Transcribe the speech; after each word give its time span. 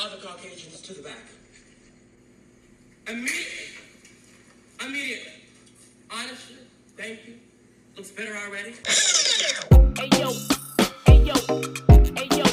other 0.00 0.16
Caucasians 0.22 0.80
to 0.82 0.94
the 0.94 1.02
back. 1.02 1.16
Immediately. 3.08 3.42
Immediately. 4.84 5.32
Honestly, 6.10 6.56
thank 6.96 7.26
you. 7.26 7.34
Looks 7.96 8.10
better 8.12 8.34
already. 8.36 8.74
Hey 9.98 10.08
yo, 10.20 10.32
hey 11.06 11.24
yo, 11.24 11.34
hey 12.14 12.28
yo. 12.36 12.44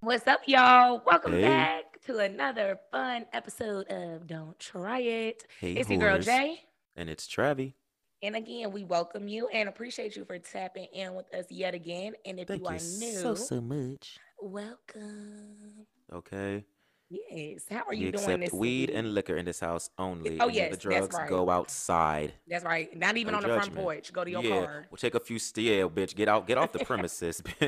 What's 0.00 0.28
up, 0.28 0.42
y'all? 0.46 1.02
Welcome 1.04 1.32
Hey. 1.32 1.42
back 1.42 2.00
to 2.06 2.18
another 2.18 2.78
fun 2.92 3.26
episode 3.32 3.86
of 3.88 4.26
Don't 4.28 4.56
Try 4.60 5.00
It. 5.00 5.44
Hey, 5.60 5.72
it's 5.72 5.90
your 5.90 5.98
girl. 5.98 6.18
Jay. 6.20 6.60
And 6.96 7.08
it's 7.10 7.26
Travi. 7.26 7.74
And 8.22 8.36
again, 8.36 8.70
we 8.72 8.84
welcome 8.84 9.28
you 9.28 9.48
and 9.48 9.68
appreciate 9.68 10.16
you 10.16 10.24
for 10.24 10.38
tapping 10.38 10.86
in 10.92 11.14
with 11.14 11.32
us 11.34 11.46
yet 11.50 11.74
again. 11.74 12.14
And 12.24 12.38
if 12.40 12.48
Thank 12.48 12.60
you 12.62 12.66
you 12.68 12.70
are 12.70 12.78
new, 12.78 13.12
so, 13.20 13.34
so 13.34 13.60
much. 13.60 14.18
welcome. 14.40 15.86
Okay. 16.12 16.64
Yes. 17.10 17.64
How 17.70 17.78
are 17.80 17.84
We 17.90 17.98
you 17.98 18.12
doing 18.12 18.24
accept 18.24 18.40
this 18.40 18.52
weed 18.52 18.88
week? 18.88 18.96
and 18.98 19.14
liquor 19.14 19.36
in 19.36 19.44
this 19.44 19.60
house 19.60 19.90
only. 19.98 20.40
oh, 20.40 20.46
Any 20.46 20.56
yes, 20.56 20.66
other 20.68 20.70
that's 20.76 20.82
drugs 21.08 21.14
right. 21.16 21.28
go 21.28 21.50
outside. 21.50 22.32
That's 22.48 22.64
right. 22.64 22.96
Not 22.96 23.16
even 23.18 23.32
No 23.32 23.38
on 23.38 23.42
the 23.42 23.54
front 23.54 23.74
porch. 23.74 24.12
Go 24.12 24.24
to 24.24 24.30
your 24.30 24.42
yeah. 24.42 24.64
car. 24.64 24.86
We'll 24.90 24.96
take 24.96 25.14
a 25.14 25.20
few 25.20 25.38
steel, 25.38 25.90
bitch. 25.90 26.14
Get 26.14 26.28
out, 26.28 26.46
get 26.46 26.56
off 26.56 26.72
the 26.72 26.78
premises. 26.84 27.42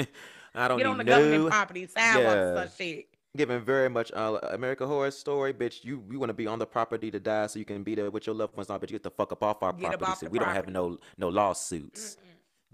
I 0.55 0.69
don't 0.69 0.79
Get 0.79 0.85
need 0.85 0.91
on 0.91 0.99
the 0.99 1.05
government 1.05 1.43
no 1.45 1.51
property, 1.51 1.87
sidewalks, 1.87 2.25
yeah. 2.35 2.55
such 2.65 2.77
shit. 2.79 3.07
Giving 3.37 3.61
very 3.61 3.89
much 3.89 4.11
uh, 4.15 4.39
American 4.51 4.89
Horror 4.89 5.11
Story, 5.11 5.53
bitch. 5.55 5.85
You 5.85 6.03
you 6.11 6.19
want 6.19 6.31
to 6.31 6.35
be 6.35 6.47
on 6.47 6.59
the 6.59 6.67
property 6.67 7.11
to 7.11 7.21
die 7.21 7.47
so 7.47 7.59
you 7.59 7.65
can 7.65 7.83
be 7.83 7.95
there 7.95 8.11
with 8.11 8.27
your 8.27 8.35
loved 8.37 8.57
ones. 8.57 8.69
Now, 8.69 8.79
bitch, 8.79 8.91
you 8.91 8.95
get 8.95 9.03
the 9.05 9.11
fuck 9.11 9.33
up 9.33 9.43
off 9.43 9.63
our 9.63 9.73
Get 9.73 9.99
property. 9.99 10.27
so 10.27 10.29
we 10.29 10.39
don't 10.39 10.49
have 10.55 10.69
no 10.69 10.99
no 11.19 11.29
lawsuits. 11.29 12.17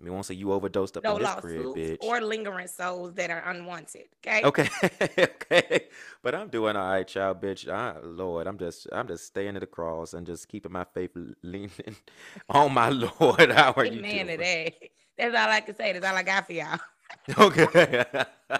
We 0.02 0.10
won't 0.10 0.26
say 0.26 0.34
you 0.34 0.52
overdosed 0.52 0.96
up 0.96 1.04
No 1.04 1.16
in 1.16 1.22
this 1.22 1.34
crib, 1.34 1.66
bitch. 1.76 1.98
or 2.02 2.20
lingering 2.20 2.66
souls 2.66 3.14
that 3.14 3.30
are 3.30 3.48
unwanted. 3.50 4.06
Okay. 4.26 4.42
Okay, 4.42 4.68
okay, 5.18 5.86
but 6.22 6.34
I'm 6.34 6.48
doing 6.48 6.74
all 6.76 6.90
right, 6.90 7.06
child, 7.06 7.40
bitch. 7.40 7.68
I, 7.72 7.98
Lord, 8.02 8.46
I'm 8.48 8.58
just, 8.58 8.88
I'm 8.90 9.06
just 9.06 9.26
staying 9.26 9.54
at 9.54 9.60
the 9.60 9.66
cross 9.66 10.14
and 10.14 10.26
just 10.26 10.48
keeping 10.48 10.72
my 10.72 10.84
faith 10.94 11.10
leaning 11.42 11.70
on 12.48 12.72
my 12.74 12.88
Lord. 13.20 13.52
How 13.52 13.74
are 13.76 13.84
you 13.84 14.00
Amen 14.00 14.26
to 14.26 14.36
doing? 14.36 14.38
that. 14.38 14.74
That's 15.18 15.36
all 15.36 15.50
I 15.50 15.60
can 15.60 15.76
say. 15.76 15.92
That's 15.92 16.06
all 16.06 16.16
I 16.16 16.22
got 16.24 16.46
for 16.46 16.52
y'all. 16.54 16.80
Okay, 17.38 18.04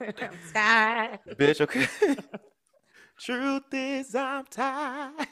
I'm 0.00 0.38
tired. 0.52 1.20
bitch. 1.36 1.60
Okay. 1.60 1.86
Truth 3.18 3.72
is, 3.72 4.14
I'm 4.14 4.44
tired. 4.46 5.28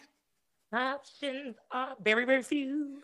Options 0.73 1.57
are 1.73 1.97
very, 2.03 2.25
very 2.25 2.43
few. 2.43 3.03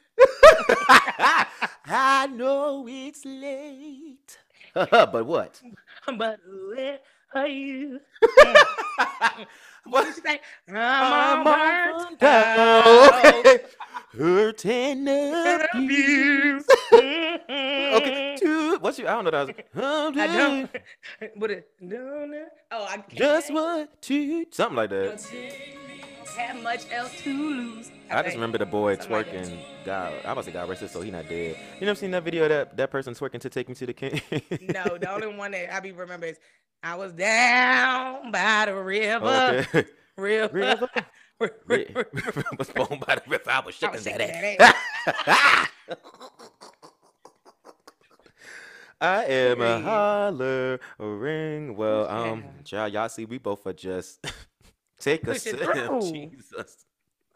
I 1.87 2.29
know 2.33 2.87
it's 2.89 3.25
late, 3.25 4.39
but 4.75 5.27
what? 5.27 5.63
But 6.17 6.41
where 6.71 7.01
are 7.35 7.49
you? 7.49 8.01
What? 9.85 10.07
You 10.07 10.13
say? 10.13 10.41
I'm 10.69 11.13
I'm 11.13 11.47
on 11.47 11.47
on 11.47 12.17
burnt 12.19 12.21
down. 12.21 12.59
out. 12.59 13.47
Okay. 13.47 13.61
Hurting 14.17 15.09
abuse. 15.09 16.76
Okay, 16.97 18.37
two. 18.39 18.79
What's 18.81 18.99
your? 18.99 19.09
I 19.09 19.15
don't 19.23 19.25
know. 19.25 19.31
That 19.31 19.47
was. 19.75 20.17
I 20.19 20.27
don't. 20.27 20.71
What 21.37 21.51
it? 21.51 21.69
No, 21.81 22.27
no. 22.27 22.45
Oh, 22.73 22.85
I 22.85 22.97
can't 22.99 23.15
Just 23.15 23.53
one, 23.53 23.89
two, 24.01 24.47
something 24.51 24.77
like 24.77 24.91
that. 24.91 25.21
have 26.37 26.63
much 26.63 26.91
else 26.93 27.13
to 27.23 27.33
lose. 27.33 27.91
I 28.11 28.23
just 28.23 28.35
remember 28.35 28.59
the 28.59 28.67
boy 28.67 28.97
Something 28.97 29.13
like 29.13 29.33
twerking. 29.33 29.59
God, 29.85 30.13
I 30.25 30.35
must 30.35 30.47
have 30.47 30.53
got 30.55 30.69
arrested, 30.69 30.91
so 30.91 31.01
he 31.01 31.11
not 31.11 31.29
dead. 31.29 31.57
You 31.81 31.87
never 31.87 31.99
seen 31.99 32.11
that 32.11 32.23
video 32.25 32.43
of 32.45 32.49
that 32.51 32.77
that 32.77 32.91
person 32.91 33.15
twerking 33.15 33.41
to 33.41 33.49
take 33.51 33.69
me 33.69 33.75
to 33.77 33.87
the 33.87 33.93
king? 33.95 34.21
No, 34.61 34.99
the 34.99 35.11
only 35.15 35.29
one 35.29 35.53
that 35.53 35.75
I 35.75 35.81
be 35.81 35.93
remember 35.93 36.27
is 36.27 36.39
I 36.83 36.95
was 36.97 37.13
down 37.13 38.31
by 38.31 38.67
the 38.67 38.75
river. 38.75 39.65
okay. 39.75 39.85
River. 40.19 40.49
River. 40.57 40.89
Ri- 41.39 41.51
river. 41.95 42.45
was 42.59 42.71
born 42.71 42.99
by 43.07 43.17
the 43.17 43.23
river. 43.29 43.51
I 43.51 43.61
was 43.61 43.75
I 43.83 43.93
shaking 43.93 43.93
was 43.93 44.05
that 44.05 44.21
shaking 44.21 44.57
ass. 44.61 45.69
I 49.01 49.25
am 49.25 49.61
a 49.61 49.65
Period. 49.81 49.83
hollering. 49.85 51.77
Well, 51.77 52.09
um, 52.09 52.45
child, 52.65 52.93
y'all 52.93 53.09
see, 53.09 53.25
we 53.25 53.39
both 53.39 53.67
are 53.67 53.73
just 53.73 54.25
take 55.01 55.27
a 55.27 55.39
sip. 55.39 55.59
Jesus, 56.03 56.87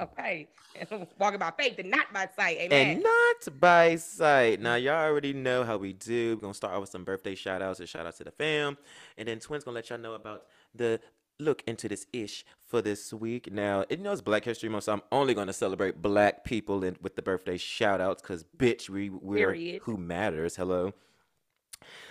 Okay. 0.00 0.48
Walking 1.18 1.38
by 1.38 1.52
faith 1.58 1.78
and 1.78 1.90
not 1.90 2.10
by 2.12 2.26
sight. 2.34 2.56
Amen. 2.58 2.86
and 2.96 3.02
not 3.02 3.60
by 3.60 3.96
sight. 3.96 4.58
Now, 4.60 4.76
y'all 4.76 4.94
already 5.04 5.34
know 5.34 5.62
how 5.62 5.76
we 5.76 5.92
do. 5.92 6.36
We're 6.36 6.40
gonna 6.40 6.54
start 6.54 6.72
off 6.74 6.80
with 6.80 6.88
some 6.90 7.04
birthday 7.04 7.34
shout 7.34 7.60
outs 7.60 7.80
and 7.80 7.88
shout 7.88 8.06
out 8.06 8.16
to 8.16 8.24
the 8.24 8.30
fam, 8.30 8.78
and 9.18 9.28
then 9.28 9.40
Twins 9.40 9.64
gonna 9.64 9.74
let 9.74 9.90
y'all 9.90 9.98
know 9.98 10.14
about 10.14 10.46
the 10.74 11.00
look 11.38 11.62
into 11.66 11.88
this 11.88 12.06
ish 12.14 12.44
for 12.66 12.80
this 12.80 13.12
week. 13.12 13.52
Now, 13.52 13.84
it 13.90 14.00
knows 14.00 14.22
Black 14.22 14.44
History 14.44 14.68
Month, 14.70 14.84
so 14.84 14.94
I'm 14.94 15.02
only 15.12 15.34
gonna 15.34 15.52
celebrate 15.52 16.00
Black 16.00 16.44
people 16.44 16.82
in, 16.84 16.96
with 17.02 17.16
the 17.16 17.22
birthday 17.22 17.58
shout 17.58 18.00
outs, 18.00 18.22
cause 18.22 18.42
bitch, 18.56 18.88
we 18.88 19.10
we're 19.10 19.48
Period. 19.52 19.82
who 19.82 19.98
matters. 19.98 20.56
Hello. 20.56 20.94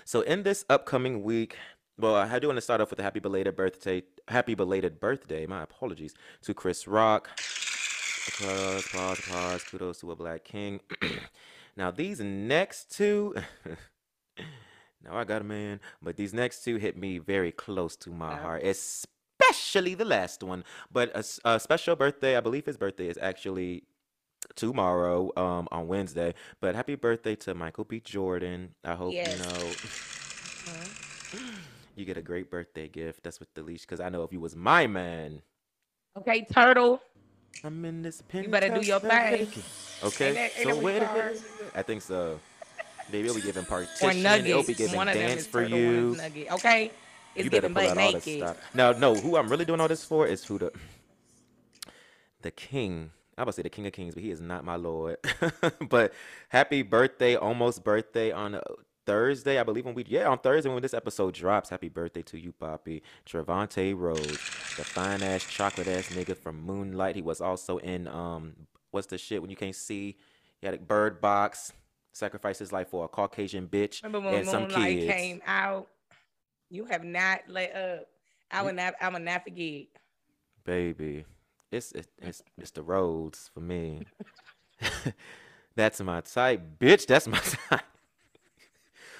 So 0.05 0.21
in 0.21 0.43
this 0.43 0.65
upcoming 0.69 1.23
week, 1.23 1.57
well, 1.97 2.15
I 2.15 2.39
do 2.39 2.47
want 2.47 2.57
to 2.57 2.61
start 2.61 2.79
off 2.81 2.89
with 2.91 2.99
a 2.99 3.03
happy 3.03 3.19
belated 3.19 3.55
birthday. 3.55 4.03
Happy 4.27 4.55
belated 4.55 4.99
birthday. 4.99 5.45
My 5.45 5.63
apologies 5.63 6.13
to 6.43 6.53
Chris 6.53 6.87
Rock. 6.87 7.29
Applause, 8.27 8.85
applause, 8.85 9.19
applause. 9.19 9.63
Kudos 9.63 9.99
to 10.01 10.11
a 10.11 10.15
black 10.15 10.43
king. 10.43 10.79
now 11.77 11.91
these 11.91 12.19
next 12.19 12.95
two. 12.95 13.35
now 15.03 15.15
I 15.17 15.23
got 15.23 15.41
a 15.41 15.45
man, 15.45 15.79
but 16.01 16.15
these 16.15 16.33
next 16.33 16.63
two 16.63 16.77
hit 16.77 16.97
me 16.97 17.17
very 17.17 17.51
close 17.51 17.95
to 17.97 18.11
my 18.11 18.33
Oh. 18.33 18.41
heart, 18.43 18.63
especially 18.63 19.95
the 19.95 20.05
last 20.05 20.41
one. 20.43 20.63
But 20.91 21.11
a 21.43 21.59
special 21.59 21.95
birthday. 21.95 22.37
I 22.37 22.39
believe 22.39 22.65
his 22.65 22.77
birthday 22.77 23.07
is 23.07 23.17
actually 23.21 23.83
tomorrow 24.55 25.31
um 25.37 25.67
on 25.71 25.87
Wednesday. 25.87 26.33
But 26.61 26.75
happy 26.75 26.95
birthday 26.95 27.35
to 27.37 27.53
Michael 27.53 27.83
B. 27.83 27.99
Jordan. 27.99 28.75
I 28.83 28.95
hope 28.95 29.13
Yes. 29.13 29.37
you 29.37 29.43
know 29.43 29.69
Mhm. 30.69 31.55
you 31.95 32.05
get 32.05 32.17
a 32.17 32.21
great 32.21 32.49
birthday 32.49 32.87
gift. 32.87 33.23
That's 33.23 33.39
with 33.39 33.53
the 33.53 33.61
leash 33.63 33.81
because 33.81 33.99
I 33.99 34.09
know 34.09 34.23
if 34.23 34.31
you 34.33 34.39
was 34.39 34.55
my 34.55 34.87
man, 34.87 35.41
Okay, 36.17 36.45
turtle. 36.51 37.01
I'm 37.63 37.83
in 37.85 38.01
this 38.01 38.21
pen. 38.21 38.43
You 38.43 38.49
better 38.49 38.69
do 38.69 38.81
your 38.81 38.99
thing. 38.99 39.47
Okay, 40.03 40.31
that- 40.33 40.51
so 40.63 40.75
what. 40.79 41.03
I 41.75 41.81
think 41.83 42.01
so. 42.01 42.39
Baby, 43.11 43.27
it'll 43.27 43.35
be 43.35 43.41
giving 43.41 43.65
partition. 43.65 44.21
Nuggets. 44.23 44.67
be 44.67 44.73
giving 44.73 44.95
one 44.95 45.07
of 45.07 45.15
them 45.15 45.27
dance 45.29 45.41
is 45.41 45.47
for 45.47 45.63
you. 45.63 46.15
nugget. 46.15 46.51
Okay. 46.51 46.91
It's 47.35 47.45
you 47.45 47.49
better 47.51 47.67
giving 47.69 47.73
pull 47.73 47.83
butt 47.83 47.97
out 47.97 48.03
all 48.03 48.11
this 48.13 48.25
naked. 48.25 48.43
stuff. 48.47 48.75
Now, 48.75 48.91
no, 48.91 49.15
who 49.15 49.35
I'm 49.37 49.49
really 49.49 49.65
doing 49.65 49.79
all 49.79 49.87
this 49.87 50.03
for 50.05 50.27
is 50.27 50.43
who 50.45 50.57
the 50.59 50.71
the 52.41 52.51
king. 52.51 53.11
I 53.39 53.43
about 53.43 53.51
to 53.51 53.55
say 53.55 53.61
the 53.61 53.69
king 53.69 53.87
of 53.87 53.93
kings, 53.93 54.15
but 54.15 54.21
he 54.21 54.31
is 54.31 54.41
not 54.41 54.65
my 54.65 54.75
lord. 54.75 55.15
but 55.89 56.11
happy 56.49 56.81
birthday, 56.81 57.37
almost 57.37 57.85
birthday 57.85 58.31
on 58.33 58.55
uh, 58.55 58.61
Thursday, 59.05 59.57
I 59.57 59.63
believe 59.63 59.85
when 59.85 59.95
we 59.95 60.03
yeah 60.07 60.27
on 60.27 60.39
Thursday 60.39 60.69
when 60.69 60.81
this 60.81 60.93
episode 60.93 61.35
drops. 61.35 61.69
Happy 61.69 61.87
birthday 61.87 62.21
to 62.23 62.37
you, 62.37 62.51
Poppy 62.51 63.01
Trevante 63.25 63.97
Rhodes, 63.97 64.27
the 64.75 64.83
fine 64.83 65.23
ass 65.23 65.45
chocolate 65.45 65.87
ass 65.87 66.09
nigga 66.09 66.35
from 66.35 66.61
Moonlight. 66.61 67.15
He 67.15 67.21
was 67.21 67.39
also 67.39 67.77
in 67.77 68.09
um 68.09 68.67
what's 68.91 69.07
the 69.07 69.17
shit 69.17 69.41
when 69.41 69.49
you 69.49 69.55
can't 69.55 69.73
see? 69.73 70.17
He 70.59 70.67
had 70.67 70.75
a 70.75 70.79
bird 70.79 71.21
box. 71.21 71.71
Sacrificed 72.11 72.59
his 72.59 72.73
life 72.73 72.89
for 72.89 73.05
a 73.05 73.07
Caucasian 73.07 73.67
bitch 73.67 74.03
Remember 74.03 74.27
when 74.27 74.39
and 74.39 74.47
some 74.47 74.63
Moonlight 74.63 74.99
kids. 74.99 75.13
came 75.13 75.41
out? 75.47 75.87
You 76.69 76.85
have 76.85 77.05
not 77.05 77.41
let 77.47 77.73
up. 77.73 78.07
I 78.51 78.63
would 78.63 78.75
not. 78.75 78.95
I 78.99 79.07
would 79.09 79.21
not 79.21 79.43
forget. 79.43 79.85
Baby, 80.65 81.23
it's 81.71 81.91
it's 81.91 82.43
it's, 82.57 82.71
the 82.71 82.81
Rhodes 82.81 83.49
for 83.53 83.59
me. 83.59 84.03
That's 85.75 86.01
my 86.01 86.21
type, 86.21 86.61
bitch. 86.79 87.05
That's 87.05 87.27
my 87.27 87.39
type. 87.69 87.81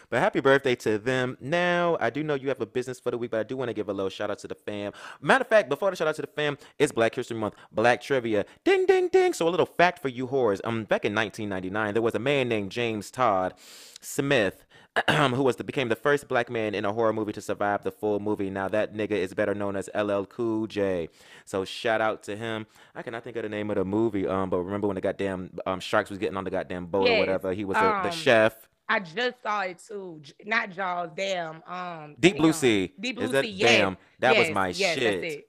But 0.10 0.22
happy 0.22 0.40
birthday 0.40 0.76
to 0.78 0.98
them. 0.98 1.38
Now, 1.40 1.96
I 2.00 2.10
do 2.10 2.24
know 2.24 2.34
you 2.34 2.48
have 2.48 2.60
a 2.62 2.66
business 2.66 3.00
for 3.00 3.12
the 3.12 3.18
week, 3.18 3.30
but 3.30 3.42
I 3.42 3.44
do 3.44 3.56
want 3.56 3.70
to 3.70 3.76
give 3.76 3.90
a 3.90 3.94
little 3.94 4.10
shout 4.10 4.32
out 4.32 4.40
to 4.40 4.48
the 4.48 4.56
fam. 4.56 4.92
Matter 5.22 5.44
of 5.44 5.48
fact, 5.48 5.70
before 5.70 5.92
the 5.92 5.96
shout 5.96 6.08
out 6.08 6.16
to 6.16 6.24
the 6.24 6.28
fam, 6.28 6.58
it's 6.80 6.92
Black 6.92 7.14
History 7.14 7.38
Month, 7.38 7.54
Black 7.72 8.02
Trivia. 8.02 8.46
Ding, 8.64 8.88
ding, 8.88 9.10
ding. 9.10 9.34
So, 9.34 9.48
a 9.48 9.52
little 9.52 9.68
fact 9.68 10.02
for 10.02 10.10
you 10.10 10.28
whores. 10.28 10.62
Um, 10.64 10.86
back 10.86 11.06
in 11.06 11.14
1999, 11.14 11.94
there 11.94 12.02
was 12.02 12.16
a 12.16 12.20
man 12.20 12.50
named 12.50 12.72
James 12.72 13.12
Todd 13.12 13.54
Smith 14.02 14.66
who 15.10 15.44
was 15.44 15.56
the, 15.56 15.64
became 15.64 15.90
the 15.90 15.96
first 15.96 16.28
black 16.28 16.50
man 16.50 16.74
in 16.74 16.86
a 16.86 16.92
horror 16.92 17.14
movie 17.14 17.32
to 17.34 17.42
survive 17.42 17.84
the 17.84 17.92
full 17.92 18.20
movie. 18.20 18.50
Now 18.50 18.68
that 18.70 18.94
nigga 18.94 19.12
is 19.12 19.34
better 19.34 19.54
known 19.54 19.76
as 19.76 19.90
LL 19.96 20.24
Cool 20.24 20.68
J. 20.68 21.10
So 21.46 21.64
shout 21.66 22.02
out 22.02 22.24
to 22.24 22.36
him. 22.36 22.66
I 22.96 23.02
cannot 23.04 23.24
think 23.24 23.36
of 23.38 23.44
the 23.44 23.50
name 23.50 23.70
of 23.70 23.78
the 23.78 23.86
movie. 23.86 24.28
Um, 24.28 24.50
but 24.50 24.60
remember 24.60 24.88
when 24.88 24.96
the 24.96 25.02
goddamn 25.02 25.52
um 25.66 25.80
sharks 25.80 26.10
was 26.10 26.20
getting 26.20 26.38
on 26.38 26.44
the 26.44 26.52
goddamn 26.52 26.88
boat 26.88 27.10
or 27.10 27.20
whatever? 27.20 27.54
He 27.54 27.66
was 27.66 27.76
the, 27.76 27.82
the 27.82 28.06
um, 28.06 28.12
chef. 28.12 28.56
I 28.92 29.00
just 29.00 29.42
saw 29.44 29.62
it 29.62 29.80
too. 29.88 30.20
J- 30.22 30.34
Not 30.46 30.72
Jaws. 30.72 31.12
Damn. 31.16 31.62
Um. 31.68 32.16
Deep 32.20 32.38
Blue. 32.38 32.52
Sea. 32.52 32.92
Deep 33.00 33.18
Blue 33.18 33.28
that- 33.28 33.46
Sea. 33.46 33.52
Yes. 33.52 33.70
Damn, 33.70 33.98
that 34.18 34.36
was 34.36 34.50
my 34.50 34.70
yes, 34.70 34.98
shit. 34.98 35.49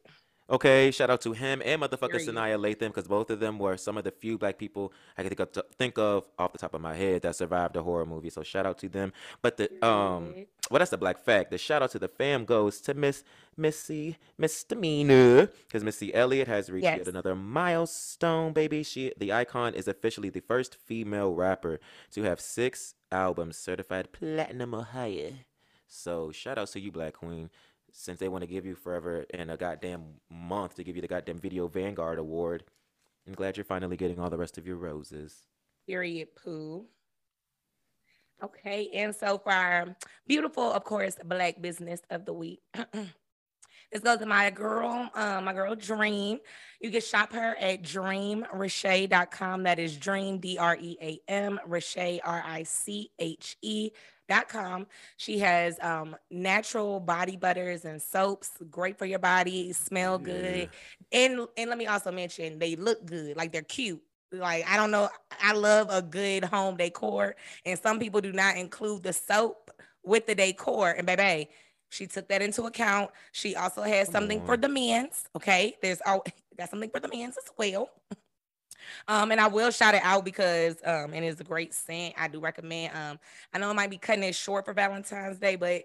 Okay, 0.51 0.91
shout 0.91 1.11
out 1.11 1.21
to 1.21 1.33
him 1.33 1.63
and 1.65 1.81
motherfucker. 1.81 2.17
Sanaa 2.17 2.59
Lathan 2.59 2.89
because 2.89 3.07
both 3.07 3.31
of 3.31 3.39
them 3.39 3.59
were 3.59 3.77
some 3.77 3.97
of 3.97 4.03
the 4.03 4.11
few 4.11 4.37
black 4.37 4.59
people 4.59 4.93
I 5.17 5.23
can 5.23 5.31
think 5.31 5.57
of, 5.57 5.65
think 5.79 5.99
of 5.99 6.25
off 6.39 6.53
the 6.53 6.59
top 6.59 6.75
of 6.75 6.81
my 6.81 6.95
head 6.95 7.23
that 7.23 7.37
survived 7.37 7.77
a 7.77 7.83
horror 7.83 8.05
movie. 8.05 8.31
So 8.31 8.43
shout 8.43 8.67
out 8.67 8.79
to 8.79 8.89
them. 8.89 9.13
But 9.43 9.59
the 9.59 9.87
um, 9.87 10.47
well, 10.71 10.81
that's 10.81 10.91
the 10.91 10.99
black 10.99 11.19
fact. 11.19 11.51
The 11.51 11.59
shout 11.59 11.83
out 11.83 11.93
to 11.93 12.01
the 12.01 12.09
fam 12.09 12.45
goes 12.45 12.81
to 12.83 12.95
Miss 12.95 13.23
Missy 13.57 14.17
Misdemeanor 14.39 15.47
because 15.69 15.85
Missy 15.85 16.13
Elliott 16.13 16.49
has 16.49 16.69
reached 16.69 16.85
yet 16.85 17.07
another 17.07 17.37
milestone, 17.37 18.53
baby. 18.53 18.83
She 18.83 19.13
the 19.17 19.33
icon 19.33 19.75
is 19.75 19.87
officially 19.87 20.31
the 20.31 20.41
first 20.41 20.75
female 20.75 21.33
rapper 21.33 21.79
to 22.11 22.23
have 22.25 22.41
six 22.41 22.95
albums 23.13 23.57
certified 23.57 24.11
platinum 24.13 24.75
or 24.75 24.85
higher. 24.85 25.33
So 25.87 26.31
shout 26.31 26.57
out 26.57 26.69
to 26.69 26.81
you, 26.81 26.93
Black 26.93 27.15
Queen. 27.15 27.51
Since 27.93 28.21
they 28.21 28.29
want 28.29 28.43
to 28.43 28.47
give 28.47 28.65
you 28.65 28.75
forever 28.75 29.27
and 29.33 29.51
a 29.51 29.57
goddamn 29.57 30.05
month 30.31 30.77
to 30.77 30.85
give 30.85 30.97
you 30.97 31.03
the 31.03 31.09
goddamn 31.09 31.39
Video 31.39 31.67
Vanguard 31.69 32.19
Award, 32.19 32.65
I'm 33.27 33.35
glad 33.35 33.57
you're 33.57 33.65
finally 33.65 33.97
getting 33.97 34.19
all 34.19 34.31
the 34.31 34.39
rest 34.39 34.59
of 34.59 34.67
your 34.67 34.77
roses. 34.77 35.47
Period. 35.87 36.29
Pooh. 36.35 36.87
Okay, 38.43 38.89
and 38.95 39.15
so 39.15 39.37
far, 39.37 39.95
beautiful, 40.27 40.73
of 40.73 40.83
course, 40.85 41.17
black 41.25 41.61
business 41.61 42.01
of 42.09 42.25
the 42.25 42.33
week. 42.33 42.61
this 43.93 44.03
goes 44.03 44.19
to 44.19 44.27
my 44.27 44.51
girl, 44.51 45.11
uh, 45.15 45.41
my 45.43 45.53
girl 45.53 45.75
Dream. 45.75 46.39
You 46.81 46.91
can 46.91 47.01
shop 47.01 47.33
her 47.33 47.57
at 47.59 47.83
dreamriche.com. 47.83 49.63
That 49.65 49.79
is 49.79 49.97
Dream, 49.97 50.39
D 50.39 50.59
R 50.59 50.77
E 50.81 50.97
A 51.01 51.21
M, 51.29 51.59
Riche, 51.67 52.21
R 52.25 52.43
I 52.47 52.63
C 52.63 53.11
H 53.19 53.57
E. 53.63 53.91
Dot 54.29 54.49
com. 54.49 54.87
She 55.17 55.41
has 55.41 55.77
um, 55.83 56.15
natural 56.31 57.01
body 57.01 57.37
butters 57.37 57.85
and 57.85 58.01
soaps, 58.01 58.51
great 58.71 58.97
for 58.97 59.05
your 59.05 59.19
body, 59.19 59.73
smell 59.73 60.19
good, 60.19 60.71
and 61.11 61.49
and 61.57 61.69
let 61.69 61.77
me 61.77 61.89
also 61.89 62.13
mention 62.13 62.61
they 62.61 62.77
look 62.77 63.05
good, 63.05 63.37
like 63.37 63.51
they're 63.51 63.63
cute. 63.63 64.01
Like 64.31 64.65
I 64.69 64.77
don't 64.77 64.93
know, 64.93 65.09
I 65.43 65.53
love 65.53 65.89
a 65.91 66.01
good 66.01 66.45
home 66.45 66.77
decor, 66.77 67.35
and 67.67 67.77
some 67.77 67.99
people 67.99 68.21
do 68.21 68.33
not 68.33 68.57
include 68.57 69.03
the 69.03 69.13
soap 69.13 69.73
with 70.05 70.27
the 70.27 70.37
decor. 70.37 70.93
And 70.93 71.09
baby, 71.09 71.51
she 71.91 72.07
took 72.07 72.29
that 72.29 72.41
into 72.41 72.65
account. 72.65 73.11
She 73.33 73.55
also 73.55 73.83
has 73.83 74.09
Come 74.09 74.13
something 74.13 74.45
for 74.47 74.57
the 74.57 74.69
men's. 74.69 75.29
Okay, 75.37 75.77
there's 75.83 76.01
all 76.07 76.25
got 76.57 76.71
something 76.71 76.91
for 76.91 77.01
the 77.01 77.09
men's 77.09 77.37
as 77.37 77.51
well. 77.59 77.91
Um, 79.09 79.31
and 79.31 79.41
I 79.41 79.47
will 79.47 79.71
shout 79.71 79.95
it 79.95 80.01
out 80.03 80.25
because 80.25 80.77
um, 80.85 81.13
and 81.13 81.25
it's 81.25 81.41
a 81.41 81.45
great 81.45 81.75
scent. 81.75 82.15
I 82.17 82.29
do 82.29 82.41
recommend. 82.41 82.95
Um, 82.97 83.19
I 83.53 83.59
know 83.59 83.71
it 83.71 83.75
might 83.75 83.91
be 83.91 83.99
cutting 83.99 84.25
it 84.25 84.35
short 84.35 84.65
for 84.65 84.73
Valentine's 84.73 85.39
Day, 85.39 85.57
but 85.57 85.83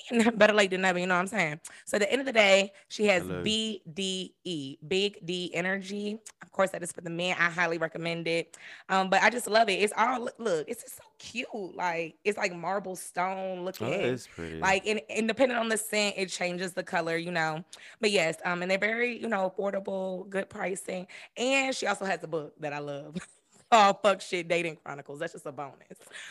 better 0.34 0.52
late 0.52 0.70
than 0.70 0.82
never. 0.82 0.98
You 0.98 1.06
know 1.06 1.14
what 1.14 1.20
I'm 1.20 1.26
saying? 1.26 1.60
So 1.84 1.96
at 1.96 2.00
the 2.00 2.10
end 2.12 2.20
of 2.20 2.26
the 2.26 2.32
day, 2.32 2.72
she 2.88 3.06
has 3.06 3.22
Hello. 3.22 3.42
BDE, 3.42 4.78
Big 4.88 5.24
D 5.24 5.50
Energy. 5.54 6.18
Of 6.42 6.50
course, 6.50 6.70
that 6.70 6.82
is 6.82 6.92
for 6.92 7.00
the 7.00 7.10
men. 7.10 7.36
I 7.38 7.50
highly 7.50 7.78
recommend 7.78 8.26
it. 8.28 8.56
Um, 8.88 9.10
but 9.10 9.22
I 9.22 9.30
just 9.30 9.46
love 9.48 9.68
it. 9.68 9.74
It's 9.74 9.92
all 9.96 10.28
look. 10.38 10.68
It's 10.68 10.82
just 10.82 10.96
so 10.96 11.02
cute. 11.18 11.48
Like 11.76 12.16
it's 12.24 12.38
like 12.38 12.54
marble 12.54 12.96
stone 12.96 13.64
looking. 13.64 13.86
Oh, 13.86 13.90
looking. 13.90 14.02
that 14.02 14.12
is 14.12 14.26
pretty. 14.34 14.58
Like 14.58 14.86
and, 14.86 15.00
and 15.08 15.28
depending 15.28 15.56
on 15.58 15.68
the 15.68 15.76
scent, 15.76 16.14
it 16.16 16.28
changes 16.28 16.72
the 16.72 16.82
color, 16.82 17.16
you 17.16 17.30
know. 17.30 17.64
But 18.00 18.10
yes, 18.10 18.36
um, 18.44 18.62
and 18.62 18.70
they're 18.70 18.78
very, 18.78 19.20
you 19.20 19.28
know, 19.28 19.52
affordable, 19.56 20.28
good 20.28 20.48
pricing. 20.48 21.06
And 21.36 21.74
she 21.74 21.86
also 21.86 22.04
has 22.04 22.22
a 22.22 22.28
book 22.28 22.54
that 22.60 22.72
I 22.72 22.78
love. 22.78 23.16
Oh 23.74 23.98
fuck 24.02 24.20
shit, 24.20 24.48
dating 24.48 24.76
chronicles. 24.84 25.18
That's 25.20 25.32
just 25.32 25.46
a 25.46 25.50
bonus. 25.52 25.72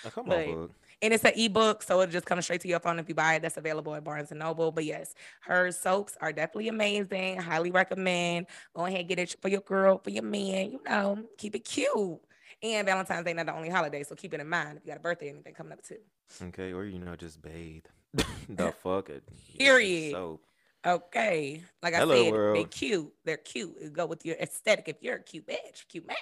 Oh, 0.05 0.11
come 0.11 0.27
but- 0.27 0.45
on, 0.47 0.53
book. 0.53 0.71
And 1.01 1.13
it's 1.13 1.23
an 1.25 1.33
ebook, 1.35 1.81
so 1.81 1.99
it'll 2.01 2.11
just 2.11 2.25
comes 2.27 2.45
straight 2.45 2.61
to 2.61 2.67
your 2.67 2.79
phone 2.79 2.99
if 2.99 3.09
you 3.09 3.15
buy 3.15 3.35
it. 3.35 3.41
That's 3.41 3.57
available 3.57 3.95
at 3.95 4.03
Barnes 4.03 4.29
and 4.31 4.39
Noble. 4.39 4.71
But 4.71 4.85
yes, 4.85 5.15
her 5.41 5.71
soaps 5.71 6.15
are 6.21 6.31
definitely 6.31 6.67
amazing. 6.67 7.37
Highly 7.37 7.71
recommend. 7.71 8.45
Go 8.75 8.85
ahead, 8.85 9.07
get 9.07 9.17
it 9.17 9.35
for 9.41 9.47
your 9.49 9.61
girl, 9.61 9.97
for 9.97 10.11
your 10.11 10.23
man. 10.23 10.71
You 10.71 10.81
know, 10.87 11.17
keep 11.37 11.55
it 11.55 11.65
cute. 11.65 12.19
And 12.61 12.85
Valentine's 12.85 13.25
Day 13.25 13.33
not 13.33 13.47
the 13.47 13.55
only 13.55 13.69
holiday, 13.69 14.03
so 14.03 14.13
keep 14.13 14.33
it 14.35 14.39
in 14.39 14.47
mind 14.47 14.77
if 14.77 14.85
you 14.85 14.91
got 14.91 14.97
a 14.97 15.01
birthday 15.01 15.27
or 15.27 15.31
anything 15.31 15.53
coming 15.55 15.73
up 15.73 15.81
too. 15.81 15.97
Okay, 16.43 16.71
or 16.73 16.85
you 16.85 16.99
know, 16.99 17.15
just 17.15 17.41
bathe. 17.41 17.85
the 18.49 18.71
fuck 18.83 19.09
it. 19.09 19.23
use 19.31 19.41
some 19.47 19.57
Period. 19.57 20.11
soap. 20.11 20.43
Okay, 20.85 21.63
like 21.81 21.93
I 21.93 21.99
Hello, 21.99 22.15
said, 22.15 22.25
they 22.25 22.31
world. 22.31 22.71
cute. 22.71 23.11
They're 23.23 23.37
cute. 23.37 23.75
It 23.81 23.93
go 23.93 24.05
with 24.05 24.25
your 24.25 24.35
aesthetic. 24.35 24.87
If 24.87 24.97
you're 25.01 25.15
a 25.15 25.23
cute 25.23 25.47
bitch, 25.47 25.87
cute 25.87 26.07
man. 26.07 26.17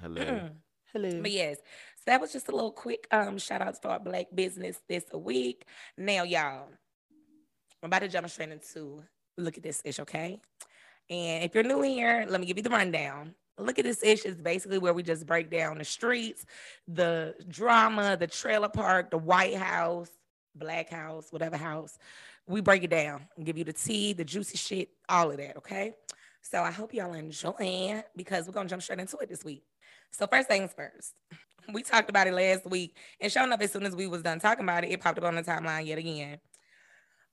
Hello. 0.00 0.22
Mm. 0.22 0.50
Hello. 0.92 1.20
But 1.20 1.30
yes, 1.32 1.58
so 1.96 1.97
that 2.08 2.20
was 2.20 2.32
just 2.32 2.48
a 2.48 2.52
little 2.52 2.72
quick 2.72 3.06
um 3.10 3.38
shout 3.38 3.60
out 3.60 3.80
to 3.82 3.88
our 3.88 4.00
black 4.00 4.26
business 4.34 4.80
this 4.88 5.04
week. 5.12 5.66
Now, 5.96 6.22
y'all, 6.24 6.68
I'm 7.82 7.86
about 7.86 8.00
to 8.00 8.08
jump 8.08 8.28
straight 8.28 8.50
into 8.50 9.02
look 9.36 9.56
at 9.56 9.62
this 9.62 9.82
ish, 9.84 10.00
okay? 10.00 10.40
And 11.10 11.44
if 11.44 11.54
you're 11.54 11.64
new 11.64 11.82
here, 11.82 12.26
let 12.28 12.40
me 12.40 12.46
give 12.46 12.56
you 12.56 12.62
the 12.62 12.70
rundown. 12.70 13.34
Look 13.58 13.78
at 13.78 13.84
this 13.84 14.02
ish 14.02 14.24
is 14.24 14.36
basically 14.36 14.78
where 14.78 14.94
we 14.94 15.02
just 15.02 15.26
break 15.26 15.50
down 15.50 15.78
the 15.78 15.84
streets, 15.84 16.44
the 16.86 17.34
drama, 17.48 18.16
the 18.16 18.26
trailer 18.26 18.68
park, 18.68 19.10
the 19.10 19.18
White 19.18 19.56
House, 19.56 20.10
Black 20.54 20.90
House, 20.90 21.28
whatever 21.30 21.56
house. 21.56 21.98
We 22.46 22.60
break 22.60 22.84
it 22.84 22.90
down 22.90 23.26
and 23.36 23.44
give 23.44 23.58
you 23.58 23.64
the 23.64 23.72
tea, 23.72 24.12
the 24.12 24.24
juicy 24.24 24.56
shit, 24.56 24.90
all 25.08 25.30
of 25.30 25.36
that, 25.36 25.56
okay? 25.58 25.94
So 26.40 26.62
I 26.62 26.70
hope 26.70 26.94
y'all 26.94 27.12
enjoy 27.12 28.02
because 28.16 28.46
we're 28.46 28.54
gonna 28.54 28.68
jump 28.68 28.82
straight 28.82 29.00
into 29.00 29.18
it 29.18 29.28
this 29.28 29.44
week. 29.44 29.64
So 30.10 30.26
first 30.26 30.48
things 30.48 30.72
first, 30.74 31.14
we 31.72 31.82
talked 31.82 32.10
about 32.10 32.26
it 32.26 32.34
last 32.34 32.66
week, 32.66 32.96
and 33.20 33.30
showing 33.30 33.52
up 33.52 33.60
as 33.60 33.72
soon 33.72 33.84
as 33.84 33.94
we 33.94 34.06
was 34.06 34.22
done 34.22 34.40
talking 34.40 34.64
about 34.64 34.84
it, 34.84 34.90
it 34.90 35.00
popped 35.00 35.18
up 35.18 35.24
on 35.24 35.36
the 35.36 35.42
timeline 35.42 35.86
yet 35.86 35.98
again. 35.98 36.38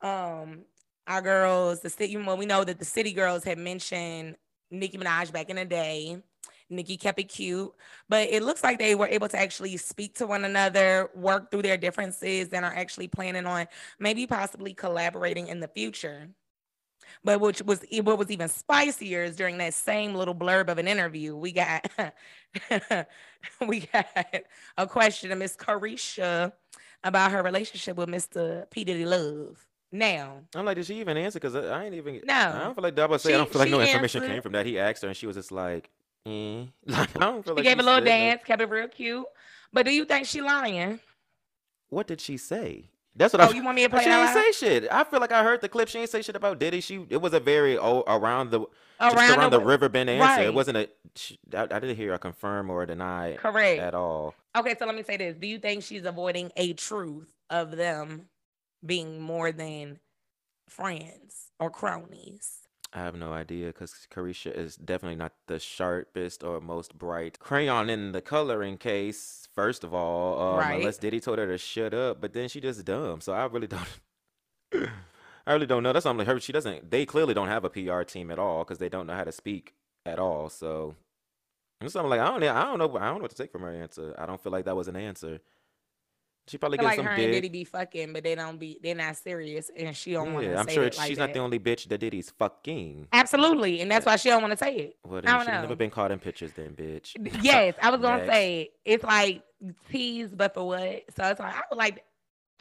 Um, 0.01 0.65
our 1.07 1.21
girls, 1.21 1.81
the 1.81 1.89
city, 1.89 2.17
well, 2.17 2.37
we 2.37 2.45
know 2.45 2.63
that 2.63 2.79
the 2.79 2.85
city 2.85 3.13
girls 3.13 3.43
had 3.43 3.57
mentioned 3.57 4.35
Nicki 4.71 4.97
Minaj 4.97 5.31
back 5.31 5.49
in 5.49 5.55
the 5.55 5.65
day. 5.65 6.21
Nicki 6.69 6.97
kept 6.97 7.19
it 7.19 7.25
cute, 7.25 7.71
but 8.09 8.27
it 8.29 8.41
looks 8.41 8.63
like 8.63 8.79
they 8.79 8.95
were 8.95 9.07
able 9.07 9.27
to 9.27 9.39
actually 9.39 9.77
speak 9.77 10.15
to 10.15 10.25
one 10.25 10.45
another, 10.45 11.09
work 11.13 11.51
through 11.51 11.61
their 11.61 11.77
differences, 11.77 12.49
and 12.49 12.65
are 12.65 12.73
actually 12.73 13.07
planning 13.07 13.45
on 13.45 13.67
maybe 13.99 14.25
possibly 14.25 14.73
collaborating 14.73 15.47
in 15.47 15.59
the 15.59 15.67
future. 15.67 16.27
But 17.23 17.39
which 17.39 17.61
was 17.63 17.83
what 18.03 18.17
was 18.17 18.29
even 18.29 18.47
spicier 18.49 19.23
is 19.23 19.35
during 19.35 19.57
that 19.59 19.73
same 19.73 20.13
little 20.13 20.35
blurb 20.35 20.69
of 20.69 20.77
an 20.77 20.87
interview, 20.87 21.35
we 21.35 21.51
got 21.51 21.89
we 23.67 23.81
got 23.81 24.07
a 24.77 24.87
question 24.87 25.31
of 25.31 25.37
Miss 25.37 25.55
Caresha 25.55 26.51
about 27.03 27.31
her 27.31 27.43
relationship 27.43 27.97
with 27.97 28.09
Mr. 28.09 28.69
P. 28.71 28.83
Diddy 28.83 29.05
Love. 29.05 29.65
Now, 29.91 30.41
I'm 30.53 30.65
like, 30.65 30.75
did 30.75 30.87
she 30.87 30.99
even 30.99 31.15
answer? 31.15 31.39
Because 31.39 31.55
I, 31.55 31.85
ain't 31.85 31.95
even. 31.95 32.19
No. 32.25 32.33
I 32.33 32.59
don't 32.59 32.75
feel 32.75 32.83
like 32.83 32.95
double 32.95 33.17
say. 33.17 33.33
I 33.33 33.37
don't 33.37 33.49
feel 33.49 33.59
like 33.59 33.69
no 33.69 33.79
she 33.79 33.85
information 33.85 34.23
answered. 34.23 34.33
came 34.33 34.41
from 34.41 34.51
that. 34.53 34.65
He 34.65 34.77
asked 34.77 35.03
her, 35.03 35.07
and 35.07 35.15
she 35.15 35.25
was 35.25 35.37
just 35.37 35.51
like, 35.51 35.89
eh. 36.25 36.65
like 36.85 37.15
I 37.15 37.19
don't 37.19 37.45
feel 37.45 37.53
she 37.53 37.57
like 37.57 37.63
gave 37.63 37.79
a 37.79 37.83
little 37.83 38.03
dance, 38.03 38.41
kept 38.43 38.61
it 38.61 38.69
real 38.69 38.87
cute. 38.89 39.25
But 39.71 39.85
do 39.85 39.93
you 39.93 40.03
think 40.05 40.25
she 40.27 40.41
lying? 40.41 40.99
What 41.89 42.07
did 42.07 42.19
she 42.19 42.35
say? 42.35 42.89
That's 43.15 43.33
what 43.33 43.41
Oh, 43.41 43.45
I. 43.45 43.51
you 43.51 43.63
want 43.63 43.75
me 43.75 43.83
to 43.83 43.89
play 43.89 44.03
she 44.03 44.09
it 44.09 44.13
ain't 44.13 44.33
say 44.33 44.51
shit. 44.51 44.87
I 44.91 45.03
feel 45.05 45.19
like 45.21 45.31
I 45.31 45.43
heard 45.43 45.61
the 45.61 45.69
clip. 45.69 45.87
She 45.87 45.99
ain't 45.99 46.09
say 46.09 46.21
shit 46.21 46.35
about 46.35 46.59
Diddy. 46.59 46.81
She 46.81 47.05
it 47.09 47.17
was 47.21 47.33
a 47.33 47.39
very 47.39 47.77
oh, 47.77 48.03
around 48.07 48.51
the 48.51 48.59
just 49.01 49.15
around 49.15 49.51
the, 49.51 49.59
the- 49.59 49.65
Riverbend 49.65 50.09
answer. 50.09 50.23
right. 50.25 50.45
It 50.47 50.53
wasn't 50.53 50.77
a. 50.77 50.89
She, 51.15 51.39
I, 51.53 51.63
I 51.63 51.65
didn't 51.67 51.95
hear 51.95 52.11
her 52.11 52.17
confirm 52.17 52.69
or 52.69 52.83
a 52.83 52.87
deny 52.87 53.35
Correct. 53.37 53.81
at 53.81 53.93
all. 53.95 54.35
Okay, 54.57 54.75
so 54.77 54.85
let 54.85 54.95
me 54.95 55.03
say 55.03 55.15
this. 55.17 55.35
Do 55.37 55.47
you 55.47 55.59
think 55.59 55.83
she's 55.83 56.03
avoiding 56.05 56.51
a 56.57 56.73
truth 56.73 57.31
of 57.49 57.71
them 57.77 58.27
being 58.85 59.21
more 59.21 59.51
than 59.53 59.99
friends 60.67 61.51
or 61.59 61.69
cronies? 61.69 62.59
I 62.93 62.99
have 62.99 63.15
no 63.15 63.33
idea 63.33 63.67
because 63.67 64.07
Caresha 64.13 64.55
is 64.55 64.75
definitely 64.77 65.17
not 65.17 65.33
the 65.47 65.59
sharpest 65.59 66.43
or 66.43 66.61
most 66.61 66.97
bright 66.97 67.39
crayon 67.39 67.89
in 67.89 68.13
the 68.13 68.21
coloring 68.21 68.77
case. 68.77 69.44
First 69.55 69.83
of 69.83 69.93
all, 69.93 70.39
um, 70.41 70.57
Right. 70.59 70.75
unless 70.79 70.97
Diddy 70.97 71.19
told 71.19 71.37
her 71.39 71.47
to 71.47 71.57
shut 71.57 71.93
up, 71.93 72.19
but 72.19 72.33
then 72.33 72.49
she 72.49 72.59
just 72.59 72.83
dumb. 72.83 73.21
So 73.21 73.33
I 73.33 73.45
really 73.45 73.67
don't. 73.67 73.87
I 75.47 75.53
really 75.53 75.65
don't 75.67 75.83
know. 75.83 75.93
That's 75.93 76.03
something 76.03 76.25
like 76.25 76.33
her. 76.33 76.39
She 76.39 76.51
doesn't. 76.51 76.89
They 76.91 77.05
clearly 77.05 77.33
don't 77.33 77.47
have 77.47 77.63
a 77.63 77.69
PR 77.69 78.01
team 78.01 78.31
at 78.31 78.39
all 78.39 78.63
because 78.63 78.79
they 78.79 78.89
don't 78.89 79.07
know 79.07 79.13
how 79.15 79.23
to 79.23 79.31
speak 79.31 79.73
at 80.05 80.19
all. 80.19 80.49
So 80.49 80.95
it's 81.81 81.93
something 81.93 82.09
like 82.09 82.19
I 82.19 82.25
don't. 82.25 82.43
I 82.43 82.63
don't 82.65 82.79
know. 82.79 82.97
I 82.97 83.05
don't 83.05 83.15
know 83.17 83.21
what 83.21 83.31
to 83.31 83.37
take 83.37 83.51
from 83.51 83.61
her 83.61 83.71
answer. 83.71 84.15
I 84.17 84.25
don't 84.25 84.41
feel 84.41 84.51
like 84.51 84.65
that 84.65 84.75
was 84.75 84.87
an 84.87 84.95
answer. 84.95 85.39
She 86.47 86.57
probably 86.59 86.77
gets 86.77 86.85
like 86.85 86.95
some 86.97 87.05
her 87.05 87.11
and 87.13 87.21
dick. 87.21 87.31
Diddy 87.31 87.49
be 87.49 87.63
fucking, 87.63 88.13
but 88.13 88.23
they 88.23 88.35
don't 88.35 88.59
be. 88.59 88.77
They're 88.83 88.93
not 88.93 89.15
serious, 89.17 89.71
and 89.75 89.95
she 89.97 90.13
don't 90.13 90.33
want 90.33 90.45
to 90.45 90.51
Yeah, 90.51 90.59
I'm 90.59 90.67
sure 90.67 90.83
it 90.83 90.95
like 90.97 91.07
she's 91.07 91.17
that. 91.17 91.27
not 91.27 91.33
the 91.33 91.39
only 91.39 91.57
bitch 91.59 91.87
that 91.87 91.97
Diddy's 91.97 92.29
fucking. 92.37 93.07
Absolutely, 93.11 93.81
and 93.81 93.89
that's 93.89 94.05
why 94.05 94.15
she 94.17 94.29
don't 94.29 94.41
want 94.43 94.51
to 94.51 94.57
say 94.63 94.75
it. 94.75 94.97
Well, 95.03 95.21
I 95.25 95.31
don't 95.31 95.45
she 95.45 95.51
never 95.51 95.75
been 95.75 95.89
caught 95.89 96.11
in 96.11 96.19
pictures, 96.19 96.53
then, 96.53 96.75
bitch. 96.75 97.15
Yes, 97.41 97.73
I 97.81 97.89
was 97.89 97.99
gonna 98.01 98.17
Next. 98.17 98.29
say 98.31 98.69
it's 98.85 99.03
like 99.03 99.41
tease, 99.91 100.29
but 100.35 100.53
for 100.53 100.67
what? 100.67 101.03
So 101.17 101.23
it's 101.25 101.39
like 101.39 101.55
I 101.55 101.61
would 101.71 101.77
like. 101.77 102.03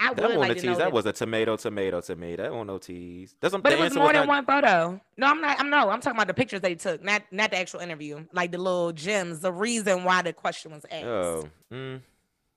I 0.00 0.08
would 0.08 0.16
That 0.18 0.22
wasn't 0.24 0.40
like 0.40 0.48
to 0.48 0.54
tease. 0.54 0.64
That 0.64 0.78
that- 0.78 0.92
was 0.92 1.06
a 1.06 1.12
tomato, 1.12 1.56
tomato, 1.56 2.00
tomato. 2.00 2.42
That 2.42 2.52
wasn't 2.52 2.66
no 2.66 2.78
tease. 2.78 3.36
That's 3.40 3.54
But 3.56 3.72
it 3.74 3.78
was 3.78 3.94
more 3.94 4.06
than 4.12 4.26
not- 4.26 4.28
one 4.28 4.44
photo. 4.44 5.00
No, 5.16 5.26
I'm 5.28 5.40
not. 5.40 5.60
I'm 5.60 5.70
no. 5.70 5.88
I'm 5.90 6.00
talking 6.00 6.16
about 6.16 6.26
the 6.26 6.34
pictures 6.34 6.62
they 6.62 6.74
took, 6.74 7.04
not 7.04 7.22
not 7.30 7.50
the 7.52 7.58
actual 7.58 7.80
interview. 7.80 8.24
Like 8.32 8.50
the 8.50 8.58
little 8.58 8.92
gems. 8.92 9.40
The 9.40 9.52
reason 9.52 10.02
why 10.04 10.22
the 10.22 10.32
question 10.32 10.72
was 10.72 10.84
asked. 10.90 11.04
Oh, 11.04 11.48
mm, 11.72 12.00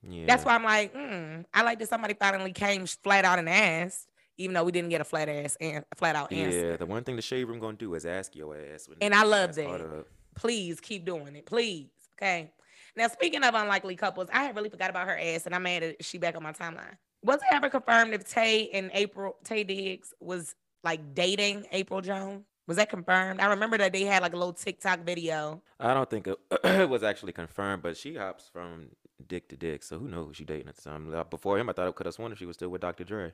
yeah. 0.08 0.26
That's 0.26 0.46
why 0.46 0.56
I'm 0.56 0.64
like, 0.64 0.94
mm, 0.94 1.46
I 1.54 1.64
like 1.64 1.80
that 1.80 1.90
somebody 1.90 2.14
finally 2.14 2.54
came 2.54 2.86
flat 2.86 3.26
out 3.26 3.40
and 3.40 3.50
asked. 3.50 4.08
even 4.38 4.54
though 4.54 4.64
we 4.64 4.72
didn't 4.72 4.90
get 4.90 5.02
a 5.02 5.04
flat 5.04 5.28
ass 5.30 5.58
and 5.60 5.84
flat 5.96 6.16
out 6.16 6.32
answer. 6.32 6.70
Yeah, 6.72 6.78
the 6.78 6.86
one 6.86 7.04
thing 7.04 7.16
the 7.16 7.22
shade 7.24 7.46
room 7.46 7.60
gonna 7.60 7.76
do 7.76 7.96
is 7.96 8.06
ask 8.06 8.36
your 8.36 8.56
ass. 8.56 8.88
And 9.02 9.14
I 9.16 9.24
love 9.24 9.56
that. 9.56 10.06
Please 10.36 10.80
keep 10.80 11.06
doing 11.06 11.36
it. 11.36 11.46
Please. 11.46 11.90
Okay. 12.18 12.52
Now, 12.96 13.08
speaking 13.08 13.44
of 13.44 13.54
unlikely 13.54 13.96
couples, 13.96 14.28
I 14.34 14.44
had 14.44 14.56
really 14.56 14.70
forgot 14.70 14.90
about 14.90 15.08
her 15.08 15.18
ass 15.18 15.46
and 15.46 15.54
I'm 15.56 15.64
mad 15.64 15.84
at 15.84 16.04
she 16.06 16.18
back 16.18 16.36
on 16.36 16.44
my 16.44 16.52
timeline. 16.52 16.98
Was 17.24 17.38
it 17.38 17.48
ever 17.52 17.70
confirmed 17.70 18.14
if 18.14 18.26
Taye 18.32 18.70
and 18.74 18.92
Apryl, 18.92 19.34
Taye 19.44 19.66
Diggs 19.68 20.14
was 20.20 20.56
like 20.84 21.14
dating 21.16 21.66
Apryl 21.74 22.04
Jones? 22.04 22.44
Was 22.68 22.78
that 22.78 22.90
confirmed? 22.90 23.40
I 23.40 23.48
remember 23.48 23.78
that 23.78 23.94
they 23.94 24.04
had 24.04 24.22
like 24.22 24.34
a 24.34 24.38
little 24.38 24.54
TikTok 24.54 25.06
video. 25.06 25.62
I 25.80 25.94
don't 25.94 26.10
think 26.10 26.28
it, 26.28 26.38
it 26.64 26.90
was 26.90 27.02
actually 27.02 27.32
confirmed, 27.34 27.82
but 27.82 27.98
she 27.98 28.16
hops 28.16 28.50
from 28.52 28.90
dick 29.24 29.50
to 29.50 29.58
dick, 29.58 29.84
so 29.84 30.00
who 30.00 30.08
knows 30.08 30.28
who 30.28 30.34
she 30.34 30.46
dating 30.46 30.68
at 30.68 30.76
the 30.76 30.82
time. 30.82 31.14
Before 31.30 31.58
him, 31.58 31.70
I 31.70 31.74
thought 31.74 31.88
I 31.88 31.92
could 31.92 32.06
have 32.06 32.16
sworn 32.16 32.32
if 32.32 32.38
she 32.38 32.46
was 32.46 32.56
still 32.56 32.70
with 32.70 32.82
Dr. 32.82 33.04
Dre. 33.04 33.34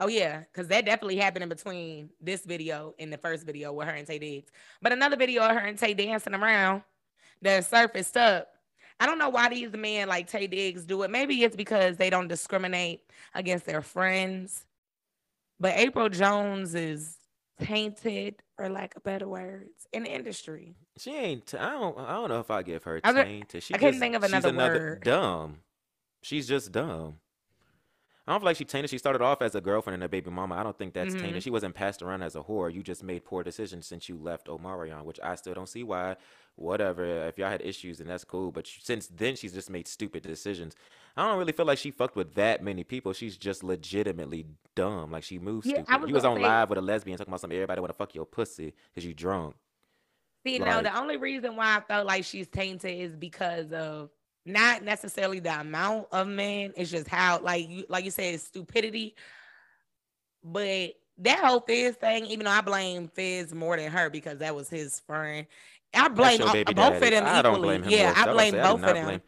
Oh 0.00 0.08
yeah, 0.08 0.40
because 0.40 0.68
that 0.68 0.84
definitely 0.84 1.16
happened 1.16 1.44
in 1.44 1.48
between 1.48 2.10
this 2.20 2.44
video 2.44 2.94
and 2.98 3.12
the 3.12 3.18
first 3.18 3.46
video 3.46 3.72
with 3.72 3.86
her 3.86 3.94
and 3.94 4.06
Taye 4.06 4.20
Diggs. 4.20 4.50
But 4.82 4.92
another 4.92 5.16
video 5.16 5.42
of 5.42 5.52
her 5.52 5.58
and 5.58 5.78
Taye 5.78 5.96
dancing 5.96 6.34
around 6.34 6.82
that 7.42 7.64
surfaced 7.64 8.16
up. 8.16 8.48
I 9.00 9.06
don't 9.06 9.18
know 9.18 9.28
why 9.28 9.48
these 9.48 9.72
men 9.72 10.08
like 10.08 10.30
Taye 10.30 10.50
Diggs 10.50 10.84
do 10.84 11.02
it. 11.02 11.10
Maybe 11.10 11.42
it's 11.42 11.56
because 11.56 11.96
they 11.96 12.10
don't 12.10 12.28
discriminate 12.28 13.02
against 13.34 13.66
their 13.66 13.82
friends. 13.82 14.66
But 15.60 15.76
Apryl 15.76 16.10
Jones 16.10 16.74
is 16.74 17.16
tainted, 17.60 18.42
for 18.56 18.68
lack 18.68 18.94
of 18.96 19.02
better 19.02 19.26
words, 19.28 19.86
in 19.92 20.04
the 20.04 20.10
industry. 20.12 20.74
She 20.98 21.14
ain't. 21.14 21.46
T- 21.46 21.58
I 21.58 21.70
don't. 21.72 21.98
I 21.98 22.12
don't 22.14 22.28
know 22.28 22.40
if 22.40 22.50
I 22.50 22.62
give 22.62 22.84
her 22.84 23.00
I 23.02 23.12
was- 23.12 23.24
tainted. 23.24 23.62
She 23.62 23.74
I 23.74 23.78
couldn't 23.78 23.94
just- 23.94 24.00
think 24.00 24.14
of 24.14 24.22
she's 24.24 24.32
another 24.32 24.56
word. 24.56 25.04
Dumb. 25.04 25.60
She's 26.22 26.46
just 26.48 26.72
dumb. 26.72 27.18
I 28.26 28.32
don't 28.32 28.40
feel 28.40 28.46
like 28.46 28.56
she 28.56 28.64
tainted. 28.64 28.88
She 28.88 28.96
started 28.96 29.20
off 29.20 29.42
as 29.42 29.54
a 29.54 29.60
girlfriend 29.60 29.94
and 29.96 30.04
a 30.04 30.08
baby 30.08 30.30
mama. 30.30 30.54
I 30.54 30.62
don't 30.62 30.78
think 30.78 30.94
that's 30.94 31.14
Mhm. 31.14 31.20
tainted. 31.20 31.42
She 31.42 31.50
wasn't 31.50 31.74
passed 31.74 32.00
around 32.00 32.22
as 32.22 32.34
a 32.34 32.40
whore. 32.40 32.72
You 32.72 32.82
just 32.82 33.02
made 33.02 33.22
poor 33.26 33.42
decisions 33.42 33.86
since 33.86 34.08
you 34.08 34.16
left 34.16 34.46
Omarion, 34.46 35.04
which 35.04 35.20
I 35.22 35.34
still 35.34 35.52
don't 35.52 35.68
see 35.68 35.82
why. 35.82 36.16
Whatever. 36.56 37.04
If 37.26 37.36
y'all 37.36 37.50
had 37.50 37.60
issues, 37.60 37.98
then 37.98 38.06
that's 38.06 38.24
cool. 38.24 38.50
But 38.50 38.66
since 38.66 39.08
then, 39.08 39.36
she's 39.36 39.52
just 39.52 39.68
made 39.68 39.86
stupid 39.86 40.22
decisions. 40.22 40.74
I 41.16 41.26
don't 41.28 41.38
really 41.38 41.52
feel 41.52 41.66
like 41.66 41.78
she 41.78 41.90
fucked 41.92 42.16
with 42.16 42.34
that 42.34 42.62
many 42.62 42.82
people. 42.82 43.12
She's 43.12 43.36
just 43.36 43.62
legitimately 43.62 44.46
dumb. 44.74 45.12
Like 45.12 45.22
she 45.22 45.38
moves 45.38 45.66
Yeah, 45.66 45.84
stupid. 45.84 46.00
was 46.02 46.08
you 46.08 46.14
was 46.14 46.24
on 46.24 46.36
say- 46.36 46.42
live 46.42 46.68
with 46.70 46.78
a 46.78 46.82
lesbian 46.82 47.16
talking 47.16 47.30
about 47.30 47.40
some 47.40 47.52
everybody 47.52 47.80
want 47.80 47.90
to 47.92 47.96
fuck 47.96 48.14
your 48.14 48.26
pussy 48.26 48.72
because 48.92 49.06
you 49.06 49.14
drunk. 49.14 49.54
See, 50.44 50.58
now 50.58 50.76
Like- 50.76 50.84
the 50.84 50.98
only 50.98 51.16
reason 51.16 51.54
why 51.56 51.76
I 51.76 51.80
felt 51.80 52.06
like 52.06 52.24
she's 52.24 52.48
tainted 52.48 52.98
is 53.00 53.14
because 53.16 53.72
of 53.72 54.10
not 54.44 54.82
necessarily 54.82 55.38
the 55.38 55.58
amount 55.60 56.08
of 56.12 56.26
men. 56.26 56.72
It's 56.76 56.90
just 56.90 57.08
how, 57.08 57.38
like 57.40 57.68
you, 57.68 57.84
like 57.88 58.04
you 58.04 58.10
said, 58.10 58.38
stupidity. 58.40 59.14
But 60.42 60.94
that 61.18 61.38
whole 61.38 61.60
Fizz 61.60 61.96
thing, 61.96 62.26
even 62.26 62.44
though 62.44 62.50
I 62.50 62.60
blame 62.60 63.08
Fizz 63.08 63.54
more 63.54 63.76
than 63.76 63.90
her 63.90 64.10
because 64.10 64.38
that 64.38 64.54
was 64.54 64.68
his 64.68 65.00
friend, 65.00 65.46
I 65.94 66.08
blame 66.08 66.40
your 66.40 66.48
all- 66.48 66.52
baby 66.54 66.74
both 66.74 66.94
of 66.94 67.00
them 67.00 67.24
I 67.24 67.38
equally. 67.38 67.42
don't 67.42 67.62
blame 67.62 67.82
him. 67.84 67.90
yeah, 67.90 68.12
I 68.16 68.32
blame 68.32 68.54
about 68.54 68.78
to 68.78 68.82
say, 68.82 68.90
I 68.90 68.92
both 68.92 68.96
of 68.98 69.06
them. 69.06 69.22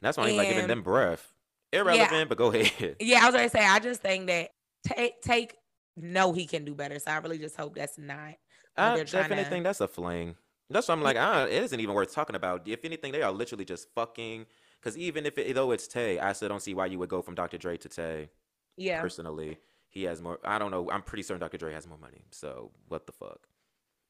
That's 0.00 0.16
why 0.16 0.28
ain't 0.28 0.36
like 0.36 0.48
giving 0.48 0.66
them 0.66 0.82
breath. 0.82 1.32
Irrelevant, 1.72 2.28
but 2.28 2.38
go 2.38 2.52
ahead. 2.52 2.96
Yeah, 3.00 3.20
I 3.22 3.26
was 3.26 3.34
gonna 3.34 3.48
say, 3.48 3.64
I 3.64 3.78
just 3.78 4.02
think 4.02 4.26
that 4.26 4.50
take 4.84 5.20
take 5.22 5.56
no, 5.96 6.32
he 6.32 6.46
can 6.46 6.64
do 6.64 6.74
better. 6.74 6.98
So 6.98 7.10
I 7.10 7.18
really 7.18 7.38
just 7.38 7.56
hope 7.56 7.74
that's 7.74 7.98
not. 7.98 8.34
I 8.76 9.02
definitely 9.02 9.44
to- 9.44 9.50
think 9.50 9.64
that's 9.64 9.80
a 9.80 9.88
fling. 9.88 10.36
That's 10.72 10.86
why 10.86 10.94
I'm 10.94 11.02
like, 11.02 11.16
ah, 11.18 11.44
it 11.46 11.64
isn't 11.64 11.80
even 11.80 11.94
worth 11.96 12.14
talking 12.14 12.36
about. 12.36 12.68
If 12.68 12.84
anything, 12.84 13.10
they 13.10 13.22
are 13.22 13.32
literally 13.32 13.64
just 13.64 13.88
fucking. 13.94 14.46
Because 14.80 14.96
even 14.96 15.26
if 15.26 15.36
it, 15.36 15.52
though 15.54 15.72
it's 15.72 15.88
Taye, 15.88 16.20
I 16.20 16.32
still 16.32 16.48
don't 16.48 16.62
see 16.62 16.74
why 16.74 16.86
you 16.86 16.98
would 17.00 17.08
go 17.08 17.22
from 17.22 17.34
Dr. 17.34 17.58
Dre 17.58 17.76
to 17.78 17.88
Taye. 17.88 18.28
Yeah, 18.76 19.00
Personally, 19.02 19.58
he 19.88 20.04
has 20.04 20.22
more. 20.22 20.38
I 20.44 20.58
don't 20.58 20.70
know. 20.70 20.88
I'm 20.90 21.02
pretty 21.02 21.22
certain 21.24 21.40
Dr. 21.40 21.58
Dre 21.58 21.74
has 21.74 21.86
more 21.88 21.98
money. 21.98 22.22
So 22.30 22.70
what 22.88 23.06
the 23.06 23.12
fuck? 23.12 23.48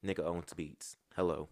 Nigga 0.06 0.20
owns 0.24 0.52
beats. 0.54 0.96
Hello. 1.16 1.48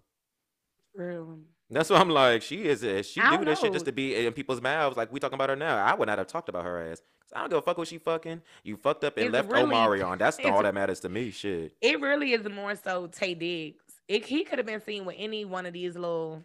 true. 0.95 1.41
That's 1.71 1.91
what 1.91 2.01
I'm 2.01 2.09
like. 2.09 2.43
She 2.43 2.65
is. 2.67 2.83
uh, 2.83 3.03
She 3.03 3.21
I 3.21 3.31
do 3.31 3.37
don't 3.37 3.45
this 3.47 3.61
shit 3.61 3.73
just 3.73 3.85
know. 3.85 3.91
to 3.91 3.93
be 3.93 4.15
in 4.27 4.33
people's 4.33 4.61
mouths. 4.63 4.97
Like 4.97 5.13
we 5.13 5.21
talking 5.21 5.35
about 5.35 5.51
her 5.51 5.57
now. 5.57 5.77
I 5.85 5.95
would 5.95 6.07
not 6.09 6.19
have 6.19 6.27
talked 6.27 6.49
about 6.49 6.65
her 6.65 6.91
ass. 6.91 7.01
'Cause 7.21 7.33
I 7.37 7.41
don't 7.41 7.51
give 7.51 7.59
a 7.59 7.63
fuck 7.63 7.77
what 7.77 7.89
she 7.89 7.99
fucking. 7.99 8.41
You 8.65 8.77
fucked 8.79 9.05
up 9.05 9.19
and 9.19 9.27
It's 9.27 9.33
left 9.35 9.51
really- 9.51 9.65
Omarion. 9.75 10.19
That's 10.19 10.39
it's- 10.39 10.51
all 10.55 10.63
that 10.63 10.73
matters 10.75 11.01
to 11.01 11.09
me. 11.11 11.31
Shit. 11.31 11.75
It 11.83 12.01
really 12.01 12.33
is 12.33 12.49
more 12.49 12.75
so 12.75 13.07
Taye 13.09 13.39
Diggs. 13.39 13.83
It, 14.09 14.25
he 14.25 14.45
could 14.45 14.59
have 14.59 14.67
been 14.67 14.81
seen 14.81 15.05
with 15.05 15.17
any 15.19 15.45
one 15.45 15.67
of 15.67 15.75
these 15.75 15.95
little 15.95 16.43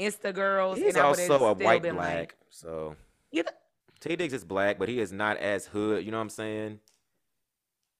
Insta 0.00 0.32
girls. 0.34 0.78
He's 0.78 0.94
and 0.94 1.04
I 1.04 1.06
also 1.08 1.44
a 1.44 1.52
white 1.52 1.82
been 1.82 1.96
black. 1.96 2.16
Like, 2.18 2.36
so 2.48 2.96
You 3.30 3.42
th- 3.42 3.54
Taye 4.00 4.16
Diggs 4.16 4.32
is 4.32 4.42
black, 4.44 4.78
but 4.78 4.88
he 4.88 4.98
is 5.00 5.12
not 5.12 5.36
as 5.36 5.66
hood. 5.66 6.02
You 6.04 6.10
know 6.10 6.16
what 6.16 6.22
I'm 6.22 6.30
saying? 6.30 6.80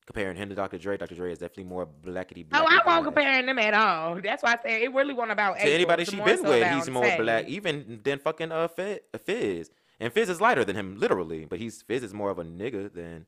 Comparing 0.04 0.37
him 0.37 0.49
to 0.49 0.54
Dr. 0.56 0.78
Dre, 0.78 0.97
Dr. 0.97 1.14
Dre 1.14 1.30
is 1.32 1.38
definitely 1.38 1.64
more 1.64 1.87
blackety 1.87 2.49
black. 2.49 2.61
oh, 2.62 2.66
I 2.68 2.80
won't 2.85 3.04
compare 3.04 3.40
them 3.47 3.59
at 3.61 3.73
all. 3.73 4.21
That's 4.21 4.42
why 4.42 4.54
I 4.54 4.62
say 4.62 4.82
it 4.82 4.92
really 4.92 5.14
wasn't 5.14 5.32
about 5.32 5.59
to 5.59 5.64
Apryl. 5.64 5.75
anybody 5.75 6.04
she 6.04 6.16
been 6.21 6.38
so 6.38 6.49
with. 6.49 6.66
He's 6.73 6.90
more 6.90 7.04
Taye. 7.04 7.18
black, 7.18 7.47
even 7.49 8.00
than 8.02 8.18
fucking 8.18 8.50
uh 8.50 8.66
Fizz. 8.68 9.71
And 10.00 10.12
Fizz 10.12 10.28
is 10.28 10.40
lighter 10.40 10.64
than 10.64 10.75
him, 10.75 10.99
literally. 10.99 11.44
But 11.44 11.61
he's 11.61 11.82
Fizz 11.82 12.02
is 12.02 12.14
more 12.14 12.30
of 12.30 12.40
a 12.40 12.44
nigga 12.44 12.92
than 12.92 13.26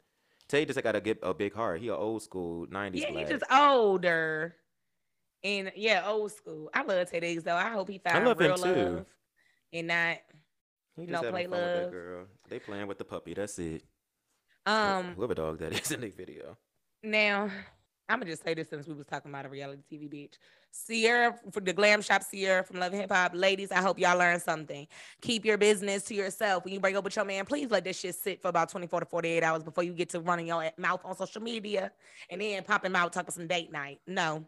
Taye. 0.48 0.66
Just 0.66 0.82
got 0.82 0.92
to 0.92 1.00
get 1.00 1.20
a 1.22 1.32
big 1.32 1.54
heart. 1.54 1.80
He 1.80 1.86
a 1.88 1.94
old 1.96 2.22
school 2.22 2.66
'90s 2.66 2.96
Yeah, 3.00 3.10
he's 3.12 3.28
just 3.28 3.44
older. 3.52 4.56
And 5.44 5.70
yeah, 5.76 6.02
old 6.06 6.32
school. 6.32 6.70
I 6.74 6.82
love 6.82 7.08
Taye 7.08 7.20
Diggs 7.20 7.44
though. 7.44 7.54
I 7.54 7.68
hope 7.70 7.88
he 7.88 8.00
love 8.04 8.40
him 8.40 8.46
real 8.48 8.56
too. 8.56 8.62
love 8.64 9.06
and 9.72 9.86
not 9.86 10.16
He 10.96 11.06
just 11.06 11.14
having 11.22 11.30
play 11.30 11.42
fun 11.44 11.50
with 11.52 11.60
that 11.60 11.82
love. 11.82 11.92
girl. 11.92 12.26
They 12.48 12.58
playing 12.58 12.86
with 12.88 12.98
the 12.98 13.04
puppy. 13.04 13.34
That's 13.34 13.58
it. 13.60 13.84
Um 14.66 15.14
whoever 15.16 15.34
dog 15.34 15.58
that 15.58 15.72
is 15.80 15.90
in 15.90 16.00
the 16.00 16.10
video. 16.10 16.56
Now, 17.02 17.50
I'm 18.08 18.18
gonna 18.18 18.30
just 18.30 18.44
say 18.44 18.54
this 18.54 18.68
since 18.68 18.86
we 18.86 18.94
was 18.94 19.06
talking 19.06 19.30
about 19.30 19.46
a 19.46 19.48
reality 19.48 19.82
TV 19.90 20.08
bitch. 20.12 20.34
Sierra 20.70 21.34
for 21.52 21.60
the 21.60 21.72
glam 21.72 22.02
shop 22.02 22.22
Sierra 22.22 22.64
from 22.64 22.80
Love 22.80 22.92
Hip 22.92 23.10
Hop. 23.10 23.32
Ladies, 23.34 23.70
I 23.70 23.80
hope 23.80 23.98
y'all 23.98 24.18
learned 24.18 24.42
something. 24.42 24.86
Keep 25.22 25.44
your 25.44 25.56
business 25.56 26.02
to 26.04 26.14
yourself. 26.14 26.64
When 26.64 26.74
you 26.74 26.80
break 26.80 26.96
up 26.96 27.04
with 27.04 27.14
your 27.14 27.24
man, 27.24 27.46
please 27.46 27.70
let 27.70 27.84
this 27.84 27.98
shit 27.98 28.14
sit 28.14 28.42
for 28.42 28.48
about 28.48 28.70
24 28.70 29.00
to 29.00 29.06
48 29.06 29.42
hours 29.42 29.62
before 29.62 29.84
you 29.84 29.92
get 29.92 30.08
to 30.10 30.20
running 30.20 30.48
your 30.48 30.68
mouth 30.76 31.00
on 31.04 31.16
social 31.16 31.40
media 31.40 31.92
and 32.28 32.40
then 32.40 32.62
popping 32.64 32.94
out 32.96 33.12
talking 33.12 33.30
some 33.30 33.46
date 33.46 33.72
night. 33.72 34.00
No. 34.06 34.44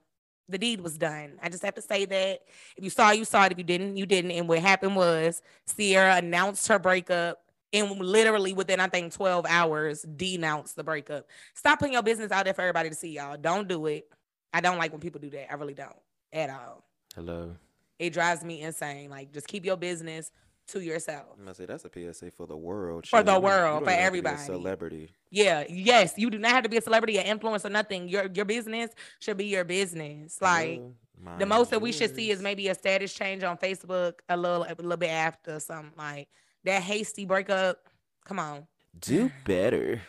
The 0.49 0.58
deed 0.58 0.80
was 0.80 0.99
done. 0.99 1.38
I 1.42 1.49
just 1.49 1.64
have 1.64 1.75
to 1.75 1.82
say 1.82 2.04
that. 2.04 2.40
If 2.76 2.85
you 2.85 2.90
saw, 2.90 3.11
you 3.11 3.25
saw 3.25 3.44
it. 3.46 3.52
If 3.52 3.58
you 3.58 3.64
didn't, 3.64 3.96
you 3.96 4.06
didn't. 4.06 4.32
And 4.32 4.49
what 4.49 4.58
happened 4.58 4.96
was 4.96 5.42
Sierra 5.66 6.16
announced 6.16 6.68
her 6.68 6.78
breakup 6.78 7.38
and 7.76 8.00
literally 8.00 8.52
within 8.52 8.80
I 8.80 8.88
think 8.88 9.12
12 9.12 9.47
hours 9.49 10.02
denounced 10.02 10.76
the 10.76 10.85
breakup. 10.85 11.26
Stop 11.54 11.78
putting 11.78 11.95
your 11.95 12.02
business 12.02 12.33
out 12.33 12.45
there 12.45 12.54
for 12.54 12.62
everybody 12.62 12.88
to 12.88 12.95
see, 12.95 13.12
y'all. 13.12 13.37
Don't 13.37 13.68
do 13.68 13.87
it. 13.87 14.09
I 14.52 14.61
don't 14.61 14.78
like 14.78 14.92
when 14.92 15.00
people 15.00 15.21
do 15.21 15.30
that. 15.30 15.50
I 15.50 15.54
really 15.54 15.75
don't 15.75 15.97
at 16.33 16.50
all. 16.50 16.85
Hello. 17.14 17.56
It 17.99 18.12
drives 18.12 18.45
me 18.45 18.61
insane. 18.62 19.11
Like, 19.11 19.33
just 19.33 19.49
keep 19.49 19.64
your 19.64 19.76
business 19.76 20.30
to 20.68 20.80
yourself. 20.80 21.26
I'm 21.38 21.45
gonna 21.45 21.54
say 21.54 21.66
that's 21.66 21.85
a 21.85 21.90
PSA 22.12 22.30
for 22.33 22.47
the 22.47 22.56
world. 22.56 23.06
For 23.06 23.18
shit. 23.18 23.26
the 23.26 23.33
You 23.33 23.38
you 23.38 23.42
world, 23.42 23.85
don't 23.85 23.85
for 23.85 23.90
even 23.90 24.02
have 24.02 24.12
to 24.12 24.23
be 24.23 24.28
a 24.28 24.30
everybody. 24.30 24.37
celebrity. 24.38 25.11
Yeah, 25.30 25.64
yes, 25.68 26.14
you 26.16 26.28
do 26.30 26.38
not 26.38 26.50
have 26.52 26.64
to 26.64 26.68
be 26.68 26.76
a 26.76 26.80
celebrity 26.83 27.18
an 27.18 27.26
influence 27.26 27.64
or 27.64 27.71
nothing. 27.71 28.09
Your 28.09 28.28
your 28.35 28.45
business 28.45 28.90
should 29.21 29.37
be 29.37 29.47
your 29.47 29.64
business. 29.64 30.40
Like 30.42 30.80
Hello, 30.80 30.95
the 31.38 31.47
mind 31.47 31.49
most 31.49 31.71
that 31.71 31.80
we 31.80 31.92
should 31.92 32.14
see 32.14 32.30
is 32.30 32.42
maybe 32.42 32.68
a 32.68 32.75
status 32.75 33.14
change 33.14 33.42
on 33.45 33.56
Facebook 33.59 34.14
a 34.28 34.37
little 34.37 34.64
a 34.64 34.75
little 34.76 34.97
bit 34.97 35.11
after 35.11 35.61
something 35.61 35.92
like 35.97 36.28
that 36.66 36.82
hasty 36.82 37.25
breakup. 37.25 37.78
Come 38.25 38.38
on. 38.38 38.66
do 39.00 39.30
better. 39.44 40.00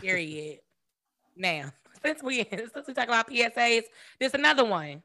Period. 0.00 0.60
now, 1.36 1.72
since 2.02 2.22
we 2.22 2.44
since 2.50 2.86
we 2.86 2.94
talk 2.94 3.08
about 3.08 3.28
PSAs, 3.28 3.82
there's 4.18 4.34
another 4.34 4.64
one. 4.64 5.02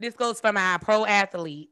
This 0.00 0.14
goes 0.14 0.40
for 0.40 0.52
my 0.52 0.78
pro 0.80 1.04
athletes. 1.04 1.70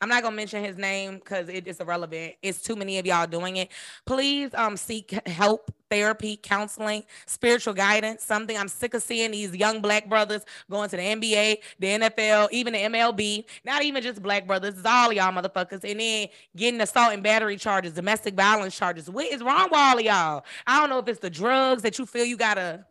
I'm 0.00 0.08
not 0.08 0.22
gonna 0.22 0.36
mention 0.36 0.62
his 0.62 0.76
name 0.76 1.16
because 1.16 1.48
it 1.48 1.66
is 1.66 1.80
irrelevant. 1.80 2.34
It's 2.42 2.62
too 2.62 2.76
many 2.76 2.98
of 2.98 3.06
y'all 3.06 3.26
doing 3.26 3.56
it. 3.56 3.70
Please 4.04 4.50
um 4.54 4.76
seek 4.76 5.10
help, 5.26 5.72
therapy, 5.90 6.36
counseling, 6.36 7.04
spiritual 7.26 7.74
guidance. 7.74 8.22
Something 8.22 8.58
I'm 8.58 8.68
sick 8.68 8.94
of 8.94 9.02
seeing 9.02 9.30
these 9.30 9.54
young 9.54 9.80
black 9.80 10.08
brothers 10.08 10.42
going 10.70 10.90
to 10.90 10.96
the 10.96 11.02
NBA, 11.02 11.58
the 11.78 11.86
NFL, 11.86 12.48
even 12.50 12.74
the 12.74 12.80
MLB. 12.80 13.44
Not 13.64 13.82
even 13.82 14.02
just 14.02 14.22
black 14.22 14.46
brothers, 14.46 14.74
it's 14.76 14.86
all 14.86 15.12
y'all 15.12 15.32
motherfuckers. 15.32 15.88
And 15.90 16.00
then 16.00 16.28
getting 16.54 16.80
assault 16.80 17.12
and 17.12 17.22
battery 17.22 17.56
charges, 17.56 17.92
domestic 17.92 18.34
violence 18.34 18.76
charges. 18.76 19.10
What 19.10 19.26
is 19.26 19.42
wrong 19.42 19.64
with 19.70 19.78
all 19.78 19.98
of 19.98 20.04
y'all? 20.04 20.44
I 20.66 20.80
don't 20.80 20.90
know 20.90 20.98
if 20.98 21.08
it's 21.08 21.20
the 21.20 21.30
drugs 21.30 21.82
that 21.82 21.98
you 21.98 22.06
feel 22.06 22.24
you 22.24 22.36
gotta 22.36 22.84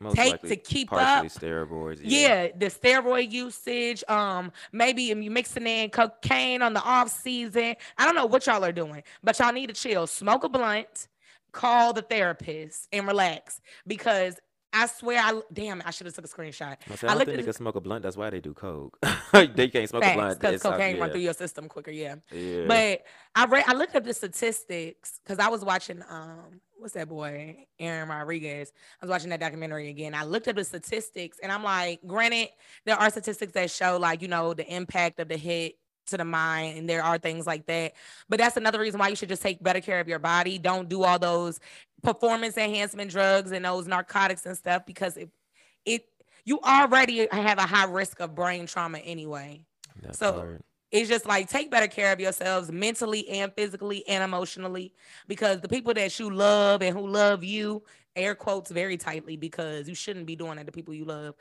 Most 0.00 0.16
take 0.16 0.40
to 0.42 0.56
keep 0.56 0.92
up. 0.92 1.24
steroids. 1.26 2.00
yeah, 2.02 2.48
the 2.56 2.66
steroid 2.66 3.30
usage, 3.30 4.04
um, 4.08 4.52
maybe 4.72 5.10
if 5.10 5.18
you 5.18 5.30
mixing 5.30 5.66
in 5.66 5.90
cocaine 5.90 6.62
on 6.62 6.72
the 6.72 6.82
off 6.82 7.10
season. 7.10 7.74
I 7.96 8.04
don't 8.04 8.14
know 8.14 8.26
what 8.26 8.46
y'all 8.46 8.64
are 8.64 8.72
doing, 8.72 9.02
but 9.22 9.38
y'all 9.38 9.52
need 9.52 9.68
to 9.68 9.74
chill. 9.74 10.06
Smoke 10.06 10.44
a 10.44 10.48
blunt, 10.48 11.08
call 11.52 11.92
the 11.92 12.02
therapist, 12.02 12.88
and 12.92 13.06
relax 13.06 13.60
because 13.86 14.36
I 14.78 14.86
swear, 14.86 15.20
I 15.20 15.40
damn, 15.52 15.82
I 15.84 15.90
should 15.90 16.06
have 16.06 16.14
took 16.14 16.24
a 16.24 16.28
screenshot. 16.28 16.76
I, 16.90 16.94
say, 16.94 17.06
I 17.06 17.10
I 17.10 17.14
don't 17.14 17.18
looked 17.18 17.26
think 17.26 17.38
they 17.38 17.44
can 17.44 17.52
smoke 17.52 17.74
a 17.76 17.80
blunt. 17.80 18.02
That's 18.02 18.16
why 18.16 18.30
they 18.30 18.40
do 18.40 18.54
coke. 18.54 18.98
they 19.32 19.68
can't 19.68 19.88
smoke 19.88 20.04
a 20.04 20.14
blunt. 20.14 20.40
because 20.40 20.62
cocaine 20.62 20.98
run 20.98 21.10
through 21.10 21.20
your 21.20 21.34
system 21.34 21.68
quicker. 21.68 21.90
Yeah. 21.90 22.16
yeah. 22.32 22.64
But 22.66 23.02
I 23.34 23.46
read, 23.46 23.64
I 23.66 23.74
looked 23.74 23.96
up 23.96 24.04
the 24.04 24.14
statistics 24.14 25.20
because 25.24 25.38
I 25.38 25.48
was 25.48 25.64
watching, 25.64 26.02
um, 26.08 26.60
what's 26.78 26.94
that 26.94 27.08
boy, 27.08 27.66
Aaron 27.78 28.08
Rodriguez. 28.08 28.72
I 29.02 29.06
was 29.06 29.10
watching 29.10 29.30
that 29.30 29.40
documentary 29.40 29.88
again. 29.88 30.14
I 30.14 30.24
looked 30.24 30.48
up 30.48 30.56
the 30.56 30.64
statistics, 30.64 31.38
and 31.42 31.50
I'm 31.50 31.64
like, 31.64 32.00
granted, 32.06 32.50
there 32.84 32.96
are 32.96 33.10
statistics 33.10 33.52
that 33.52 33.70
show 33.70 33.98
like 33.98 34.22
you 34.22 34.28
know 34.28 34.54
the 34.54 34.72
impact 34.72 35.18
of 35.20 35.28
the 35.28 35.36
hit 35.36 35.74
to 36.10 36.16
the 36.18 36.24
mind, 36.24 36.78
and 36.78 36.88
there 36.88 37.02
are 37.02 37.18
things 37.18 37.46
like 37.46 37.66
that. 37.66 37.94
But 38.28 38.38
that's 38.38 38.56
another 38.56 38.80
reason 38.80 38.98
why 39.00 39.08
you 39.08 39.16
should 39.16 39.28
just 39.28 39.42
take 39.42 39.62
better 39.62 39.80
care 39.80 40.00
of 40.00 40.08
your 40.08 40.18
body. 40.18 40.58
Don't 40.58 40.88
do 40.88 41.02
all 41.04 41.18
those 41.18 41.60
performance 42.02 42.56
enhancement 42.56 43.10
drugs 43.10 43.50
and 43.52 43.64
those 43.64 43.86
narcotics 43.86 44.46
and 44.46 44.56
stuff 44.56 44.86
because 44.86 45.16
it, 45.16 45.28
it, 45.84 46.06
you 46.44 46.60
already 46.60 47.26
have 47.32 47.58
a 47.58 47.62
high 47.62 47.84
risk 47.86 48.20
of 48.20 48.34
brain 48.34 48.66
trauma 48.66 48.98
anyway 48.98 49.64
That 50.02 50.14
so- 50.14 50.32
part. 50.32 50.64
it's 50.92 51.08
just 51.08 51.26
like 51.26 51.48
take 51.50 51.70
better 51.70 51.88
care 51.88 52.12
of 52.12 52.20
yourselves 52.20 52.70
mentally 52.70 53.28
and 53.28 53.52
physically 53.52 54.06
and 54.06 54.22
emotionally 54.22 54.94
because 55.26 55.60
the 55.60 55.68
people 55.68 55.92
that 55.94 56.18
you 56.20 56.30
love 56.30 56.82
and 56.82 56.96
who 56.96 57.04
love 57.06 57.42
you 57.42 57.82
air 58.14 58.34
quotes 58.36 58.70
very 58.70 58.96
tightly 58.96 59.36
because 59.36 59.88
you 59.88 59.94
shouldn't 59.96 60.26
be 60.26 60.36
doing 60.36 60.54
that 60.56 60.66
to 60.66 60.72
people 60.72 60.94
you 60.94 61.04
love 61.04 61.34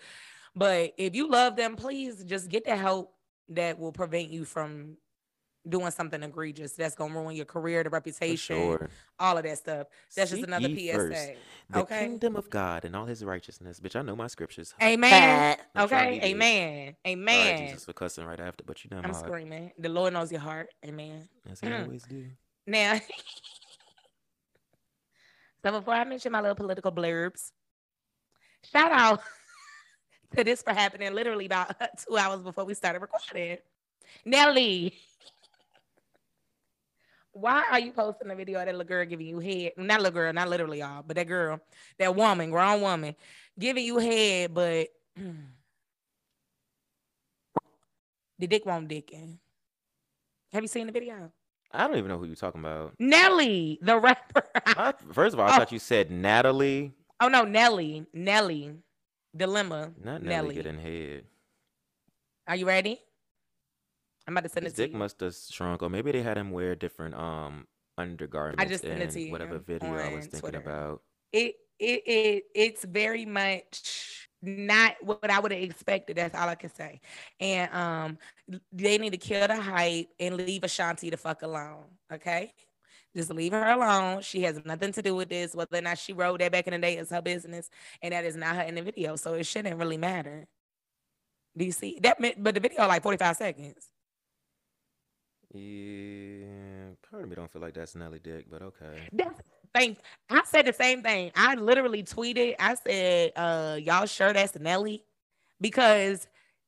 but 0.56 0.92
if 0.98 1.16
you 1.16 1.30
love 1.30 1.56
them 1.56 1.76
please 1.76 2.24
just 2.24 2.50
get 2.50 2.66
the 2.66 2.76
help 2.76 3.14
that 3.50 3.80
will 3.80 3.92
prevent 3.92 4.30
you 4.30 4.46
from 4.46 4.98
doing 5.68 5.92
something 5.92 6.24
egregious 6.24 6.74
that's 6.74 6.96
going 6.96 7.12
to 7.12 7.20
ruin 7.20 7.36
your 7.36 7.46
career 7.46 7.84
the 7.84 7.89
reputation 7.89 8.56
sure. 8.56 8.89
all 9.20 9.38
of 9.38 9.44
that 9.44 9.58
stuff 9.58 9.88
that's 10.16 10.32
just 10.32 10.44
another 10.44 10.70
psa 10.70 10.94
first 10.94 11.32
The 11.70 11.80
okay 11.80 12.00
kingdom 12.06 12.36
of 12.36 12.50
God 12.50 12.86
and 12.86 12.96
all 12.96 13.06
his 13.06 13.24
righteousness. 13.25 13.80
Bitch, 13.80 13.96
I 13.96 14.01
know 14.01 14.16
my 14.16 14.27
scriptures. 14.27 14.74
amen 14.82 15.58
I'm 15.75 15.86
okay 15.86 16.20
big. 16.20 16.32
amen 16.32 16.96
Sorry, 17.04 17.13
amen 17.13 17.68
Jesus, 17.68 17.86
for 17.86 17.94
cussing 17.94 18.25
right 18.25 18.39
after, 18.39 18.63
but 18.66 18.84
you 18.84 18.89
know 18.92 18.98
i'm 18.98 19.04
my 19.04 19.10
heart. 19.10 19.25
screaming 19.25 19.72
the 19.77 19.89
lord 19.89 20.13
knows 20.13 20.32
your 20.32 20.42
heart 20.42 20.70
amen 20.86 21.27
As 21.51 21.62
I 21.63 21.68
mm. 21.68 21.84
always 21.84 22.04
do. 22.04 22.25
Now, 22.66 23.00
so 25.63 25.72
before 25.72 25.94
I 25.94 26.04
mention 26.04 26.34
my 26.34 26.42
little 26.42 26.56
political 26.56 26.92
blurbs, 26.92 27.51
shout 28.72 28.92
out 28.92 29.22
to 30.36 30.44
this 30.44 30.62
for 30.62 30.74
happening 30.74 31.14
literally 31.14 31.46
about 31.46 31.76
two 32.08 32.18
hours 32.18 32.42
before 32.42 32.66
we 32.66 32.74
started 32.74 33.00
recording. 33.02 33.58
Nelly, 34.26 34.94
why 37.32 37.64
are 37.72 37.80
you 37.80 37.92
posting 37.92 38.30
a 38.32 38.36
video 38.36 38.60
of 38.60 38.66
that 38.66 38.74
little 38.76 38.88
girl 38.88 39.06
giving 39.06 39.28
you 39.28 39.40
head? 39.40 39.74
Not 39.78 40.02
little 40.02 40.14
girl, 40.14 40.34
not 40.34 40.50
literally 40.50 40.80
y'all, 40.80 41.04
but 41.06 41.16
that 41.16 41.28
girl, 41.28 41.60
that 42.00 42.16
woman, 42.16 42.50
grown 42.52 42.82
woman, 42.82 43.16
giving 43.60 43.86
you 43.86 43.98
head, 44.00 44.54
but 44.54 44.88
the 48.40 48.48
dick 48.48 48.66
won't 48.66 48.88
dicking. 48.90 49.38
Have 50.54 50.64
you 50.64 50.68
seen 50.68 50.88
the 50.88 50.94
video? 50.94 51.32
I 51.72 51.86
don't 51.88 51.98
even 51.98 52.08
know 52.10 52.18
who 52.18 52.26
you're 52.26 52.36
talking 52.36 52.62
about. 52.62 52.94
Nelly, 52.98 53.78
the 53.82 54.00
rapper. 54.00 54.44
I, 54.66 54.94
first 55.12 55.34
of 55.34 55.40
all, 55.40 55.48
I 55.50 55.54
Oh. 55.54 55.58
thought 55.60 55.72
you 55.74 55.80
said 55.80 56.10
Natalie, 56.10 56.94
oh 57.20 57.28
no, 57.28 57.44
Nelly, 57.44 58.06
Nelly, 58.14 58.74
dilemma. 59.38 59.94
not 60.03 60.22
Nelly, 60.22 60.51
Nelly. 60.51 60.56
getting 60.56 60.79
head. 60.79 61.25
Are 62.48 62.56
you 62.56 62.67
ready? 62.67 63.00
I'm 64.27 64.34
about 64.36 64.44
to 64.44 64.50
send 64.50 64.65
His 64.65 64.74
it 64.74 64.75
to 64.77 64.82
dick 64.84 64.91
you. 64.94 64.98
must 64.98 65.20
have 65.22 65.36
shrunk, 65.36 65.82
or 65.82 65.89
maybe 65.89 66.12
they 66.12 66.22
had 66.22 66.38
him 66.38 66.51
wear 66.51 66.75
different 66.75 67.15
um 67.15 67.67
undergarments 67.98 68.62
I 68.62 68.65
just 68.65 68.84
sent 68.84 69.01
it 69.01 69.10
to 69.12 69.22
in 69.22 69.32
whatever 69.32 69.60
video 69.60 69.98
I 69.98 70.10
was 70.10 70.27
thinking 70.27 70.39
Twitter. 70.51 70.60
about. 70.60 71.01
It 71.32 71.56
it 71.79 72.03
it 72.06 72.44
it's 72.56 72.84
very 72.86 73.25
much 73.25 74.27
not 74.41 74.96
what 75.01 75.29
I 75.29 75.39
would 75.39 75.51
have 75.51 75.62
expected. 75.62 76.17
That's 76.17 76.36
all 76.36 76.48
I 76.48 76.56
can 76.56 76.70
say. 76.74 77.01
And 77.39 77.74
um, 77.74 78.17
they 78.72 78.98
need 78.98 79.12
to 79.12 79.17
kill 79.17 79.48
the 79.48 79.60
hype 79.60 80.10
and 80.20 80.36
leave 80.38 80.63
Ashanti 80.63 81.10
the 81.10 81.17
fuck 81.17 81.41
alone. 81.41 81.86
Okay. 82.13 82.53
Just 83.16 83.32
leave 83.32 83.54
her 83.54 83.72
alone. 83.72 84.22
She 84.22 84.42
has 84.44 84.64
nothing 84.66 84.92
to 84.94 85.02
do 85.02 85.16
with 85.16 85.30
this. 85.30 85.56
Whether 85.56 85.78
or 85.78 85.82
not 85.82 85.98
she 85.98 86.14
wrote 86.14 86.40
that 86.40 86.52
back 86.52 86.68
in 86.68 86.74
the 86.74 86.80
day 86.80 86.98
is 86.98 87.10
her 87.10 87.22
business, 87.22 87.70
and 88.02 88.14
that 88.14 88.26
is 88.26 88.36
not 88.36 88.56
her 88.56 88.62
in 88.64 88.76
the 88.76 88.82
video. 88.84 89.16
So 89.16 89.34
it 89.34 89.46
shouldn't 89.46 89.78
really 89.78 89.98
matter. 89.98 90.48
Do 91.58 91.66
you 91.66 91.72
see 91.72 92.00
that? 92.04 92.20
meant- 92.20 92.44
But 92.44 92.54
the 92.54 92.60
video 92.60 92.88
like 92.88 93.02
45 93.04 93.36
seconds. 93.38 93.88
Yeah, 95.54 96.90
part 97.10 97.24
of 97.24 97.30
me 97.30 97.36
don't 97.36 97.52
feel 97.52 97.62
like 97.62 97.74
that's 97.74 97.96
Nelly 97.96 98.20
dick, 98.20 98.46
but 98.50 98.62
okay. 98.62 99.08
That's. 99.13 99.41
I 100.30 100.41
said 100.46 100.65
the 100.65 100.74
same 100.74 101.04
thing. 101.04 101.32
I 101.36 101.56
literally 101.56 102.04
tweeted. 102.04 102.56
I 102.60 102.76
said, 102.76 103.32
uh, 103.36 103.78
"Y'all 103.82 104.08
sure 104.08 104.34
that's 104.34 104.58
Nelly?" 104.60 105.04
Because 105.62 106.28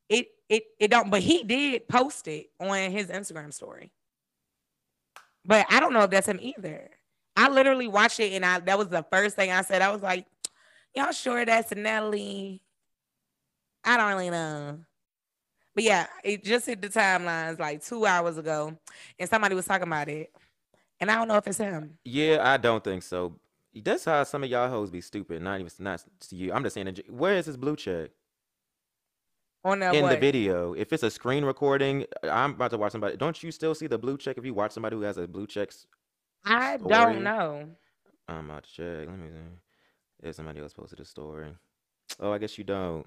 it 0.10 0.28
it 0.48 0.64
it 0.80 0.92
don't. 0.92 1.10
But 1.10 1.22
he 1.22 1.44
did 1.44 1.88
post 1.88 2.28
it 2.28 2.52
on 2.60 2.92
his 2.92 3.08
Instagram 3.08 3.52
story. 3.54 3.92
But 5.46 5.66
I 5.70 5.80
don't 5.80 5.94
know 5.94 6.02
if 6.02 6.12
that's 6.12 6.28
him 6.28 6.40
either. 6.42 6.90
I 7.36 7.50
literally 7.50 7.88
watched 7.88 8.20
it, 8.20 8.34
and 8.34 8.46
I 8.46 8.60
that 8.60 8.78
was 8.78 8.90
the 8.90 9.06
first 9.12 9.36
thing 9.36 9.52
I 9.52 9.62
said. 9.62 9.82
I 9.82 9.92
was 9.92 10.02
like, 10.02 10.26
"Y'all 10.96 11.12
sure 11.12 11.46
that's 11.46 11.74
Nelly?" 11.74 12.62
I 13.84 13.98
don't 13.98 14.10
really 14.10 14.30
know. 14.30 14.80
But 15.74 15.84
yeah, 15.84 16.08
it 16.24 16.44
just 16.44 16.66
hit 16.66 16.82
the 16.82 16.90
timelines 16.90 17.60
like 17.60 17.84
two 17.84 18.06
hours 18.06 18.38
ago, 18.38 18.78
and 19.18 19.30
somebody 19.30 19.56
was 19.56 19.66
talking 19.66 19.88
about 19.88 20.10
it, 20.10 20.32
and 21.00 21.10
I 21.10 21.16
don't 21.16 21.28
know 21.28 21.38
if 21.38 21.48
it's 21.48 21.58
him. 21.58 21.98
Yeah, 22.04 22.40
I 22.42 22.58
don't 22.58 22.84
think 22.84 23.04
so. 23.04 23.36
That's 23.74 24.04
how 24.04 24.24
some 24.26 24.44
of 24.44 24.50
y'all 24.50 24.70
hoes 24.70 24.92
be 24.92 25.00
stupid. 25.00 25.42
Not 25.42 25.60
even 25.60 25.72
not 25.80 26.04
to 26.28 26.36
you. 26.36 26.52
I'm 26.52 26.64
just 26.64 26.74
saying. 26.74 26.98
Where 27.08 27.36
is 27.36 27.46
this 27.46 27.56
blue 27.56 27.78
check 27.78 28.10
On 29.66 29.80
the 29.80 29.92
in 29.92 30.08
the 30.08 30.18
video? 30.18 30.74
If 30.74 30.94
it's 30.94 31.04
a 31.04 31.12
screen 31.12 31.44
recording, 31.44 32.06
I'm 32.24 32.52
about 32.52 32.72
to 32.72 32.78
watch 32.78 32.94
somebody. 32.94 33.18
Don't 33.18 33.42
you 33.44 33.52
still 33.52 33.76
see 33.76 33.88
the 33.88 33.98
blue 33.98 34.18
check 34.18 34.38
if 34.38 34.46
you 34.46 34.54
watch 34.54 34.72
somebody 34.72 34.96
who 34.96 35.02
has 35.02 35.18
a 35.18 35.28
blue 35.28 35.48
check? 35.48 35.72
I 36.46 36.78
story? 36.78 36.90
don't 36.90 37.24
know. 37.24 37.70
I'm 38.28 38.50
about 38.50 38.64
to 38.64 38.72
check. 38.72 39.08
Let 39.08 39.18
me 39.18 39.28
see. 39.28 40.28
If 40.30 40.36
somebody 40.36 40.60
else 40.60 40.74
posted 40.74 41.00
a 41.00 41.06
story. 41.06 41.50
Oh, 42.20 42.32
I 42.32 42.38
guess 42.38 42.58
you 42.58 42.64
don't. 42.64 43.06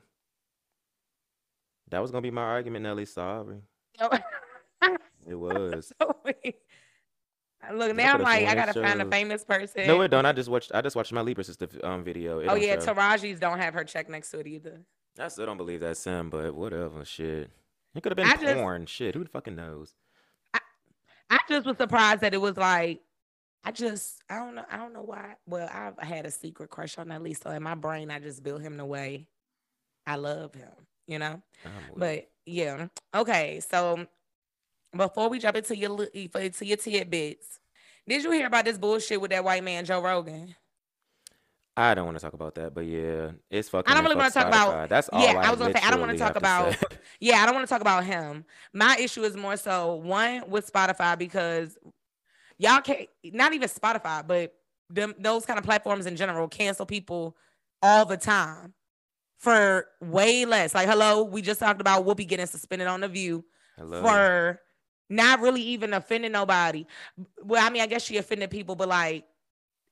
That 1.91 2.01
was 2.01 2.11
gonna 2.11 2.23
be 2.23 2.31
my 2.31 2.43
argument, 2.43 2.83
Nelly. 2.83 3.07
Sorry. 3.07 3.63
It 5.29 5.37
was. 5.37 5.93
Look, 7.73 7.95
now 7.95 8.15
I'm 8.15 8.23
like, 8.23 8.49
I 8.49 8.55
gotta 8.57 8.73
find 8.73 9.01
a 9.01 9.05
famous 9.09 9.45
person. 9.45 9.87
No, 9.87 10.01
it 10.01 10.09
don't. 10.09 10.27
I 10.27 10.33
just 10.33 10.49
watched. 10.49 10.73
I 10.75 10.81
just 10.81 10.97
watched 10.97 11.13
my 11.13 11.21
Libra 11.21 11.45
sister 11.45 11.69
um 11.85 12.03
video. 12.03 12.41
It 12.41 12.49
oh 12.49 12.55
yeah, 12.55 12.75
show. 12.81 12.93
Taraji's 12.93 13.39
don't 13.39 13.59
have 13.59 13.73
her 13.75 13.85
check 13.85 14.09
next 14.09 14.31
to 14.33 14.41
it 14.41 14.49
either. 14.49 14.81
I 15.19 15.29
still 15.29 15.47
don't 15.47 15.57
believe 15.59 15.81
that's 15.81 16.03
him, 16.05 16.31
but 16.31 16.55
whatever. 16.55 17.05
Shit. 17.05 17.51
It 17.95 18.03
could 18.03 18.13
have 18.13 18.17
been 18.17 18.27
I 18.27 18.37
just- 18.37 18.55
porn. 18.57 18.87
Shit. 18.87 19.15
Who 19.15 19.25
the 19.25 19.31
fucking 19.31 19.57
knows? 19.57 19.95
I 20.55 20.61
I 21.31 21.39
just 21.49 21.67
was 21.67 21.77
surprised 21.77 22.21
that 22.23 22.35
it 22.35 22.41
was 22.41 22.57
like, 22.57 23.01
I 23.65 23.71
just, 23.71 24.23
I 24.29 24.37
don't 24.37 24.55
know, 24.57 24.65
I 24.71 24.77
don't 24.77 24.93
know 24.93 25.03
why. 25.03 25.35
Well, 25.47 25.69
I've 25.73 25.99
had 25.99 26.27
a 26.27 26.31
secret 26.31 26.69
crush 26.71 26.99
on 26.99 27.09
Nelly, 27.09 27.35
so 27.35 27.51
in 27.51 27.63
my 27.63 27.75
brain, 27.75 28.11
I 28.11 28.19
just 28.19 28.43
built 28.43 28.61
him 28.61 28.77
the 28.77 28.85
way 28.85 29.29
I 30.07 30.17
love 30.17 30.55
him, 30.55 30.73
you 31.07 31.19
know. 31.19 31.41
Oh, 31.65 31.71
but 31.97 32.29
yeah, 32.45 32.89
okay. 33.15 33.61
So 33.61 34.07
before 34.97 35.29
we 35.29 35.39
jump 35.39 35.57
into 35.57 35.77
your 35.77 36.03
into 36.05 36.67
your 36.67 36.77
tidbits, 36.77 37.61
did 38.09 38.25
you 38.25 38.33
hear 38.33 38.47
about 38.49 38.65
this 38.65 38.79
bullshit 38.79 39.21
with 39.21 39.31
that 39.31 39.45
white 39.45 39.63
man 39.63 39.85
Joe 39.85 40.03
Rogan? 40.03 40.55
I 41.77 41.95
don't 41.95 42.05
want 42.05 42.19
to 42.19 42.23
talk 42.23 42.35
about 42.35 42.55
that, 42.57 42.75
but 42.75 42.85
yeah, 42.85 43.31
it's 43.51 43.71
fucking. 43.71 43.91
I 43.91 43.95
don't 43.95 44.05
really 44.05 44.17
wanna 44.17 44.31
talk 44.31 44.47
about-. 44.47 44.91
That's 44.91 45.09
all. 45.09 45.23
yeah, 45.23 45.39
I 45.39 45.51
was 45.51 45.59
gonna 45.59 45.73
say, 45.73 45.81
I 45.83 45.91
don't 45.91 46.07
talk 46.19 46.19
have 46.19 46.33
to 46.35 46.39
about- 46.39 46.99
Yeah, 47.21 47.43
I 47.43 47.47
don't 47.47 47.55
want 47.55 47.67
to 47.67 47.73
talk 47.73 47.81
about 47.81 48.05
him. 48.05 48.45
My 48.75 48.97
issue 49.01 49.23
is 49.23 49.37
more 49.37 49.57
so 49.57 49.95
one 49.95 50.45
with 50.49 50.71
Spotify 50.71 51.17
because 51.19 51.79
y'all 52.59 52.81
can't 52.83 53.09
not 53.25 53.55
even 53.55 53.69
Spotify, 53.69 54.27
but 54.27 54.55
them 54.91 55.15
those 55.19 55.47
kind 55.47 55.59
of 55.59 55.65
platforms 55.65 56.05
in 56.07 56.17
general 56.17 56.47
cancel 56.49 56.85
people 56.85 57.37
all 57.81 58.05
the 58.05 58.17
time 58.19 58.75
for 59.39 59.87
way 60.01 60.45
less. 60.45 60.75
Like, 60.75 60.89
hello, 60.89 61.23
we 61.25 61.43
just 61.43 61.59
talked 61.59 61.81
about 61.81 62.05
Whoopi 62.05 62.29
getting 62.29 62.47
suspended 62.47 62.87
on 62.87 63.01
the 63.01 63.09
View 63.09 63.45
Hello. 63.79 64.03
for 64.03 64.61
not 65.09 65.41
really 65.41 65.63
even 65.63 65.95
offending 65.95 66.33
nobody. 66.33 66.87
Well, 67.43 67.65
I 67.65 67.71
mean, 67.71 67.83
I 67.83 67.87
guess 67.87 68.03
she 68.05 68.19
offended 68.19 68.51
people, 68.51 68.77
but 68.77 68.89
like 68.89 69.25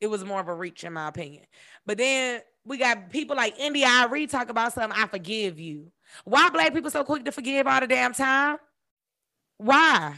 it 0.00 0.08
was 0.08 0.24
more 0.24 0.40
of 0.40 0.48
a 0.48 0.54
reach, 0.54 0.84
in 0.84 0.92
my 0.92 1.08
opinion. 1.08 1.44
But 1.86 1.98
then 1.98 2.40
we 2.64 2.78
got 2.78 3.10
people 3.10 3.36
like 3.36 3.58
India 3.58 3.86
talk 4.28 4.48
about 4.48 4.72
something. 4.72 4.98
I 4.98 5.06
forgive 5.06 5.58
you. 5.58 5.92
Why 6.24 6.50
black 6.50 6.72
people 6.74 6.90
so 6.90 7.04
quick 7.04 7.24
to 7.24 7.32
forgive 7.32 7.66
all 7.66 7.80
the 7.80 7.86
damn 7.86 8.12
time? 8.12 8.58
Why? 9.58 10.14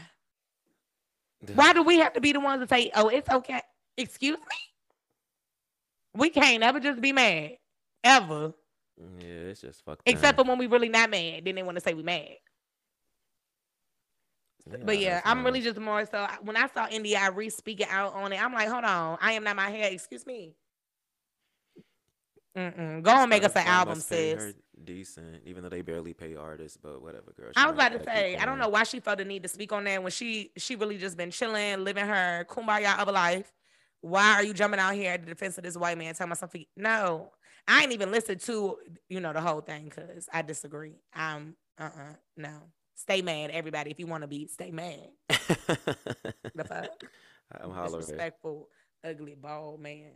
Why 1.53 1.73
do 1.73 1.83
we 1.83 1.99
have 1.99 2.13
to 2.13 2.21
be 2.21 2.31
the 2.31 2.39
ones 2.39 2.61
to 2.61 2.67
say, 2.67 2.91
"Oh, 2.95 3.09
it's 3.09 3.29
okay"? 3.29 3.61
Excuse 3.97 4.37
me. 4.37 4.55
We 6.15 6.29
can't 6.29 6.63
ever 6.63 6.79
just 6.79 7.01
be 7.01 7.11
mad, 7.11 7.57
ever. 8.03 8.53
Yeah, 9.19 9.25
it's 9.27 9.61
just 9.61 9.83
fucked. 9.83 10.03
Except 10.05 10.37
for 10.37 10.43
when 10.45 10.57
we 10.57 10.67
really 10.67 10.89
not 10.89 11.09
mad. 11.09 11.43
Then 11.43 11.55
they 11.55 11.63
want 11.63 11.75
to 11.75 11.81
say 11.81 11.93
we 11.93 12.03
mad. 12.03 12.37
But 14.65 14.99
yeah, 14.99 15.21
I'm 15.25 15.43
really 15.43 15.61
just 15.61 15.77
more 15.77 16.05
so 16.05 16.25
when 16.41 16.55
I 16.55 16.67
saw 16.67 16.87
India.Arie 16.87 17.49
speaking 17.49 17.87
out 17.89 18.13
on 18.13 18.31
it, 18.31 18.41
I'm 18.41 18.53
like, 18.53 18.69
hold 18.69 18.85
on, 18.85 19.17
I 19.21 19.33
am 19.33 19.43
not 19.43 19.55
my 19.55 19.69
hair. 19.69 19.91
Excuse 19.91 20.25
me. 20.25 20.55
Mm-mm. 22.57 23.01
Go 23.01 23.11
and 23.11 23.29
make 23.29 23.43
us 23.43 23.55
an 23.55 23.65
album, 23.65 23.99
sis. 23.99 24.53
Decent, 24.83 25.41
even 25.45 25.63
though 25.63 25.69
they 25.69 25.81
barely 25.81 26.13
pay 26.13 26.35
artists, 26.35 26.77
but 26.77 27.01
whatever, 27.01 27.33
girl. 27.37 27.51
I 27.55 27.67
was 27.67 27.75
about 27.75 27.93
to 27.93 28.03
say, 28.03 28.35
I 28.35 28.45
don't 28.45 28.57
know 28.57 28.69
why 28.69 28.83
she 28.83 28.99
felt 28.99 29.17
the 29.17 29.25
need 29.25 29.43
to 29.43 29.49
speak 29.49 29.71
on 29.71 29.83
that 29.85 30.01
when 30.01 30.11
she 30.11 30.51
she 30.57 30.75
really 30.75 30.97
just 30.97 31.15
been 31.15 31.31
chilling, 31.31 31.83
living 31.83 32.05
her 32.05 32.45
kumbaya 32.49 32.99
of 32.99 33.07
a 33.07 33.11
life. 33.11 33.51
Why 34.01 34.33
are 34.33 34.43
you 34.43 34.53
jumping 34.53 34.79
out 34.79 34.93
here 34.93 35.11
at 35.11 35.21
the 35.21 35.27
defense 35.27 35.57
of 35.57 35.63
this 35.63 35.77
white 35.77 35.97
man 35.97 36.13
telling 36.13 36.29
myself? 36.29 36.53
No, 36.75 37.31
I 37.67 37.83
ain't 37.83 37.93
even 37.93 38.11
listened 38.11 38.41
to 38.41 38.77
you 39.09 39.19
know 39.19 39.31
the 39.31 39.41
whole 39.41 39.61
thing 39.61 39.85
because 39.85 40.27
I 40.33 40.41
disagree. 40.41 40.95
I'm 41.13 41.55
uh 41.79 41.85
uh 41.85 42.13
no. 42.35 42.63
Stay 42.95 43.21
mad, 43.21 43.49
everybody. 43.51 43.91
If 43.91 43.99
you 43.99 44.07
want 44.07 44.21
to 44.21 44.27
be, 44.27 44.47
stay 44.47 44.71
mad. 44.71 45.09
The 46.55 46.63
fuck, 46.65 47.03
I'm 47.59 47.71
hollering. 47.71 48.01
disrespectful, 48.01 48.69
ugly, 49.03 49.35
bald 49.35 49.79
man. 49.79 50.11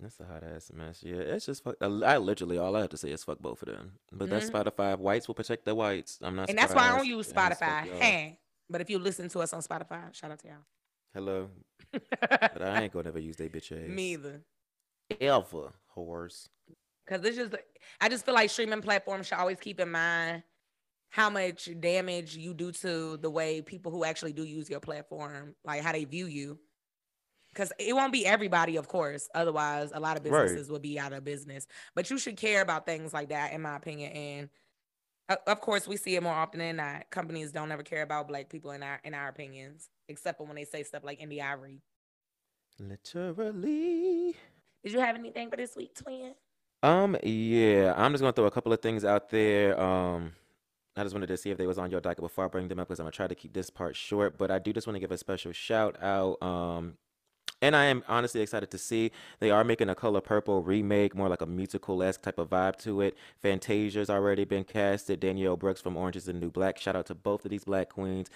That's 0.00 0.20
a 0.20 0.24
hot 0.26 0.44
ass 0.44 0.70
mess. 0.74 1.02
Yeah, 1.02 1.16
it's 1.16 1.46
just 1.46 1.64
fuck. 1.64 1.76
I 1.80 1.86
I 1.86 2.18
literally 2.18 2.58
all 2.58 2.76
I 2.76 2.80
have 2.82 2.90
to 2.90 2.96
say 2.98 3.10
is 3.10 3.24
fuck 3.24 3.38
both 3.40 3.62
of 3.62 3.68
them. 3.68 3.92
But 4.12 4.28
that's 4.30 4.48
Mhm. 4.50 4.52
Spotify. 4.52 4.98
Whites 4.98 5.26
will 5.26 5.34
protect 5.34 5.64
the 5.64 5.74
whites. 5.74 6.18
I'm 6.22 6.36
not. 6.36 6.48
And 6.50 6.58
that's 6.58 6.74
why 6.74 6.90
I 6.90 6.96
don't 6.96 7.06
use 7.06 7.30
And 7.32 7.52
it's 7.52 7.58
fuck 7.60 7.84
Spotify. 7.86 7.98
Hey, 7.98 8.38
but 8.68 8.80
if 8.80 8.90
you 8.90 8.98
listen 8.98 9.28
to 9.30 9.40
us 9.40 9.52
on 9.52 9.62
Spotify, 9.62 10.14
shout 10.14 10.30
out 10.30 10.38
to 10.40 10.48
y'all. 10.48 10.56
Hello. 11.14 11.48
but 11.92 12.62
I 12.62 12.82
ain't 12.82 12.92
gonna 12.92 13.08
ever 13.08 13.18
use 13.18 13.36
they 13.36 13.48
bitch 13.48 13.72
ass. 13.72 13.88
Me 13.88 14.12
either. 14.12 14.42
ever 15.20 15.72
horse. 15.88 16.48
Cause 17.06 17.24
it's 17.24 17.36
just 17.38 17.54
I 18.00 18.08
just 18.10 18.24
feel 18.26 18.34
like 18.34 18.50
streaming 18.50 18.82
platforms 18.82 19.26
should 19.26 19.38
always 19.38 19.58
keep 19.58 19.80
in 19.80 19.90
mind 19.90 20.42
how 21.10 21.30
much 21.30 21.68
damage 21.80 22.36
you 22.36 22.54
do 22.54 22.70
to 22.72 23.16
the 23.16 23.30
way 23.30 23.62
people 23.62 23.90
who 23.90 24.04
actually 24.04 24.32
do 24.32 24.44
use 24.44 24.68
your 24.68 24.80
platform, 24.80 25.54
like 25.64 25.82
how 25.82 25.92
they 25.92 26.04
view 26.04 26.26
you. 26.26 26.58
Cause 27.54 27.72
it 27.78 27.94
won't 27.94 28.12
be 28.12 28.26
everybody, 28.26 28.76
of 28.76 28.88
course. 28.88 29.28
Otherwise, 29.34 29.90
a 29.92 29.98
lot 29.98 30.16
of 30.16 30.24
Right. 30.24 30.42
businesses 30.44 30.70
will 30.70 30.78
be 30.78 30.98
out 30.98 31.12
of 31.12 31.24
business. 31.24 31.66
But 31.94 32.10
you 32.10 32.18
should 32.18 32.36
care 32.36 32.60
about 32.60 32.86
things 32.86 33.12
like 33.12 33.30
that, 33.30 33.52
in 33.52 33.62
my 33.62 33.74
opinion. 33.76 34.12
And 34.12 34.50
of 35.46 35.60
course, 35.60 35.88
we 35.88 35.96
see 35.96 36.14
it 36.14 36.22
more 36.22 36.34
often 36.34 36.58
than 36.60 36.76
not. 36.76 37.10
Companies 37.10 37.50
don't 37.50 37.72
ever 37.72 37.82
care 37.82 38.02
about 38.02 38.28
black 38.28 38.48
people 38.48 38.70
in 38.72 38.82
our 38.82 39.00
in 39.02 39.14
our 39.14 39.28
opinions, 39.28 39.88
except 40.08 40.38
for 40.38 40.46
when 40.46 40.56
they 40.56 40.64
say 40.64 40.82
stuff 40.84 41.04
like 41.04 41.20
India.Arie. 41.20 41.82
Literally. 42.78 44.36
Did 44.84 44.92
you 44.92 45.00
have 45.00 45.16
anything 45.16 45.50
for 45.50 45.56
this 45.56 45.74
week, 45.74 45.94
twin? 45.94 46.34
Um, 46.82 47.16
yeah, 47.22 47.92
I'm 47.96 48.12
just 48.12 48.22
gonna 48.22 48.32
throw 48.32 48.46
a 48.46 48.50
couple 48.50 48.72
of 48.72 48.80
things 48.80 49.04
out 49.04 49.30
there. 49.30 49.78
Um, 49.80 50.32
I 50.98 51.02
just 51.04 51.14
wanted 51.14 51.28
to 51.28 51.36
see 51.36 51.50
if 51.50 51.58
they 51.58 51.66
was 51.66 51.78
on 51.78 51.90
your 51.90 52.00
docket 52.00 52.22
before 52.22 52.44
I 52.44 52.48
bring 52.48 52.68
them 52.68 52.78
up 52.78 52.88
because 52.88 53.00
I'm 53.00 53.04
gonna 53.04 53.12
try 53.12 53.26
to 53.26 53.34
keep 53.34 53.52
this 53.52 53.70
part 53.70 53.96
short. 53.96 54.38
But 54.38 54.50
I 54.50 54.58
do 54.58 54.72
just 54.72 54.86
want 54.86 54.96
to 54.96 55.00
give 55.00 55.12
a 55.12 55.18
special 55.18 55.52
shout 55.52 55.96
out. 56.02 56.42
Um, 56.42 56.94
and 57.60 57.74
I 57.74 57.86
am 57.86 58.04
honestly 58.06 58.40
excited 58.40 58.70
to 58.70 58.78
see 58.78 59.10
they 59.40 59.50
are 59.50 59.64
making 59.64 59.88
a 59.88 59.94
Color 59.94 60.20
Purple 60.20 60.62
remake, 60.62 61.14
more 61.14 61.28
like 61.28 61.40
a 61.40 61.46
musical 61.46 62.02
esque 62.02 62.22
type 62.22 62.38
of 62.38 62.50
vibe 62.50 62.76
to 62.82 63.00
it. 63.00 63.16
Fantasia's 63.42 64.10
already 64.10 64.44
been 64.44 64.64
casted. 64.64 65.20
Danielle 65.20 65.56
Brooks 65.56 65.80
from 65.80 65.96
Orange 65.96 66.16
is 66.16 66.26
the 66.26 66.32
New 66.32 66.50
Black. 66.50 66.78
Shout 66.78 66.94
out 66.94 67.06
to 67.06 67.14
both 67.16 67.44
of 67.44 67.50
these 67.50 67.64
black 67.64 67.90
queens. 67.90 68.28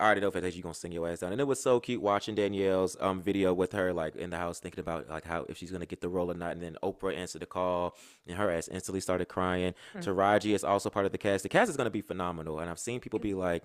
I 0.00 0.04
already 0.04 0.20
know 0.20 0.30
Fantasia, 0.30 0.56
you're 0.56 0.62
gonna 0.62 0.74
sing 0.74 0.92
your 0.92 1.08
ass 1.08 1.20
down. 1.20 1.32
And 1.32 1.40
it 1.40 1.46
was 1.46 1.60
so 1.60 1.80
cute 1.80 2.00
watching 2.00 2.36
Danielle's 2.36 2.96
um 3.00 3.20
video 3.20 3.52
with 3.52 3.72
her 3.72 3.92
like 3.92 4.14
in 4.14 4.30
the 4.30 4.36
house 4.36 4.60
thinking 4.60 4.80
about 4.80 5.08
like 5.08 5.24
how 5.24 5.44
if 5.48 5.58
she's 5.58 5.72
gonna 5.72 5.86
get 5.86 6.00
the 6.00 6.08
role 6.08 6.30
or 6.30 6.34
not. 6.34 6.52
And 6.52 6.62
then 6.62 6.76
Oprah 6.82 7.16
answered 7.16 7.42
the 7.42 7.46
call 7.46 7.96
and 8.26 8.36
her 8.36 8.50
ass 8.50 8.68
instantly 8.68 9.00
started 9.00 9.26
crying. 9.26 9.74
Mm. 9.94 10.04
Taraji 10.04 10.54
is 10.54 10.62
also 10.62 10.88
part 10.88 11.06
of 11.06 11.12
the 11.12 11.18
cast. 11.18 11.42
The 11.42 11.48
cast 11.48 11.68
is 11.68 11.76
gonna 11.76 11.90
be 11.90 12.00
phenomenal. 12.00 12.60
And 12.60 12.70
I've 12.70 12.78
seen 12.78 13.00
people 13.00 13.18
be 13.18 13.34
like 13.34 13.64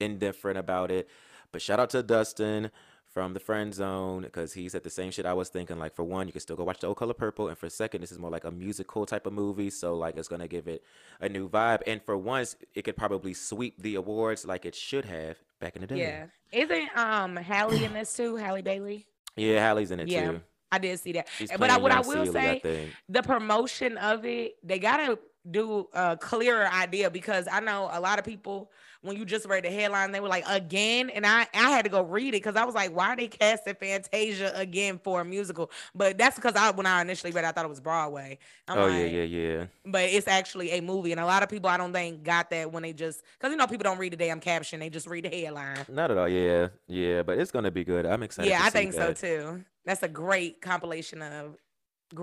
indifferent 0.00 0.58
about 0.58 0.90
it. 0.90 1.08
But 1.52 1.60
shout 1.60 1.78
out 1.78 1.90
to 1.90 2.02
Dustin 2.02 2.70
from 3.16 3.32
the 3.32 3.40
friend 3.40 3.72
zone 3.72 4.22
because 4.22 4.52
he 4.52 4.68
said 4.68 4.82
the 4.82 4.90
same 4.90 5.10
shit 5.10 5.24
I 5.24 5.32
was 5.32 5.48
thinking. 5.48 5.78
Like 5.78 5.94
for 5.94 6.04
one, 6.04 6.26
you 6.26 6.32
can 6.32 6.40
still 6.40 6.56
go 6.56 6.64
watch 6.64 6.80
the 6.80 6.86
old 6.86 6.98
color 6.98 7.14
purple, 7.14 7.48
and 7.48 7.56
for 7.56 7.70
second, 7.70 8.02
this 8.02 8.12
is 8.12 8.18
more 8.18 8.30
like 8.30 8.44
a 8.44 8.50
musical 8.50 9.06
type 9.06 9.26
of 9.26 9.32
movie, 9.32 9.70
so 9.70 9.94
like 9.94 10.18
it's 10.18 10.28
gonna 10.28 10.48
give 10.48 10.68
it 10.68 10.82
a 11.18 11.28
new 11.28 11.48
vibe. 11.48 11.80
And 11.86 12.02
for 12.02 12.16
once, 12.18 12.56
it 12.74 12.82
could 12.82 12.94
probably 12.96 13.32
sweep 13.32 13.80
the 13.80 13.94
awards 13.94 14.44
like 14.44 14.66
it 14.66 14.74
should 14.74 15.06
have 15.06 15.38
back 15.60 15.76
in 15.76 15.82
the 15.82 15.86
day. 15.88 15.98
Yeah. 15.98 16.26
Isn't 16.52 16.96
um 16.96 17.36
Halle 17.36 17.82
in 17.84 17.92
this 17.92 18.12
too? 18.14 18.36
Halle 18.36 18.62
Bailey? 18.62 19.06
yeah, 19.36 19.60
Halle's 19.60 19.90
in 19.90 20.00
it 20.00 20.08
Yeah, 20.08 20.32
too. 20.32 20.40
I 20.72 20.78
did 20.78 20.98
see 21.00 21.12
that. 21.12 21.28
She's 21.36 21.50
But 21.50 21.70
I, 21.70 21.78
what 21.78 21.92
I 21.92 22.00
will 22.00 22.26
Celie, 22.26 22.32
say, 22.32 22.58
think. 22.60 22.92
the 23.08 23.22
promotion 23.22 23.96
of 23.98 24.24
it, 24.24 24.56
they 24.62 24.78
gotta 24.78 25.18
do 25.48 25.86
a 25.92 26.16
clearer 26.16 26.66
idea 26.66 27.10
because 27.10 27.46
I 27.50 27.60
know 27.60 27.88
a 27.92 28.00
lot 28.00 28.18
of 28.18 28.24
people 28.24 28.70
when 29.06 29.16
you 29.16 29.24
just 29.24 29.46
read 29.46 29.64
the 29.64 29.70
headline, 29.70 30.12
they 30.12 30.20
were 30.20 30.28
like 30.28 30.44
again, 30.46 31.10
and 31.10 31.26
I 31.26 31.46
I 31.54 31.70
had 31.70 31.84
to 31.84 31.90
go 31.90 32.02
read 32.02 32.28
it 32.28 32.42
because 32.42 32.56
I 32.56 32.64
was 32.64 32.74
like, 32.74 32.94
why 32.94 33.08
are 33.08 33.16
they 33.16 33.28
casting 33.28 33.74
Fantasia 33.74 34.52
again 34.54 34.98
for 35.02 35.20
a 35.20 35.24
musical? 35.24 35.70
But 35.94 36.18
that's 36.18 36.36
because 36.36 36.54
I 36.56 36.70
when 36.72 36.86
I 36.86 37.00
initially 37.00 37.32
read, 37.32 37.44
it, 37.44 37.48
I 37.48 37.52
thought 37.52 37.64
it 37.64 37.68
was 37.68 37.80
Broadway. 37.80 38.38
I'm 38.68 38.78
oh 38.78 38.86
like, 38.86 39.12
yeah, 39.12 39.22
yeah, 39.22 39.22
yeah. 39.22 39.64
but 39.84 40.02
it's 40.02 40.28
actually 40.28 40.72
a 40.72 40.82
movie, 40.82 41.12
and 41.12 41.20
a 41.20 41.26
lot 41.26 41.42
of 41.42 41.48
people 41.48 41.70
I 41.70 41.76
don't 41.76 41.92
think 41.92 42.22
got 42.22 42.50
that 42.50 42.72
when 42.72 42.82
they 42.82 42.92
just 42.92 43.22
because 43.38 43.52
you 43.52 43.56
know 43.56 43.66
people 43.66 43.84
don't 43.84 43.98
read 43.98 44.12
the 44.12 44.16
damn 44.16 44.40
caption, 44.40 44.80
they 44.80 44.90
just 44.90 45.06
read 45.06 45.24
the 45.24 45.28
headline. 45.28 45.78
Not 45.88 46.10
at 46.10 46.18
all. 46.18 46.28
Yeah, 46.28 46.68
yeah, 46.88 47.22
but 47.22 47.38
it's 47.38 47.50
gonna 47.50 47.70
be 47.70 47.84
good. 47.84 48.06
I'm 48.06 48.22
excited. 48.22 48.50
yeah, 48.50 48.60
I 48.62 48.70
think 48.70 48.92
so 48.92 49.12
too. 49.12 49.64
That's 49.84 50.02
a 50.02 50.08
great 50.08 50.60
compilation 50.60 51.22
of 51.22 51.56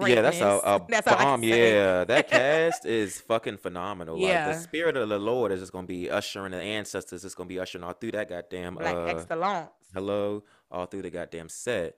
Yeah, 0.06 0.22
that's 0.22 0.40
a, 0.40 0.46
a 0.64 0.86
That's 0.90 1.08
all 1.08 1.14
I 1.14 1.18
can 1.18 1.26
bomb. 1.26 1.44
Yeah, 1.44 2.04
that 2.06 2.28
cast 2.30 2.86
is 2.86 3.20
fucking 3.22 3.58
phenomenal. 3.58 4.16
Like 4.16 4.30
Yeah. 4.30 4.48
the 4.54 4.60
spirit 4.60 4.96
of 4.98 5.10
the 5.10 5.20
Lord 5.20 5.52
is 5.52 5.60
just 5.60 5.72
gonna 5.74 5.88
be 5.88 6.10
ushering 6.10 6.52
the 6.52 6.62
ancestors. 6.62 7.26
It's 7.26 7.36
gonna 7.36 7.50
be 7.50 7.60
ushering 7.60 7.84
all 7.84 7.94
through 7.94 8.12
that 8.12 8.30
goddamn 8.30 8.76
Black 8.76 8.96
uh 8.96 9.04
excellence. 9.06 9.70
hello 9.94 10.44
all 10.72 10.86
through 10.86 11.02
the 11.04 11.10
goddamn 11.10 11.50
set. 11.50 11.96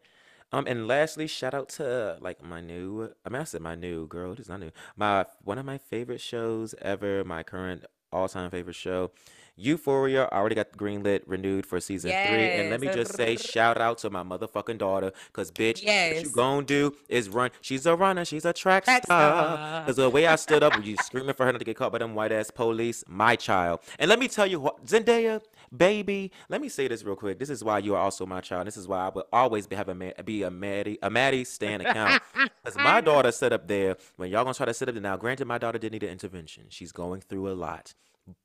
Um, 0.51 0.67
and 0.67 0.87
lastly, 0.87 1.27
shout 1.27 1.53
out 1.53 1.69
to 1.69 2.17
like 2.21 2.43
my 2.43 2.61
new. 2.61 3.11
I 3.25 3.29
mean, 3.29 3.41
I 3.41 3.45
said 3.45 3.61
my 3.61 3.75
new 3.75 4.07
girl. 4.07 4.31
It 4.33 4.39
is 4.39 4.47
not 4.49 4.59
new. 4.59 4.71
My 4.95 5.25
one 5.43 5.57
of 5.57 5.65
my 5.65 5.77
favorite 5.77 6.21
shows 6.21 6.73
ever. 6.81 7.23
My 7.23 7.43
current 7.43 7.85
all 8.11 8.27
time 8.27 8.49
favorite 8.51 8.75
show. 8.75 9.11
Euphoria 9.57 10.27
already 10.33 10.53
got 10.55 10.71
the 10.73 10.77
greenlit, 10.77 11.21
renewed 11.25 11.65
for 11.65 11.79
season 11.79 12.11
three. 12.25 12.49
And 12.51 12.69
let 12.69 12.81
me 12.81 12.87
just 12.89 13.15
say, 13.15 13.37
shout 13.37 13.79
out 13.79 13.97
to 13.99 14.09
my 14.09 14.21
motherfucking 14.21 14.77
daughter, 14.79 15.13
cause 15.31 15.49
bitch, 15.49 15.85
what 15.85 15.85
you 15.85 16.23
Yes. 16.23 16.27
gonna 16.27 16.65
do 16.65 16.93
is 17.07 17.29
run. 17.29 17.51
She's 17.61 17.85
a 17.85 17.95
runner. 17.95 18.25
She's 18.25 18.43
a 18.43 18.51
track, 18.51 18.83
Track 18.83 19.05
star. 19.05 19.55
star. 19.55 19.85
Cause 19.85 19.95
the 19.95 20.09
way 20.09 20.27
I 20.27 20.35
stood 20.35 20.61
up, 20.61 20.73
you 20.83 20.97
screaming 20.97 21.33
for 21.35 21.45
her 21.45 21.53
not 21.53 21.59
to 21.59 21.65
get 21.65 21.77
caught 21.77 21.93
by 21.93 21.99
them 21.99 22.15
white 22.15 22.33
ass 22.33 22.51
police. 22.51 23.03
My 23.07 23.37
child. 23.37 23.79
And 23.97 24.09
let 24.09 24.19
me 24.19 24.27
tell 24.27 24.45
you 24.45 24.59
what, 24.59 24.85
Zendaya, 24.85 25.41
baby. 25.77 26.31
Let 26.49 26.61
me 26.61 26.69
say 26.69 26.87
this 26.87 27.03
real 27.03 27.15
quick. 27.15 27.39
This 27.39 27.49
is 27.49 27.63
why 27.63 27.79
you 27.79 27.95
are 27.95 28.01
also 28.01 28.25
my 28.25 28.41
child. 28.41 28.67
This 28.67 28.77
is 28.77 28.87
why 28.87 29.07
I 29.07 29.09
will 29.09 29.25
always 29.31 29.67
be 29.67 29.75
have 29.75 29.89
a 29.89 30.13
be 30.23 30.43
a 30.43 30.51
Maddie 30.51 30.97
a 31.01 31.09
Maddie 31.09 31.43
Stan 31.43 31.81
account. 31.81 32.21
Cause 32.63 32.75
my 32.75 33.01
daughter 33.01 33.31
set 33.31 33.53
up 33.53 33.67
there 33.67 33.97
when 34.17 34.29
y'all 34.29 34.43
gonna 34.43 34.53
try 34.53 34.65
to 34.65 34.73
sit 34.73 34.89
up 34.89 34.95
there. 34.95 35.01
Now, 35.01 35.17
granted, 35.17 35.45
my 35.45 35.57
daughter 35.57 35.77
did 35.77 35.91
need 35.91 36.03
an 36.03 36.09
intervention. 36.09 36.65
She's 36.69 36.91
going 36.91 37.21
through 37.21 37.49
a 37.49 37.53
lot, 37.53 37.93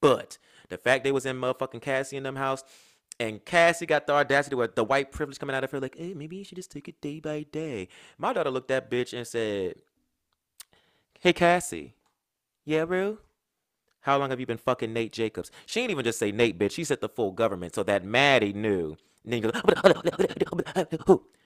but 0.00 0.38
the 0.68 0.78
fact 0.78 1.04
they 1.04 1.12
was 1.12 1.26
in 1.26 1.40
motherfucking 1.40 1.82
Cassie 1.82 2.16
in 2.16 2.22
them 2.22 2.36
house. 2.36 2.64
And 3.18 3.44
Cassie 3.44 3.84
got 3.84 4.06
the 4.06 4.14
audacity 4.14 4.56
with 4.56 4.76
the 4.76 4.84
white 4.84 5.12
privilege 5.12 5.38
coming 5.38 5.54
out 5.54 5.62
of 5.62 5.70
her, 5.72 5.78
like, 5.78 5.94
hey, 5.94 6.14
maybe 6.14 6.36
you 6.36 6.44
should 6.44 6.56
just 6.56 6.70
take 6.70 6.88
it 6.88 7.02
day 7.02 7.20
by 7.20 7.42
day. 7.52 7.88
My 8.16 8.32
daughter 8.32 8.50
looked 8.50 8.70
at 8.70 8.88
that 8.88 8.96
bitch 8.96 9.12
and 9.12 9.26
said, 9.26 9.74
Hey, 11.22 11.34
Cassie. 11.34 11.92
Yeah, 12.64 12.86
Rue? 12.88 13.18
How 14.02 14.18
long 14.18 14.30
have 14.30 14.40
you 14.40 14.46
been 14.46 14.58
fucking 14.58 14.92
Nate 14.92 15.12
Jacobs? 15.12 15.50
She 15.66 15.80
ain't 15.80 15.90
even 15.90 16.04
just 16.04 16.18
say 16.18 16.32
Nate, 16.32 16.58
bitch. 16.58 16.72
She 16.72 16.84
said 16.84 17.00
the 17.00 17.08
full 17.08 17.32
government 17.32 17.74
so 17.74 17.82
that 17.82 18.04
Maddie 18.04 18.52
knew. 18.52 18.96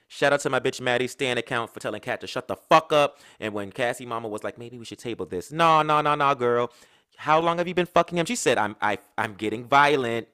Shout 0.07 0.33
out 0.33 0.39
to 0.41 0.49
my 0.49 0.59
bitch 0.59 0.79
Maddie 0.79 1.07
Stan 1.07 1.37
account 1.37 1.73
for 1.73 1.79
telling 1.79 1.99
Kat 1.99 2.21
to 2.21 2.27
shut 2.27 2.47
the 2.47 2.55
fuck 2.55 2.93
up. 2.93 3.19
And 3.39 3.53
when 3.53 3.71
Cassie 3.71 4.05
mama 4.05 4.27
was 4.27 4.43
like, 4.43 4.57
maybe 4.57 4.77
we 4.77 4.85
should 4.85 4.99
table 4.99 5.25
this. 5.25 5.51
No, 5.51 5.81
no, 5.81 5.99
no, 6.01 6.15
no, 6.15 6.33
girl. 6.35 6.71
How 7.17 7.39
long 7.39 7.57
have 7.57 7.67
you 7.67 7.73
been 7.73 7.85
fucking 7.85 8.17
him? 8.17 8.25
She 8.25 8.35
said, 8.35 8.57
I'm 8.57 8.75
I 8.81 8.99
I'm 9.17 9.33
getting 9.33 9.65
violent. 9.65 10.27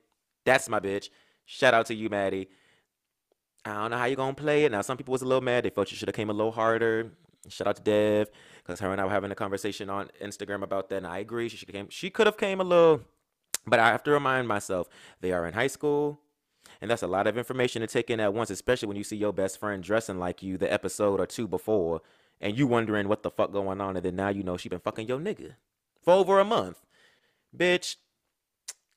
That's 0.45 0.69
my 0.69 0.79
bitch. 0.79 1.09
Shout 1.45 1.73
out 1.73 1.87
to 1.87 1.95
you, 1.95 2.09
Maddie. 2.09 2.49
I 3.65 3.75
don't 3.75 3.91
know 3.91 3.97
how 3.97 4.05
you 4.05 4.15
gonna 4.15 4.33
play 4.33 4.65
it. 4.65 4.71
Now 4.71 4.81
some 4.81 4.97
people 4.97 5.11
was 5.11 5.21
a 5.21 5.25
little 5.25 5.41
mad. 5.41 5.65
They 5.65 5.69
felt 5.69 5.91
you 5.91 5.97
should 5.97 6.07
have 6.07 6.15
came 6.15 6.29
a 6.29 6.33
little 6.33 6.51
harder. 6.51 7.11
Shout 7.47 7.67
out 7.67 7.75
to 7.77 7.81
Dev, 7.81 8.29
because 8.63 8.79
her 8.79 8.91
and 8.91 9.01
I 9.01 9.05
were 9.05 9.11
having 9.11 9.31
a 9.31 9.35
conversation 9.35 9.89
on 9.89 10.09
Instagram 10.21 10.63
about 10.63 10.89
that, 10.89 10.97
and 10.97 11.07
I 11.07 11.19
agree. 11.19 11.49
She 11.49 11.65
came. 11.65 11.87
She 11.89 12.09
could 12.09 12.27
have 12.27 12.37
came 12.37 12.59
a 12.61 12.63
little, 12.63 13.01
but 13.65 13.79
I 13.79 13.87
have 13.87 14.03
to 14.03 14.11
remind 14.11 14.47
myself 14.47 14.87
they 15.19 15.31
are 15.31 15.45
in 15.45 15.53
high 15.53 15.67
school, 15.67 16.19
and 16.81 16.89
that's 16.89 17.03
a 17.03 17.07
lot 17.07 17.27
of 17.27 17.37
information 17.37 17.81
to 17.81 17.87
take 17.87 18.09
in 18.09 18.19
at 18.19 18.33
once, 18.33 18.49
especially 18.49 18.87
when 18.87 18.97
you 18.97 19.03
see 19.03 19.17
your 19.17 19.33
best 19.33 19.59
friend 19.59 19.83
dressing 19.83 20.19
like 20.19 20.43
you 20.43 20.57
the 20.57 20.71
episode 20.71 21.19
or 21.19 21.25
two 21.25 21.47
before, 21.47 22.01
and 22.39 22.57
you 22.57 22.67
wondering 22.67 23.07
what 23.07 23.23
the 23.23 23.31
fuck 23.31 23.51
going 23.51 23.81
on, 23.81 23.95
and 23.95 24.05
then 24.05 24.15
now 24.15 24.29
you 24.29 24.43
know 24.43 24.57
she 24.57 24.69
been 24.69 24.79
fucking 24.79 25.07
your 25.07 25.19
nigga 25.19 25.55
for 26.01 26.13
over 26.13 26.39
a 26.39 26.45
month, 26.45 26.79
bitch. 27.55 27.97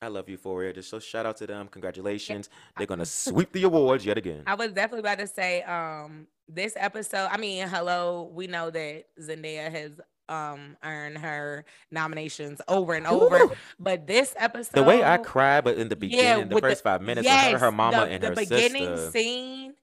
I 0.01 0.07
love 0.07 0.29
Euphoria. 0.29 0.73
Just 0.73 0.89
so 0.89 0.99
shout 0.99 1.25
out 1.25 1.37
to 1.37 1.47
them. 1.47 1.67
Congratulations. 1.67 2.49
They're 2.77 2.85
gonna 2.85 3.05
sweep 3.05 3.51
the 3.51 3.63
awards 3.63 4.05
yet 4.05 4.17
again. 4.17 4.43
I 4.45 4.55
was 4.55 4.71
definitely 4.71 4.99
about 4.99 5.19
to 5.19 5.27
say, 5.27 5.63
um, 5.63 6.27
this 6.47 6.73
episode. 6.77 7.27
I 7.31 7.37
mean, 7.37 7.67
hello, 7.67 8.31
we 8.33 8.47
know 8.47 8.69
that 8.69 9.05
Zendaya 9.19 9.71
has 9.71 9.91
um 10.27 10.75
earned 10.83 11.19
her 11.19 11.65
nominations 11.91 12.59
over 12.67 12.93
and 12.93 13.05
over, 13.05 13.45
Woo! 13.45 13.51
but 13.79 14.07
this 14.07 14.33
episode, 14.37 14.73
The 14.73 14.83
way 14.83 15.03
I 15.03 15.17
cried, 15.17 15.63
but 15.63 15.77
in 15.77 15.87
the 15.89 15.95
beginning, 15.95 16.49
the 16.49 16.55
with 16.55 16.63
first 16.63 16.83
five 16.83 17.01
minutes, 17.01 17.27
with 17.27 17.51
her, 17.51 17.57
her 17.59 17.71
mama 17.71 17.97
the, 17.97 18.03
and 18.05 18.23
the 18.23 18.27
her 18.29 18.35
beginning 18.35 18.97
sister. 18.97 19.11
scene 19.11 19.73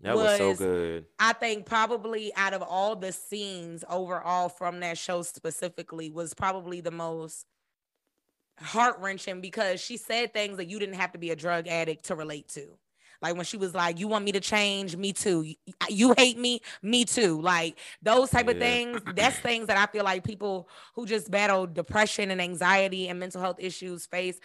That 0.00 0.16
was, 0.16 0.38
so 0.38 0.54
good. 0.54 1.06
I 1.20 1.32
think 1.34 1.66
probably 1.66 2.34
out 2.34 2.52
of 2.52 2.62
all 2.62 2.96
the 2.96 3.12
scenes 3.12 3.84
overall 3.88 4.48
from 4.48 4.80
that 4.80 4.98
show 4.98 5.22
specifically 5.22 6.10
was 6.10 6.34
probably 6.34 6.80
the 6.80 6.90
most 6.90 7.46
heart 8.58 8.98
wrenching 9.00 9.40
because 9.40 9.80
she 9.80 9.96
said 9.96 10.32
things 10.34 10.56
that 10.56 10.66
you 10.66 10.78
didn't 10.78 10.96
have 10.96 11.12
to 11.12 11.18
be 11.18 11.30
a 11.30 11.36
drug 11.36 11.68
addict 11.68 12.06
to 12.06 12.14
relate 12.16 12.48
to. 12.48 12.76
Like 13.22 13.36
when 13.36 13.44
she 13.44 13.56
was 13.56 13.74
like, 13.74 13.98
"You 14.00 14.08
want 14.08 14.24
me 14.24 14.32
to 14.32 14.40
change? 14.40 14.96
Me 14.96 15.12
too. 15.12 15.54
You, 15.88 16.14
hate 16.18 16.38
me? 16.38 16.60
Me 16.82 17.04
too." 17.04 17.40
Like 17.40 17.78
those 18.02 18.30
type 18.30 18.48
of 18.48 18.58
things. 18.58 19.00
That's 19.16 19.38
things 19.38 19.68
that 19.68 19.76
I 19.76 19.90
feel 19.90 20.04
like 20.04 20.24
people 20.24 20.68
who 20.94 21.06
just 21.06 21.30
battle 21.30 21.66
depression 21.66 22.30
and 22.30 22.40
anxiety 22.40 23.08
and 23.08 23.18
mental 23.20 23.40
health 23.40 23.56
issues 23.60 24.06
face. 24.06 24.40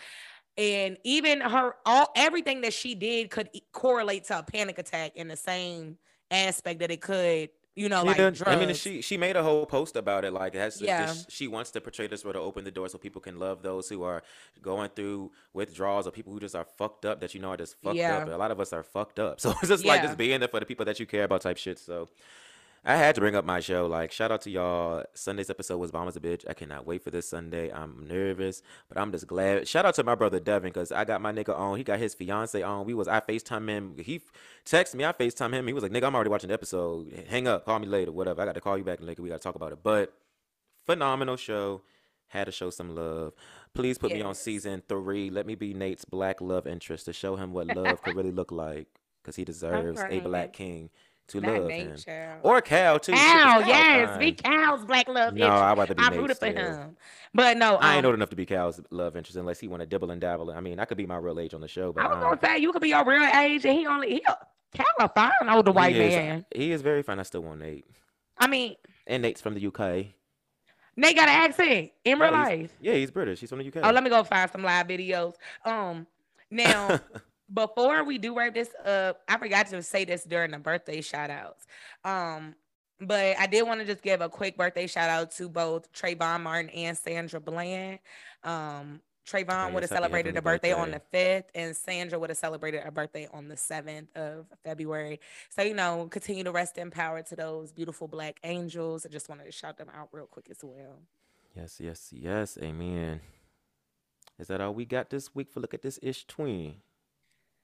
And 0.57 0.97
even 1.03 1.41
her, 1.41 1.75
all 1.85 2.11
everything 2.15 2.61
that 2.61 2.73
she 2.73 2.95
did 2.95 3.29
could 3.29 3.49
correlate 3.73 4.25
to 4.25 4.39
a 4.39 4.43
panic 4.43 4.79
attack 4.79 5.15
in 5.15 5.27
the 5.27 5.35
same 5.35 5.97
aspect 6.31 6.79
that 6.79 6.91
it 6.91 7.01
could, 7.01 7.49
you 7.77 7.87
know, 7.89 8.03
like 8.03 8.17
Yeah, 8.17 8.31
drugs. 8.31 8.43
I 8.45 8.55
mean, 8.55 8.73
she 8.75 9.01
she 9.01 9.15
made 9.17 9.35
a 9.35 9.43
whole 9.43 9.65
post 9.65 9.95
about 9.95 10.25
it. 10.25 10.33
Like, 10.33 10.55
it 10.55 10.59
has 10.59 10.81
Yeah. 10.81 11.05
this- 11.05 11.25
she 11.29 11.47
wants 11.47 11.69
to 11.71 11.79
portray 11.81 12.07
this 12.07 12.25
way 12.25 12.33
to 12.33 12.39
open 12.39 12.63
the 12.63 12.71
door 12.71 12.89
so 12.89 12.97
people 12.97 13.21
can 13.21 13.37
love 13.39 13.61
those 13.61 13.87
who 13.87 14.03
are 14.03 14.23
going 14.61 14.89
through 14.97 15.31
withdrawals 15.53 16.07
or 16.07 16.11
people 16.11 16.33
who 16.33 16.39
just 16.39 16.55
are 16.55 16.65
fucked 16.79 17.05
up 17.05 17.19
that 17.21 17.33
you 17.33 17.39
know 17.41 17.49
are 17.51 17.57
just 17.57 17.75
fucked 17.83 17.95
Yeah. 17.95 18.17
up. 18.17 18.27
A 18.27 18.31
lot 18.43 18.51
of 18.51 18.59
us 18.59 18.73
are 18.73 18.83
fucked 18.83 19.19
up, 19.19 19.39
so 19.43 19.51
it's 19.61 19.69
just 19.69 19.85
like 19.85 20.01
just 20.01 20.17
being 20.17 20.39
there 20.39 20.49
for 20.49 20.59
the 20.59 20.65
people 20.65 20.85
that 20.85 20.99
you 20.99 21.05
care 21.05 21.23
about 21.25 21.41
type 21.41 21.57
shit. 21.57 21.79
So. 21.79 22.09
I 22.85 22.95
had 22.95 23.15
to 23.15 23.21
bring 23.21 23.35
up 23.35 23.43
my 23.43 23.59
show. 23.59 23.85
Like, 23.85 24.11
shout 24.11 24.31
out 24.31 24.41
to 24.41 24.49
y'all. 24.49 25.03
Sunday's 25.13 25.49
episode 25.49 25.77
was 25.77 25.91
bomb 25.91 26.07
as 26.07 26.15
a 26.15 26.19
bitch. 26.19 26.45
I 26.49 26.53
cannot 26.53 26.85
wait 26.85 27.03
for 27.03 27.11
this 27.11 27.27
Sunday. 27.29 27.71
I'm 27.71 28.07
nervous, 28.07 28.61
but 28.87 28.97
I'm 28.97 29.11
just 29.11 29.27
glad. 29.27 29.67
Shout 29.67 29.85
out 29.85 29.95
to 29.95 30.03
my 30.03 30.15
brother 30.15 30.39
Devin 30.39 30.69
because 30.69 30.91
I 30.91 31.03
got 31.03 31.21
my 31.21 31.33
nigga 31.33 31.57
on. 31.57 31.77
He 31.77 31.83
got 31.83 31.99
his 31.99 32.13
fiance 32.15 32.61
on. 32.61 32.85
We 32.85 32.93
was 32.93 33.07
I 33.07 33.19
Facetime 33.19 33.69
him. 33.69 33.95
He 33.97 34.21
texted 34.65 34.95
me. 34.95 35.05
I 35.05 35.11
Facetime 35.11 35.53
him. 35.53 35.67
He 35.67 35.73
was 35.73 35.83
like, 35.83 35.91
"Nigga, 35.91 36.05
I'm 36.05 36.15
already 36.15 36.29
watching 36.29 36.47
the 36.47 36.53
episode. 36.53 37.25
Hang 37.27 37.47
up. 37.47 37.65
Call 37.65 37.79
me 37.79 37.87
later. 37.87 38.11
Whatever. 38.11 38.41
I 38.41 38.45
got 38.45 38.55
to 38.55 38.61
call 38.61 38.77
you 38.77 38.83
back 38.83 39.01
later. 39.01 39.21
We 39.21 39.29
got 39.29 39.41
to 39.41 39.43
talk 39.43 39.55
about 39.55 39.71
it." 39.71 39.79
But 39.83 40.13
phenomenal 40.85 41.35
show. 41.35 41.81
Had 42.29 42.45
to 42.45 42.51
show 42.51 42.69
some 42.69 42.93
love. 42.93 43.33
Please 43.73 43.97
put 43.97 44.11
me 44.11 44.21
on 44.21 44.35
season 44.35 44.83
three. 44.89 45.29
Let 45.29 45.45
me 45.45 45.55
be 45.55 45.73
Nate's 45.73 46.03
black 46.03 46.41
love 46.41 46.67
interest 46.67 47.05
to 47.05 47.13
show 47.13 47.37
him 47.37 47.53
what 47.53 47.67
love 47.73 48.01
could 48.01 48.15
really 48.15 48.31
look 48.31 48.51
like 48.51 48.87
because 49.21 49.37
he 49.37 49.45
deserves 49.45 50.01
a 50.09 50.19
black 50.19 50.51
king 50.51 50.89
to 51.29 51.41
Not 51.41 51.59
love 51.59 51.69
Nate, 51.69 51.87
him. 51.87 51.97
child. 51.97 52.39
Or 52.43 52.61
Cal 52.61 52.99
too. 52.99 53.15
Shit, 53.15 53.23
'cause 53.41 53.63
Cal, 53.65 53.67
yes, 53.67 54.09
fine. 54.09 54.19
be 54.19 54.31
Cal's 54.33 54.85
black 54.85 55.07
love 55.07 55.35
No, 55.35 55.45
interest. 55.45 55.63
I 55.63 55.71
about 55.73 55.87
to 55.89 55.95
be 55.95 56.03
I 56.03 56.09
Nate 56.09 56.19
rooted 56.19 56.37
for 56.37 56.45
him, 56.47 56.97
but 57.33 57.57
no, 57.57 57.75
I 57.77 57.95
ain't 57.95 58.05
um, 58.05 58.09
old 58.09 58.15
enough 58.15 58.29
to 58.29 58.35
be 58.35 58.45
Cal's 58.45 58.79
love 58.91 59.15
interest 59.15 59.37
unless 59.37 59.59
he 59.59 59.67
want 59.67 59.81
to 59.81 59.85
dibble 59.87 60.11
and 60.11 60.21
dabble. 60.21 60.51
I 60.51 60.59
mean, 60.61 60.79
I 60.79 60.85
could 60.85 60.97
be 60.97 61.05
my 61.05 61.17
real 61.17 61.39
age 61.39 61.53
on 61.53 61.61
the 61.61 61.67
show, 61.67 61.91
but 61.91 62.03
I 62.05 62.07
was 62.07 62.15
um, 62.17 62.21
gonna 62.23 62.39
say 62.41 62.61
you 62.61 62.71
could 62.71 62.81
be 62.81 62.89
your 62.89 63.03
real 63.05 63.23
age, 63.23 63.65
and 63.65 63.77
he 63.77 63.85
only 63.87 64.09
he 64.11 64.19
Cal 64.73 64.85
a 64.99 65.09
fine 65.09 65.31
older 65.49 65.71
white 65.71 65.95
he 65.95 66.01
is, 66.01 66.15
man. 66.15 66.45
He 66.55 66.71
is 66.71 66.81
very 66.81 67.03
fine. 67.03 67.19
I 67.19 67.23
still 67.23 67.41
want 67.41 67.59
Nate, 67.59 67.85
I 68.37 68.47
mean, 68.47 68.75
and 69.05 69.21
Nate's 69.21 69.41
from 69.41 69.53
the 69.55 69.65
UK. 69.67 70.07
Nate 70.99 71.15
got 71.15 71.29
an 71.29 71.35
accent 71.35 71.91
in 72.03 72.19
real 72.19 72.31
Yeah, 72.31 72.37
life. 72.41 72.71
Yeah, 72.81 72.93
he's 72.93 73.11
British. 73.11 73.39
He's 73.39 73.49
from 73.49 73.59
the 73.59 73.67
UK. 73.67 73.77
Oh, 73.83 73.91
let 73.91 74.03
me 74.03 74.09
go 74.09 74.23
find 74.23 74.49
some 74.49 74.63
live 74.63 74.87
videos. 74.87 75.35
Um, 75.63 76.07
now 76.49 76.99
before 77.53 78.03
we 78.03 78.17
do 78.17 78.36
wrap 78.38 78.53
this 78.53 78.69
up, 78.86 79.21
I 79.27 79.38
forgot 79.38 79.67
to 79.67 79.81
say 79.81 80.05
this 80.05 80.23
during 80.23 80.51
the 80.51 80.60
birthday 80.60 81.01
shout 81.01 81.29
outs. 81.29 81.65
Um, 82.03 82.55
but 82.99 83.38
I 83.38 83.45
did 83.47 83.65
want 83.67 83.79
to 83.79 83.86
just 83.86 84.01
give 84.01 84.21
a 84.21 84.29
quick 84.29 84.57
birthday 84.57 84.88
shout 84.88 85.10
out 85.10 85.31
to 85.33 85.47
both 85.49 85.91
Trayvon 85.93 86.41
Martin 86.41 86.69
and 86.71 86.97
Sandra 86.97 87.39
Bland. 87.39 87.99
Um, 88.43 89.01
Trayvon 89.27 89.69
Oh, 89.69 89.73
would 89.73 89.83
have 89.83 89.89
celebrated 89.89 90.38
a 90.38 90.41
birthday 90.41 90.71
on 90.71 90.89
the 90.91 91.01
5th, 91.13 91.43
and 91.53 91.75
Sandra 91.75 92.17
would 92.17 92.29
have 92.29 92.38
celebrated 92.38 92.83
a 92.86 92.91
birthday 92.91 93.27
on 93.33 93.49
the 93.49 93.55
7th 93.55 94.07
of 94.15 94.45
February. 94.63 95.19
So, 95.49 95.63
you 95.63 95.73
know, 95.73 96.07
continue 96.10 96.45
to 96.45 96.51
rest 96.51 96.77
in 96.77 96.89
power 96.91 97.21
to 97.23 97.36
those 97.36 97.73
beautiful 97.73 98.07
black 98.07 98.39
angels. 98.45 99.05
I 99.05 99.10
just 99.10 99.27
wanted 99.27 99.43
to 99.43 99.51
shout 99.51 99.77
them 99.77 99.89
out 99.93 100.07
real 100.13 100.27
quick 100.27 100.47
as 100.49 100.60
well. 100.63 100.99
yes, 101.55 101.79
yes, 101.81 102.07
yes. 102.13 102.57
Amen. 102.62 103.19
Is 104.39 104.47
that 104.47 104.62
all 104.62 104.73
we 104.73 104.86
got 104.86 105.10
this 105.10 105.36
week 105.36 105.51
for 105.51 105.60
look 105.60 105.73
at 105.73 105.81
this 105.81 105.99
ish 106.01 106.25
twin? 106.25 106.75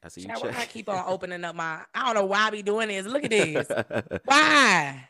I 0.04 0.08
see 0.10 0.22
you 0.22 0.28
Child, 0.28 0.42
check. 0.44 0.58
I 0.58 0.66
keep 0.66 0.90
on 0.90 1.04
opening 1.08 1.44
up 1.44 1.56
my. 1.56 1.80
I 1.94 2.06
don't 2.06 2.16
know 2.16 2.26
why 2.26 2.48
I 2.48 2.50
be 2.50 2.62
doing 2.62 2.90
this. 2.90 3.06
Look 3.06 3.24
at 3.24 3.30
this. 3.30 3.68
Why? 4.26 5.08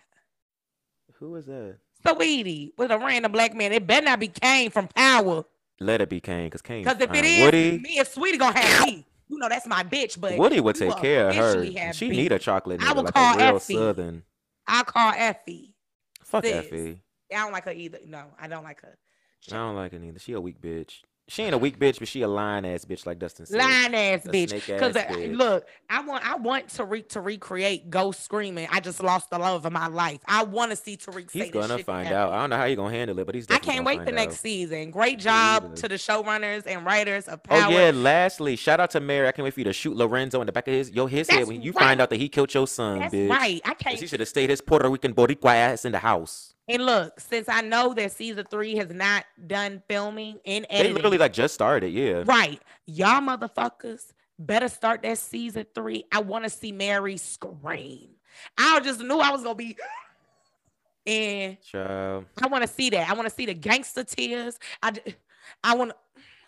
Who 1.13 1.35
is 1.35 1.45
that? 1.47 1.77
Sweetie 2.05 2.73
with 2.77 2.91
a 2.91 2.99
random 2.99 3.31
black 3.31 3.55
man. 3.55 3.71
It 3.71 3.87
better 3.87 4.05
not 4.05 4.19
be 4.19 4.27
Kane 4.27 4.69
from 4.69 4.87
Power. 4.89 5.45
Let 5.79 6.01
it 6.01 6.09
be 6.09 6.19
Kane, 6.19 6.49
cause 6.49 6.61
Kane. 6.61 6.83
Because 6.83 6.97
if 7.01 7.09
it 7.09 7.15
fine. 7.15 7.25
is, 7.25 7.41
Woody, 7.43 7.79
me 7.79 7.97
and 7.97 8.07
Sweetie 8.07 8.37
gonna 8.37 8.59
have 8.59 8.85
beef. 8.85 9.05
You 9.29 9.39
know 9.39 9.49
that's 9.49 9.65
my 9.65 9.83
bitch, 9.83 10.19
but 10.19 10.37
Woody 10.37 10.59
would 10.59 10.75
take 10.75 10.95
care 10.97 11.29
of 11.29 11.35
her. 11.35 11.65
She 11.93 12.09
beef. 12.09 12.17
need 12.17 12.31
a 12.31 12.39
chocolate 12.39 12.81
I 12.81 12.91
nigga, 12.91 12.95
will 12.95 13.03
like 13.03 13.13
call 13.13 13.33
a 13.33 13.37
real 13.37 13.55
Effie. 13.55 13.73
southern. 13.73 14.23
I 14.67 14.83
call 14.83 15.13
Effie. 15.15 15.73
Fuck 16.23 16.45
Sis. 16.45 16.53
Effie. 16.53 16.99
I 17.31 17.35
don't 17.37 17.51
like 17.51 17.65
her 17.65 17.71
either. 17.71 17.99
No, 18.05 18.25
I 18.39 18.47
don't 18.47 18.63
like 18.63 18.81
her. 18.81 18.97
I 19.51 19.55
don't 19.55 19.75
like 19.75 19.91
her 19.93 19.99
neither. 19.99 20.19
She 20.19 20.33
a 20.33 20.41
weak 20.41 20.61
bitch. 20.61 21.01
She 21.29 21.43
ain't 21.43 21.55
a 21.55 21.57
weak 21.57 21.79
bitch, 21.79 21.99
but 21.99 22.09
she 22.09 22.21
a 22.21 22.27
lying 22.27 22.65
ass 22.65 22.83
bitch 22.83 23.05
like 23.05 23.17
Dustin 23.17 23.45
said. 23.45 23.57
Lying 23.57 23.95
ass 23.95 24.25
A 24.25 24.29
bitch. 24.29 24.53
Because 24.53 24.95
uh, 24.97 25.15
look, 25.29 25.65
I 25.89 26.01
want 26.01 26.29
I 26.29 26.35
want 26.35 26.67
Tariq 26.67 27.07
to 27.09 27.21
recreate 27.21 27.89
Ghost 27.89 28.23
screaming. 28.25 28.67
I 28.69 28.81
just 28.81 29.01
lost 29.01 29.29
the 29.29 29.39
love 29.39 29.65
of 29.65 29.71
my 29.71 29.87
life. 29.87 30.19
I 30.27 30.43
want 30.43 30.71
to 30.71 30.75
see 30.75 30.97
Tariq 30.97 31.31
say 31.31 31.45
He's 31.45 31.51
gonna 31.51 31.79
find 31.79 32.09
out. 32.09 32.33
I 32.33 32.41
don't 32.41 32.49
know 32.49 32.57
how 32.57 32.67
he 32.67 32.75
gonna 32.75 32.93
handle 32.93 33.17
it, 33.19 33.25
but 33.25 33.35
he's. 33.35 33.47
I 33.49 33.59
can't 33.59 33.85
wait 33.85 34.03
the 34.03 34.11
next 34.11 34.35
out. 34.35 34.39
season. 34.41 34.91
Great 34.91 35.17
job 35.17 35.63
either. 35.63 35.75
to 35.77 35.87
the 35.87 35.95
showrunners 35.95 36.67
and 36.67 36.85
writers 36.85 37.29
of 37.29 37.41
Power. 37.41 37.63
Oh 37.63 37.69
yeah. 37.69 37.91
Lastly, 37.93 38.57
shout 38.57 38.81
out 38.81 38.91
to 38.91 38.99
Mary. 38.99 39.25
I 39.25 39.31
can't 39.31 39.45
wait 39.45 39.53
for 39.53 39.61
you 39.61 39.65
to 39.65 39.73
shoot 39.73 39.95
Lorenzo 39.95 40.41
in 40.41 40.45
the 40.45 40.51
back 40.51 40.67
of 40.67 40.73
his 40.73 40.91
your 40.91 41.07
his 41.07 41.29
head 41.29 41.47
when 41.47 41.61
you 41.61 41.71
right. 41.71 41.85
find 41.85 42.01
out 42.01 42.09
that 42.09 42.17
he 42.17 42.27
killed 42.27 42.53
your 42.53 42.67
son, 42.67 42.99
That's 42.99 43.13
bitch. 43.13 43.29
right. 43.29 43.61
I 43.63 43.75
can't. 43.75 43.97
He 43.97 44.07
should 44.07 44.19
have 44.19 44.29
stayed 44.29 44.49
his 44.49 44.59
Puerto 44.59 44.89
Rican 44.89 45.13
Boricua 45.13 45.53
ass 45.53 45.85
in 45.85 45.93
the 45.93 45.99
house. 45.99 46.53
And 46.67 46.85
look, 46.85 47.19
since 47.19 47.49
I 47.49 47.61
know 47.61 47.93
that 47.93 48.11
season 48.13 48.45
three 48.49 48.75
has 48.77 48.89
not 48.89 49.25
done 49.47 49.83
filming 49.89 50.39
in 50.45 50.65
and 50.65 50.87
They 50.87 50.93
literally 50.93 51.17
like 51.17 51.33
just 51.33 51.53
started. 51.53 51.89
Yeah. 51.89 52.23
right? 52.25 52.61
Y'all 52.85 53.21
motherfuckers 53.21 54.13
better 54.39 54.69
start 54.69 55.01
that 55.03 55.17
season 55.17 55.65
three. 55.75 56.05
I 56.11 56.21
want 56.21 56.45
to 56.45 56.49
see 56.49 56.71
Mary 56.71 57.17
scream. 57.17 58.09
I 58.57 58.79
just 58.79 59.01
knew 59.01 59.19
I 59.19 59.29
was 59.31 59.43
gonna 59.43 59.55
be, 59.55 59.77
and 61.07 61.61
Child. 61.61 62.25
I 62.41 62.47
want 62.47 62.63
to 62.63 62.67
see 62.67 62.89
that. 62.91 63.09
I 63.09 63.13
want 63.13 63.27
to 63.27 63.35
see 63.35 63.45
the 63.45 63.53
gangster 63.53 64.03
tears. 64.03 64.57
I, 64.81 64.93
I 65.63 65.75
want. 65.75 65.91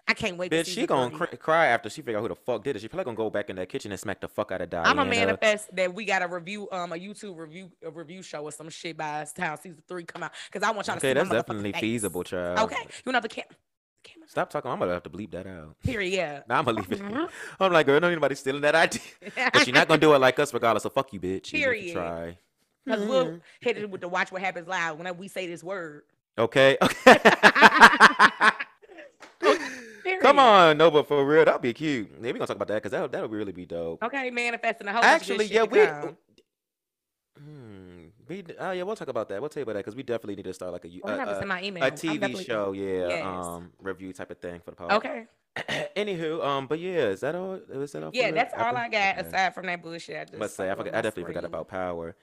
I 0.07 0.13
can't 0.13 0.37
wait. 0.37 0.51
for 0.51 0.57
Bitch, 0.57 0.67
she 0.67 0.85
gonna 0.85 1.09
three. 1.09 1.17
cry, 1.17 1.37
cry 1.37 1.65
after 1.67 1.89
she 1.89 2.01
figure 2.01 2.19
out 2.19 2.21
who 2.21 2.27
the 2.27 2.35
fuck 2.35 2.63
did 2.63 2.75
it. 2.75 2.79
She 2.81 2.87
probably 2.87 3.05
gonna 3.05 3.17
go 3.17 3.29
back 3.31 3.49
in 3.49 3.55
that 3.55 3.69
kitchen 3.69 3.91
and 3.91 3.99
smack 3.99 4.21
the 4.21 4.27
fuck 4.27 4.51
out 4.51 4.61
of 4.61 4.69
Diana. 4.69 4.87
I'm 4.89 4.99
a 4.99 5.05
manifest 5.05 5.75
that 5.75 5.93
we 5.93 6.05
got 6.05 6.21
a 6.21 6.27
review, 6.27 6.67
um, 6.71 6.91
a 6.93 6.95
YouTube 6.95 7.37
review, 7.37 7.71
a 7.83 7.89
review 7.89 8.21
show 8.21 8.43
or 8.43 8.51
some 8.51 8.69
shit 8.69 8.95
by 8.97 9.23
the 9.25 9.41
time 9.41 9.57
season 9.57 9.81
three 9.87 10.03
come 10.03 10.21
out. 10.23 10.31
Because 10.51 10.67
I 10.67 10.71
want 10.71 10.85
y'all 10.87 10.95
to 10.97 10.99
Okay, 10.99 11.13
that's 11.13 11.29
my 11.29 11.35
definitely 11.35 11.71
face. 11.71 11.81
feasible, 11.81 12.23
child. 12.23 12.59
Okay, 12.59 12.85
you 13.05 13.11
know 13.11 13.19
the 13.19 13.29
cam- 13.29 13.45
camera. 14.03 14.29
Stop 14.29 14.51
talking. 14.51 14.69
I'm 14.69 14.77
gonna 14.77 14.93
have 14.93 15.01
to 15.03 15.09
bleep 15.09 15.31
that 15.31 15.47
out. 15.47 15.75
Period. 15.83 16.13
Yeah. 16.13 16.41
Nah, 16.47 16.59
I'm 16.59 16.65
gonna 16.65 16.77
leave 16.81 16.91
it. 16.91 16.99
Mhm. 17.01 17.27
I'm 17.59 17.73
like, 17.73 17.87
girl, 17.87 17.99
don't 17.99 18.11
anybody 18.11 18.35
stealing 18.35 18.61
that 18.61 18.75
idea. 18.75 19.01
but 19.53 19.65
you're 19.65 19.73
not 19.73 19.87
gonna 19.87 19.99
do 19.99 20.13
it 20.13 20.19
like 20.19 20.37
us, 20.37 20.53
regardless. 20.53 20.83
So 20.83 20.89
fuck 20.89 21.11
you, 21.13 21.19
bitch. 21.19 21.25
even 21.25 21.39
if 21.41 21.53
you 21.53 21.59
Period. 21.63 21.93
Try. 21.93 22.37
Because 22.85 23.07
we'll 23.07 23.39
hit 23.61 23.77
it 23.79 23.89
with 23.89 24.01
the 24.01 24.07
watch 24.07 24.31
what 24.31 24.41
happens 24.43 24.67
live 24.67 24.97
whenever 24.99 25.17
we 25.17 25.27
say 25.27 25.47
this 25.47 25.63
word. 25.63 26.03
Okay. 26.37 26.77
Okay. 26.79 27.17
Period. 30.19 30.21
Come 30.23 30.39
on, 30.39 30.77
no, 30.77 30.91
but 30.91 31.07
for 31.07 31.25
real, 31.25 31.45
that'd 31.45 31.61
be 31.61 31.73
cute. 31.73 32.09
Yeah, 32.11 32.31
we 32.31 32.33
gonna 32.33 32.47
talk 32.47 32.55
about 32.55 32.67
that 32.69 32.75
because 32.75 32.91
that'll 32.91 33.07
that'll 33.09 33.29
really 33.29 33.51
be 33.51 33.65
dope. 33.65 34.03
Okay, 34.03 34.29
manifesting 34.31 34.87
a 34.87 34.93
whole 34.93 35.01
bunch 35.01 35.21
of 35.21 35.27
good 35.27 35.41
Actually, 35.41 35.53
yeah, 35.55 35.63
we. 35.63 36.11
Hmm, 37.37 38.05
we 38.29 38.43
oh 38.59 38.71
yeah, 38.71 38.83
we'll 38.83 38.95
talk 38.95 39.09
about 39.09 39.27
that. 39.29 39.41
We'll 39.41 39.49
tell 39.49 39.59
you 39.59 39.63
about 39.63 39.73
that 39.73 39.79
because 39.79 39.95
we 39.95 40.03
definitely 40.03 40.35
need 40.37 40.45
to 40.45 40.53
start 40.53 40.71
like 40.71 40.85
a, 40.85 40.87
you 40.87 41.01
have 41.05 41.25
to 41.27 41.35
a, 41.35 41.37
send 41.37 41.49
my 41.49 41.61
email. 41.61 41.83
a 41.83 41.91
TV 41.91 42.45
show, 42.45 42.71
yeah, 42.71 43.07
Yes. 43.09 43.25
um, 43.25 43.71
review 43.81 44.13
type 44.13 44.31
of 44.31 44.37
thing 44.37 44.61
for 44.63 44.71
the 44.71 44.77
pod. 44.77 44.91
Okay. 44.93 45.25
Anywho, 45.95 46.43
um, 46.43 46.67
but 46.67 46.79
yeah, 46.79 47.07
is 47.07 47.19
that 47.21 47.35
all? 47.35 47.55
Is 47.55 47.91
that 47.91 48.03
all? 48.03 48.11
Yeah, 48.13 48.31
that's 48.31 48.53
all 48.53 48.75
I 48.75 48.87
got 48.89 49.17
Okay. 49.19 49.27
aside 49.27 49.53
from 49.53 49.65
that 49.67 49.81
bullshit. 49.81 50.15
I 50.15 50.23
just 50.25 50.39
But 50.39 50.51
say 50.51 50.71
I 50.71 50.75
forgot. 50.75 50.95
I 50.95 51.01
definitely 51.01 51.33
forgot 51.33 51.45
about 51.45 51.67
Power. 51.67 52.15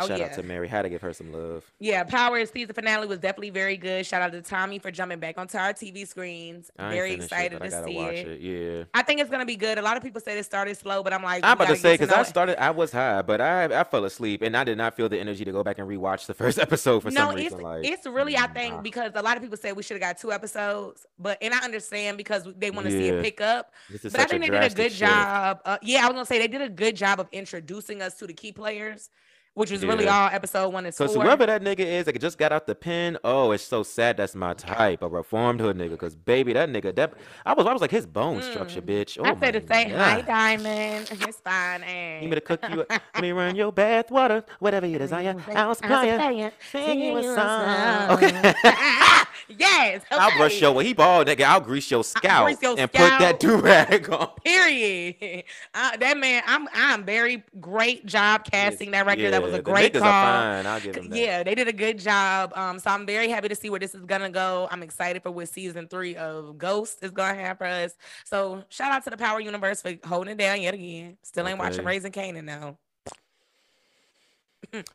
Oh, 0.00 0.06
Shout 0.06 0.18
yeah. 0.18 0.26
out 0.26 0.34
to 0.34 0.42
Mary. 0.42 0.68
Had 0.68 0.82
to 0.82 0.88
give 0.88 1.02
her 1.02 1.12
some 1.12 1.32
love. 1.32 1.64
Yeah, 1.78 2.04
Power 2.04 2.44
season 2.46 2.74
finale 2.74 3.06
was 3.06 3.18
definitely 3.18 3.50
very 3.50 3.76
good. 3.76 4.06
Shout 4.06 4.22
out 4.22 4.32
to 4.32 4.42
Tommy 4.42 4.78
for 4.78 4.90
jumping 4.90 5.18
back 5.18 5.38
onto 5.38 5.56
our 5.58 5.72
TV 5.72 6.06
screens. 6.06 6.70
I 6.78 6.90
very 6.90 7.12
it, 7.12 7.22
excited 7.22 7.58
but 7.58 7.72
I 7.72 7.80
to 7.80 7.84
see 7.84 7.94
watch 7.94 8.14
it. 8.14 8.28
it. 8.28 8.40
Yeah. 8.40 8.84
I 8.94 9.02
think 9.02 9.20
it's 9.20 9.30
gonna 9.30 9.46
be 9.46 9.56
good. 9.56 9.78
A 9.78 9.82
lot 9.82 9.96
of 9.96 10.02
people 10.02 10.20
said 10.20 10.36
it 10.36 10.44
started 10.44 10.76
slow, 10.76 11.02
but 11.02 11.12
I'm 11.12 11.22
like, 11.22 11.44
I'm 11.44 11.52
about 11.52 11.68
to 11.68 11.76
say 11.76 11.94
because 11.94 12.10
I 12.10 12.22
started, 12.24 12.62
I 12.62 12.70
was 12.70 12.92
high, 12.92 13.22
but 13.22 13.40
I 13.40 13.64
I 13.80 13.84
fell 13.84 14.04
asleep 14.04 14.42
and 14.42 14.56
I 14.56 14.64
did 14.64 14.78
not 14.78 14.94
feel 14.94 15.08
the 15.08 15.18
energy 15.18 15.44
to 15.44 15.52
go 15.52 15.62
back 15.62 15.78
and 15.78 15.88
rewatch 15.88 16.26
the 16.26 16.34
first 16.42 16.58
episode 16.58 17.00
for 17.00 17.10
no, 17.10 17.28
some 17.28 17.38
it's 17.38 17.44
reason. 17.44 17.60
Like 17.60 17.84
it's 17.84 18.06
really 18.06 18.36
I 18.36 18.46
think 18.48 18.74
nah. 18.76 18.80
because 18.82 19.12
a 19.14 19.22
lot 19.22 19.36
of 19.36 19.42
people 19.42 19.56
said 19.56 19.76
we 19.76 19.82
should 19.82 19.94
have 19.94 20.08
got 20.14 20.18
two 20.18 20.32
episodes, 20.32 21.06
but 21.18 21.38
and 21.40 21.54
I 21.54 21.64
understand 21.64 22.16
because 22.16 22.48
they 22.56 22.70
want 22.70 22.86
to 22.86 22.92
see 22.92 23.08
it 23.08 23.22
pick 23.22 23.40
up. 23.40 23.72
But 23.90 24.20
I 24.20 24.24
think 24.24 24.42
they 24.42 24.50
did 24.50 24.72
a 24.72 24.74
good 24.74 24.92
shift. 24.92 24.98
job. 25.00 25.60
Uh, 25.64 25.78
yeah, 25.82 26.04
I 26.04 26.06
was 26.06 26.14
gonna 26.14 26.26
say 26.26 26.38
they 26.38 26.48
did 26.48 26.62
a 26.62 26.68
good 26.68 26.96
job 26.96 27.20
of 27.20 27.28
introducing 27.32 28.02
us 28.02 28.14
to 28.18 28.26
the 28.26 28.32
key 28.32 28.52
players, 28.52 29.10
which 29.58 29.70
was 29.70 29.84
really 29.84 30.08
all 30.08 30.28
episode 30.32 30.72
one 30.72 30.86
is 30.86 30.96
Because 30.96 31.14
for. 31.14 31.22
whoever 31.22 31.44
that 31.46 31.62
nigga 31.62 31.80
is 31.80 32.04
that 32.06 32.18
just 32.20 32.38
got 32.38 32.52
out 32.52 32.66
the 32.66 32.74
pen, 32.74 33.18
oh, 33.24 33.50
it's 33.52 33.64
so 33.64 33.82
sad. 33.82 34.16
That's 34.16 34.34
my 34.34 34.54
type, 34.54 35.02
a 35.02 35.08
reformed 35.08 35.60
hood 35.60 35.76
nigga. 35.76 35.90
Because 35.90 36.14
baby, 36.14 36.52
that 36.52 36.68
nigga, 36.68 36.94
that 36.96 37.14
I 37.44 37.52
was, 37.54 37.66
I 37.66 37.72
was 37.72 37.82
like 37.82 37.90
his 37.90 38.06
bone 38.06 38.40
structure, 38.42 38.80
bitch. 38.82 39.18
Oh 39.18 39.24
Mm. 39.28 39.36
I 39.36 39.40
said 39.40 39.50
to 39.52 39.66
say 39.66 39.88
hi, 39.90 40.20
Diamond. 40.22 41.10
It's 41.28 41.40
fine. 41.40 41.82
And 41.82 42.22
You 42.22 42.28
me 42.30 42.36
to 42.36 42.40
cook 42.40 42.60
you, 42.70 42.86
let 42.88 43.02
me 43.20 43.32
run 43.32 43.56
your 43.62 43.72
bath 43.72 44.10
water, 44.10 44.44
whatever 44.60 44.86
you 44.86 44.98
desire. 44.98 45.34
I'll 45.54 45.74
supply 45.74 46.04
ya. 46.06 46.50
Sing 46.72 47.00
you 47.00 47.16
a 47.18 47.22
song. 47.22 48.10
Okay. 48.12 48.54
yes. 49.48 50.02
I'll 50.10 50.36
brush 50.38 50.60
your 50.60 50.72
well, 50.72 50.84
he 50.84 50.94
bald 50.94 51.26
nigga. 51.26 51.42
I'll 51.44 51.60
grease 51.60 51.90
your 51.90 52.04
scalp 52.04 52.50
your 52.62 52.78
and 52.78 52.90
put 52.90 52.98
that 52.98 53.18
scalp. 53.18 53.38
do 53.40 53.56
rag 53.56 54.08
on. 54.10 54.30
Period. 54.44 55.44
Uh, 55.74 55.96
that 55.96 56.16
man, 56.16 56.42
I'm 56.46 56.68
I'm 56.74 57.04
very 57.04 57.42
great 57.60 58.06
job 58.06 58.44
casting 58.44 58.92
that 58.92 59.06
record. 59.06 59.32
that 59.32 59.42
was 59.48 59.54
Yeah, 59.54 59.60
a 59.60 59.60
the 59.60 59.62
great 59.62 59.94
call. 59.94 60.52
I'll 60.66 60.80
give 60.80 60.96
him 60.96 61.10
that. 61.10 61.26
Yeah, 61.26 61.42
they 61.44 61.54
did 61.54 61.68
a 61.68 61.72
good 61.72 61.98
job. 61.98 62.52
Um, 62.56 62.78
so 62.78 62.90
I'm 62.90 63.06
very 63.06 63.28
happy 63.28 63.48
to 63.48 63.56
see 63.56 63.70
where 63.70 63.80
this 63.80 63.94
is 63.94 64.04
gonna 64.06 64.30
go. 64.30 64.68
I'm 64.70 64.82
excited 64.82 65.22
for 65.22 65.30
what 65.32 65.48
season 65.48 65.88
three 65.88 66.16
of 66.16 66.58
Ghost 66.58 66.98
is 67.02 67.12
gonna 67.12 67.34
have 67.40 67.58
for 67.58 67.66
us. 67.66 67.94
So 68.24 68.64
shout 68.70 68.92
out 68.92 69.04
to 69.04 69.10
the 69.10 69.18
Power 69.18 69.40
Universe 69.40 69.82
for 69.82 69.94
holding 70.06 70.32
it 70.34 70.38
down 70.38 70.62
yet 70.62 70.74
again. 70.74 71.18
Still 71.22 71.48
ain't 71.48 71.58
watching 71.58 71.84
Raising 71.84 72.12
Kanan 72.12 72.44
now. 72.44 72.78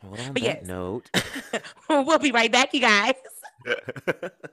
Well, 0.03 0.21
on 0.21 0.33
But 0.33 0.41
that 0.41 0.61
yes. 0.61 0.61
note. 0.61 1.11
we'll 1.89 2.19
be 2.19 2.31
right 2.31 2.51
back, 2.51 2.73
you 2.73 2.81
guys. 2.81 3.15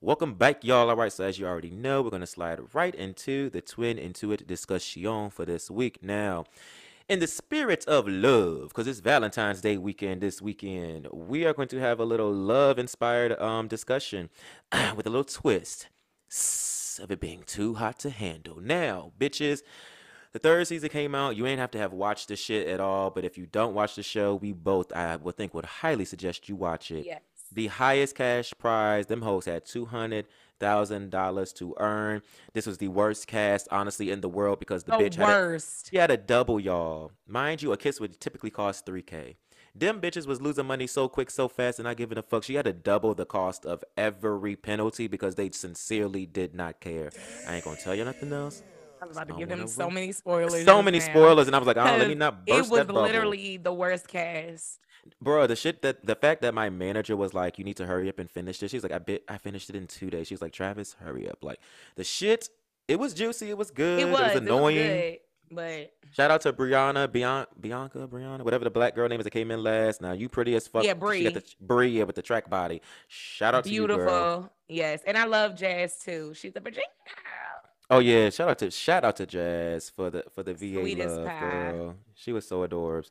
Welcome 0.00 0.34
back, 0.34 0.64
y'all. 0.64 0.90
All 0.90 0.96
right, 0.96 1.12
so 1.12 1.24
as 1.24 1.38
you 1.38 1.46
already 1.46 1.70
know, 1.70 2.02
we're 2.02 2.10
going 2.10 2.20
to 2.20 2.26
slide 2.26 2.60
right 2.74 2.94
into 2.94 3.50
the 3.50 3.60
Twin 3.62 3.96
Intuit 3.98 4.46
discussion 4.46 5.30
for 5.30 5.44
this 5.46 5.70
week. 5.70 6.02
Now, 6.02 6.44
in 7.08 7.18
the 7.18 7.26
spirit 7.26 7.84
of 7.86 8.08
love, 8.08 8.68
because 8.68 8.86
it's 8.86 9.00
Valentine's 9.00 9.60
Day 9.60 9.76
weekend 9.76 10.20
this 10.20 10.40
weekend, 10.40 11.06
we 11.12 11.44
are 11.44 11.52
going 11.52 11.68
to 11.68 11.78
have 11.78 12.00
a 12.00 12.04
little 12.04 12.32
love 12.32 12.78
inspired 12.78 13.38
um, 13.40 13.68
discussion 13.68 14.30
with 14.96 15.06
a 15.06 15.10
little 15.10 15.24
twist 15.24 15.88
of 17.02 17.10
it 17.10 17.20
being 17.20 17.42
too 17.44 17.74
hot 17.74 17.98
to 18.00 18.10
handle. 18.10 18.58
Now, 18.60 19.12
bitches, 19.18 19.62
the 20.32 20.38
third 20.38 20.66
season 20.66 20.88
came 20.88 21.14
out. 21.14 21.36
You 21.36 21.46
ain't 21.46 21.60
have 21.60 21.70
to 21.72 21.78
have 21.78 21.92
watched 21.92 22.28
the 22.28 22.36
shit 22.36 22.68
at 22.68 22.80
all, 22.80 23.10
but 23.10 23.24
if 23.24 23.36
you 23.36 23.46
don't 23.46 23.74
watch 23.74 23.96
the 23.96 24.02
show, 24.02 24.36
we 24.36 24.52
both, 24.52 24.92
I 24.92 25.16
would 25.16 25.36
think, 25.36 25.52
would 25.54 25.66
highly 25.66 26.04
suggest 26.04 26.48
you 26.48 26.56
watch 26.56 26.90
it. 26.90 27.04
Yes. 27.04 27.20
The 27.52 27.66
highest 27.66 28.16
cash 28.16 28.52
prize, 28.58 29.06
them 29.06 29.22
hoes 29.22 29.44
had 29.44 29.64
two 29.64 29.84
hundred 29.84 30.26
thousand 30.60 31.10
dollars 31.10 31.52
to 31.54 31.74
earn. 31.78 32.22
This 32.52 32.66
was 32.66 32.78
the 32.78 32.88
worst 32.88 33.26
cast, 33.26 33.68
honestly, 33.70 34.10
in 34.10 34.20
the 34.20 34.28
world 34.28 34.58
because 34.58 34.84
the, 34.84 34.96
The 34.96 35.04
bitch 35.04 35.14
had 35.16 35.24
a, 35.28 35.32
worst. 35.32 35.90
she 35.90 35.96
had 35.96 36.10
a 36.10 36.16
double, 36.16 36.58
y'all. 36.60 37.12
Mind 37.26 37.62
you, 37.62 37.72
a 37.72 37.76
kiss 37.76 38.00
would 38.00 38.20
typically 38.20 38.50
cost 38.50 38.86
three 38.86 39.02
k. 39.02 39.36
Them 39.76 40.00
bitches 40.00 40.26
was 40.26 40.40
losing 40.40 40.66
money 40.66 40.86
so 40.86 41.08
quick, 41.08 41.30
so 41.30 41.48
fast, 41.48 41.80
and 41.80 41.86
not 41.86 41.96
giving 41.96 42.16
a 42.16 42.22
fuck. 42.22 42.44
She 42.44 42.54
had 42.54 42.64
to 42.66 42.72
double 42.72 43.12
the 43.14 43.26
cost 43.26 43.66
of 43.66 43.82
every 43.96 44.54
penalty 44.54 45.08
because 45.08 45.34
they 45.34 45.50
sincerely 45.50 46.26
did 46.26 46.54
not 46.54 46.78
care. 46.80 47.10
I 47.48 47.56
ain't 47.56 47.64
gonna 47.64 47.76
tell 47.76 47.94
you 47.94 48.04
nothing 48.04 48.32
else. 48.32 48.62
I 49.02 49.06
was 49.06 49.16
about 49.16 49.28
to 49.28 49.34
give 49.34 49.48
them 49.48 49.66
so 49.66 49.90
many 49.90 50.12
spoilers. 50.12 50.64
So 50.64 50.80
many 50.80 50.98
now, 51.00 51.04
spoilers, 51.04 51.46
and 51.48 51.56
I 51.56 51.58
was 51.58 51.66
like, 51.66 51.76
oh, 51.76 51.82
let 51.82 52.08
me 52.08 52.14
not 52.24 52.38
It 52.46 52.52
burst 52.52 52.70
was 52.70 52.78
that 52.78 52.86
bubble. 52.86 53.02
literally 53.02 53.56
the 53.56 53.72
worst 53.72 54.06
cast. 54.08 54.78
Bro, 55.20 55.46
the 55.48 55.56
shit 55.56 55.82
that 55.82 56.04
the 56.06 56.14
fact 56.14 56.42
that 56.42 56.54
my 56.54 56.70
manager 56.70 57.16
was 57.16 57.34
like, 57.34 57.58
"You 57.58 57.64
need 57.64 57.76
to 57.78 57.86
hurry 57.86 58.08
up 58.08 58.18
and 58.18 58.30
finish 58.30 58.58
this." 58.58 58.70
She's 58.70 58.82
like, 58.82 58.92
"I 58.92 58.98
bit, 58.98 59.24
I 59.28 59.38
finished 59.38 59.68
it 59.70 59.76
in 59.76 59.86
two 59.86 60.10
days." 60.10 60.26
She's 60.26 60.40
like, 60.42 60.52
"Travis, 60.52 60.94
hurry 61.00 61.28
up!" 61.28 61.42
Like 61.42 61.60
the 61.96 62.04
shit, 62.04 62.48
it 62.88 62.98
was 62.98 63.14
juicy, 63.14 63.50
it 63.50 63.58
was 63.58 63.70
good, 63.70 64.00
It 64.00 64.08
was, 64.10 64.20
it 64.20 64.24
was 64.26 64.36
annoying. 64.36 64.76
good, 64.76 65.18
but 65.50 65.92
Shout 66.12 66.30
out 66.30 66.40
to 66.42 66.52
Brianna, 66.52 67.08
Bian- 67.08 67.46
Bianca, 67.60 68.06
Brianna, 68.08 68.42
whatever 68.42 68.64
the 68.64 68.70
black 68.70 68.94
girl 68.94 69.08
name 69.08 69.20
is 69.20 69.24
that 69.24 69.30
came 69.30 69.50
in 69.50 69.62
last. 69.62 70.00
Now 70.00 70.12
you 70.12 70.28
pretty 70.28 70.54
as 70.54 70.66
fuck. 70.68 70.84
Yeah, 70.84 70.90
She 70.92 70.94
got 70.94 71.00
Bree. 71.00 71.28
the 71.28 71.44
Bree 71.60 71.88
yeah, 71.98 72.04
with 72.04 72.16
the 72.16 72.22
track 72.22 72.48
body. 72.48 72.80
Shout 73.08 73.54
out 73.54 73.64
to 73.64 73.70
you, 73.70 73.86
girl. 73.86 73.96
beautiful. 73.96 74.52
Yes, 74.68 75.00
and 75.06 75.18
I 75.18 75.24
love 75.24 75.54
Jazz 75.56 75.98
too. 76.02 76.32
She's 76.34 76.52
a 76.56 76.60
Virginia 76.60 76.86
girl. 77.06 77.70
Oh 77.90 77.98
yeah, 77.98 78.30
shout 78.30 78.48
out 78.48 78.58
to 78.60 78.70
shout 78.70 79.04
out 79.04 79.16
to 79.16 79.26
Jazz 79.26 79.90
for 79.90 80.08
the 80.08 80.24
for 80.34 80.42
the 80.42 80.54
VA 80.54 80.80
Sweetest 80.80 81.16
love, 81.16 81.26
pie. 81.26 81.40
girl. 81.72 81.94
She 82.14 82.32
was 82.32 82.48
so 82.48 82.66
adorbs. 82.66 83.10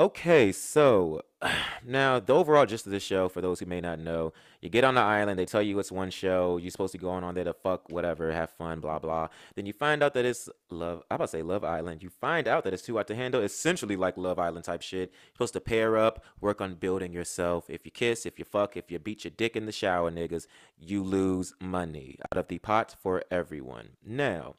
Okay, 0.00 0.50
so 0.50 1.20
now 1.84 2.18
the 2.18 2.32
overall 2.34 2.64
gist 2.64 2.86
of 2.86 2.92
the 2.92 2.98
show, 2.98 3.28
for 3.28 3.42
those 3.42 3.60
who 3.60 3.66
may 3.66 3.82
not 3.82 3.98
know, 3.98 4.32
you 4.62 4.70
get 4.70 4.82
on 4.82 4.94
the 4.94 5.02
island, 5.02 5.38
they 5.38 5.44
tell 5.44 5.60
you 5.60 5.78
it's 5.78 5.92
one 5.92 6.08
show, 6.08 6.56
you're 6.56 6.70
supposed 6.70 6.92
to 6.92 6.98
go 6.98 7.10
on 7.10 7.34
there 7.34 7.44
to 7.44 7.52
fuck, 7.52 7.92
whatever, 7.92 8.32
have 8.32 8.48
fun, 8.48 8.80
blah 8.80 8.98
blah. 8.98 9.28
Then 9.56 9.66
you 9.66 9.74
find 9.74 10.02
out 10.02 10.14
that 10.14 10.24
it's 10.24 10.48
Love. 10.70 11.02
I'm 11.10 11.16
about 11.16 11.26
to 11.26 11.32
say 11.32 11.42
Love 11.42 11.64
Island. 11.64 12.02
You 12.02 12.08
find 12.08 12.48
out 12.48 12.64
that 12.64 12.72
it's 12.72 12.82
too 12.82 12.96
hot 12.96 13.08
to 13.08 13.14
handle. 13.14 13.42
Essentially 13.42 13.94
like 13.94 14.16
Love 14.16 14.38
Island 14.38 14.64
type 14.64 14.80
shit. 14.80 15.10
You're 15.10 15.34
supposed 15.34 15.52
to 15.52 15.60
pair 15.60 15.98
up, 15.98 16.24
work 16.40 16.62
on 16.62 16.76
building 16.76 17.12
yourself. 17.12 17.68
If 17.68 17.84
you 17.84 17.90
kiss, 17.90 18.24
if 18.24 18.38
you 18.38 18.46
fuck, 18.46 18.78
if 18.78 18.90
you 18.90 18.98
beat 18.98 19.24
your 19.24 19.32
dick 19.36 19.54
in 19.54 19.66
the 19.66 19.72
shower, 19.72 20.10
niggas, 20.10 20.46
you 20.78 21.02
lose 21.02 21.52
money 21.60 22.16
out 22.32 22.38
of 22.38 22.48
the 22.48 22.56
pot 22.56 22.96
for 23.02 23.22
everyone. 23.30 23.90
Now, 24.02 24.54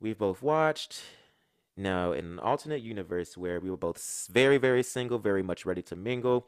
we've 0.00 0.18
both 0.18 0.42
watched. 0.42 1.02
Now, 1.76 2.12
in 2.12 2.24
an 2.26 2.38
alternate 2.38 2.82
universe 2.82 3.36
where 3.36 3.58
we 3.58 3.70
were 3.70 3.76
both 3.76 4.28
very, 4.30 4.58
very 4.58 4.82
single, 4.82 5.18
very 5.18 5.42
much 5.42 5.64
ready 5.64 5.82
to 5.82 5.96
mingle, 5.96 6.46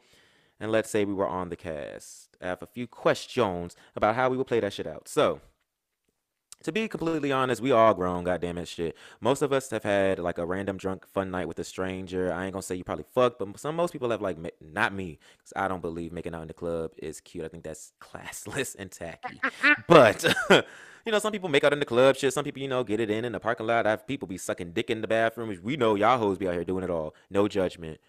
and 0.59 0.71
let's 0.71 0.89
say 0.89 1.03
we 1.03 1.13
were 1.13 1.27
on 1.27 1.49
the 1.49 1.55
cast, 1.55 2.37
I 2.41 2.47
have 2.47 2.61
a 2.61 2.67
few 2.67 2.87
questions 2.87 3.75
about 3.95 4.15
how 4.15 4.29
we 4.29 4.37
would 4.37 4.47
play 4.47 4.59
that 4.59 4.73
shit 4.73 4.87
out. 4.87 5.07
So, 5.07 5.41
to 6.65 6.71
be 6.71 6.87
completely 6.87 7.31
honest, 7.31 7.61
we 7.61 7.71
all 7.71 7.93
grown, 7.93 8.23
goddamn 8.23 8.57
it, 8.57 8.67
shit. 8.67 8.97
Most 9.21 9.43
of 9.43 9.53
us 9.53 9.69
have 9.69 9.83
had 9.83 10.17
like 10.17 10.39
a 10.39 10.45
random 10.47 10.77
drunk 10.77 11.07
fun 11.07 11.29
night 11.29 11.47
with 11.47 11.59
a 11.59 11.63
stranger. 11.63 12.33
I 12.33 12.45
ain't 12.45 12.53
gonna 12.53 12.63
say 12.63 12.73
you 12.73 12.83
probably 12.83 13.05
fucked, 13.13 13.37
but 13.37 13.59
some 13.59 13.75
most 13.75 13.91
people 13.91 14.09
have 14.09 14.21
like 14.21 14.37
not 14.59 14.91
me, 14.91 15.19
because 15.37 15.53
I 15.55 15.67
don't 15.67 15.81
believe 15.81 16.11
making 16.11 16.33
out 16.33 16.41
in 16.41 16.47
the 16.47 16.55
club 16.55 16.91
is 16.97 17.21
cute. 17.21 17.45
I 17.45 17.49
think 17.49 17.63
that's 17.63 17.93
classless 18.01 18.75
and 18.79 18.89
tacky. 18.89 19.39
but 19.87 20.23
you 21.05 21.11
know, 21.11 21.19
some 21.19 21.31
people 21.31 21.49
make 21.49 21.63
out 21.63 21.71
in 21.71 21.79
the 21.79 21.85
club 21.85 22.15
shit. 22.15 22.33
Some 22.33 22.43
people, 22.43 22.63
you 22.63 22.67
know, 22.67 22.83
get 22.83 22.99
it 22.99 23.11
in 23.11 23.25
in 23.25 23.33
the 23.33 23.39
parking 23.39 23.67
lot. 23.67 23.85
I 23.85 23.91
have 23.91 24.07
people 24.07 24.27
be 24.27 24.39
sucking 24.39 24.71
dick 24.71 24.89
in 24.89 25.01
the 25.01 25.07
bathroom. 25.07 25.55
We 25.61 25.77
know 25.77 25.93
y'all 25.93 26.17
hoes 26.17 26.39
be 26.39 26.47
out 26.47 26.55
here 26.55 26.65
doing 26.65 26.83
it 26.83 26.89
all. 26.89 27.13
No 27.29 27.47
judgment. 27.47 27.99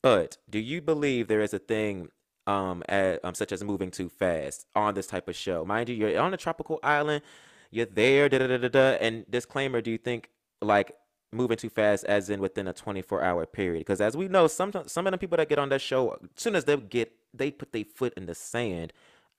But 0.00 0.38
do 0.48 0.58
you 0.58 0.80
believe 0.80 1.28
there 1.28 1.42
is 1.42 1.52
a 1.52 1.58
thing 1.58 2.08
um, 2.46 2.82
at, 2.88 3.22
um 3.26 3.34
such 3.34 3.52
as 3.52 3.62
moving 3.62 3.90
too 3.90 4.08
fast 4.08 4.64
on 4.74 4.94
this 4.94 5.06
type 5.06 5.28
of 5.28 5.36
show? 5.36 5.66
Mind 5.66 5.90
you, 5.90 5.96
you're 5.96 6.18
on 6.18 6.32
a 6.32 6.38
tropical 6.38 6.80
island. 6.82 7.20
You're 7.76 7.84
there, 7.84 8.30
da 8.30 8.38
da 8.38 8.46
da 8.46 8.56
da 8.56 8.68
da. 8.68 8.88
And 9.04 9.30
disclaimer: 9.30 9.82
Do 9.82 9.90
you 9.90 9.98
think 9.98 10.30
like 10.62 10.92
moving 11.30 11.58
too 11.58 11.68
fast, 11.68 12.04
as 12.04 12.30
in 12.30 12.40
within 12.40 12.66
a 12.66 12.72
24 12.72 13.22
hour 13.22 13.44
period? 13.44 13.80
Because 13.80 14.00
as 14.00 14.16
we 14.16 14.28
know, 14.28 14.46
some 14.46 14.72
some 14.86 15.06
of 15.06 15.10
the 15.10 15.18
people 15.18 15.36
that 15.36 15.50
get 15.50 15.58
on 15.58 15.68
that 15.68 15.82
show, 15.82 16.12
as 16.12 16.18
soon 16.36 16.56
as 16.56 16.64
they 16.64 16.78
get 16.78 17.12
they 17.34 17.50
put 17.50 17.72
their 17.72 17.84
foot 17.84 18.14
in 18.16 18.24
the 18.24 18.34
sand, 18.34 18.94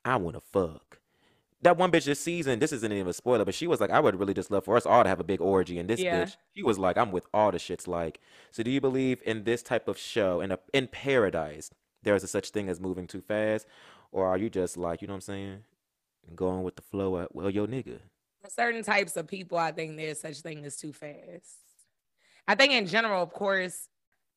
I 0.05 0.17
want 0.17 0.35
to 0.35 0.41
fuck. 0.41 0.99
That 1.63 1.77
one 1.77 1.91
bitch 1.91 2.05
this 2.05 2.19
season, 2.19 2.59
this 2.59 2.71
isn't 2.71 2.91
even 2.93 3.07
a 3.07 3.13
spoiler, 3.13 3.43
but 3.43 3.55
she 3.55 3.65
was 3.65 3.81
like, 3.81 3.89
I 3.89 3.99
would 3.99 4.19
really 4.19 4.35
just 4.35 4.51
love 4.51 4.65
for 4.65 4.77
us 4.77 4.85
all 4.85 5.01
to 5.01 5.09
have 5.09 5.19
a 5.19 5.23
big 5.23 5.41
orgy. 5.41 5.79
And 5.79 5.89
this 5.89 6.01
Yeah. 6.01 6.23
bitch, 6.25 6.35
she 6.55 6.61
was 6.61 6.77
like, 6.77 6.95
I'm 6.95 7.11
with 7.11 7.25
all 7.33 7.51
the 7.51 7.57
shits. 7.57 7.87
Like, 7.87 8.19
so 8.51 8.61
do 8.61 8.69
you 8.69 8.79
believe 8.79 9.23
in 9.25 9.43
this 9.45 9.63
type 9.63 9.87
of 9.87 9.97
show 9.97 10.41
in 10.41 10.51
a 10.51 10.59
in 10.71 10.87
paradise? 10.89 11.71
There 12.03 12.13
is 12.13 12.23
a 12.23 12.27
such 12.27 12.51
thing 12.51 12.69
as 12.69 12.79
moving 12.79 13.07
too 13.07 13.21
fast, 13.21 13.65
or 14.11 14.27
are 14.27 14.37
you 14.37 14.51
just 14.51 14.77
like, 14.77 15.01
you 15.01 15.07
know 15.07 15.13
what 15.13 15.17
I'm 15.17 15.21
saying, 15.21 15.63
going 16.35 16.61
with 16.61 16.75
the 16.75 16.83
flow? 16.83 17.17
At, 17.19 17.33
well, 17.33 17.49
yo, 17.49 17.65
nigga. 17.65 17.99
For 18.47 18.61
certain 18.61 18.83
types 18.83 19.17
of 19.17 19.27
people, 19.27 19.57
I 19.57 19.71
think 19.73 19.97
there's 19.97 20.19
such 20.21 20.39
thing 20.39 20.63
as 20.65 20.77
too 20.77 20.93
fast. 20.93 21.57
I 22.47 22.55
think 22.55 22.71
in 22.73 22.87
general, 22.87 23.21
of 23.21 23.33
course, 23.33 23.89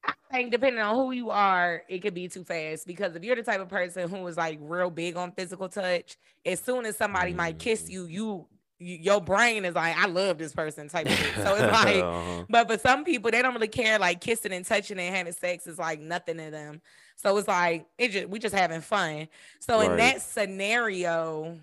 I 0.05 0.13
think 0.33 0.51
depending 0.51 0.83
on 0.83 0.97
who 0.97 1.13
you 1.13 1.31
are, 1.31 1.83
it 1.89 2.01
could 2.01 2.15
be 2.15 2.27
too 2.27 2.43
fast 2.43 2.87
because 2.87 3.15
if 3.15 3.23
you're 3.23 3.37
the 3.37 3.43
type 3.43 3.61
of 3.61 3.69
person 3.69 4.09
who 4.09 4.27
is 4.27 4.37
like 4.37 4.59
real 4.61 4.91
big 4.91 5.17
on 5.17 5.31
physical 5.33 5.69
touch, 5.69 6.17
as 6.45 6.59
soon 6.61 6.87
as 6.87 6.97
somebody 6.97 7.35
might 7.35 7.59
kiss 7.59 7.85
Mhm. 7.85 7.91
you, 7.91 8.07
you, 8.07 8.47
you 8.81 8.97
your 8.97 9.21
brain 9.21 9.65
is 9.65 9.75
like, 9.77 9.97
I 9.97 10.07
love 10.07 10.39
this 10.39 10.53
person 10.55 10.89
type 10.89 11.07
of 11.07 11.13
shit. 11.13 11.35
So 11.37 11.55
it's 11.57 11.73
like, 11.73 12.03
Uh-huh. 12.03 12.45
but 12.49 12.69
for 12.69 12.79
some 12.79 13.05
people, 13.05 13.31
they 13.31 13.43
don't 13.43 13.55
really 13.55 13.69
care. 13.69 13.99
Like 13.99 14.21
kissing 14.21 14.53
and 14.53 14.65
touching 14.65 14.99
and 14.99 15.15
having 15.15 15.33
sex 15.35 15.69
is 15.69 15.79
like 15.79 16.01
nothing 16.01 16.39
to 16.39 16.51
them. 16.51 16.81
So 17.17 17.37
it's 17.37 17.47
like 17.47 17.87
it 17.99 18.09
just 18.11 18.29
we 18.29 18.39
just 18.41 18.55
having 18.55 18.81
fun. 18.81 19.29
So 19.61 19.81
in 19.83 19.97
that 19.99 20.23
scenario, 20.23 21.59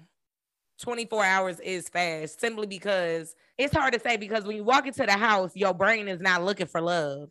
24 0.81 1.23
hours 1.23 1.59
is 1.59 1.89
fast 1.89 2.39
simply 2.39 2.67
because 2.67 3.35
it's 3.57 3.73
hard 3.75 3.93
to 3.93 3.99
say 3.99 4.17
because 4.17 4.43
when 4.43 4.55
you 4.55 4.63
walk 4.63 4.85
into 4.87 5.05
the 5.05 5.11
house, 5.13 5.51
your 5.55 5.73
brain 5.73 6.07
is 6.07 6.21
not 6.21 6.43
looking 6.43 6.67
for 6.67 6.81
love. 6.81 7.29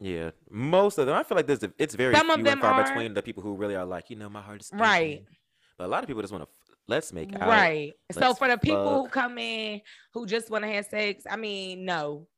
Yeah, 0.00 0.30
most 0.50 0.98
of 0.98 1.06
them. 1.06 1.16
I 1.16 1.22
feel 1.22 1.36
like 1.36 1.46
there's 1.46 1.62
a, 1.62 1.72
it's 1.78 1.94
very 1.94 2.14
Some 2.14 2.28
of 2.30 2.44
them 2.44 2.60
far 2.60 2.74
are- 2.74 2.84
between 2.84 3.14
the 3.14 3.22
people 3.22 3.42
who 3.42 3.54
really 3.54 3.76
are 3.76 3.86
like, 3.86 4.10
you 4.10 4.16
know, 4.16 4.28
my 4.28 4.42
heart 4.42 4.60
is 4.60 4.70
Right. 4.74 5.20
aching. 5.20 5.26
But 5.78 5.84
a 5.84 5.88
lot 5.88 6.02
of 6.02 6.06
people 6.08 6.22
just 6.22 6.32
want 6.32 6.44
to 6.44 6.50
let's 6.88 7.12
make 7.12 7.34
out. 7.34 7.48
Right. 7.48 7.92
So 8.12 8.34
for 8.34 8.48
the 8.48 8.58
people 8.58 9.02
who 9.04 9.08
come 9.08 9.38
in 9.38 9.80
who 10.12 10.26
just 10.26 10.50
want 10.50 10.64
to 10.64 10.68
have 10.70 10.86
sex, 10.86 11.24
I 11.28 11.36
mean, 11.36 11.84
no. 11.84 12.28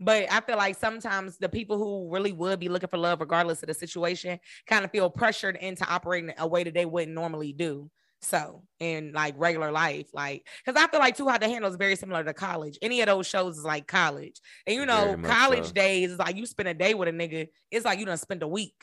But 0.00 0.30
I 0.32 0.40
feel 0.40 0.56
like 0.56 0.76
sometimes 0.76 1.38
the 1.38 1.48
people 1.48 1.78
who 1.78 2.12
really 2.12 2.32
would 2.32 2.58
be 2.58 2.68
looking 2.68 2.88
for 2.88 2.98
love, 2.98 3.20
regardless 3.20 3.62
of 3.62 3.68
the 3.68 3.74
situation, 3.74 4.38
kind 4.66 4.84
of 4.84 4.90
feel 4.90 5.08
pressured 5.08 5.56
into 5.56 5.86
operating 5.88 6.32
a 6.38 6.46
way 6.46 6.64
that 6.64 6.74
they 6.74 6.84
wouldn't 6.84 7.12
normally 7.14 7.52
do. 7.52 7.90
So 8.24 8.62
in 8.80 9.12
like 9.12 9.34
regular 9.36 9.70
life, 9.70 10.08
like 10.12 10.46
because 10.64 10.80
I 10.80 10.88
feel 10.88 11.00
like 11.00 11.16
Too 11.16 11.28
Hot 11.28 11.40
to 11.40 11.48
Handle 11.48 11.70
is 11.70 11.76
very 11.76 11.96
similar 11.96 12.24
to 12.24 12.34
college. 12.34 12.78
Any 12.82 13.00
of 13.00 13.06
those 13.06 13.26
shows 13.26 13.58
is 13.58 13.64
like 13.64 13.86
college, 13.86 14.40
and 14.66 14.76
you 14.76 14.86
know, 14.86 15.16
college 15.22 15.66
so. 15.66 15.72
days 15.72 16.12
is 16.12 16.18
like 16.18 16.36
you 16.36 16.46
spend 16.46 16.68
a 16.68 16.74
day 16.74 16.94
with 16.94 17.08
a 17.08 17.12
nigga. 17.12 17.48
It's 17.70 17.84
like 17.84 17.98
you 17.98 18.06
don't 18.06 18.18
spend 18.18 18.42
a 18.42 18.48
week. 18.48 18.74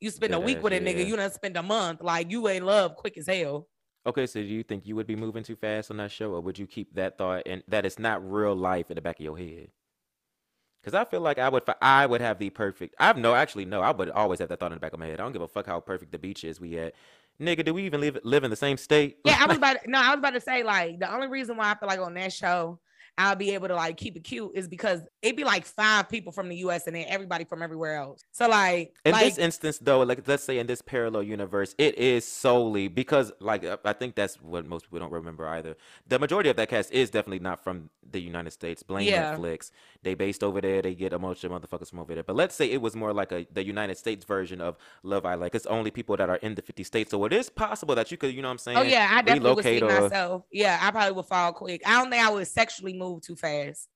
You 0.00 0.10
spend 0.10 0.34
a 0.34 0.40
week 0.40 0.58
ass, 0.58 0.62
with 0.62 0.72
a 0.74 0.80
nigga. 0.80 0.98
yeah. 0.98 1.06
You 1.06 1.16
done 1.16 1.32
spend 1.32 1.56
a 1.56 1.62
month. 1.62 2.02
Like 2.02 2.30
you 2.30 2.46
ain't 2.48 2.64
love 2.64 2.96
quick 2.96 3.16
as 3.16 3.26
hell. 3.26 3.68
Okay, 4.06 4.26
so 4.26 4.40
do 4.40 4.46
you 4.46 4.62
think 4.62 4.86
you 4.86 4.94
would 4.94 5.06
be 5.06 5.16
moving 5.16 5.42
too 5.42 5.56
fast 5.56 5.90
on 5.90 5.96
that 5.96 6.12
show, 6.12 6.32
or 6.32 6.40
would 6.40 6.58
you 6.58 6.66
keep 6.66 6.94
that 6.94 7.18
thought 7.18 7.42
and 7.44 7.62
that 7.66 7.84
it's 7.84 7.98
not 7.98 8.28
real 8.30 8.54
life 8.54 8.90
in 8.90 8.94
the 8.94 9.00
back 9.00 9.18
of 9.18 9.24
your 9.24 9.36
head? 9.36 9.70
Because 10.80 10.94
I 10.94 11.04
feel 11.04 11.20
like 11.20 11.40
I 11.40 11.48
would, 11.48 11.64
I 11.82 12.06
would 12.06 12.20
have 12.20 12.38
the 12.38 12.50
perfect. 12.50 12.94
I've 13.00 13.16
no, 13.16 13.34
actually 13.34 13.64
no, 13.64 13.80
I 13.80 13.90
would 13.90 14.10
always 14.10 14.38
have 14.38 14.48
that 14.50 14.60
thought 14.60 14.70
in 14.70 14.76
the 14.76 14.80
back 14.80 14.92
of 14.92 15.00
my 15.00 15.06
head. 15.06 15.18
I 15.18 15.24
don't 15.24 15.32
give 15.32 15.42
a 15.42 15.48
fuck 15.48 15.66
how 15.66 15.80
perfect 15.80 16.12
the 16.12 16.18
beach 16.18 16.44
is 16.44 16.60
we 16.60 16.78
at. 16.78 16.94
Nigga, 17.40 17.64
do 17.64 17.74
we 17.74 17.84
even 17.84 18.00
live 18.00 18.18
live 18.24 18.44
in 18.44 18.50
the 18.50 18.56
same 18.56 18.76
state? 18.76 19.18
Yeah, 19.24 19.38
I 19.40 19.46
was 19.46 19.56
about 19.58 19.82
to, 19.82 19.90
no, 19.90 19.98
I 19.98 20.10
was 20.10 20.18
about 20.18 20.34
to 20.34 20.40
say 20.40 20.62
like 20.62 20.98
the 20.98 21.12
only 21.12 21.28
reason 21.28 21.56
why 21.56 21.70
I 21.70 21.74
feel 21.74 21.88
like 21.88 22.00
on 22.00 22.14
that 22.14 22.32
show 22.32 22.78
I'll 23.18 23.36
be 23.36 23.52
able 23.52 23.68
to 23.68 23.74
like 23.74 23.96
keep 23.96 24.16
it 24.16 24.24
cute 24.24 24.52
is 24.54 24.68
because 24.68 25.00
it'd 25.22 25.36
be 25.36 25.44
like 25.44 25.64
five 25.64 26.08
people 26.08 26.32
from 26.32 26.48
the 26.48 26.56
US 26.56 26.86
and 26.86 26.94
then 26.94 27.06
everybody 27.08 27.44
from 27.44 27.62
everywhere 27.62 27.96
else. 27.96 28.22
So 28.32 28.48
like, 28.48 28.92
In 29.04 29.12
like 29.12 29.24
this 29.24 29.38
instance, 29.38 29.78
though, 29.78 30.00
like 30.02 30.26
let's 30.28 30.42
say 30.44 30.58
in 30.58 30.66
this 30.66 30.82
parallel 30.82 31.22
universe, 31.22 31.74
it 31.78 31.96
is 31.98 32.26
solely 32.26 32.88
because, 32.88 33.32
like, 33.40 33.64
uh, 33.64 33.78
I 33.84 33.94
think 33.94 34.14
that's 34.16 34.40
what 34.42 34.66
most 34.66 34.84
people 34.84 34.98
don't 34.98 35.12
remember 35.12 35.48
either. 35.48 35.76
The 36.06 36.18
majority 36.18 36.50
of 36.50 36.56
that 36.56 36.68
cast 36.68 36.92
is 36.92 37.10
definitely 37.10 37.38
not 37.38 37.62
from 37.64 37.88
the 38.08 38.20
United 38.20 38.50
States. 38.50 38.82
Blame 38.82 39.08
Yeah. 39.08 39.34
Netflix. 39.34 39.70
They 40.02 40.14
based 40.14 40.44
over 40.44 40.60
there. 40.60 40.82
They 40.82 40.94
get 40.94 41.12
a 41.12 41.18
bunch 41.18 41.42
of 41.44 41.50
motherfuckers 41.52 41.90
from 41.90 42.00
over 42.00 42.14
there. 42.14 42.22
But 42.22 42.36
let's 42.36 42.54
say 42.54 42.70
it 42.70 42.80
was 42.82 42.94
more 42.94 43.12
like 43.14 43.32
a 43.32 43.46
the 43.52 43.64
United 43.64 43.96
States 43.96 44.24
version 44.24 44.60
of 44.60 44.76
Love 45.02 45.24
Island. 45.24 45.40
Like 45.40 45.54
it's 45.54 45.66
only 45.66 45.90
people 45.90 46.16
that 46.18 46.28
are 46.28 46.36
in 46.36 46.54
the 46.54 46.62
50 46.62 46.84
states. 46.84 47.10
So 47.10 47.24
it 47.24 47.32
is 47.32 47.48
possible 47.48 47.94
that 47.94 48.10
you 48.10 48.16
could, 48.16 48.32
you 48.34 48.42
know 48.42 48.48
what 48.48 48.52
I'm 48.52 48.58
saying? 48.58 48.76
oh 48.78 48.82
yeah, 48.82 49.08
I 49.10 49.22
definitely 49.22 49.54
would 49.54 49.64
see 49.64 49.74
relocate 49.80 49.82
or- 49.98 50.00
myself. 50.08 50.42
Yeah, 50.52 50.78
I 50.82 50.90
probably 50.90 51.12
would 51.12 51.26
fall 51.26 51.52
quick. 51.52 51.82
I 51.86 51.92
don't 52.00 52.10
think 52.10 52.22
I 52.24 52.30
would 52.30 52.46
sexually 52.46 52.92
move 52.92 53.05
too 53.20 53.36
fast, 53.36 53.88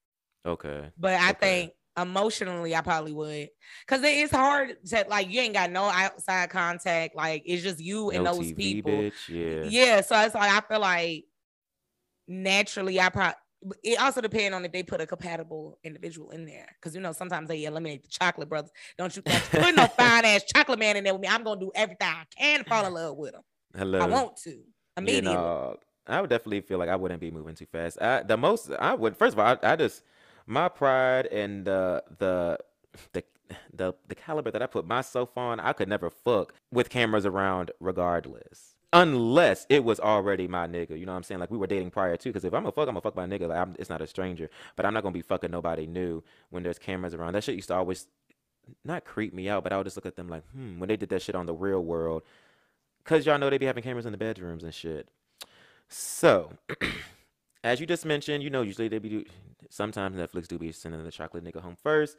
Okay. 0.46 0.90
but 0.96 1.14
I 1.20 1.30
Okay. 1.30 1.38
think 1.62 1.72
emotionally 2.00 2.74
I 2.74 2.80
probably 2.80 3.12
would. 3.12 3.50
Cause 3.86 4.02
it 4.02 4.14
is 4.16 4.30
hard 4.30 4.76
to 4.86 5.04
like 5.08 5.28
you 5.28 5.40
ain't 5.40 5.54
got 5.54 5.70
no 5.70 5.84
outside 5.84 6.50
contact. 6.50 7.14
Like 7.16 7.42
it's 7.44 7.62
just 7.62 7.80
you 7.80 8.10
and 8.10 8.24
No 8.24 8.32
those 8.32 8.52
TV, 8.52 8.56
people. 8.56 8.92
bitch. 8.92 9.28
Yeah. 9.28 9.64
Yeah, 9.68 10.00
so 10.00 10.18
it's 10.20 10.34
like 10.34 10.50
I 10.50 10.66
feel 10.66 10.80
like 10.80 11.24
naturally 12.28 13.00
I 13.00 13.08
probably 13.08 13.34
it 13.82 14.00
also 14.00 14.22
depends 14.22 14.54
on 14.54 14.64
if 14.64 14.72
they 14.72 14.82
put 14.82 15.02
a 15.02 15.06
compatible 15.06 15.78
individual 15.84 16.30
in 16.30 16.46
there. 16.46 16.66
Cause 16.80 16.94
you 16.94 17.00
know, 17.02 17.12
sometimes 17.12 17.48
they 17.48 17.64
eliminate 17.64 18.02
the 18.02 18.08
chocolate 18.08 18.48
brothers. 18.48 18.70
Don't 18.96 19.14
you 19.14 19.20
put 19.22 19.74
no 19.74 19.86
fine 19.98 20.24
ass 20.24 20.44
chocolate 20.44 20.78
man 20.78 20.96
in 20.96 21.04
there 21.04 21.12
with 21.12 21.20
me. 21.20 21.28
I'm 21.28 21.44
gonna 21.44 21.60
do 21.60 21.70
everything 21.74 22.08
I 22.08 22.24
can 22.38 22.60
to 22.60 22.64
fall 22.64 22.86
in 22.86 22.94
love 22.94 23.16
with 23.18 23.34
him. 23.34 23.42
Hello. 23.76 23.98
I 24.00 24.06
want 24.06 24.36
to 24.44 24.50
You 24.50 24.56
uh, 24.56 24.96
immediately. 24.96 25.30
know, 25.30 25.76
I 26.10 26.20
would 26.20 26.30
definitely 26.30 26.60
feel 26.60 26.78
like 26.78 26.88
I 26.88 26.96
wouldn't 26.96 27.20
be 27.20 27.30
moving 27.30 27.54
too 27.54 27.66
fast. 27.66 28.00
I, 28.00 28.22
the 28.22 28.36
most 28.36 28.70
I 28.78 28.94
would 28.94 29.16
first 29.16 29.34
of 29.34 29.38
all, 29.38 29.58
I, 29.62 29.72
I 29.72 29.76
just 29.76 30.02
my 30.46 30.68
pride 30.68 31.26
and 31.26 31.64
the 31.64 32.02
the 32.18 32.58
the 33.12 33.24
the 33.72 33.94
the 34.08 34.14
caliber 34.14 34.50
that 34.50 34.62
I 34.62 34.66
put 34.66 34.86
myself 34.86 35.36
on, 35.36 35.60
I 35.60 35.72
could 35.72 35.88
never 35.88 36.10
fuck 36.10 36.54
with 36.72 36.90
cameras 36.90 37.26
around 37.26 37.70
regardless. 37.80 38.76
Unless 38.92 39.66
it 39.68 39.84
was 39.84 40.00
already 40.00 40.48
my 40.48 40.66
nigga, 40.66 40.98
you 40.98 41.06
know 41.06 41.12
what 41.12 41.18
I'm 41.18 41.22
saying? 41.22 41.38
Like 41.38 41.50
we 41.50 41.58
were 41.58 41.68
dating 41.68 41.92
prior 41.92 42.16
to, 42.16 42.28
because 42.28 42.44
if 42.44 42.52
I'm 42.52 42.66
a 42.66 42.72
fuck, 42.72 42.88
I'm 42.88 42.96
a 42.96 43.00
fuck 43.00 43.14
my 43.14 43.26
nigga. 43.26 43.48
Like 43.48 43.58
I'm, 43.58 43.76
it's 43.78 43.88
not 43.88 44.02
a 44.02 44.06
stranger, 44.06 44.50
but 44.74 44.84
I'm 44.84 44.92
not 44.92 45.04
gonna 45.04 45.12
be 45.12 45.22
fucking 45.22 45.50
nobody 45.50 45.86
new 45.86 46.24
when 46.50 46.64
there's 46.64 46.78
cameras 46.78 47.14
around. 47.14 47.34
That 47.34 47.44
shit 47.44 47.54
used 47.54 47.68
to 47.68 47.76
always 47.76 48.08
not 48.84 49.04
creep 49.04 49.32
me 49.32 49.48
out, 49.48 49.62
but 49.62 49.72
I 49.72 49.76
would 49.76 49.84
just 49.84 49.96
look 49.96 50.06
at 50.06 50.16
them 50.16 50.28
like, 50.28 50.42
hmm, 50.50 50.78
when 50.80 50.88
they 50.88 50.96
did 50.96 51.08
that 51.10 51.22
shit 51.22 51.34
on 51.34 51.46
the 51.46 51.54
real 51.54 51.84
world, 51.84 52.22
cause 53.04 53.26
y'all 53.26 53.38
know 53.38 53.48
they 53.48 53.58
be 53.58 53.66
having 53.66 53.82
cameras 53.82 54.06
in 54.06 54.12
the 54.12 54.18
bedrooms 54.18 54.64
and 54.64 54.74
shit. 54.74 55.08
So, 55.90 56.52
as 57.64 57.80
you 57.80 57.86
just 57.86 58.06
mentioned, 58.06 58.42
you 58.42 58.50
know, 58.50 58.62
usually 58.62 58.88
they 58.88 58.98
be 58.98 59.08
do, 59.08 59.24
sometimes 59.68 60.16
Netflix 60.16 60.48
do 60.48 60.58
be 60.58 60.72
sending 60.72 61.02
the 61.04 61.10
chocolate 61.10 61.44
nigga 61.44 61.60
home 61.60 61.76
first. 61.82 62.16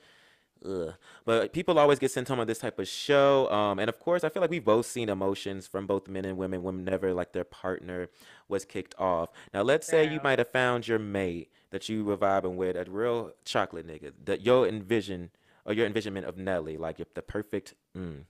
Ugh. 0.64 0.94
But 1.26 1.54
people 1.54 1.80
always 1.80 1.98
get 1.98 2.12
sent 2.12 2.28
home 2.28 2.40
on 2.40 2.48
this 2.48 2.60
type 2.60 2.78
of 2.78 2.88
show. 2.88 3.50
Um, 3.50 3.80
and 3.80 3.90
of 3.90 4.00
course, 4.00 4.24
I 4.24 4.30
feel 4.30 4.42
like 4.42 4.52
we've 4.52 4.64
both 4.64 4.86
seen 4.86 5.10
emotions 5.10 5.66
from 5.66 5.88
both 5.88 6.08
men 6.08 6.26
and 6.26 6.38
women 6.38 6.62
whenever 6.62 7.14
like 7.14 7.32
their 7.32 7.44
partner 7.44 8.10
was 8.48 8.66
kicked 8.66 8.94
off. 9.00 9.30
Now, 9.54 9.64
let's 9.64 9.88
say 9.88 10.12
you 10.12 10.20
might 10.24 10.38
have 10.38 10.50
found 10.50 10.88
your 10.88 11.00
mate 11.00 11.50
that 11.72 11.90
you 11.90 12.04
were 12.04 12.18
vibing 12.18 12.56
with, 12.56 12.76
a 12.76 12.86
real 12.90 13.32
chocolate 13.46 13.88
nigga, 13.88 14.12
that 14.26 14.46
your 14.46 14.68
envision 14.68 15.32
or 15.66 15.74
your 15.74 15.86
envisionment 15.86 16.26
of 16.26 16.38
Nelly, 16.38 16.78
like 16.78 16.98
the 17.14 17.22
perfect. 17.22 17.74
Mm. 17.98 18.26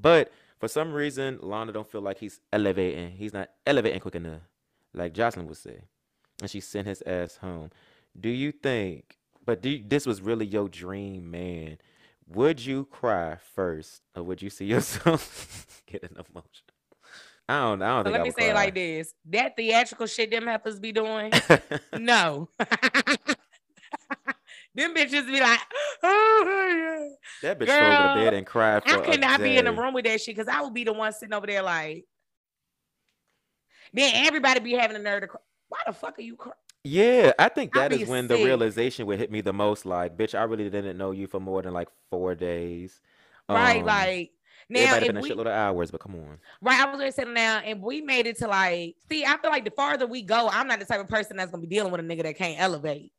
But 0.00 0.32
for 0.58 0.68
some 0.68 0.92
reason, 0.92 1.38
Lana 1.40 1.72
don't 1.72 1.90
feel 1.90 2.00
like 2.00 2.18
he's 2.18 2.40
elevating. 2.52 3.12
He's 3.12 3.32
not 3.32 3.50
elevating 3.66 4.00
quick 4.00 4.14
enough, 4.14 4.40
like 4.96 5.12
Jocelyn 5.12 5.46
would 5.46 5.56
say, 5.56 5.82
and 6.40 6.50
she 6.50 6.60
sent 6.60 6.86
his 6.86 7.02
ass 7.06 7.36
home. 7.36 7.70
Do 8.18 8.28
you 8.28 8.52
think? 8.52 9.18
But 9.44 9.62
do 9.62 9.80
this 9.86 10.06
was 10.06 10.20
really 10.20 10.46
your 10.46 10.68
dream 10.68 11.30
man. 11.30 11.78
Would 12.28 12.64
you 12.64 12.86
cry 12.86 13.36
first, 13.54 14.02
or 14.16 14.24
would 14.24 14.42
you 14.42 14.50
see 14.50 14.64
yourself 14.74 15.82
get 15.86 16.02
an 16.02 16.16
emotion? 16.16 16.64
I 17.48 17.60
don't. 17.60 17.82
I 17.82 18.02
don't 18.02 18.06
So 18.06 18.10
let 18.10 18.20
I 18.20 18.24
me 18.24 18.30
say 18.32 18.50
it 18.50 18.54
like 18.54 18.74
this: 18.74 19.14
that 19.26 19.56
theatrical 19.56 20.06
shit 20.06 20.30
them 20.30 20.46
heifers 20.46 20.80
be 20.80 20.90
doing, 20.92 21.32
no. 21.96 22.48
them 24.74 24.94
bitches 24.94 25.26
be 25.26 25.40
like, 25.40 25.60
oh, 26.02 27.14
yeah. 27.42 27.48
that 27.48 27.58
bitch 27.58 27.68
rolled 27.68 27.82
over 27.82 28.02
the 28.02 28.14
Girl, 28.14 28.24
bed 28.24 28.34
and 28.34 28.46
cried 28.46 28.82
for 28.82 28.90
I 28.90 28.98
could 29.04 29.20
not 29.20 29.40
be 29.40 29.56
in 29.58 29.64
the 29.64 29.72
room 29.72 29.94
with 29.94 30.04
that 30.06 30.20
shit 30.20 30.36
because 30.36 30.52
I 30.52 30.60
would 30.60 30.74
be 30.74 30.84
the 30.84 30.92
one 30.92 31.12
sitting 31.12 31.34
over 31.34 31.46
there 31.46 31.62
like. 31.62 32.04
Then 33.92 34.26
everybody 34.26 34.60
be 34.60 34.72
having 34.72 34.96
a 34.96 35.00
nerve 35.00 35.22
to 35.22 35.26
cry. 35.28 35.40
Why 35.68 35.78
the 35.86 35.92
fuck 35.92 36.18
are 36.18 36.22
you 36.22 36.36
crying? 36.36 36.54
Yeah, 36.84 37.32
I 37.38 37.48
think 37.48 37.74
that 37.74 37.92
is 37.92 38.08
when 38.08 38.28
the 38.28 38.36
realization 38.36 39.06
would 39.06 39.18
hit 39.18 39.30
me 39.32 39.40
the 39.40 39.52
most. 39.52 39.86
Like, 39.86 40.16
bitch, 40.16 40.38
I 40.38 40.44
really 40.44 40.70
didn't 40.70 40.96
know 40.96 41.10
you 41.10 41.26
for 41.26 41.40
more 41.40 41.60
than 41.62 41.72
like 41.72 41.88
four 42.10 42.36
days. 42.36 43.00
Right, 43.48 43.80
Um, 43.80 43.86
like 43.86 44.20
it 44.20 44.30
now 44.68 44.80
might 44.92 45.02
have 45.02 45.06
been 45.06 45.16
a 45.16 45.20
shitload 45.20 45.40
of 45.42 45.46
hours, 45.48 45.90
but 45.90 46.00
come 46.00 46.14
on. 46.14 46.38
right, 46.60 46.80
I 46.80 46.88
was 46.90 46.98
gonna 46.98 47.10
say 47.12 47.24
now, 47.24 47.58
and 47.58 47.82
we 47.82 48.00
made 48.02 48.26
it 48.26 48.38
to 48.38 48.48
like, 48.48 48.96
see, 49.08 49.24
I 49.24 49.36
feel 49.38 49.50
like 49.50 49.64
the 49.64 49.70
farther 49.70 50.06
we 50.06 50.22
go, 50.22 50.48
I'm 50.48 50.68
not 50.68 50.78
the 50.78 50.84
type 50.84 51.00
of 51.00 51.08
person 51.08 51.36
that's 51.36 51.50
gonna 51.50 51.60
be 51.60 51.68
dealing 51.68 51.90
with 51.90 52.00
a 52.00 52.04
nigga 52.04 52.22
that 52.22 52.36
can't 52.36 52.60
elevate. 52.60 53.12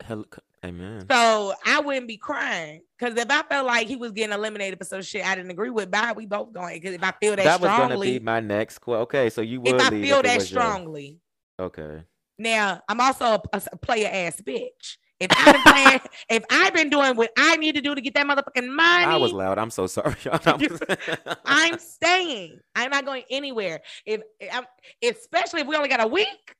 Hell, 0.00 0.24
amen. 0.64 1.06
So 1.10 1.54
I 1.66 1.80
wouldn't 1.80 2.06
be 2.08 2.16
crying 2.16 2.82
because 2.98 3.16
if 3.18 3.30
I 3.30 3.42
felt 3.42 3.66
like 3.66 3.86
he 3.88 3.96
was 3.96 4.12
getting 4.12 4.32
eliminated 4.32 4.78
for 4.78 4.84
some 4.84 5.02
shit 5.02 5.26
I 5.26 5.34
didn't 5.34 5.50
agree 5.50 5.70
with, 5.70 5.90
bye, 5.90 6.12
we 6.16 6.26
both 6.26 6.52
going. 6.52 6.76
Because 6.80 6.94
if 6.94 7.02
I 7.02 7.12
feel 7.20 7.36
that, 7.36 7.42
strongly. 7.42 7.66
That 7.66 7.78
was 7.80 7.88
gonna 7.88 8.00
be 8.00 8.18
my 8.20 8.40
next 8.40 8.78
quote. 8.78 9.00
Okay, 9.02 9.28
so 9.30 9.40
you 9.42 9.60
would 9.60 9.74
if 9.76 9.80
I 9.80 9.90
feel 9.90 10.18
if 10.18 10.22
that 10.24 10.38
was 10.38 10.50
your- 10.52 10.60
strongly, 10.62 11.18
Okay. 11.60 12.02
now 12.38 12.80
I'm 12.88 13.00
also 13.00 13.24
a, 13.24 13.42
a- 13.52 13.62
a 13.72 13.76
player 13.76 14.08
ass 14.12 14.40
bitch. 14.40 14.96
If 15.20 15.30
I've 15.36 15.52
been 15.52 15.62
playing, 15.62 16.00
if 16.30 16.44
I've 16.50 16.74
been 16.74 16.90
doing 16.90 17.14
what 17.16 17.30
I 17.36 17.56
need 17.56 17.76
to 17.76 17.80
do 17.80 17.94
to 17.94 18.00
get 18.00 18.14
that 18.14 18.26
motherfucking 18.26 18.66
money, 18.68 19.04
I 19.04 19.16
was 19.16 19.32
loud. 19.32 19.56
I'm 19.58 19.70
so 19.70 19.86
sorry. 19.86 20.16
y'all. 20.24 20.40
I'm- 20.46 20.60
I'm 21.44 21.78
staying. 21.78 22.58
I'm 22.74 22.90
not 22.90 23.04
going 23.04 23.22
anywhere. 23.30 23.80
If 24.04 24.22
I'm, 24.52 24.64
especially 25.02 25.60
if 25.60 25.66
we 25.68 25.76
only 25.76 25.88
got 25.88 26.02
a 26.02 26.08
week, 26.08 26.56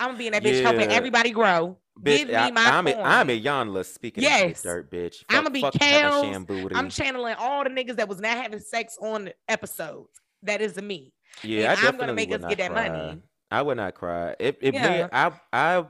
I'm 0.00 0.08
gonna 0.08 0.18
be 0.18 0.26
in 0.28 0.32
that 0.32 0.42
bitch 0.42 0.62
helping 0.62 0.90
everybody 0.90 1.30
grow. 1.30 1.76
bitch, 2.02 2.18
Give 2.18 2.28
me 2.28 2.34
I, 2.34 2.50
my 2.50 2.66
I'm 2.70 2.88
a, 2.88 2.94
I'm 3.02 3.30
a. 3.30 3.40
Iyanla 3.40 3.84
speaking 3.84 4.22
Yes. 4.22 4.62
dirt, 4.62 4.90
bitch. 4.90 5.24
I'ma 5.28 5.50
be 5.50 5.60
fuck 5.60 5.74
Kels. 5.74 6.72
I'm 6.74 6.88
channeling 6.88 7.34
all 7.38 7.62
the 7.64 7.70
niggas 7.70 7.96
that 7.96 8.08
was 8.08 8.18
not 8.20 8.36
having 8.38 8.60
sex 8.60 8.96
on 9.00 9.26
the 9.26 9.34
episodes. 9.48 10.08
That 10.42 10.62
is 10.62 10.76
me. 10.80 11.12
yeah, 11.42 11.76
I 11.78 11.88
I'm 11.88 11.98
gonna 11.98 12.14
make 12.14 12.32
us 12.32 12.44
get 12.46 12.58
that 12.58 12.70
cry. 12.72 12.88
money. 12.88 13.22
I 13.50 13.62
would 13.62 13.76
not 13.76 13.94
cry. 13.94 14.34
If 14.38 14.56
if 14.62 14.74
Yeah. 14.74 15.08
I 15.12 15.28
I 15.28 15.32
I 15.52 15.86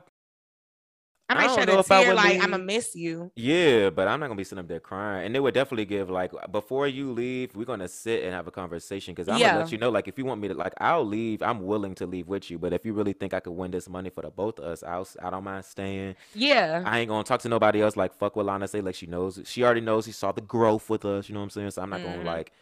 I 1.31 1.35
might 1.35 1.47
don't 1.47 1.59
shed 1.59 1.69
know 1.69 1.77
a 1.77 1.81
if 1.81 1.91
I 1.91 2.05
tear 2.05 2.15
like 2.15 2.33
leave. 2.35 2.43
I'ma 2.45 2.59
miss 2.59 2.95
you. 2.97 3.31
Yeah, 3.37 3.91
but 3.91 4.09
I'm 4.09 4.21
not 4.21 4.27
gonna 4.27 4.37
be 4.37 4.45
sitting 4.45 4.59
up 4.61 4.69
there 4.69 4.81
crying. 4.81 5.27
And 5.27 5.35
they 5.35 5.41
would 5.41 5.55
definitely 5.55 5.85
give 5.85 6.11
like 6.11 6.33
before 6.51 6.87
you 6.87 7.13
leave, 7.13 7.55
we're 7.55 7.65
gonna 7.65 7.89
sit 7.89 8.25
and 8.25 8.33
have 8.35 8.47
a 8.47 8.51
conversation 8.51 9.15
because 9.15 9.29
I'm 9.29 9.39
gonna 9.41 9.59
let 9.61 9.73
you 9.73 9.79
know 9.79 9.91
like 9.91 10.09
if 10.09 10.19
you 10.19 10.25
want 10.25 10.41
me 10.41 10.49
to 10.49 10.55
like 10.55 10.75
I'll 10.79 11.05
leave. 11.07 11.43
I'm 11.43 11.63
willing 11.65 11.95
to 11.97 12.07
leave 12.07 12.29
with 12.29 12.51
you. 12.51 12.59
But 12.59 12.73
if 12.73 12.85
you 12.85 12.93
really 12.93 13.13
think 13.13 13.35
I 13.35 13.41
could 13.41 13.53
win 13.53 13.71
this 13.71 13.89
money 13.89 14.11
for 14.11 14.23
the 14.23 14.31
both 14.31 14.59
of 14.59 14.65
us, 14.65 14.83
I'll 14.83 15.07
I 15.23 15.31
don't 15.31 15.45
mind 15.45 15.65
staying. 15.65 16.17
Yeah. 16.35 16.83
I 16.85 16.99
ain't 17.01 17.09
gonna 17.09 17.25
talk 17.25 17.41
to 17.43 17.49
nobody 17.49 17.83
else. 17.83 17.97
Like 17.97 18.15
fuck 18.15 18.37
what 18.37 18.47
Lana 18.47 18.69
say. 18.69 18.81
Like 18.81 18.95
she 18.95 19.07
knows 19.07 19.41
she 19.45 19.63
already 19.65 19.81
knows 19.81 20.07
he 20.07 20.13
saw 20.13 20.33
the 20.33 20.41
growth 20.41 20.91
with 20.91 21.05
us. 21.05 21.29
You 21.29 21.35
know 21.35 21.41
what 21.41 21.45
I'm 21.45 21.51
saying? 21.51 21.71
So 21.73 21.83
I'm 21.83 21.91
not 21.91 22.01
Mhm. 22.01 22.05
gonna 22.05 22.25
like 22.25 22.53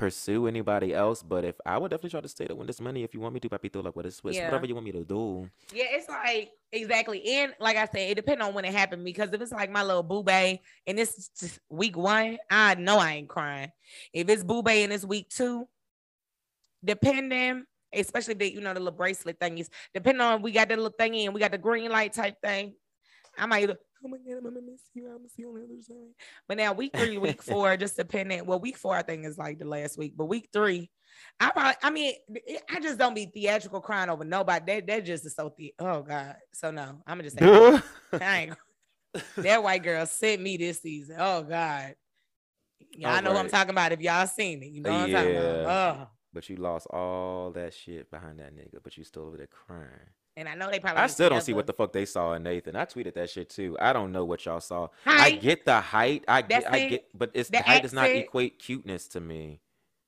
pursue 0.00 0.46
anybody 0.46 0.94
else. 0.94 1.22
But 1.22 1.44
if 1.44 1.56
I 1.66 1.76
would 1.76 1.90
definitely 1.90 2.10
try 2.10 2.22
to 2.22 2.28
stay 2.28 2.46
to 2.46 2.54
win 2.54 2.66
this 2.66 2.80
money 2.80 3.04
if 3.04 3.12
you 3.12 3.20
want 3.20 3.34
me 3.34 3.40
to, 3.40 3.50
Papito, 3.50 3.84
like 3.84 3.94
what 3.94 4.06
is 4.06 4.22
it's 4.24 4.38
Yeah. 4.38 4.46
whatever 4.46 4.64
you 4.64 4.74
want 4.74 4.86
me 4.86 4.92
to 4.92 5.04
do. 5.04 5.48
Yeah, 5.74 5.84
it's 5.90 6.08
like 6.08 6.52
exactly. 6.72 7.22
And 7.22 7.54
like 7.60 7.76
I 7.76 7.84
said, 7.84 8.10
it 8.10 8.14
depends 8.14 8.42
on 8.42 8.54
when 8.54 8.64
it 8.64 8.72
happened 8.72 9.04
because 9.04 9.30
if 9.30 9.40
it's 9.40 9.52
like 9.52 9.70
my 9.70 9.82
little 9.82 10.02
boo 10.02 10.22
bae 10.22 10.58
and 10.86 10.98
it's 10.98 11.28
just 11.38 11.60
week 11.68 11.98
one, 11.98 12.38
I 12.50 12.76
know 12.76 12.96
I 12.98 13.12
ain't 13.12 13.28
crying. 13.28 13.70
If 14.14 14.30
it's 14.30 14.42
boo 14.42 14.62
bae 14.62 14.84
and 14.84 14.92
it's 14.92 15.04
week 15.04 15.28
two, 15.28 15.68
depending, 16.82 17.64
especially 17.92 18.34
the 18.34 18.54
you 18.54 18.62
know 18.62 18.72
the 18.72 18.80
little 18.80 18.96
bracelet 18.96 19.38
thingies, 19.38 19.68
depending 19.92 20.22
on 20.22 20.40
we 20.40 20.50
got 20.50 20.70
the 20.70 20.76
little 20.76 20.96
thingy 20.98 21.26
and 21.26 21.34
we 21.34 21.40
got 21.40 21.52
the 21.52 21.58
green 21.58 21.90
light 21.90 22.14
type 22.14 22.40
thing, 22.42 22.72
I 23.36 23.44
might 23.44 23.68
Oh 24.04 24.08
my 24.08 24.16
god, 24.18 24.38
I'm 24.38 24.44
gonna 24.44 24.60
miss 24.62 24.82
you. 24.94 25.06
I'm 25.06 25.18
gonna 25.18 25.28
see 25.28 25.42
you 25.42 25.48
on 25.48 25.54
the 25.54 25.64
other 25.64 25.82
side. 25.82 26.14
But 26.48 26.56
now 26.56 26.72
week 26.72 26.96
three, 26.96 27.18
week 27.18 27.42
four, 27.42 27.76
just 27.76 27.96
depending. 27.96 28.46
Well, 28.46 28.60
week 28.60 28.78
four 28.78 28.96
I 28.96 29.02
think 29.02 29.26
is 29.26 29.38
like 29.38 29.58
the 29.58 29.66
last 29.66 29.98
week, 29.98 30.14
but 30.16 30.26
week 30.26 30.48
three, 30.52 30.90
I 31.38 31.50
probably, 31.50 31.74
I 31.82 31.90
mean, 31.90 32.14
I 32.70 32.80
just 32.80 32.98
don't 32.98 33.14
be 33.14 33.26
theatrical 33.26 33.80
crying 33.80 34.10
over 34.10 34.24
nobody. 34.24 34.64
That 34.66 34.86
that 34.86 35.04
just 35.04 35.26
is 35.26 35.34
so 35.34 35.52
the. 35.56 35.74
Oh 35.78 36.02
god. 36.02 36.36
So 36.52 36.70
no, 36.70 37.02
I'm 37.06 37.18
gonna 37.18 37.24
just 37.24 37.38
say 37.38 37.44
Duh. 37.44 37.80
I 38.20 38.38
ain't. 38.38 38.56
That 39.36 39.62
white 39.62 39.82
girl 39.82 40.06
sent 40.06 40.40
me 40.40 40.56
this 40.56 40.80
season. 40.80 41.16
Oh 41.18 41.42
God. 41.42 41.94
Y'all 42.92 43.22
know 43.22 43.32
what 43.32 43.40
I'm 43.40 43.50
talking 43.50 43.70
about. 43.70 43.92
If 43.92 44.00
y'all 44.00 44.26
seen 44.26 44.62
it, 44.62 44.70
you 44.70 44.82
know 44.82 44.90
what 44.90 45.00
I'm 45.02 45.12
talking 45.12 45.36
about. 45.36 45.62
Yeah. 45.62 46.02
Oh. 46.02 46.08
But 46.32 46.48
you 46.48 46.56
lost 46.56 46.86
all 46.88 47.50
that 47.52 47.74
shit 47.74 48.10
behind 48.10 48.38
that 48.38 48.54
nigga, 48.54 48.78
but 48.82 48.96
you 48.96 49.04
still 49.04 49.24
over 49.24 49.36
there 49.36 49.48
crying. 49.48 49.88
And 50.40 50.48
I 50.48 50.54
know 50.54 50.70
they 50.70 50.80
probably. 50.80 51.02
I 51.02 51.06
still 51.06 51.28
don't 51.28 51.42
see 51.42 51.52
what 51.52 51.66
the 51.66 51.74
fuck 51.74 51.92
they 51.92 52.06
saw 52.06 52.32
in 52.32 52.42
Nathan. 52.42 52.74
I 52.74 52.86
tweeted 52.86 53.12
that 53.14 53.28
shit 53.28 53.50
too. 53.50 53.76
I 53.78 53.92
don't 53.92 54.10
know 54.10 54.24
what 54.24 54.46
y'all 54.46 54.60
saw. 54.60 54.88
I 55.04 55.32
get 55.32 55.66
the 55.66 55.80
height. 55.82 56.24
I 56.26 56.40
get, 56.40 56.72
I 56.72 56.88
get, 56.88 57.06
but 57.14 57.30
it's 57.34 57.50
The 57.50 57.58
height 57.58 57.82
does 57.82 57.92
not 57.92 58.08
equate 58.08 58.58
cuteness 58.58 59.06
to 59.08 59.20
me. 59.20 59.60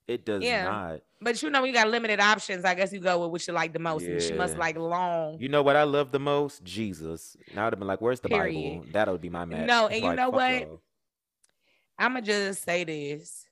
It 0.09 0.25
does 0.25 0.43
Yeah. 0.43 0.65
not. 0.65 1.01
But 1.21 1.43
you 1.43 1.51
know, 1.51 1.65
you 1.65 1.75
got 1.75 1.89
limited 1.89 2.19
options, 2.19 2.65
I 2.65 2.75
guess 2.75 2.95
you 2.95 2.99
go 2.99 3.21
with 3.21 3.31
what 3.31 3.47
you 3.47 3.53
like 3.53 3.75
the 3.75 3.79
most. 3.79 4.07
And 4.07 4.23
she 4.23 4.33
must 4.33 4.57
like 4.57 4.77
long. 4.77 5.39
You 5.39 5.51
know 5.51 5.63
what 5.63 5.77
I 5.77 5.83
love 5.83 6.13
the 6.13 6.19
most? 6.19 6.65
Jesus. 6.65 7.37
Now 7.53 7.67
I'd 7.67 7.75
have 7.75 7.79
been 7.79 7.87
like, 7.89 8.01
"Where's 8.01 8.21
the 8.21 8.31
Bible?" 8.31 8.87
That'll 8.91 9.19
be 9.19 9.29
my 9.29 9.45
match. 9.45 9.69
No, 9.69 9.87
It's 9.87 9.95
and 9.97 10.03
you 10.03 10.09
like, 10.09 10.17
know 10.17 10.31
what? 10.31 10.81
I'ma 11.99 12.21
just 12.23 12.65
say 12.65 12.85
this. 12.85 13.47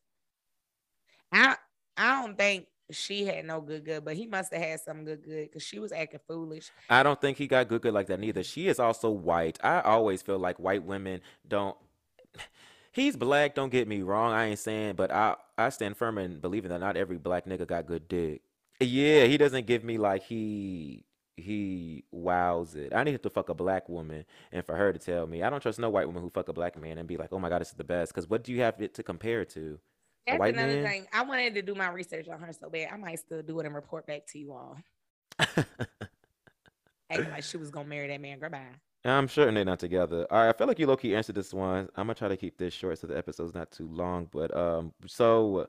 I 1.31 1.57
I 1.97 2.22
don't 2.22 2.39
think 2.39 2.66
she 2.93 3.24
had 3.24 3.45
no 3.45 3.61
good 3.61 3.84
good, 3.84 4.05
but 4.05 4.16
he 4.16 4.26
must 4.26 4.53
have 4.53 4.62
had 4.62 4.80
some 4.80 5.05
good 5.05 5.24
good 5.24 5.49
because 5.49 5.62
she 5.62 5.78
was 5.78 5.93
acting 5.93 6.20
foolish. 6.26 6.70
I 6.88 7.03
don't 7.03 7.20
think 7.20 7.38
he 7.38 7.47
got 7.47 7.68
good 7.68 7.82
good 7.82 7.95
like 7.95 8.07
that 8.09 8.20
neither. 8.20 8.43
She 8.43 8.68
is 8.68 8.78
also 8.78 9.11
white. 9.11 9.59
I 9.62 9.80
always 9.80 10.22
feel 10.22 10.38
like 10.38 10.59
white 10.59 10.84
women 10.84 11.20
don't. 11.47 11.76
He's 12.93 13.16
black. 13.16 13.55
Don't 13.55 13.70
get 13.70 13.86
me 13.86 14.03
wrong. 14.03 14.32
I 14.32 14.47
ain't 14.47 14.59
saying, 14.59 14.97
but 14.97 15.11
I 15.11 15.36
I 15.57 15.68
stand 15.68 15.97
firm 15.97 16.18
in 16.18 16.41
believing 16.41 16.70
that 16.70 16.80
not 16.80 16.97
every 16.97 17.18
black 17.18 17.47
nigga 17.47 17.66
got 17.66 17.86
good 17.86 18.09
dick. 18.09 18.43
Yeah, 18.80 19.26
he 19.26 19.36
doesn't 19.36 19.66
give 19.66 19.84
me 19.84 19.99
like 19.99 20.24
he 20.24 21.05
he 21.36 22.05
wows 22.11 22.74
it. 22.74 22.95
I 22.95 23.05
need 23.05 23.22
to 23.22 23.30
fuck 23.30 23.49
a 23.49 23.55
black 23.55 23.88
woman 23.88 24.24
and 24.53 24.64
for 24.64 24.76
her 24.76 24.93
to 24.93 24.99
tell 24.99 25.26
me. 25.26 25.43
I 25.43 25.51
don't 25.51 25.61
trust 25.61 25.78
no 25.78 25.91
white 25.91 26.07
woman 26.07 26.22
who 26.22 26.30
fuck 26.30 26.49
a 26.49 26.53
black 26.53 26.80
man 26.80 26.99
and 26.99 27.09
be 27.09 27.16
like, 27.16 27.32
oh 27.32 27.38
my 27.38 27.49
god, 27.49 27.61
this 27.61 27.68
is 27.68 27.74
the 27.74 27.84
best. 27.84 28.12
Because 28.12 28.28
what 28.28 28.45
do 28.45 28.53
you 28.53 28.61
have 28.61 28.80
it 28.80 28.95
to 28.95 29.03
compare 29.03 29.45
to? 29.47 29.78
That's 30.27 30.41
another 30.41 30.75
man? 30.75 30.85
thing. 30.85 31.07
I 31.12 31.23
wanted 31.23 31.55
to 31.55 31.62
do 31.62 31.75
my 31.75 31.89
research 31.89 32.29
on 32.29 32.41
her 32.41 32.53
so 32.53 32.68
bad. 32.68 32.89
I 32.93 32.97
might 32.97 33.18
still 33.18 33.43
do 33.43 33.59
it 33.61 33.66
and 33.66 33.75
report 33.75 34.07
back 34.07 34.27
to 34.29 34.39
you 34.39 34.53
all. 34.53 34.79
Acting 37.11 37.31
like 37.31 37.43
she 37.43 37.57
was 37.57 37.71
gonna 37.71 37.89
marry 37.89 38.09
that 38.09 38.21
man. 38.21 38.39
Goodbye. 38.39 38.66
I'm 39.05 39.29
sure 39.29 39.51
they're 39.51 39.64
not 39.64 39.79
together. 39.79 40.27
All 40.31 40.39
right, 40.39 40.51
I 40.51 40.53
feel 40.53 40.66
like 40.66 40.79
you 40.79 40.87
low 40.87 40.97
key 40.97 41.16
answered 41.16 41.35
this 41.35 41.55
one. 41.55 41.89
I'm 41.97 42.07
gonna 42.07 42.14
try 42.14 42.29
to 42.29 42.37
keep 42.37 42.59
this 42.59 42.75
short 42.75 42.99
so 42.99 43.07
the 43.07 43.16
episode's 43.16 43.55
not 43.55 43.71
too 43.71 43.89
long. 43.89 44.29
But 44.31 44.55
um, 44.57 44.93
so 45.07 45.68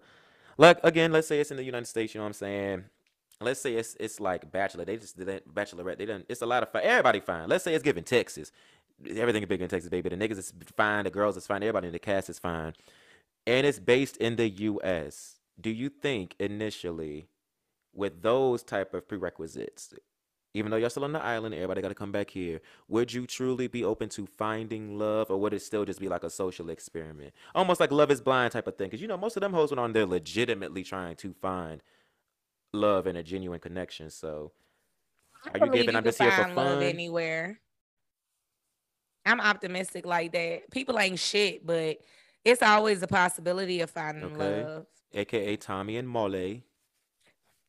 like 0.58 0.80
again, 0.84 1.12
let's 1.12 1.28
say 1.28 1.40
it's 1.40 1.52
in 1.52 1.58
the 1.58 1.64
United 1.64 1.88
States. 1.88 2.14
You 2.14 2.20
know 2.20 2.26
what 2.26 2.30
I'm 2.30 2.34
saying? 2.34 2.84
Let's 3.40 3.62
say 3.62 3.76
it's 3.76 3.96
it's 4.00 4.20
like 4.20 4.52
Bachelor. 4.52 4.86
They 4.86 4.98
just 4.98 5.18
did 5.18 5.28
that 5.28 5.48
Bachelorette. 5.48 5.98
They 5.98 6.06
done. 6.06 6.26
It's 6.28 6.42
a 6.42 6.46
lot 6.46 6.62
of 6.62 6.72
fun. 6.72 6.82
Everybody 6.84 7.22
fine. 7.22 7.50
Let's 7.50 7.64
say 7.64 7.74
it's 7.74 7.84
given 7.84 8.04
Texas. 8.04 8.52
Everything 9.10 9.42
is 9.42 9.50
big 9.50 9.62
in 9.62 9.70
Texas, 9.70 9.90
baby. 9.90 10.10
The 10.10 10.18
niggas 10.18 10.38
is 10.38 10.54
fine. 10.78 11.06
The 11.06 11.10
girls 11.10 11.38
is 11.38 11.48
fine. 11.48 11.64
Everybody 11.64 11.88
in 11.88 11.94
the 11.94 12.00
cast 12.00 12.30
is 12.30 12.38
fine. 12.38 12.74
And 13.48 13.66
it's 13.66 13.80
based 13.80 14.18
in 14.18 14.36
the 14.36 14.50
U.S. 14.50 15.40
Do 15.60 15.70
you 15.70 15.90
think 15.90 16.36
initially, 16.40 17.28
with 17.94 18.22
those 18.22 18.64
type 18.64 18.94
of 18.94 19.08
prerequisites, 19.08 19.94
even 20.54 20.70
though 20.70 20.78
you're 20.78 20.90
still 20.90 21.06
on 21.06 21.14
the 21.14 21.24
island, 21.24 21.56
everybody 21.56 21.82
got 21.82 21.90
to 21.90 21.96
come 21.96 22.12
back 22.12 22.30
here. 22.30 22.60
Would 22.90 23.14
you 23.14 23.26
truly 23.26 23.68
be 23.68 23.84
open 23.86 24.10
to 24.10 24.26
finding 24.26 24.98
love, 24.98 25.32
or 25.32 25.38
would 25.38 25.54
it 25.54 25.62
still 25.62 25.86
just 25.86 26.00
be 26.00 26.10
like 26.10 26.24
a 26.24 26.30
social 26.30 26.70
experiment, 26.70 27.34
almost 27.56 27.80
like 27.80 27.92
Love 27.92 28.12
Is 28.12 28.22
Blind 28.22 28.52
type 28.52 28.68
of 28.68 28.76
thing? 28.78 28.88
Because 28.88 29.02
you 29.02 29.08
know 29.08 29.18
most 29.18 29.38
of 29.38 29.42
them 29.42 29.54
hoes 29.54 29.72
went 29.72 29.80
on 29.80 29.94
there 29.94 30.06
legitimately 30.06 30.84
trying 30.84 31.16
to 31.18 31.34
find 31.34 31.82
love 32.74 33.08
and 33.08 33.18
a 33.18 33.24
genuine 33.24 33.60
connection. 33.60 34.10
So, 34.10 34.52
Are 35.54 35.66
you 35.66 35.72
giving 35.72 35.96
I'm 35.96 36.04
could 36.04 36.10
just 36.10 36.20
here 36.20 36.32
for 36.32 36.44
fun? 36.50 36.84
anywhere. 36.84 37.60
I'm 39.26 39.40
optimistic 39.40 40.06
like 40.06 40.34
that. 40.34 40.70
People 40.72 41.00
ain't 41.00 41.20
shit, 41.20 41.66
but 41.66 42.00
it's 42.46 42.62
always 42.64 43.02
a 43.04 43.08
possibility 43.08 43.82
of 43.82 43.90
finding 43.90 44.26
Okay. 44.26 44.64
love. 44.64 44.86
AKA 45.14 45.58
Tommy 45.58 45.98
and 45.98 46.08
Molly, 46.08 46.64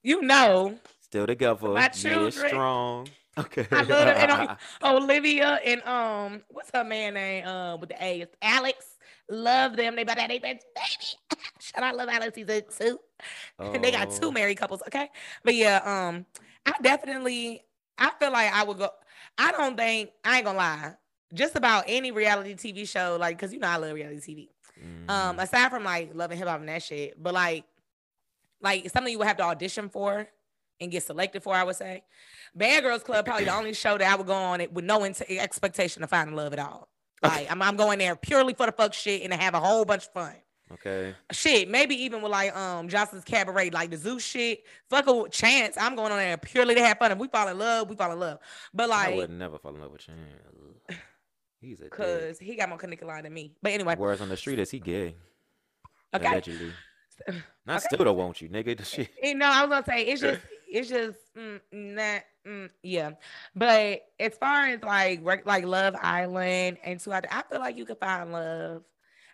You 0.02 0.22
know, 0.22 0.78
still 1.00 1.26
together, 1.26 1.68
My 1.68 1.88
children. 1.88 2.32
strong. 2.32 3.06
Okay. 3.38 3.66
I 3.72 3.82
love 3.84 3.88
them. 3.88 4.16
And 4.18 4.30
um, 4.30 4.56
Olivia 4.84 5.58
and 5.64 5.82
um, 5.84 6.42
what's 6.50 6.70
her 6.74 6.84
man 6.84 7.14
name? 7.14 7.46
Um, 7.46 7.80
with 7.80 7.88
the 7.88 8.04
A, 8.04 8.26
Alex. 8.42 8.84
Love 9.30 9.74
them. 9.74 9.96
They 9.96 10.02
about 10.02 10.16
that. 10.18 10.28
They 10.28 10.38
baby. 10.38 10.60
Shout 11.58 11.82
out, 11.82 11.96
love 11.96 12.10
Alex. 12.10 12.36
He's 12.36 12.46
a 12.50 12.60
two. 12.60 12.98
And 13.58 13.82
they 13.82 13.90
got 13.90 14.08
Oh. 14.10 14.18
two 14.20 14.32
married 14.32 14.58
couples. 14.58 14.82
Okay, 14.86 15.08
but 15.44 15.54
yeah, 15.54 15.78
um, 15.82 16.26
I 16.66 16.74
definitely. 16.82 17.62
I 17.96 18.10
feel 18.20 18.32
like 18.32 18.52
I 18.52 18.64
would 18.64 18.76
go. 18.76 18.90
I 19.38 19.50
don't 19.52 19.78
think 19.78 20.10
I 20.24 20.36
ain't 20.36 20.44
gonna 20.44 20.58
lie. 20.58 20.92
Just 21.32 21.56
about 21.56 21.84
any 21.86 22.10
reality 22.10 22.54
TV 22.54 22.86
show, 22.86 23.16
like, 23.18 23.38
cause 23.38 23.50
you 23.54 23.60
know 23.60 23.68
I 23.68 23.76
love 23.76 23.94
reality 23.94 24.20
TV. 24.20 24.48
Um, 25.08 25.36
Mhm. 25.36 25.42
aside 25.42 25.70
from 25.70 25.84
like 25.84 26.10
Love 26.14 26.30
and 26.30 26.38
Hip 26.38 26.48
Hop 26.48 26.60
and 26.60 26.68
that 26.68 26.82
shit, 26.82 27.20
but 27.22 27.34
like, 27.34 27.64
like 28.60 28.88
something 28.90 29.10
you 29.12 29.18
would 29.18 29.26
have 29.26 29.36
to 29.38 29.42
audition 29.44 29.88
for 29.88 30.28
and 30.80 30.90
get 30.90 31.02
selected 31.02 31.42
for. 31.42 31.54
I 31.54 31.64
would 31.64 31.76
say, 31.76 32.02
Bad 32.54 32.82
Girls 32.82 33.02
Club 33.02 33.24
probably 33.24 33.44
the 33.44 33.54
only 33.54 33.74
show 33.74 33.98
that 33.98 34.12
I 34.12 34.14
would 34.16 34.26
go 34.26 34.34
on 34.34 34.60
it 34.60 34.72
with 34.72 34.84
no 34.84 35.02
int- 35.04 35.22
expectation 35.28 36.02
of 36.02 36.10
finding 36.10 36.36
love 36.36 36.52
at 36.52 36.58
all. 36.58 36.88
Like 37.22 37.50
I'm, 37.50 37.60
I'm 37.62 37.76
going 37.76 37.98
there 37.98 38.16
purely 38.16 38.54
for 38.54 38.66
the 38.66 38.72
fuck 38.72 38.94
shit 38.94 39.22
and 39.22 39.32
to 39.32 39.38
have 39.38 39.54
a 39.54 39.60
whole 39.60 39.84
bunch 39.84 40.06
of 40.06 40.12
fun. 40.12 40.34
okay. 40.72 41.14
Shit, 41.30 41.68
maybe 41.68 41.94
even 42.02 42.20
with 42.22 42.32
like 42.32 42.54
um 42.56 42.88
Joseline's 42.88 43.24
Cabaret, 43.24 43.70
like 43.70 43.90
the 43.90 43.96
Zoo 43.96 44.18
shit. 44.18 44.64
Fuck 44.90 45.06
a 45.08 45.28
chance. 45.30 45.76
I'm 45.78 45.94
going 45.96 46.10
on 46.12 46.18
there 46.18 46.36
purely 46.36 46.74
to 46.74 46.82
have 46.84 46.98
fun. 46.98 47.12
If 47.12 47.18
we 47.18 47.28
fall 47.28 47.46
in 47.48 47.58
love, 47.58 47.88
we 47.90 47.94
fall 47.96 48.10
in 48.12 48.18
love. 48.20 48.38
But 48.74 48.88
like 48.88 49.14
I 49.14 49.16
would 49.16 49.30
never 49.30 49.58
fall 49.58 49.74
in 49.74 49.80
love 49.80 49.92
with 49.92 50.00
Chan. 50.00 50.16
He's 51.62 51.80
a 51.80 51.88
cause 51.88 52.40
he 52.40 52.56
got 52.56 52.68
more 52.68 52.76
connected 52.78 53.06
line 53.06 53.22
than 53.22 53.32
me. 53.32 53.52
But 53.62 53.72
anyway, 53.72 53.94
Words 53.94 54.20
on 54.20 54.28
the 54.28 54.36
street 54.36 54.58
is 54.58 54.70
he 54.70 54.80
gay? 54.80 55.14
okay. 56.12 56.26
Allegedly. 56.26 56.72
Not 57.66 57.76
Okay. 57.76 57.86
still 57.94 58.04
don't 58.04 58.16
want 58.16 58.40
you, 58.42 58.48
nigga. 58.48 58.76
The 58.76 58.84
shit. 58.84 59.10
You 59.22 59.36
know, 59.36 59.46
I 59.48 59.64
was 59.64 59.70
gonna 59.70 59.84
say 59.86 60.02
it's 60.06 60.20
just 60.20 60.40
it's 60.68 60.88
just 60.88 61.18
mm, 61.36 61.60
not 61.72 62.22
mm, 62.44 62.68
yeah. 62.82 63.10
But 63.54 64.02
as 64.18 64.34
far 64.38 64.66
as 64.66 64.82
like 64.82 65.20
work 65.20 65.42
like 65.46 65.64
Love 65.64 65.94
Island 66.00 66.78
and 66.82 66.98
two 66.98 67.12
out, 67.12 67.26
I 67.30 67.42
feel 67.42 67.60
like 67.60 67.76
you 67.76 67.84
can 67.84 67.96
find 67.96 68.32
love. 68.32 68.82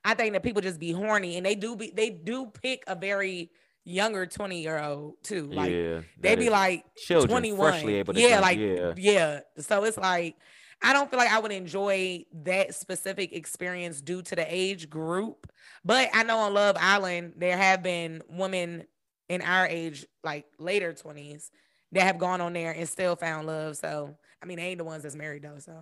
I 0.04 0.14
think 0.14 0.34
that 0.34 0.42
people 0.42 0.60
just 0.60 0.78
be 0.78 0.92
horny 0.92 1.36
and 1.38 1.46
they 1.46 1.54
do 1.54 1.76
be 1.76 1.92
they 1.96 2.10
do 2.10 2.46
pick 2.46 2.84
a 2.86 2.94
very 2.94 3.50
younger 3.84 4.26
20 4.26 4.60
year 4.60 4.78
old 4.78 5.14
too. 5.22 5.46
Like 5.46 5.72
yeah, 5.72 6.00
they 6.20 6.36
be 6.36 6.50
like 6.50 6.84
children 7.06 7.30
21. 7.30 7.72
freshly 7.72 7.94
able 7.94 8.12
to 8.12 8.20
yeah, 8.20 8.40
like 8.40 8.58
yeah. 8.58 8.92
yeah. 8.96 9.40
So 9.58 9.84
it's 9.84 9.96
like 9.96 10.36
I 10.82 10.92
don't 10.92 11.10
feel 11.10 11.18
like 11.18 11.32
I 11.32 11.38
would 11.40 11.52
enjoy 11.52 12.24
that 12.44 12.74
specific 12.74 13.32
experience 13.32 14.00
due 14.00 14.22
to 14.22 14.36
the 14.36 14.46
age 14.48 14.88
group. 14.88 15.50
But 15.84 16.08
I 16.14 16.22
know 16.22 16.38
on 16.38 16.54
Love 16.54 16.76
Island 16.78 17.34
there 17.36 17.56
have 17.56 17.82
been 17.82 18.22
women 18.28 18.84
in 19.28 19.42
our 19.42 19.66
age, 19.66 20.06
like 20.24 20.46
later 20.58 20.92
20s, 20.92 21.50
that 21.92 22.02
have 22.02 22.18
gone 22.18 22.40
on 22.40 22.52
there 22.52 22.72
and 22.72 22.88
still 22.88 23.16
found 23.16 23.46
love. 23.46 23.76
So 23.76 24.16
I 24.42 24.46
mean, 24.46 24.58
they 24.58 24.64
ain't 24.66 24.78
the 24.78 24.84
ones 24.84 25.02
that's 25.02 25.16
married 25.16 25.42
though. 25.42 25.58
So. 25.58 25.72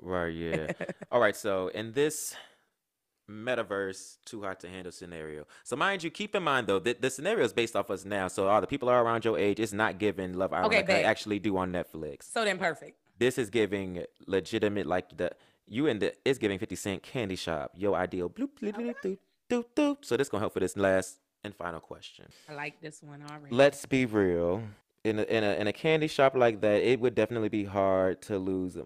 Right, 0.00 0.28
yeah. 0.28 0.72
All 1.10 1.20
right, 1.20 1.34
so 1.36 1.68
in 1.68 1.92
this 1.92 2.34
metaverse 3.28 4.18
too 4.24 4.42
hot 4.42 4.60
to 4.60 4.68
handle 4.68 4.92
scenario. 4.92 5.46
So 5.64 5.76
mind 5.76 6.02
you, 6.02 6.10
keep 6.10 6.34
in 6.34 6.42
mind 6.42 6.66
though 6.66 6.78
that 6.80 7.00
the 7.02 7.10
scenario 7.10 7.44
is 7.44 7.52
based 7.52 7.74
off 7.74 7.90
us 7.90 8.04
now. 8.04 8.28
So 8.28 8.48
all 8.48 8.60
the 8.60 8.66
people 8.66 8.88
are 8.88 9.02
around 9.02 9.24
your 9.24 9.38
age. 9.38 9.58
It's 9.60 9.72
not 9.72 9.98
giving 9.98 10.34
Love 10.34 10.52
Island 10.52 10.66
Okay, 10.66 10.76
like 10.78 10.86
bet. 10.86 11.04
actually 11.04 11.38
do 11.38 11.56
on 11.56 11.72
Netflix. 11.72 12.24
so 12.32 12.44
then 12.44 12.58
perfect. 12.58 12.98
This 13.18 13.38
is 13.38 13.50
giving 13.50 14.04
legitimate 14.26 14.86
like 14.86 15.16
the 15.16 15.32
you 15.66 15.86
in 15.86 15.98
the 15.98 16.14
it's 16.24 16.38
giving 16.38 16.58
50 16.58 16.76
cent 16.76 17.02
candy 17.02 17.36
shop. 17.36 17.72
Yo 17.76 17.94
ideal 17.94 18.28
bloop, 18.28 18.50
bloop, 18.60 18.74
bloop, 18.74 18.94
doop, 19.02 19.18
doop, 19.50 19.64
doop. 19.74 19.96
So 20.02 20.16
this 20.16 20.28
gonna 20.28 20.42
help 20.42 20.52
for 20.52 20.60
this 20.60 20.76
last 20.76 21.18
and 21.44 21.54
final 21.54 21.80
question. 21.80 22.26
I 22.48 22.54
like 22.54 22.80
this 22.80 23.02
one 23.02 23.22
already. 23.22 23.54
Let's 23.54 23.86
be 23.86 24.04
real. 24.04 24.62
In 25.04 25.20
a, 25.20 25.22
in 25.22 25.44
a 25.44 25.52
in 25.54 25.66
a 25.68 25.72
candy 25.72 26.08
shop 26.08 26.34
like 26.34 26.60
that, 26.62 26.82
it 26.82 27.00
would 27.00 27.14
definitely 27.14 27.48
be 27.48 27.64
hard 27.64 28.20
to 28.22 28.38
lose, 28.38 28.76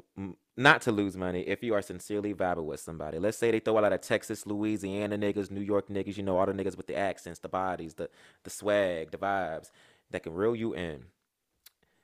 not 0.55 0.83
to 0.83 0.93
lose 0.93 1.16
money 1.16 1.41
if 1.41 1.62
you 1.62 1.72
are 1.72 1.81
sincerely 1.81 2.35
vibing 2.35 2.66
with 2.66 2.81
somebody. 2.81 3.18
Let's 3.18 3.39
say 3.39 3.51
they 3.51 3.59
throw 3.59 3.78
a 3.78 3.81
lot 3.81 3.95
of 3.95 4.03
Texas, 4.03 4.47
Louisiana 4.47 5.16
niggas, 5.16 5.51
New 5.51 5.62
York 5.62 5.89
niggas, 5.89 6.18
you 6.18 6.22
know, 6.22 6.37
all 6.37 6.45
the 6.45 6.53
niggas 6.53 6.76
with 6.76 6.87
the 6.87 6.97
accents, 6.97 7.39
the 7.41 7.49
bodies, 7.49 7.95
the 7.95 8.11
the 8.45 8.51
swag, 8.51 9.12
the 9.12 9.18
vibes 9.18 9.70
that 10.11 10.22
can 10.22 10.35
reel 10.35 10.55
you 10.55 10.74
in. 10.74 11.05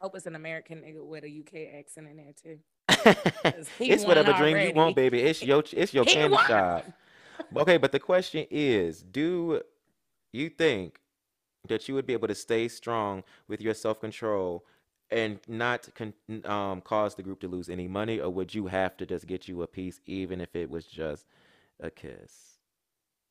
Hope 0.00 0.16
it's 0.16 0.26
an 0.26 0.34
American 0.34 0.78
nigga 0.78 1.04
with 1.04 1.24
a 1.24 1.28
UK 1.28 1.78
accent 1.78 2.08
in 2.08 2.16
there 2.16 2.32
too. 2.40 2.58
it's 3.80 4.04
whatever 4.04 4.32
dream 4.34 4.56
you 4.58 4.72
want, 4.74 4.96
baby. 4.96 5.20
It's 5.20 5.42
your 5.42 5.62
it's 5.72 5.92
your 5.94 6.04
He 6.08 6.14
candy 6.14 6.34
won. 6.34 6.46
shop. 6.46 6.84
Okay, 7.56 7.76
but 7.76 7.92
the 7.92 8.00
question 8.00 8.46
is, 8.50 9.02
do 9.02 9.62
you 10.32 10.48
think 10.50 11.00
that 11.68 11.88
you 11.88 11.94
would 11.94 12.06
be 12.06 12.12
able 12.12 12.28
to 12.28 12.34
stay 12.34 12.68
strong 12.68 13.24
with 13.48 13.60
your 13.60 13.74
self 13.74 14.00
control 14.00 14.64
and 15.10 15.38
not 15.48 15.88
con- 15.94 16.14
um 16.44 16.80
cause 16.80 17.14
the 17.14 17.22
group 17.22 17.40
to 17.40 17.48
lose 17.48 17.68
any 17.68 17.88
money, 17.88 18.20
or 18.20 18.30
would 18.30 18.54
you 18.54 18.66
have 18.66 18.96
to 18.98 19.06
just 19.06 19.26
get 19.26 19.48
you 19.48 19.62
a 19.62 19.66
piece, 19.66 20.00
even 20.06 20.40
if 20.40 20.54
it 20.54 20.70
was 20.70 20.86
just 20.86 21.26
a 21.80 21.90
kiss? 21.90 22.58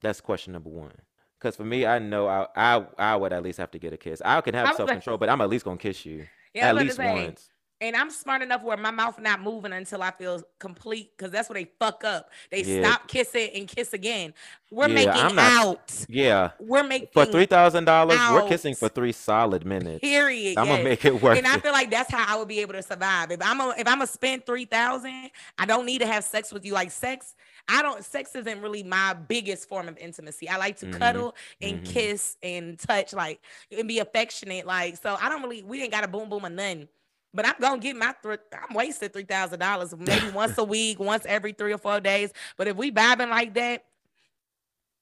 That's 0.02 0.22
question 0.22 0.54
number 0.54 0.70
one. 0.70 0.94
Because 1.40 1.56
for 1.56 1.66
me, 1.66 1.86
I 1.86 2.00
know 2.00 2.28
I, 2.28 2.48
I 2.56 2.86
I 2.98 3.16
would 3.16 3.34
at 3.34 3.44
least 3.44 3.58
have 3.60 3.72
to 3.72 3.80
get 3.80 3.94
a 3.94 3.98
kiss. 3.98 4.22
I 4.24 4.40
can 4.42 4.54
have 4.54 4.76
self 4.76 4.90
like, 4.90 4.98
control, 4.98 5.18
but 5.18 5.30
I'm 5.30 5.42
at 5.42 5.50
least 5.50 5.66
gonna 5.66 5.78
kiss 5.78 6.06
you 6.06 6.28
yeah, 6.56 6.70
at 6.70 6.74
was 6.74 6.84
about 6.84 6.84
to 6.84 6.86
least 6.86 6.98
say, 6.98 7.14
once. 7.26 7.50
And 7.82 7.96
I'm 7.96 8.10
smart 8.10 8.42
enough 8.42 8.64
where 8.64 8.78
my 8.78 8.92
mouth 8.92 9.20
not 9.20 9.42
moving 9.42 9.74
until 9.74 10.02
I 10.02 10.12
feel 10.12 10.42
complete, 10.60 11.12
because 11.18 11.32
that's 11.32 11.50
where 11.50 11.62
they 11.62 11.70
fuck 11.80 12.04
up. 12.04 12.30
They 12.52 12.64
Yeah, 12.64 12.64
stop 12.64 13.08
kissing 13.08 13.50
and 13.56 13.68
kiss 13.68 13.94
again. 13.94 14.34
We're 14.72 14.88
yeah. 14.88 14.90
making 14.90 15.34
not. 15.34 15.68
out. 15.68 16.06
Yeah, 16.08 16.52
We're 16.60 16.84
making 16.84 17.10
for 17.14 17.26
three 17.26 17.46
thousand 17.46 17.86
dollars, 17.86 18.28
we're 18.28 18.42
kissing 18.42 18.76
for 18.76 18.90
three 18.90 19.12
solid 19.12 19.66
minutes. 19.66 20.04
Period. 20.04 20.58
I'm 20.58 20.70
gonna 20.70 20.84
make 20.84 21.06
it 21.06 21.22
work. 21.22 21.38
And 21.38 21.48
I 21.48 21.58
feel 21.58 21.72
like 21.72 21.90
that's 21.90 22.12
how 22.12 22.26
I 22.28 22.38
would 22.38 22.48
be 22.48 22.60
able 22.60 22.74
to 22.74 22.84
survive. 22.84 23.32
If 23.32 23.42
I'm 23.42 23.60
a, 23.60 23.70
if 23.78 23.88
I'm 23.88 23.96
gonna 23.98 24.08
spend 24.08 24.46
three 24.46 24.66
thousand, 24.66 25.32
I 25.58 25.66
don't 25.66 25.86
need 25.86 26.00
to 26.00 26.08
have 26.08 26.24
sex 26.24 26.54
with 26.54 26.66
you. 26.66 26.74
Like 26.74 26.92
sex, 26.92 27.36
I 27.68 27.82
don't. 27.82 28.04
Sex 28.04 28.36
isn't 28.36 28.62
really 28.62 28.84
my 28.84 29.14
biggest 29.14 29.68
form 29.68 29.88
of 29.88 29.98
intimacy. 29.98 30.48
I 30.50 30.58
like 30.58 30.78
to 30.78 30.86
hmm 30.86 30.88
cuddle 30.88 31.36
and 31.62 31.84
hmm 31.84 31.84
kiss 31.84 32.38
and 32.44 32.78
touch, 32.78 33.14
like 33.14 33.42
and 33.72 33.88
be 33.88 34.00
affectionate. 34.00 34.66
Like 34.66 34.98
so, 34.98 35.18
I 35.20 35.30
don't 35.30 35.42
really. 35.44 35.64
We 35.64 35.82
ain't 35.82 35.92
got 35.92 36.04
a 36.04 36.08
boom 36.08 36.30
boom 36.30 36.46
or 36.46 36.50
nothing. 36.50 36.88
But 37.36 37.46
I'm 37.46 37.56
gonna 37.60 37.82
get 37.82 37.96
my. 37.98 38.16
Th- 38.24 38.40
I'm 38.68 38.74
wasted 38.74 39.12
three 39.14 39.26
thousand 39.26 39.60
dollars 39.60 39.94
maybe 40.00 40.32
once 40.32 40.58
a 40.58 40.64
week, 40.64 41.00
once 41.00 41.26
every 41.28 41.52
three 41.52 41.74
or 41.74 41.78
four 41.78 42.00
days. 42.00 42.32
But 42.58 42.68
if 42.68 42.78
we 42.78 42.92
vibing 42.92 43.30
like 43.30 43.54
that, 43.56 43.84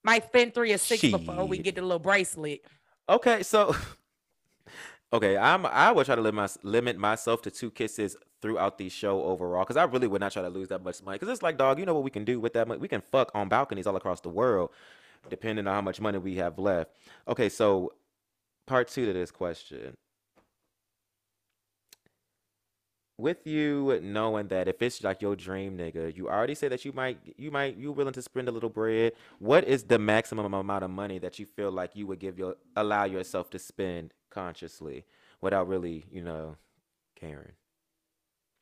might 0.04 0.26
spend 0.26 0.54
three 0.54 0.74
or 0.74 0.78
six 0.78 1.02
before 1.02 1.46
we 1.46 1.60
get 1.60 1.76
the 1.76 1.82
little 1.82 2.00
bracelet. 2.00 2.66
Okay, 3.08 3.44
so 3.44 3.76
okay, 5.14 5.38
I'm 5.38 5.66
I 5.66 5.92
would 5.92 6.06
try 6.06 6.16
to 6.16 6.22
limit 6.22 6.36
my, 6.64 6.70
limit 6.70 6.98
myself 6.98 7.42
to 7.44 7.52
two 7.52 7.70
kisses 7.72 8.16
throughout 8.42 8.78
the 8.78 8.90
show 8.90 9.24
overall 9.24 9.64
because 9.64 9.78
I 9.78 9.84
really 9.84 10.08
would 10.08 10.20
not 10.20 10.34
try 10.34 10.42
to 10.42 10.50
lose 10.50 10.68
that 10.68 10.84
much 10.84 11.02
money 11.04 11.18
because 11.18 11.32
it's 11.32 11.44
like 11.44 11.58
dog, 11.58 11.80
you 11.80 11.86
know 11.86 11.94
what 11.94 12.04
we 12.04 12.10
can 12.10 12.26
do 12.26 12.40
with 12.40 12.54
that 12.54 12.68
money? 12.68 12.80
We 12.80 12.88
can 12.88 13.02
fuck 13.02 13.32
on 13.34 13.48
balconies 13.48 13.88
all 13.88 13.96
across 13.96 14.22
the 14.22 14.30
world, 14.30 14.72
depending 15.30 15.68
on 15.68 15.74
how 15.74 15.82
much 15.82 16.02
money 16.02 16.18
we 16.18 16.36
have 16.36 16.58
left. 16.60 16.92
Okay, 17.28 17.48
so 17.48 17.94
part 18.66 18.88
two 18.88 19.06
to 19.06 19.14
this 19.14 19.32
question. 19.32 19.94
With 23.18 23.46
you 23.46 24.00
knowing 24.02 24.48
that 24.48 24.68
if 24.68 24.82
it's 24.82 25.04
like 25.04 25.22
your 25.22 25.36
dream 25.36 25.78
nigga, 25.78 26.16
you 26.18 26.28
already 26.30 26.56
said 26.56 26.72
that 26.72 26.84
you 26.84 26.92
might 26.94 27.20
you 27.38 27.52
might 27.52 27.78
you 27.78 27.92
willing 27.92 28.14
to 28.14 28.22
spend 28.24 28.48
a 28.48 28.52
little 28.52 28.70
bread. 28.72 29.14
What 29.38 29.66
is 29.66 29.84
the 29.84 30.00
maximum 30.00 30.52
amount 30.52 30.84
of 30.84 30.90
money 30.90 31.20
that 31.20 31.38
you 31.38 31.46
feel 31.46 31.72
like 31.72 31.96
you 31.96 32.08
would 32.08 32.20
give 32.20 32.40
your 32.40 32.56
allow 32.76 33.04
yourself 33.06 33.52
to 33.52 33.60
spend 33.60 34.14
consciously 34.32 35.06
without 35.42 35.68
really, 35.68 36.06
you 36.12 36.24
know, 36.24 36.58
caring? 37.16 37.52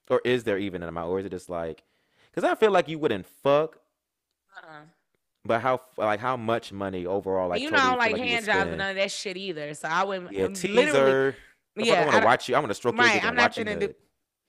Or 0.09 0.21
is 0.25 0.43
there 0.43 0.57
even 0.57 0.83
an 0.83 0.89
amount? 0.89 1.09
Or 1.09 1.19
is 1.19 1.25
it 1.25 1.29
just 1.31 1.49
like 1.49 1.83
because 2.29 2.43
I 2.43 2.55
feel 2.55 2.71
like 2.71 2.89
you 2.89 2.99
wouldn't 2.99 3.25
fuck, 3.25 3.79
Uh-uh. 4.57 4.81
but 5.45 5.61
how 5.61 5.81
like 5.97 6.19
how 6.19 6.35
much 6.35 6.73
money 6.73 7.05
overall 7.05 7.47
like 7.47 7.61
you 7.61 7.71
know, 7.71 7.77
I 7.77 7.79
totally 7.79 7.89
don't 7.91 7.99
like 7.99 8.11
like 8.13 8.21
hand 8.21 8.45
jobs 8.45 8.67
and 8.69 8.77
none 8.79 8.89
of 8.89 8.95
that 8.97 9.11
shit 9.11 9.37
either. 9.37 9.73
So 9.75 9.87
I 9.87 10.03
wouldn't 10.03 10.33
Yeah, 10.33 10.47
teaser. 10.47 11.35
Fuck, 11.79 11.87
I 11.87 12.05
want 12.05 12.17
to 12.17 12.25
watch 12.25 12.49
you. 12.49 12.55
I 12.55 12.59
want 12.59 12.69
to 12.71 12.75
stroke 12.75 12.97
your 12.97 13.05
right. 13.05 13.13
dick 13.13 13.23
I'm 13.25 13.35
not 13.35 13.43
watch 13.43 13.57
you 13.57 13.63
finna 13.63 13.79
do. 13.79 13.93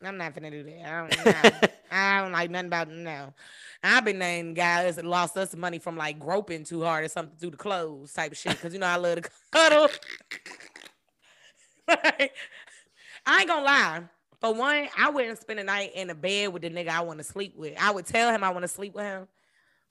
Nut. 0.03 0.13
I'm 0.13 0.19
not 0.19 0.35
gonna 0.35 0.51
do 0.51 0.63
that. 0.65 0.87
I 0.87 1.09
don't, 1.09 1.27
no. 1.27 1.69
I 1.91 2.21
don't 2.23 2.33
like 2.33 2.51
nothing 2.51 2.67
about 2.67 2.89
no. 2.91 3.35
I've 3.83 4.05
been 4.05 4.19
named 4.19 4.57
guys 4.57 4.97
that 4.97 5.05
lost 5.05 5.37
us 5.37 5.57
money 5.57 5.79
from 5.79 5.97
like 5.97 6.19
groping 6.19 6.65
too 6.65 6.83
hard 6.83 7.05
or 7.05 7.09
something 7.09 7.37
through 7.39 7.51
the 7.51 7.57
clothes 7.57 8.13
type 8.13 8.33
of 8.33 8.39
shit. 8.39 8.61
Cause 8.61 8.73
you 8.73 8.79
know 8.79 8.87
I 8.87 8.97
love 8.97 9.23
to 9.23 9.31
cuddle. 9.51 9.89
Like, 11.89 12.33
I 13.27 13.41
ain't 13.41 13.49
gonna 13.49 13.65
lie. 13.65 14.03
For 14.41 14.55
one, 14.55 14.89
I 14.97 15.11
wouldn't 15.11 15.39
spend 15.41 15.61
a 15.61 15.65
night 15.65 15.93
in 15.95 16.11
a 16.11 16.15
bed 16.15 16.53
with 16.53 16.63
the 16.63 16.71
nigga 16.71 16.89
I 16.89 17.01
want 17.01 17.19
to 17.19 17.25
sleep 17.25 17.55
with. 17.57 17.75
I 17.79 17.91
would 17.91 18.07
tell 18.07 18.33
him 18.33 18.43
I 18.43 18.51
want 18.51 18.63
to 18.63 18.69
sleep 18.69 18.95
with 18.95 19.05
him, 19.05 19.27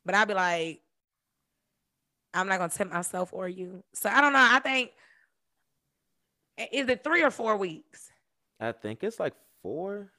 but 0.05 0.16
I'd 0.16 0.28
be 0.28 0.34
like, 0.34 0.82
I'm 2.34 2.47
not 2.47 2.59
gonna 2.59 2.72
tempt 2.72 2.93
myself 2.93 3.34
or 3.34 3.47
you. 3.47 3.84
So 3.93 4.09
I 4.09 4.22
don't 4.22 4.34
know. 4.34 4.39
I 4.39 4.59
think 4.59 4.91
is 6.72 6.89
it 6.89 7.03
three 7.03 7.24
or 7.24 7.32
four 7.32 7.57
weeks? 7.57 8.09
I 8.59 8.72
think 8.72 9.03
it's 9.03 9.20
like 9.20 9.34
four. 9.62 10.12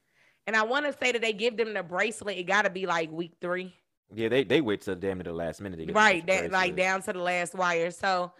And 0.46 0.56
I 0.56 0.62
want 0.64 0.86
to 0.86 0.92
say 0.92 1.12
that 1.12 1.20
they 1.22 1.32
give 1.32 1.56
them 1.56 1.74
the 1.74 1.82
bracelet. 1.82 2.36
It 2.38 2.44
got 2.44 2.62
to 2.62 2.70
be 2.70 2.86
like 2.86 3.10
week 3.12 3.34
three, 3.40 3.74
Yeah, 4.14 4.28
they 4.28 4.44
they 4.44 4.60
wait 4.60 4.82
till 4.82 4.94
damn 4.96 5.18
near 5.18 5.24
the 5.24 5.32
last 5.32 5.60
minute 5.60 5.76
to 5.78 5.86
get 5.86 5.94
right? 5.94 6.26
That 6.26 6.50
like 6.50 6.76
down 6.76 7.02
to 7.02 7.12
the 7.12 7.20
last 7.20 7.54
wire. 7.54 7.90
So 7.90 8.32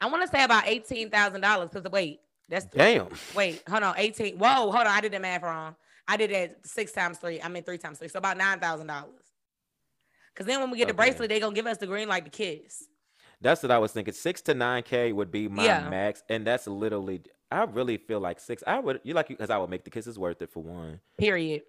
I 0.00 0.06
want 0.08 0.22
to 0.22 0.28
say 0.28 0.44
about 0.44 0.66
eighteen 0.66 1.10
thousand 1.10 1.40
dollars. 1.40 1.70
Cause 1.72 1.84
wait, 1.90 2.20
that's 2.48 2.66
Damn. 2.66 3.08
wait, 3.34 3.62
hold 3.68 3.82
on, 3.82 3.94
eighteen. 3.98 4.38
Whoa, 4.38 4.70
hold 4.70 4.74
on, 4.74 4.86
I 4.86 5.00
did 5.00 5.12
the 5.12 5.20
math 5.20 5.42
wrong. 5.42 5.74
I 6.06 6.16
did 6.16 6.30
that 6.30 6.66
six 6.66 6.92
times 6.92 7.18
three. 7.18 7.42
I 7.42 7.48
mean 7.48 7.64
three 7.64 7.78
times 7.78 7.98
three. 7.98 8.08
So 8.08 8.18
about 8.18 8.36
nine 8.38 8.60
thousand 8.60 8.86
dollars. 8.86 9.14
Cause 10.36 10.46
then 10.46 10.60
when 10.60 10.70
we 10.70 10.78
get 10.78 10.86
the 10.88 10.94
bracelet, 10.94 11.28
they 11.30 11.40
gonna 11.40 11.54
give 11.54 11.66
us 11.66 11.78
the 11.78 11.86
green 11.86 12.08
light 12.08 12.24
to 12.24 12.30
kiss. 12.30 12.84
That's 13.40 13.62
what 13.62 13.72
I 13.72 13.78
was 13.78 13.92
thinking. 13.92 14.14
Six 14.14 14.40
to 14.42 14.54
nine 14.54 14.84
K 14.84 15.12
would 15.12 15.30
be 15.32 15.48
my 15.48 15.64
Yeah. 15.66 15.88
max. 15.90 16.22
And 16.28 16.46
that's 16.46 16.66
literally 16.68 17.22
I 17.50 17.62
really 17.64 17.96
feel 17.96 18.20
like 18.20 18.40
six. 18.40 18.62
I 18.66 18.78
would 18.78 19.00
you 19.04 19.14
like 19.14 19.30
you 19.30 19.36
because 19.36 19.50
I 19.50 19.58
would 19.58 19.70
make 19.70 19.84
the 19.84 19.90
kisses 19.90 20.18
worth 20.18 20.42
it 20.42 20.50
for 20.50 20.62
one. 20.62 21.00
Period. 21.16 21.62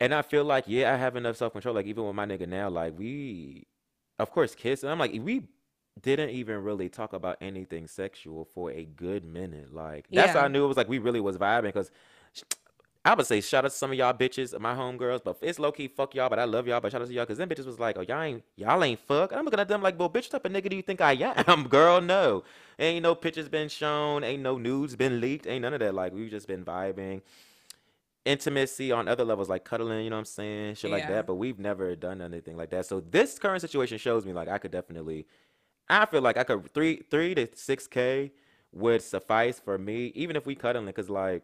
And 0.00 0.14
I 0.14 0.22
feel 0.22 0.44
like, 0.44 0.64
yeah, 0.66 0.92
I 0.92 0.96
have 0.96 1.16
enough 1.16 1.36
self 1.36 1.52
control. 1.52 1.74
Like 1.74 1.86
even 1.86 2.04
with 2.04 2.14
my 2.14 2.26
nigga 2.26 2.48
now, 2.48 2.68
like 2.70 2.98
we 2.98 3.66
of 4.18 4.30
course 4.30 4.54
kiss. 4.54 4.82
And 4.82 4.90
I'm 4.90 4.98
like, 4.98 5.12
we 5.12 5.48
didn't 6.00 6.30
even 6.30 6.62
really 6.62 6.88
talk 6.88 7.12
about 7.12 7.36
anything 7.40 7.86
sexual 7.86 8.44
for 8.44 8.70
a 8.70 8.84
good 8.84 9.24
minute. 9.24 9.74
Like 9.74 10.06
that's 10.10 10.32
how 10.32 10.40
I 10.40 10.48
knew 10.48 10.64
it 10.64 10.68
was 10.68 10.76
like 10.76 10.88
we 10.88 10.98
really 10.98 11.20
was 11.20 11.36
vibing 11.36 11.64
because 11.64 11.90
I 13.04 13.14
would 13.14 13.26
say 13.26 13.40
shout 13.40 13.64
out 13.64 13.72
to 13.72 13.76
some 13.76 13.90
of 13.90 13.98
y'all 13.98 14.14
bitches, 14.14 14.56
my 14.60 14.74
homegirls, 14.74 15.24
but 15.24 15.36
it's 15.42 15.58
low 15.58 15.72
key 15.72 15.88
fuck 15.88 16.14
y'all, 16.14 16.28
but 16.28 16.38
I 16.38 16.44
love 16.44 16.68
y'all. 16.68 16.80
But 16.80 16.92
shout 16.92 17.02
out 17.02 17.08
to 17.08 17.12
y'all 17.14 17.24
because 17.24 17.38
them 17.38 17.48
bitches 17.48 17.66
was 17.66 17.80
like, 17.80 17.98
oh 17.98 18.02
y'all 18.02 18.22
ain't 18.22 18.44
y'all 18.54 18.82
ain't 18.84 19.00
fuck. 19.00 19.32
And 19.32 19.40
I'm 19.40 19.44
looking 19.44 19.58
at 19.58 19.66
them 19.66 19.82
like, 19.82 19.98
well, 19.98 20.08
bitch, 20.08 20.30
type 20.30 20.44
of 20.44 20.52
nigga 20.52 20.70
do 20.70 20.76
you 20.76 20.82
think 20.82 21.00
I 21.00 21.14
am, 21.48 21.64
girl? 21.68 22.00
No, 22.00 22.44
ain't 22.78 23.02
no 23.02 23.16
pictures 23.16 23.48
been 23.48 23.68
shown, 23.68 24.22
ain't 24.22 24.42
no 24.42 24.56
nudes 24.56 24.94
been 24.94 25.20
leaked, 25.20 25.48
ain't 25.48 25.62
none 25.62 25.74
of 25.74 25.80
that. 25.80 25.94
Like 25.94 26.12
we've 26.12 26.30
just 26.30 26.46
been 26.46 26.64
vibing, 26.64 27.22
intimacy 28.24 28.92
on 28.92 29.08
other 29.08 29.24
levels, 29.24 29.48
like 29.48 29.64
cuddling, 29.64 30.04
you 30.04 30.10
know 30.10 30.16
what 30.16 30.20
I'm 30.20 30.24
saying, 30.26 30.74
shit 30.76 30.90
like 30.92 31.02
Yeah. 31.02 31.14
that. 31.16 31.26
But 31.26 31.34
we've 31.34 31.58
never 31.58 31.96
done 31.96 32.22
anything 32.22 32.56
like 32.56 32.70
that. 32.70 32.86
So 32.86 33.00
this 33.00 33.36
current 33.38 33.62
situation 33.62 33.98
shows 33.98 34.24
me 34.24 34.32
like 34.32 34.48
I 34.48 34.58
could 34.58 34.70
definitely, 34.70 35.26
I 35.88 36.06
feel 36.06 36.22
like 36.22 36.36
I 36.36 36.44
could 36.44 36.72
three 36.72 37.02
three 37.10 37.34
to 37.34 37.48
six 37.54 37.88
k 37.88 38.30
would 38.72 39.02
suffice 39.02 39.58
for 39.58 39.76
me, 39.76 40.12
even 40.14 40.36
if 40.36 40.46
we 40.46 40.54
cuddling, 40.54 40.86
because 40.86 41.10
like. 41.10 41.42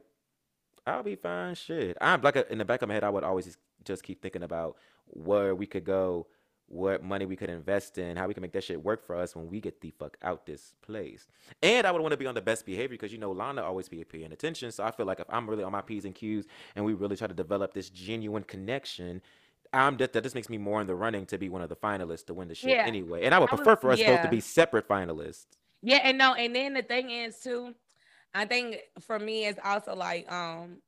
I'll 0.89 1.03
be 1.03 1.17
fine. 1.17 1.55
Shit. 1.55 1.97
I'm 2.01 2.21
like 2.23 2.37
uh, 2.37 2.45
in 2.51 2.59
the 2.59 2.65
back 2.65 2.83
of 2.83 2.89
my 2.89 2.95
head, 2.95 3.05
I 3.05 3.11
would 3.11 3.25
always 3.25 3.45
just, 3.47 3.59
just 3.85 4.03
keep 4.03 4.23
thinking 4.23 4.43
about 4.43 4.77
where 5.07 5.55
we 5.55 5.67
could 5.67 5.85
go, 5.85 6.27
what 6.67 7.03
money 7.03 7.25
we 7.27 7.37
could 7.37 7.49
invest 7.51 7.97
in, 7.99 8.17
how 8.17 8.27
we 8.29 8.35
can 8.35 8.43
make 8.43 8.53
that 8.53 8.65
shit 8.65 8.83
work 8.83 9.07
for 9.07 9.17
us 9.17 9.35
when 9.35 9.49
we 9.49 9.61
get 9.61 9.81
the 9.81 9.91
fuck 9.99 10.17
out 10.23 10.45
this 10.47 10.75
place. 10.83 11.27
And 11.63 11.87
I 11.87 11.93
would 11.93 12.03
want 12.03 12.13
to 12.13 12.19
be 12.19 12.27
on 12.27 12.35
the 12.35 12.43
best 12.43 12.67
behavior 12.67 12.89
because 12.89 13.13
you 13.13 13.19
know 13.19 13.33
Lana 13.33 13.63
always 13.63 13.89
be 13.89 14.03
paying 14.05 14.33
attention. 14.33 14.71
So 14.73 14.85
I 14.85 14.91
feel 14.91 15.07
like 15.07 15.21
if 15.21 15.27
I'm 15.31 15.49
really 15.49 15.65
on 15.65 15.73
my 15.73 15.81
p's 15.83 16.05
and 16.05 16.15
q's 16.15 16.47
and 16.77 16.85
we 16.85 16.95
really 16.95 17.17
try 17.17 17.27
to 17.27 17.35
develop 17.35 17.75
this 17.75 17.89
genuine 17.91 18.43
connection. 18.45 19.23
I'm 19.71 19.99
that 19.99 20.15
that 20.15 20.23
just 20.23 20.35
makes 20.35 20.49
me 20.49 20.57
more 20.57 20.81
in 20.81 20.87
the 20.87 20.95
running 20.95 21.27
to 21.27 21.37
be 21.37 21.51
one 21.51 21.61
of 21.61 21.69
the 21.69 21.77
finalists 21.77 22.25
to 22.27 22.35
win 22.35 22.49
the 22.49 22.55
shit 22.55 22.71
Yeah. 22.71 22.85
anyway. 22.87 23.25
And 23.25 23.35
I 23.35 23.39
would 23.39 23.51
I 23.51 23.53
was- 23.55 23.59
prefer 23.61 23.77
for 23.77 23.91
us 23.91 24.03
both 24.03 24.23
to 24.23 24.29
be 24.29 24.41
separate 24.41 24.89
finalists. 24.89 25.45
Yeah, 25.83 26.01
and 26.03 26.17
no, 26.19 26.33
and 26.35 26.57
then 26.57 26.73
the 26.75 26.83
thing 26.83 27.11
is 27.11 27.39
too, 27.39 27.75
I 28.35 28.45
think 28.45 28.79
for 29.01 29.19
me 29.19 29.47
it's 29.47 29.59
also 29.65 29.95
like 29.95 30.31
um 30.31 30.79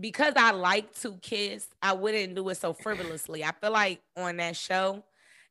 because 0.00 0.34
I 0.36 0.50
like 0.50 0.92
to 1.00 1.16
kiss, 1.22 1.68
I 1.80 1.92
wouldn't 1.92 2.34
do 2.34 2.48
it 2.48 2.56
so 2.56 2.72
frivolously. 2.72 3.44
I 3.44 3.52
feel 3.52 3.70
like 3.70 4.00
on 4.16 4.38
that 4.38 4.56
show, 4.56 5.04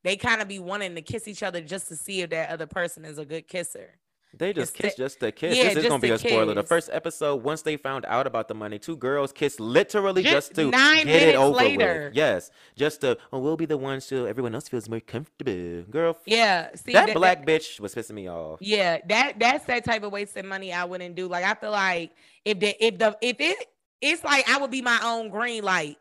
they 0.03 0.17
kind 0.17 0.41
of 0.41 0.47
be 0.47 0.59
wanting 0.59 0.95
to 0.95 1.01
kiss 1.01 1.28
each 1.28 1.43
other 1.43 1.61
just 1.61 1.88
to 1.88 1.95
see 1.95 2.21
if 2.21 2.30
that 2.32 2.49
other 2.49 2.67
person 2.67 3.05
is 3.05 3.17
a 3.17 3.26
good 3.26 3.47
kisser. 3.47 3.91
They 4.36 4.51
just 4.51 4.71
It's 4.73 4.81
kiss 4.81 4.95
the- 4.95 5.03
just 5.03 5.19
to 5.19 5.31
kiss. 5.31 5.55
yeah, 5.55 5.65
this 5.73 5.84
is 5.84 5.86
gonna 5.86 5.99
be 5.99 6.09
a 6.09 6.17
spoiler. 6.17 6.55
The 6.55 6.63
first 6.63 6.89
episode, 6.91 7.43
once 7.43 7.61
they 7.61 7.77
found 7.77 8.03
out 8.05 8.25
about 8.25 8.47
the 8.47 8.55
money, 8.55 8.79
two 8.79 8.97
girls 8.97 9.31
kissed 9.31 9.59
literally 9.59 10.23
just, 10.23 10.34
Just 10.49 10.55
to 10.55 10.71
nine 10.71 11.05
get 11.05 11.21
it 11.29 11.36
over 11.36 11.55
later. 11.57 12.05
with. 12.05 12.15
Yes, 12.15 12.49
just 12.75 13.01
to 13.01 13.17
oh, 13.31 13.38
we'll 13.39 13.57
be 13.57 13.65
the 13.67 13.77
ones 13.77 14.05
so 14.05 14.25
everyone 14.25 14.55
else 14.55 14.67
feels 14.69 14.89
more 14.89 14.99
comfortable. 14.99 15.84
Girl, 15.84 16.17
Yeah, 16.25 16.69
see 16.75 16.93
that 16.93 17.07
that- 17.07 17.15
black 17.15 17.45
bitch 17.45 17.79
was 17.79 17.93
pissing 17.93 18.15
me 18.15 18.27
off. 18.27 18.59
Yeah, 18.61 18.97
that 19.07 19.38
that's 19.39 19.65
that 19.65 19.86
type 19.86 20.01
of 20.01 20.11
wasted 20.11 20.45
money 20.45 20.73
I 20.73 20.86
wouldn't 20.86 21.13
do. 21.15 21.27
Like 21.27 21.45
I 21.45 21.53
feel 21.53 21.71
like 21.71 22.11
if 22.43 22.59
the 22.59 22.84
if 22.86 22.97
the 22.97 23.15
if 23.21 23.36
it 23.39 23.67
it's 24.01 24.23
like 24.23 24.49
I 24.49 24.57
would 24.57 24.71
be 24.71 24.81
my 24.81 24.99
own 25.03 25.29
green 25.29 25.63
light. 25.63 25.97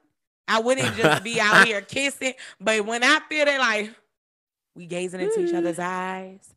I 0.48 0.58
wouldn't 0.58 0.96
just 0.96 1.22
be 1.22 1.38
out 1.40 1.66
here 1.66 1.80
kissing, 1.82 2.32
but 2.60 2.84
when 2.84 3.04
I 3.04 3.20
feel 3.28 3.44
that 3.44 3.60
like 3.60 3.94
we 4.74 4.86
gazing 4.86 5.20
into 5.20 5.40
each 5.46 5.54
other's 5.54 5.78
eyes, 5.78 6.52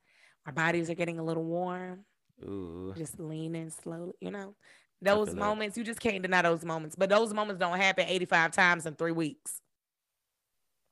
our 0.46 0.54
bodies 0.54 0.89
are 0.89 0.96
getting 0.96 1.20
a 1.20 1.24
little 1.24 1.43
warm, 1.43 2.06
Ooh, 2.43 2.93
just 2.98 3.20
leaning 3.20 3.70
slowly, 3.70 4.14
you 4.20 4.32
know. 4.32 4.56
Those 5.02 5.28
feel 5.28 5.36
that. 5.36 5.39
moments, 5.41 5.78
you 5.78 5.84
just 5.84 6.00
can't 6.00 6.22
deny 6.22 6.41
those 6.41 6.64
moments. 6.64 6.96
But 6.96 7.10
those 7.10 7.34
moments 7.34 7.60
don't 7.60 7.78
happen 7.78 8.06
85 8.08 8.52
times 8.52 8.86
in 8.86 8.96
three 8.96 9.12
weeks. 9.12 9.60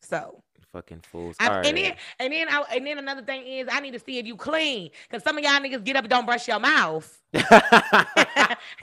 So 0.02 0.44
Fucking 0.74 1.02
fools. 1.02 1.36
I-. 1.40 1.62
And 1.62 1.78
then 1.78 1.96
and 2.20 2.34
then 2.34 2.50
I, 2.50 2.64
and 2.76 2.86
then 2.86 2.98
another 2.98 3.22
thing 3.22 3.46
is 3.46 3.68
I 3.72 3.80
need 3.80 3.94
to 3.94 4.00
see 4.00 4.18
if 4.18 4.26
you 4.26 4.36
clean. 4.36 4.90
Cause 5.12 5.24
some 5.24 5.38
of 5.38 5.44
y'all 5.44 5.60
niggas 5.60 5.84
get 5.84 5.96
up 5.96 6.04
and 6.04 6.10
don't 6.10 6.26
brush 6.26 6.48
your 6.48 6.60
mouth. 6.60 7.22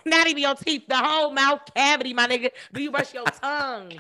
Not 0.07 0.27
even 0.29 0.39
your 0.39 0.55
teeth, 0.55 0.85
the 0.89 0.97
whole 0.97 1.33
mouth 1.33 1.61
cavity, 1.75 2.15
my 2.15 2.29
nigga. 2.29 2.51
Do 2.73 2.81
you 2.81 2.93
brush 2.93 3.13
your 3.13 3.25
tongue? 3.43 3.93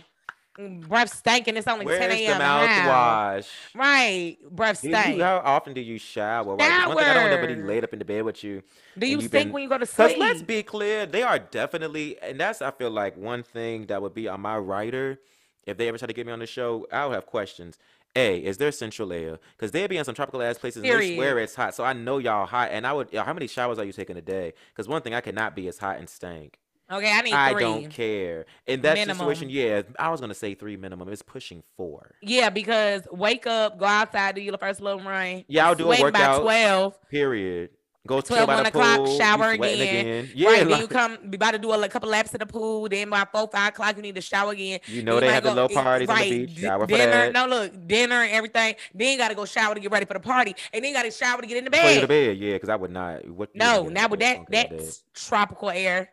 Breath 0.68 1.14
stinking. 1.16 1.56
It's 1.56 1.66
only 1.66 1.86
10 1.86 1.94
Where's 1.98 2.14
a.m. 2.20 2.40
mouthwash? 2.40 3.48
Right. 3.74 4.36
Breath 4.50 4.82
Do 4.82 4.88
you, 4.88 4.94
how 5.22 5.38
often 5.44 5.72
do 5.74 5.80
you 5.80 5.98
shower? 5.98 6.56
Right? 6.56 6.86
One 6.88 6.96
thing 6.96 7.06
I 7.06 7.14
don't 7.14 7.30
want 7.30 7.42
nobody 7.42 7.62
laid 7.62 7.84
up 7.84 7.92
in 7.92 7.98
the 7.98 8.04
bed 8.04 8.22
with 8.24 8.42
you. 8.44 8.62
Do 8.98 9.06
you 9.06 9.14
and 9.18 9.22
stink 9.22 9.46
been- 9.46 9.52
when 9.52 9.62
you 9.62 9.68
go 9.68 9.78
to 9.78 9.86
Because 9.86 10.10
sleep? 10.12 10.18
let's 10.18 10.42
be 10.42 10.62
clear, 10.62 11.06
they 11.06 11.22
are 11.22 11.38
definitely, 11.38 12.20
and 12.22 12.38
that's 12.38 12.60
I 12.62 12.70
feel 12.70 12.90
like 12.90 13.16
one 13.16 13.42
thing 13.42 13.86
that 13.86 14.02
would 14.02 14.14
be 14.14 14.28
on 14.28 14.40
my 14.40 14.58
writer. 14.58 15.18
If 15.66 15.76
they 15.76 15.88
ever 15.88 15.98
try 15.98 16.06
to 16.06 16.12
get 16.14 16.26
me 16.26 16.32
on 16.32 16.38
the 16.38 16.46
show, 16.46 16.86
I'll 16.92 17.12
have 17.12 17.26
questions. 17.26 17.78
A, 18.16 18.38
is 18.38 18.56
there 18.58 18.72
central 18.72 19.12
air? 19.12 19.38
Because 19.56 19.70
they'd 19.70 19.86
be 19.86 19.96
in 19.96 20.04
some 20.04 20.16
tropical 20.16 20.42
ass 20.42 20.58
places 20.58 20.82
and 20.82 20.92
they 21.00 21.14
swear 21.14 21.38
it's 21.38 21.54
hot. 21.54 21.74
So 21.76 21.84
I 21.84 21.92
know 21.92 22.18
y'all 22.18 22.44
hot. 22.46 22.70
And 22.72 22.84
I 22.86 22.92
would, 22.92 23.14
how 23.14 23.32
many 23.32 23.46
showers 23.46 23.78
are 23.78 23.84
you 23.84 23.92
taking 23.92 24.16
a 24.16 24.20
day? 24.22 24.52
Because 24.72 24.88
one 24.88 25.00
thing 25.02 25.14
I 25.14 25.20
cannot 25.20 25.54
be 25.54 25.68
is 25.68 25.78
hot 25.78 25.98
and 25.98 26.08
stank. 26.08 26.58
Okay, 26.90 27.12
I 27.12 27.20
need 27.22 27.32
I 27.32 27.52
three. 27.52 27.62
don't 27.62 27.90
care. 27.90 28.46
In 28.66 28.80
that 28.82 28.98
situation, 28.98 29.50
yeah, 29.50 29.82
I 29.98 30.10
was 30.10 30.20
gonna 30.20 30.34
say 30.34 30.54
three 30.54 30.76
minimum. 30.76 31.08
It's 31.08 31.22
pushing 31.22 31.62
four. 31.76 32.14
Yeah, 32.22 32.50
because 32.50 33.06
wake 33.10 33.46
up, 33.46 33.78
go 33.78 33.86
outside, 33.86 34.34
do 34.34 34.40
your 34.40 34.56
first 34.58 34.80
little 34.80 35.00
run. 35.00 35.44
Yeah, 35.48 35.68
I'll 35.68 35.74
do 35.74 35.90
a 35.90 35.96
sweat 35.96 36.12
by 36.12 36.20
workout. 36.20 36.42
12. 36.42 37.08
Period. 37.08 37.70
Go 38.06 38.22
12, 38.22 38.40
chill 38.40 38.46
1 38.56 38.66
o'clock, 38.66 38.96
pool. 38.96 39.18
shower 39.18 39.54
sweating 39.56 39.80
again. 39.82 40.30
Yeah, 40.34 40.48
right, 40.48 40.66
then 40.66 40.80
you 40.80 40.88
come, 40.88 41.18
be 41.28 41.36
about 41.36 41.50
to 41.50 41.58
do 41.58 41.72
a 41.74 41.76
li- 41.76 41.88
couple 41.88 42.08
laps 42.08 42.32
in 42.32 42.38
the 42.38 42.46
pool. 42.46 42.88
Then 42.88 43.10
by 43.10 43.26
4, 43.30 43.46
5 43.52 43.68
o'clock, 43.68 43.94
you 43.96 44.02
need 44.02 44.14
to 44.14 44.22
shower 44.22 44.52
again. 44.52 44.80
You 44.86 45.02
know 45.02 45.20
they 45.20 45.30
have 45.30 45.42
the 45.42 45.50
go- 45.50 45.66
little 45.66 45.78
eh, 45.78 45.82
parties 45.82 46.08
on 46.08 46.16
the 46.16 46.20
right, 46.22 46.46
beach. 46.48 46.58
Shower 46.58 46.80
for 46.80 46.86
dinner, 46.86 47.10
that. 47.10 47.32
No, 47.34 47.46
look, 47.46 47.86
dinner 47.86 48.22
and 48.22 48.32
everything. 48.32 48.74
Then 48.94 49.12
you 49.12 49.18
got 49.18 49.28
to 49.28 49.34
go 49.34 49.44
shower 49.44 49.74
to 49.74 49.80
get 49.80 49.92
ready 49.92 50.06
for 50.06 50.14
the 50.14 50.20
party. 50.20 50.56
And 50.72 50.82
then 50.82 50.92
you 50.92 50.96
got 50.96 51.02
to 51.02 51.10
shower 51.10 51.42
to 51.42 51.46
get 51.46 51.58
in 51.58 51.66
the 51.66 51.76
you 51.76 51.82
go 51.82 51.94
to 52.00 52.00
bed. 52.00 52.08
bed, 52.08 52.38
yeah, 52.38 52.54
because 52.54 52.70
I 52.70 52.76
would 52.76 52.90
not. 52.90 53.28
What? 53.28 53.54
No, 53.54 53.82
now 53.88 54.08
with 54.08 54.20
that, 54.20 54.36
funky 54.38 54.50
that's 54.50 55.02
tropical 55.12 55.68
air. 55.68 56.08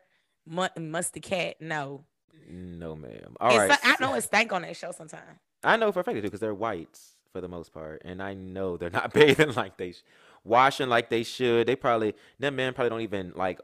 Mu- 0.48 0.68
musty 0.80 1.20
cat, 1.20 1.56
no. 1.60 2.04
No, 2.50 2.96
ma'am. 2.96 3.12
It's 3.12 3.36
All 3.42 3.58
right. 3.58 3.72
so- 3.72 3.78
I 3.84 3.96
know 4.00 4.14
it 4.16 4.22
stank 4.22 4.52
on 4.54 4.62
that 4.62 4.76
show 4.76 4.92
sometimes. 4.92 5.38
I 5.64 5.76
know 5.76 5.92
for 5.92 6.00
a 6.00 6.04
fact 6.04 6.16
they 6.16 6.22
do 6.22 6.28
because 6.28 6.40
they're 6.40 6.54
whites 6.54 7.18
for 7.34 7.42
the 7.42 7.48
most 7.48 7.74
part, 7.74 8.02
and 8.06 8.22
I 8.24 8.34
know 8.34 8.78
they're 8.78 8.90
not 8.90 9.14
bathing 9.14 9.54
like 9.54 9.78
they, 9.78 9.92
sh- 9.92 10.04
washing 10.44 10.88
like 10.88 11.10
they 11.10 11.24
should. 11.24 11.68
They 11.68 11.76
probably 11.76 12.16
them 12.40 12.56
men 12.56 12.74
probably 12.74 12.90
don't 12.90 13.02
even 13.02 13.34
like 13.36 13.60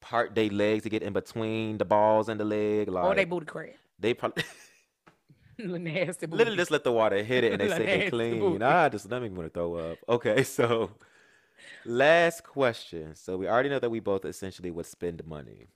part 0.00 0.34
their 0.36 0.48
legs 0.50 0.84
to 0.84 0.88
get 0.88 1.02
in 1.02 1.12
between 1.12 1.78
the 1.78 1.84
balls 1.84 2.28
and 2.28 2.38
the 2.38 2.44
leg. 2.44 2.88
Like 2.88 3.04
or 3.04 3.14
they 3.16 3.24
booty 3.24 3.46
crab. 3.46 3.70
they 3.98 4.14
probably 4.14 4.44
nasty 5.58 6.26
literally 6.28 6.56
just 6.56 6.70
let 6.70 6.84
the 6.84 6.92
water 6.92 7.20
hit 7.24 7.42
it 7.42 7.52
and 7.52 7.60
they 7.60 7.68
say 7.68 7.86
they 8.04 8.10
clean. 8.10 8.62
Ah, 8.62 8.88
just 8.88 9.10
let 9.10 9.20
me 9.20 9.28
want 9.30 9.52
to 9.52 9.58
throw 9.58 9.74
up. 9.74 9.98
Okay, 10.08 10.44
so 10.44 10.92
last 11.84 12.44
question. 12.44 13.14
So 13.16 13.36
we 13.36 13.48
already 13.48 13.68
know 13.68 13.78
that 13.80 13.90
we 13.90 13.98
both 14.00 14.24
essentially 14.24 14.70
would 14.70 14.86
spend 14.86 15.26
money. 15.26 15.66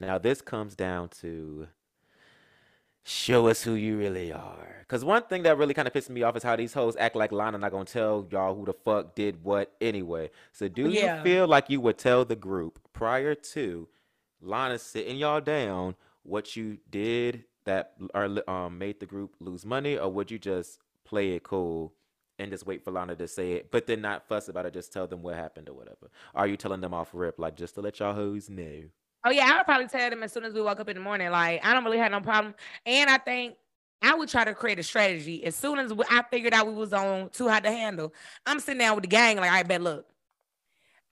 Now 0.00 0.18
this 0.18 0.40
comes 0.40 0.74
down 0.74 1.10
to 1.20 1.68
show 3.02 3.48
us 3.48 3.62
who 3.62 3.74
you 3.74 3.98
really 3.98 4.32
are. 4.32 4.76
Because 4.80 5.04
one 5.04 5.22
thing 5.22 5.42
that 5.44 5.56
really 5.58 5.74
kind 5.74 5.88
of 5.88 5.94
pisses 5.94 6.10
me 6.10 6.22
off 6.22 6.36
is 6.36 6.42
how 6.42 6.56
these 6.56 6.72
hoes 6.72 6.96
act 6.98 7.16
like 7.16 7.32
Lana 7.32 7.58
not 7.58 7.70
gonna 7.72 7.84
tell 7.84 8.26
y'all 8.30 8.54
who 8.54 8.64
the 8.64 8.72
fuck 8.72 9.14
did 9.14 9.42
what 9.42 9.72
anyway. 9.80 10.30
So 10.52 10.68
do 10.68 10.88
Yeah. 10.90 11.16
you 11.18 11.22
feel 11.22 11.46
like 11.48 11.70
you 11.70 11.80
would 11.80 11.98
tell 11.98 12.24
the 12.24 12.36
group 12.36 12.78
prior 12.92 13.34
to 13.34 13.88
Lana 14.40 14.78
sitting 14.78 15.16
y'all 15.16 15.40
down 15.40 15.96
what 16.22 16.56
you 16.56 16.78
did 16.90 17.44
that 17.64 17.94
or 18.14 18.28
li- 18.28 18.42
um 18.48 18.78
made 18.78 19.00
the 19.00 19.06
group 19.06 19.34
lose 19.40 19.64
money, 19.66 19.96
or 19.98 20.10
would 20.10 20.30
you 20.30 20.38
just 20.38 20.78
play 21.04 21.32
it 21.32 21.42
cool 21.42 21.92
and 22.38 22.50
just 22.50 22.66
wait 22.66 22.82
for 22.82 22.90
Lana 22.90 23.14
to 23.16 23.28
say 23.28 23.52
it, 23.52 23.70
but 23.70 23.86
then 23.86 24.00
not 24.00 24.26
fuss 24.26 24.48
about 24.48 24.64
it, 24.64 24.72
just 24.72 24.92
tell 24.92 25.06
them 25.06 25.22
what 25.22 25.34
happened 25.34 25.68
or 25.68 25.74
whatever? 25.74 26.10
Are 26.34 26.46
you 26.46 26.56
telling 26.56 26.80
them 26.80 26.94
off 26.94 27.10
rip, 27.12 27.38
like 27.38 27.54
just 27.56 27.74
to 27.74 27.80
let 27.82 27.98
y'all 28.00 28.14
hoes 28.14 28.48
know? 28.48 28.84
Oh 29.24 29.30
yeah, 29.30 29.50
I 29.52 29.56
would 29.58 29.66
probably 29.66 29.86
tell 29.88 30.08
them 30.08 30.22
as 30.22 30.32
soon 30.32 30.44
as 30.44 30.54
we 30.54 30.62
woke 30.62 30.80
up 30.80 30.88
in 30.88 30.96
the 30.96 31.02
morning. 31.02 31.30
Like 31.30 31.64
I 31.64 31.74
don't 31.74 31.84
really 31.84 31.98
have 31.98 32.12
no 32.12 32.20
problem, 32.20 32.54
and 32.86 33.10
I 33.10 33.18
think 33.18 33.54
I 34.02 34.14
would 34.14 34.28
try 34.28 34.44
to 34.44 34.54
create 34.54 34.78
a 34.78 34.82
strategy 34.82 35.44
as 35.44 35.54
soon 35.54 35.78
as 35.78 35.92
I 36.08 36.22
figured 36.30 36.54
out 36.54 36.66
we 36.66 36.74
was 36.74 36.92
on 36.92 37.28
too 37.30 37.48
hot 37.48 37.64
to 37.64 37.70
handle. 37.70 38.14
I'm 38.46 38.60
sitting 38.60 38.78
down 38.78 38.94
with 38.94 39.02
the 39.02 39.08
gang, 39.08 39.36
like 39.36 39.50
I 39.50 39.62
bet 39.62 39.82
look. 39.82 40.06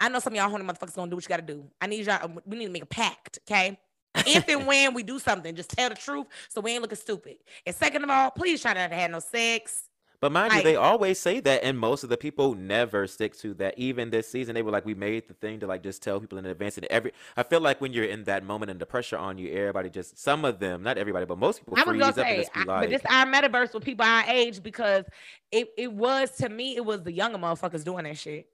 I 0.00 0.08
know 0.08 0.20
some 0.20 0.32
of 0.32 0.36
y'all 0.36 0.48
horny 0.48 0.64
motherfuckers 0.64 0.94
gonna 0.94 1.10
do 1.10 1.16
what 1.16 1.24
you 1.24 1.28
gotta 1.28 1.42
do. 1.42 1.64
I 1.80 1.86
need 1.86 2.06
y'all. 2.06 2.24
Um, 2.24 2.40
we 2.46 2.56
need 2.56 2.66
to 2.66 2.72
make 2.72 2.84
a 2.84 2.86
pact, 2.86 3.40
okay? 3.48 3.78
if 4.26 4.48
and 4.48 4.66
when 4.66 4.94
we 4.94 5.02
do 5.02 5.18
something, 5.18 5.54
just 5.54 5.70
tell 5.70 5.90
the 5.90 5.94
truth 5.94 6.26
so 6.48 6.60
we 6.60 6.72
ain't 6.72 6.82
looking 6.82 6.96
stupid. 6.96 7.36
And 7.66 7.74
second 7.74 8.04
of 8.04 8.10
all, 8.10 8.30
please 8.30 8.62
try 8.62 8.72
not 8.72 8.88
to 8.88 8.94
have 8.94 9.10
no 9.10 9.20
sex. 9.20 9.87
But 10.20 10.32
mind 10.32 10.52
you, 10.52 10.62
they 10.62 10.74
always 10.74 11.20
say 11.20 11.38
that, 11.40 11.62
and 11.62 11.78
most 11.78 12.02
of 12.02 12.10
the 12.10 12.16
people 12.16 12.54
never 12.54 13.06
stick 13.06 13.36
to 13.38 13.54
that. 13.54 13.78
Even 13.78 14.10
this 14.10 14.28
season, 14.28 14.54
they 14.56 14.62
were 14.62 14.72
like, 14.72 14.84
"We 14.84 14.94
made 14.94 15.28
the 15.28 15.34
thing 15.34 15.60
to 15.60 15.66
like 15.68 15.82
just 15.84 16.02
tell 16.02 16.18
people 16.18 16.38
in 16.38 16.46
advance." 16.46 16.76
And 16.76 16.86
every, 16.86 17.12
I 17.36 17.44
feel 17.44 17.60
like 17.60 17.80
when 17.80 17.92
you're 17.92 18.04
in 18.04 18.24
that 18.24 18.42
moment 18.44 18.70
and 18.72 18.80
the 18.80 18.86
pressure 18.86 19.16
on 19.16 19.38
you, 19.38 19.52
everybody 19.52 19.90
just 19.90 20.18
some 20.18 20.44
of 20.44 20.58
them, 20.58 20.82
not 20.82 20.98
everybody, 20.98 21.24
but 21.24 21.38
most 21.38 21.60
people 21.60 21.74
I 21.76 21.82
was 21.82 21.84
freeze 21.90 22.00
gonna 22.00 22.14
say, 22.14 22.36
just 22.38 22.52
be 22.52 22.60
I- 22.60 22.64
like, 22.64 22.80
but 22.82 22.90
this 22.90 23.02
our 23.08 23.26
metaverse 23.26 23.72
with 23.74 23.84
people 23.84 24.04
our 24.04 24.24
age 24.26 24.60
because 24.62 25.04
it, 25.52 25.68
it 25.78 25.92
was 25.92 26.32
to 26.38 26.48
me, 26.48 26.74
it 26.74 26.84
was 26.84 27.02
the 27.04 27.12
younger 27.12 27.38
motherfuckers 27.38 27.84
doing 27.84 28.02
that 28.04 28.18
shit. 28.18 28.48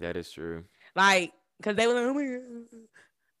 "That 0.00 0.16
is 0.16 0.32
true." 0.32 0.64
Like, 0.96 1.32
cause 1.62 1.76
they 1.76 1.86
were 1.86 1.94
like, 1.94 2.04
oh 2.04 2.78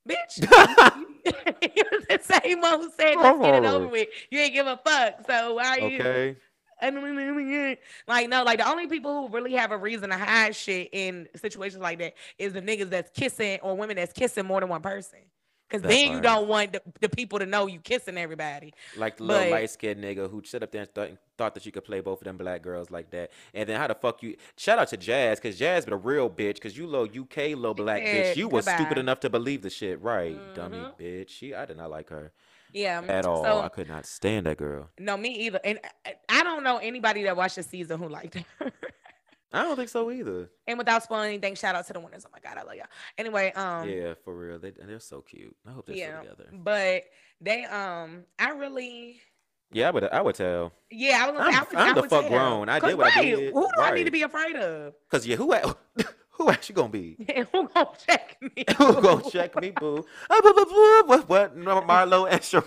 bitch. 0.08 0.38
you 1.76 1.84
was 1.92 2.04
the 2.08 2.20
same 2.22 2.60
one 2.60 2.80
who 2.80 2.90
said, 2.96 3.14
let's 3.16 3.38
get 3.40 3.54
it 3.56 3.64
over 3.64 3.86
Oh. 3.86 3.88
with. 3.88 4.08
You 4.30 4.40
ain't 4.40 4.54
give 4.54 4.66
a 4.66 4.80
fuck. 4.84 5.26
So 5.26 5.54
why 5.54 5.78
are 5.78 5.88
you? 5.88 6.36
Like, 8.06 8.28
no, 8.28 8.42
like 8.44 8.58
the 8.58 8.68
only 8.68 8.86
people 8.86 9.28
who 9.28 9.34
really 9.34 9.52
have 9.54 9.70
a 9.70 9.76
reason 9.78 10.10
to 10.10 10.16
hide 10.16 10.54
shit 10.56 10.88
in 10.92 11.28
situations 11.36 11.82
like 11.82 11.98
that 12.00 12.14
is 12.38 12.52
the 12.52 12.62
niggas 12.62 12.90
that's 12.90 13.10
kissing 13.10 13.58
or 13.62 13.76
women 13.76 13.96
that's 13.96 14.12
kissing 14.12 14.44
more 14.46 14.60
than 14.60 14.68
one 14.68 14.82
person. 14.82 15.20
Cause 15.70 15.80
That 15.80 15.88
then 15.88 16.06
you 16.08 16.12
part. 16.20 16.22
don't 16.24 16.48
want 16.48 16.72
the, 16.74 16.82
the 17.00 17.08
people 17.08 17.38
to 17.38 17.46
know 17.46 17.66
you 17.66 17.80
kissing 17.80 18.18
everybody. 18.18 18.74
like 18.94 19.16
the 19.16 19.24
little 19.24 19.50
light 19.50 19.70
skinned 19.70 20.04
nigga 20.04 20.30
who 20.30 20.42
stood 20.44 20.62
up 20.62 20.70
there 20.70 20.82
and 20.82 20.94
thought, 20.94 21.08
thought 21.38 21.54
that 21.54 21.64
you 21.64 21.72
could 21.72 21.84
play 21.84 22.00
both 22.00 22.20
of 22.20 22.26
them 22.26 22.36
black 22.36 22.60
girls 22.60 22.90
like 22.90 23.10
that. 23.12 23.30
And 23.54 23.66
then 23.66 23.80
how 23.80 23.86
the 23.86 23.94
fuck 23.94 24.22
you? 24.22 24.36
Shout 24.58 24.78
out 24.78 24.88
to 24.88 24.98
Jazz, 24.98 25.40
cause 25.40 25.56
Jazz 25.56 25.86
been 25.86 25.94
a 25.94 25.96
real 25.96 26.28
bitch, 26.28 26.60
cause 26.60 26.76
you 26.76 26.86
little 26.86 27.06
UK 27.06 27.56
little 27.56 27.72
black 27.72 28.02
bitch. 28.02 28.36
You 28.36 28.48
was 28.48 28.66
stupid 28.66 28.98
enough 28.98 29.20
to 29.20 29.30
believe 29.30 29.62
the 29.62 29.70
shit, 29.70 29.98
right? 30.02 30.36
Dummy 30.54 30.76
Mhm. 30.76 30.98
bitch. 31.00 31.30
She, 31.30 31.54
I 31.54 31.64
did 31.64 31.78
not 31.78 31.88
like 31.90 32.10
her 32.10 32.32
Yeah. 32.72 33.02
at 33.08 33.26
all. 33.26 33.44
So 33.44 33.60
I 33.60 33.68
could 33.68 33.88
not 33.88 34.06
stand 34.06 34.46
that 34.46 34.56
girl. 34.56 34.88
no, 34.98 35.16
me 35.16 35.46
either. 35.46 35.60
And 35.64 35.78
I, 36.06 36.14
I 36.28 36.42
don't 36.42 36.64
know 36.64 36.78
anybody 36.78 37.22
that 37.24 37.36
watched 37.36 37.56
the 37.56 37.62
season 37.62 37.98
who 37.98 38.08
liked 38.08 38.34
her. 38.34 38.72
I 39.52 39.62
don't 39.62 39.76
think 39.76 39.90
so 39.90 40.10
either. 40.10 40.50
and 40.66 40.78
without 40.78 41.02
spoiling 41.02 41.28
anything, 41.28 41.54
shout 41.54 41.74
out 41.74 41.86
to 41.86 41.92
the 41.92 42.00
winners. 42.00 42.24
Oh 42.26 42.30
my 42.32 42.38
god, 42.40 42.58
I 42.58 42.62
love 42.62 42.74
y'all. 42.74 42.86
Anyway, 43.18 43.52
um, 43.52 43.88
yeah, 43.88 44.14
for 44.24 44.34
real. 44.34 44.58
They 44.58 44.70
they're 44.70 44.98
so 44.98 45.20
cute. 45.20 45.54
I 45.66 45.72
hope 45.72 45.86
they're 45.86 45.96
yeah, 45.96 46.20
still 46.20 46.34
together. 46.34 46.50
but 46.52 47.04
they 47.40 47.64
um, 47.64 48.24
I 48.38 48.50
really. 48.50 49.20
Yeah, 49.74 49.88
I 49.88 49.90
would. 49.90 50.04
I 50.04 50.20
would 50.20 50.34
tell. 50.34 50.72
Yeah, 50.90 51.24
I 51.26 51.30
was. 51.30 51.38
Gonna 51.38 51.50
I'm- 51.50 51.54
I 51.54 51.64
would, 51.64 51.76
I'm 51.76 51.98
I 51.98 52.00
the 52.00 52.08
fuck 52.08 52.20
tell. 52.22 52.28
grown. 52.30 52.68
I 52.68 52.78
did 52.78 52.96
what 52.96 53.16
I 53.16 53.22
did. 53.22 53.52
Who 53.52 53.68
do 53.74 53.82
I 53.82 53.90
need 53.92 54.04
to 54.04 54.10
be 54.10 54.22
afraid 54.22 54.56
of? 54.56 54.94
Cause 55.10 55.26
yeah, 55.26 55.36
who 55.36 55.54
who 56.42 56.50
else 56.50 56.68
you 56.68 56.74
gonna 56.74 56.88
be? 56.88 57.16
who 57.52 57.68
gonna 57.68 57.88
check 58.06 58.36
me? 58.40 58.64
Who 58.78 59.00
gonna 59.00 59.30
check 59.30 59.60
me, 59.60 59.70
boo? 59.70 60.04
Ah, 60.28 60.40
What? 61.06 61.28
What? 61.28 61.56
Marlo? 61.56 62.30
Excuse 62.32 62.62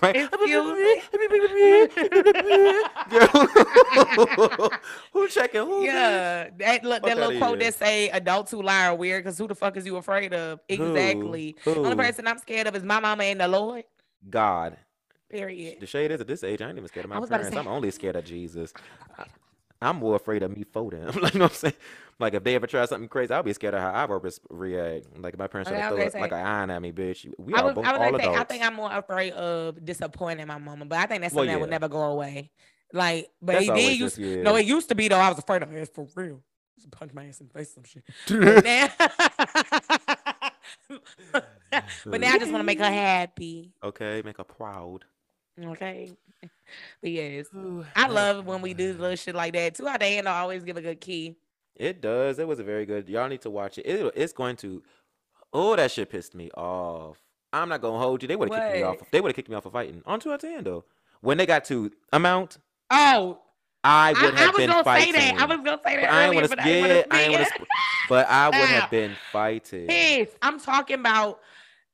Girl, 3.10 4.70
who 5.14 5.28
checking 5.28 5.62
who? 5.62 5.84
Yeah, 5.84 6.50
that 6.58 6.84
look, 6.84 7.04
that 7.04 7.18
little 7.18 7.38
quote 7.38 7.60
that 7.60 7.74
say 7.76 8.10
"adults 8.10 8.52
who 8.52 8.62
lie 8.62 8.88
are 8.88 8.96
weird." 8.96 9.24
Because 9.24 9.38
who 9.38 9.48
the 9.48 9.56
fuck 9.56 9.78
is 9.78 9.86
you 9.86 9.98
afraid 9.98 10.34
of? 10.34 10.60
Exactly. 10.70 11.56
Who? 11.64 11.72
Only 11.86 11.96
person 11.96 12.28
I'm 12.28 12.38
scared 12.40 12.68
of 12.68 12.76
is 12.76 12.84
my 12.84 13.00
mama 13.00 13.24
and 13.24 13.40
the 13.40 13.48
Lord. 13.48 13.84
God. 14.30 14.78
Period. 15.30 15.80
The 15.80 15.88
shade 15.88 16.12
is 16.12 16.22
at 16.22 16.28
this 16.28 16.44
age. 16.44 16.62
I 16.62 16.70
ain't 16.70 16.78
even 16.78 16.88
scared 16.88 17.06
of 17.06 17.10
my 17.10 17.20
was 17.20 17.30
about 17.30 17.38
to 17.38 17.44
parents. 17.44 17.56
say- 17.56 17.60
I'm 17.62 17.68
only 17.68 17.92
scared 17.92 18.16
of 18.16 18.26
Jesus. 18.26 18.74
I, 19.18 19.26
I'm 19.82 19.98
more 19.98 20.16
afraid 20.16 20.44
of 20.44 20.56
me 20.56 20.64
for 20.64 20.90
them. 20.92 21.08
like, 21.22 21.34
you 21.34 21.40
know 21.40 21.46
what 21.46 21.52
I'm 21.52 21.58
saying? 21.58 21.74
Like, 22.18 22.34
if 22.34 22.44
they 22.46 22.56
ever 22.56 22.66
try 22.66 22.86
something 22.86 23.10
crazy, 23.10 23.34
I'll 23.34 23.44
be 23.44 23.52
scared 23.52 23.74
of 23.74 23.82
how 23.82 23.90
I 23.92 24.06
would 24.06 24.24
react. 24.50 25.08
Like, 25.18 25.34
if 25.34 25.40
my 25.40 25.48
parents 25.48 25.70
Okay, 25.70 25.80
I 25.80 25.84
to 25.84 25.88
throw 25.90 25.98
gonna 25.98 26.22
like 26.22 26.32
say- 26.32 26.40
an 26.40 26.46
iron 26.48 26.70
at 26.70 26.82
me, 26.82 26.92
bitch. 26.94 27.30
We 27.38 27.54
I 27.54 27.60
are 27.62 27.74
both 27.74 27.86
I 27.86 27.92
was 27.92 28.02
all 28.14 28.20
say, 28.20 28.24
adults. 28.24 28.40
I 28.40 28.44
think 28.46 28.64
I'm 28.64 28.74
more 28.76 28.92
afraid 28.94 29.34
of 29.34 29.84
disappointing 29.84 30.48
my 30.48 30.58
mama, 30.58 30.86
but 30.86 30.98
I 31.00 31.06
think 31.08 31.22
that's 31.24 31.34
Well, 31.34 31.44
something 31.44 31.56
that 31.56 31.60
would 31.62 31.70
never 31.70 31.90
go 31.90 32.04
away. 32.04 32.52
Like, 32.94 33.30
but 33.42 33.54
That's 33.54 33.68
it 33.68 33.76
did 33.76 34.00
just- 34.00 34.18
used. 34.18 34.40
No, 34.44 34.56
it 34.56 34.66
used 34.66 34.88
to 34.90 34.96
be 34.96 35.08
though. 35.10 35.18
I 35.18 35.28
was 35.30 35.40
afraid 35.40 35.62
of 35.64 35.70
her 35.72 35.78
ass 35.78 35.90
for 35.94 36.08
real. 36.16 36.42
Just 36.78 36.90
punch 36.92 37.14
my 37.14 37.26
ass 37.26 37.42
in 37.42 37.48
the 37.48 37.54
face, 37.54 37.74
some 37.74 37.84
shit. 37.84 38.04
But 38.30 38.64
now, 38.64 38.90
but 42.06 42.22
now 42.22 42.32
I 42.34 42.38
just 42.40 42.52
want 42.52 42.62
to 42.62 42.64
make 42.64 42.80
her 42.80 42.86
happy. 42.92 43.72
okay, 43.84 44.22
make 44.24 44.38
her 44.38 44.44
proud. 44.44 45.04
Okay. 45.62 46.12
But 47.02 47.12
yes, 47.12 47.48
I 47.96 48.08
love 48.08 48.46
when 48.46 48.62
we 48.62 48.74
do 48.74 48.94
little 48.94 49.16
shit 49.16 49.36
like 49.36 49.54
that. 49.54 49.76
Two 49.76 49.88
out 49.88 50.00
the 50.00 50.06
hand, 50.06 50.28
I 50.30 50.40
always 50.40 50.64
give 50.64 50.78
a 50.78 50.82
good 50.82 51.02
key. 51.02 51.36
It 51.76 52.02
does. 52.02 52.40
It 52.40 52.48
was 52.48 52.60
a 52.60 52.64
very 52.64 52.86
good. 52.86 53.10
Y'all 53.10 53.28
need 53.28 53.42
to 53.42 53.50
watch 53.50 53.78
it. 53.78 53.86
it 53.86 54.12
it's 54.16 54.34
going 54.34 54.56
to. 54.58 54.82
Oh, 55.54 55.76
that 55.76 55.92
shit 55.92 56.10
pissed 56.10 56.36
me 56.36 56.50
off. 56.52 57.18
I'm 57.54 57.70
not 57.70 57.82
gonna 57.82 58.00
hold 58.00 58.22
you. 58.22 58.28
They 58.28 58.36
would 58.36 58.54
have 58.54 58.64
kicked 58.64 58.76
me 58.76 58.82
off. 58.84 58.98
They 59.12 59.22
would 59.22 59.30
have 59.30 59.36
kicked 59.36 59.50
me 59.50 59.56
off 59.56 59.66
of 59.66 59.72
fighting 59.74 60.02
on 60.06 60.20
two 60.20 60.32
out 60.32 60.36
of 60.36 60.50
ten 60.50 60.64
though. 60.64 60.84
When 61.22 61.38
they 61.38 61.46
got 61.46 61.66
to 61.66 61.92
amount, 62.12 62.58
Oh, 62.92 63.40
I 63.84 64.14
I, 64.14 64.24
would 64.26 64.34
I 64.34 64.38
have 64.38 64.52
was 64.52 64.58
been 64.58 64.70
gonna 64.70 64.84
fighting. 64.84 65.14
say 65.14 65.32
that. 65.32 65.40
I 65.40 65.46
was 65.46 65.58
gonna 65.64 65.80
say 65.84 65.96
that 65.96 66.02
But 66.02 66.10
I 66.12 66.24
ain't 66.26 66.36
earlier, 66.36 66.48
want 66.48 66.50
but 66.50 66.60
to. 66.60 66.66
I 66.66 66.70
Yeah, 66.70 66.82
wanna 66.82 67.06
I 67.12 67.22
ain't 67.22 67.32
wanna. 67.32 67.46
But 68.10 68.30
I 68.30 68.50
would 68.50 68.70
have 68.70 68.90
been 68.92 69.16
fighting. 69.32 69.88
Pissed. 69.88 70.38
I'm 70.42 70.60
talking 70.60 71.00
about. 71.00 71.40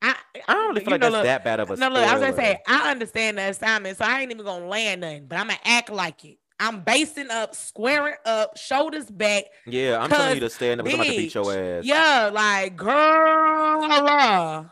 I, 0.02 0.16
I 0.48 0.54
don't 0.54 0.70
really 0.70 0.82
feel 0.82 0.92
like 0.92 1.02
know, 1.02 1.10
that's 1.10 1.16
look, 1.18 1.26
that 1.26 1.44
bad 1.44 1.60
of 1.60 1.70
a 1.70 1.76
No, 1.76 1.90
look, 1.90 1.98
I 2.00 2.14
was 2.14 2.22
gonna 2.22 2.36
say 2.36 2.58
I 2.68 2.90
understand 2.92 3.38
the 3.38 3.50
assignment, 3.50 3.98
so 3.98 4.06
I 4.06 4.22
ain't 4.22 4.32
even 4.32 4.44
gonna 4.44 4.66
land 4.66 5.02
nothing, 5.02 5.28
but 5.28 5.38
I'm 5.38 5.48
gonna 5.48 5.60
act 5.64 5.92
like 5.92 6.26
it. 6.26 6.40
I'm 6.62 6.82
basing 6.82 7.32
up, 7.32 7.56
squaring 7.56 8.14
up, 8.24 8.56
shoulders 8.58 9.10
back. 9.10 9.46
Yeah, 9.66 9.98
I'm 10.00 10.10
telling 10.12 10.36
you 10.36 10.40
to 10.42 10.50
stand 10.50 10.80
up. 10.80 10.86
'cause 10.86 10.94
I'm 10.94 11.00
about 11.02 11.12
to 11.12 11.18
beat 11.18 11.34
your 11.34 11.52
ass. 11.80 11.84
Yeah, 11.84 12.30
like 12.32 12.76
girl. 12.78 13.84
uh, 13.84 14.64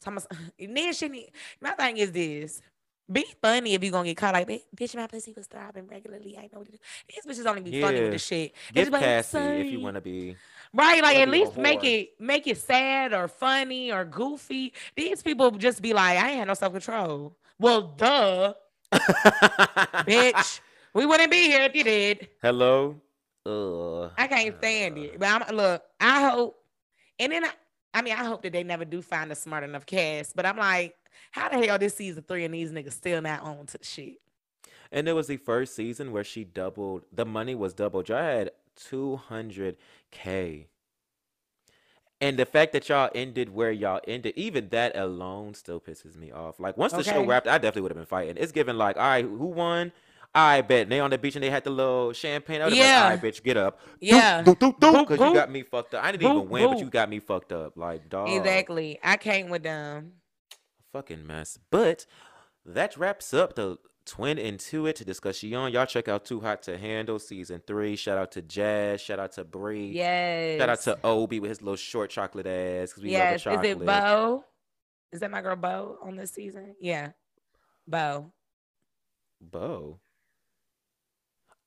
Thomas, 0.00 0.26
and 0.58 0.76
then 0.76 0.92
she 0.92 1.08
need, 1.08 1.32
my 1.60 1.72
thing 1.72 1.96
is 1.98 2.12
this. 2.12 2.62
Be 3.10 3.24
funny 3.42 3.74
if 3.74 3.82
you 3.82 3.90
gonna 3.90 4.04
get 4.06 4.16
caught 4.18 4.34
like 4.34 4.46
"Bi- 4.46 4.60
bitch, 4.76 4.94
my 4.94 5.06
pussy 5.06 5.32
was 5.34 5.46
throbbing 5.46 5.86
regularly. 5.88 6.36
I 6.38 6.42
know 6.42 6.58
what 6.60 6.66
to 6.66 6.72
do. 6.72 6.78
These 7.08 7.38
bitches 7.38 7.46
only 7.48 7.62
be 7.62 7.80
funny 7.80 8.00
with 8.02 8.12
the 8.12 8.18
shit. 8.18 8.52
Get 8.74 8.92
like, 8.92 9.02
if 9.64 9.72
you 9.72 9.80
want 9.80 9.94
to 9.96 10.00
be. 10.02 10.36
Right, 10.74 11.02
like 11.02 11.16
at 11.16 11.28
least 11.30 11.56
make 11.56 11.82
it 11.84 12.20
make 12.20 12.46
it 12.46 12.58
sad 12.58 13.14
or 13.14 13.26
funny 13.26 13.90
or 13.90 14.04
goofy. 14.04 14.74
These 14.94 15.22
people 15.22 15.50
just 15.52 15.80
be 15.82 15.94
like, 15.94 16.18
I 16.18 16.28
ain't 16.28 16.38
had 16.40 16.48
no 16.48 16.54
self 16.54 16.72
control. 16.74 17.34
Well, 17.58 17.80
duh, 17.96 18.52
bitch. 20.06 20.60
We 20.94 21.06
wouldn't 21.06 21.30
be 21.30 21.44
here 21.44 21.62
if 21.62 21.74
you 21.74 21.84
did. 21.84 22.28
Hello. 22.42 23.00
I 23.46 24.26
can't 24.26 24.56
stand 24.58 24.98
it. 24.98 25.18
But 25.18 25.48
I'm 25.48 25.56
look. 25.56 25.82
I 26.00 26.28
hope, 26.28 26.62
and 27.18 27.32
then 27.32 27.44
I, 27.44 27.50
I 27.94 28.02
mean, 28.02 28.12
I 28.12 28.24
hope 28.24 28.42
that 28.42 28.52
they 28.52 28.62
never 28.62 28.84
do 28.84 29.00
find 29.00 29.32
a 29.32 29.34
smart 29.34 29.64
enough 29.64 29.86
cast. 29.86 30.36
But 30.36 30.44
I'm 30.44 30.58
like, 30.58 30.94
how 31.30 31.48
the 31.48 31.66
hell 31.66 31.78
this 31.78 31.94
season 31.94 32.24
three 32.28 32.44
and 32.44 32.52
these 32.52 32.70
niggas 32.70 32.92
still 32.92 33.22
not 33.22 33.42
on 33.42 33.66
to 33.66 33.78
the 33.78 33.84
shit? 33.84 34.20
And 34.92 35.08
it 35.08 35.12
was 35.12 35.26
the 35.26 35.36
first 35.36 35.74
season 35.74 36.12
where 36.12 36.24
she 36.24 36.44
doubled. 36.44 37.04
The 37.12 37.24
money 37.24 37.54
was 37.54 37.74
doubled. 37.74 38.08
Y'all 38.08 38.22
had 38.22 38.50
200k. 38.78 40.66
And 42.20 42.36
the 42.36 42.46
fact 42.46 42.72
that 42.72 42.88
y'all 42.88 43.10
ended 43.14 43.50
where 43.50 43.70
y'all 43.70 44.00
ended, 44.08 44.34
even 44.36 44.70
that 44.70 44.96
alone 44.96 45.54
still 45.54 45.80
pisses 45.80 46.16
me 46.16 46.32
off. 46.32 46.58
Like 46.58 46.76
once 46.76 46.92
the 46.92 47.04
show 47.04 47.24
wrapped, 47.24 47.46
I 47.46 47.58
definitely 47.58 47.82
would 47.82 47.92
have 47.92 47.98
been 47.98 48.06
fighting. 48.06 48.36
It's 48.36 48.50
given 48.50 48.76
like, 48.76 48.96
all 48.96 49.02
right, 49.04 49.24
who 49.24 49.46
won? 49.46 49.92
I 50.34 50.60
bet 50.60 50.88
they 50.88 51.00
on 51.00 51.10
the 51.10 51.18
beach 51.18 51.34
and 51.36 51.42
they 51.42 51.50
had 51.50 51.64
the 51.64 51.70
little 51.70 52.12
champagne. 52.12 52.60
I 52.60 52.64
would've 52.64 52.78
been 52.78 52.86
like, 52.86 52.88
Yeah. 52.88 53.02
all 53.04 53.10
right, 53.10 53.20
bitch, 53.22 53.42
get 53.42 53.56
up. 53.56 53.80
Yeah, 54.00 54.42
Because 54.42 55.18
you 55.18 55.34
got 55.34 55.50
me 55.50 55.62
fucked 55.62 55.94
up. 55.94 56.04
I 56.04 56.12
didn't 56.12 56.28
Boop, 56.28 56.36
even 56.36 56.48
win, 56.48 56.68
but 56.70 56.78
you 56.78 56.90
got 56.90 57.08
me 57.08 57.18
fucked 57.18 57.52
up. 57.52 57.76
Like, 57.76 58.08
dog. 58.08 58.28
exactly. 58.28 58.98
I 59.02 59.16
came 59.16 59.48
with 59.48 59.62
them. 59.62 60.12
Fucking 60.92 61.26
mess. 61.26 61.58
But 61.70 62.06
that 62.64 62.96
wraps 62.96 63.32
up 63.34 63.54
the 63.56 63.78
twin 64.04 64.38
intuit 64.38 64.94
to 64.96 65.04
discuss 65.04 65.38
Shion. 65.38 65.72
Y'all 65.72 65.86
check 65.86 66.08
out 66.08 66.24
Too 66.24 66.40
Hot 66.40 66.62
to 66.62 66.78
Handle 66.78 67.18
season 67.18 67.62
three. 67.66 67.96
Shout 67.96 68.16
out 68.18 68.32
to 68.32 68.42
Jazz. 68.42 69.00
Shout 69.00 69.18
out 69.18 69.32
to 69.32 69.44
Bree. 69.44 69.90
Yes. 69.92 70.58
Shout 70.60 70.68
out 70.68 70.80
to 70.82 70.98
Obi 71.04 71.40
with 71.40 71.48
his 71.50 71.62
little 71.62 71.76
short 71.76 72.10
chocolate 72.10 72.46
ass 72.46 72.90
because 72.90 73.02
we 73.02 73.10
yes. 73.10 73.44
love 73.44 73.64
Is 73.64 73.70
it 73.70 73.74
chocolate. 73.74 73.86
Bo? 73.86 74.44
Is 75.12 75.20
that 75.20 75.30
my 75.30 75.40
girl 75.42 75.56
Bo 75.56 75.98
on 76.02 76.16
this 76.16 76.30
season? 76.32 76.74
Yeah, 76.80 77.10
Bo. 77.86 78.32
Bo. 79.40 80.00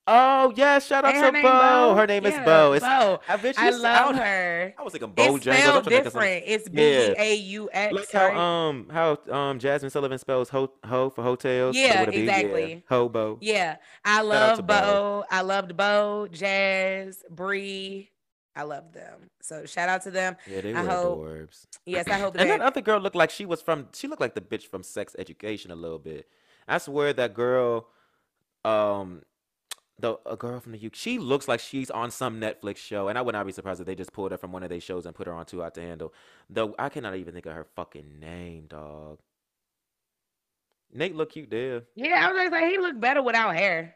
Oh 0.08 0.52
yes, 0.56 0.88
shout 0.88 1.06
out 1.06 1.14
Ain't 1.14 1.24
her 1.24 1.30
to 1.30 1.32
name 1.34 1.43
Bo. 1.43 1.95
Her 1.95 2.08
name 2.08 2.26
is 2.26 2.34
Bo. 2.43 2.74
It's, 2.74 2.84
Bo. 2.84 3.20
I, 3.30 3.38
bitch, 3.38 3.54
I 3.58 3.70
you 3.70 3.78
love 3.82 4.06
don't- 4.08 4.18
her. 4.18 4.74
I 4.78 4.82
was 4.84 4.93
thinking 4.93 5.14
It's 5.16 5.28
Bojangles. 5.28 5.34
I'm 5.34 5.39
spelled 5.41 5.64
trying 5.64 5.84
to 5.84 5.89
think 5.89 6.06
of 6.08 6.12
something- 6.14 6.30
different. 6.32 6.43
It's 6.47 6.70
B 6.70 6.82
Yeah. 6.82 7.14
A 7.22 7.36
U 7.36 7.70
X. 7.72 7.93
Like 7.93 8.12
how 8.12 8.36
um 8.39 8.89
how 8.91 9.12
um 9.30 9.60
Jazmine 9.60 9.91
Sullivan 9.91 10.18
spells 10.18 10.49
ho, 10.49 10.72
ho 10.86 11.12
for 11.12 11.24
hotels. 11.24 11.76
Yeah, 11.76 11.99
with 12.02 12.10
a 12.10 12.12
B, 12.14 12.18
exactly. 12.22 12.84
Hobo. 12.89 13.38
Yeah, 13.41 13.76
I 14.04 14.20
out 14.20 14.26
love 14.26 14.58
Bo. 14.60 14.64
Bo. 14.66 15.24
I 15.30 15.41
loved 15.41 15.78
Bo, 15.78 16.28
Jazz, 16.32 17.24
Bree. 17.30 18.10
I 18.56 18.64
love 18.64 18.91
them. 18.91 19.30
So 19.41 19.66
shout 19.66 19.88
out 19.88 20.02
to 20.02 20.12
them. 20.12 20.36
Yeah, 20.49 20.62
they 20.62 20.74
I 20.74 20.82
were 20.84 20.89
hope 20.89 21.20
adorbs. 21.20 21.66
Yes, 21.86 22.08
I 22.10 22.18
hope 22.18 22.36
And 22.36 22.49
that 22.49 22.58
that. 22.60 22.66
other 22.66 22.82
girl 22.82 22.99
looked 22.99 23.16
like 23.16 23.30
she 23.30 23.45
was 23.45 23.62
from. 23.62 23.88
She 23.93 24.08
looked 24.08 24.20
like 24.22 24.34
the 24.36 24.41
bitch 24.41 24.66
from 24.66 24.82
Sex 24.84 25.16
Education 25.20 25.70
a 25.72 25.76
little 25.76 25.99
bit. 25.99 26.28
I 26.68 26.80
swear 26.80 27.14
that 27.14 27.34
girl, 27.34 27.88
um, 28.66 29.22
the 30.02 30.18
a 30.26 30.36
girl 30.36 30.60
from 30.60 30.74
the 30.74 30.86
UK. 30.86 30.93
She 30.95 31.20
looks 31.20 31.47
like 31.47 31.60
she's 31.60 31.89
on 31.91 32.12
some 32.12 32.39
Netflix 32.41 32.78
show, 32.78 33.08
and 33.08 33.18
I 33.18 33.22
would 33.22 33.34
not 33.34 33.45
be 33.45 33.52
surprised 33.52 33.80
if 33.80 33.86
they 33.88 33.95
just 33.95 34.12
pulled 34.14 34.32
her 34.32 34.38
from 34.38 34.52
one 34.52 34.64
of 34.64 34.70
their 34.70 34.80
shows 34.82 35.06
and 35.06 35.16
put 35.16 35.28
her 35.28 35.34
on 35.34 35.45
Too 35.45 35.62
Hot 35.62 35.74
to 35.76 35.82
Handle. 35.82 36.14
Though 36.49 36.76
I 36.78 36.89
cannot 36.89 37.16
even 37.16 37.34
think 37.34 37.45
of 37.45 37.54
her 37.54 37.68
fucking 37.76 38.20
name, 38.20 38.66
dog. 38.68 39.20
Nate 40.93 41.16
look 41.16 41.32
cute 41.32 41.49
there. 41.49 41.84
Yeah, 41.95 42.28
I 42.28 42.32
was 42.32 42.38
gonna 42.38 42.52
say 42.52 42.70
he 42.72 42.78
looked 42.78 42.99
better 42.99 43.22
without 43.22 43.56
hair. 43.56 43.95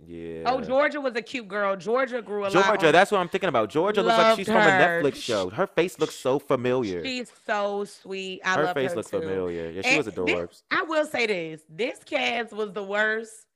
Oh, 0.00 0.04
yeah. 0.06 0.42
Oh, 0.46 0.60
Georgia 0.60 1.00
was 1.00 1.14
a 1.14 1.22
cute 1.22 1.46
girl. 1.46 1.76
Georgia 1.76 2.20
grew 2.22 2.42
a 2.42 2.48
lot. 2.48 2.52
Georgia, 2.52 2.90
that's 2.90 3.12
what 3.12 3.18
I'm 3.20 3.28
thinking 3.28 3.48
about. 3.48 3.70
Georgia 3.70 4.02
looks 4.02 4.18
like 4.18 4.36
she's 4.36 4.46
from 4.46 4.56
a 4.56 4.60
Netflix 4.60 5.16
show. 5.16 5.50
Her 5.50 5.66
face 5.68 5.98
looks 6.00 6.16
so 6.16 6.38
familiar. 6.40 7.04
She's 7.04 7.30
so 7.46 7.84
sweet. 7.84 8.40
I 8.44 8.54
her 8.56 8.64
love 8.64 8.74
face 8.74 8.90
her 8.90 8.96
face 8.96 8.96
looks 8.96 9.10
too. 9.10 9.20
familiar. 9.20 9.70
Yeah, 9.70 9.82
she 9.82 9.88
And 9.90 9.98
was 9.98 10.12
adorbs. 10.12 10.62
I 10.70 10.82
will 10.82 11.06
say 11.06 11.26
this: 11.26 11.62
this 11.68 12.02
cast 12.04 12.52
was 12.52 12.72
the 12.72 12.82
worst, 12.82 13.46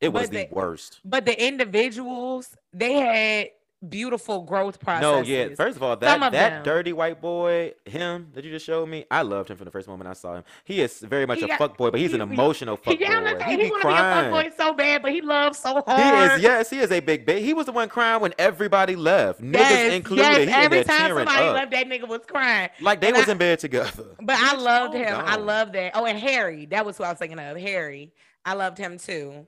It 0.00 0.12
was 0.12 0.28
the 0.30 0.44
the- 0.44 0.48
worst. 0.50 1.00
but 1.04 1.24
the 1.24 1.46
individuals 1.46 2.54
they 2.72 2.94
had 2.94 3.50
beautiful 3.86 4.42
growth 4.42 4.80
processes. 4.80 5.28
No, 5.28 5.34
yeah. 5.34 5.54
First 5.54 5.76
of 5.76 5.82
all, 5.82 5.94
that 5.96 6.22
of 6.22 6.32
that 6.32 6.50
them. 6.50 6.62
dirty 6.64 6.92
white 6.94 7.20
boy, 7.20 7.74
him 7.84 8.28
that 8.34 8.42
you 8.42 8.50
just 8.50 8.64
showed 8.66 8.88
me, 8.88 9.04
I 9.10 9.22
loved 9.22 9.50
him 9.50 9.56
from 9.58 9.66
the 9.66 9.70
first 9.70 9.86
moment 9.86 10.08
I 10.08 10.14
saw 10.14 10.34
him. 10.36 10.44
He 10.64 10.80
is 10.80 10.98
very 11.00 11.26
much 11.26 11.38
He 11.40 11.48
a 11.48 11.56
fuck 11.58 11.76
boy, 11.76 11.90
but 11.90 12.00
he's 12.00 12.12
an 12.14 12.20
he- 12.22 12.26
he- 12.26 12.32
emotional 12.32 12.76
fuck 12.78 12.98
yeah, 12.98 13.20
boy. 13.34 13.44
He 13.44 13.56
be 13.56 13.64
he 13.64 13.70
want 13.70 13.82
to 13.82 13.88
be 13.88 13.92
a 13.94 13.96
crying. 13.96 14.32
fuckboy 14.32 14.56
so 14.56 14.72
bad, 14.74 15.02
but 15.02 15.12
he 15.12 15.20
loves 15.20 15.58
so 15.58 15.82
hard. 15.86 16.00
He 16.30 16.34
is, 16.36 16.42
yes, 16.42 16.70
he 16.70 16.78
is 16.78 16.90
a 16.90 17.00
big 17.00 17.26
baby. 17.26 17.42
He 17.42 17.52
was 17.54 17.66
the 17.66 17.72
one 17.72 17.88
crying 17.88 18.20
when 18.22 18.32
everybody 18.38 18.96
left, 18.96 19.40
niggas 19.42 19.52
Yes, 19.54 19.92
included. 19.92 20.22
yes, 20.48 20.64
every 20.64 20.82
time 20.84 21.08
somebody 21.14 21.46
up, 21.46 21.54
left, 21.54 21.70
that 21.72 21.86
nigga 21.86 22.08
was 22.08 22.22
crying. 22.26 22.70
like 22.80 23.00
they 23.02 23.08
and 23.08 23.16
was 23.18 23.28
I- 23.28 23.32
in 23.32 23.38
bed 23.38 23.58
together. 23.60 24.04
But 24.20 24.36
I 24.38 24.56
loved 24.56 24.94
him. 24.94 25.14
I 25.24 25.36
down. 25.36 25.46
loved 25.46 25.72
that. 25.74 25.92
Oh, 25.94 26.06
and 26.06 26.18
Harry. 26.18 26.66
That 26.66 26.84
was 26.86 26.96
who 26.96 27.04
I 27.04 27.10
was 27.10 27.18
thinking 27.18 27.38
of. 27.38 27.56
Harry. 27.58 28.12
I 28.44 28.54
loved 28.54 28.78
him 28.78 28.96
too. 28.98 29.46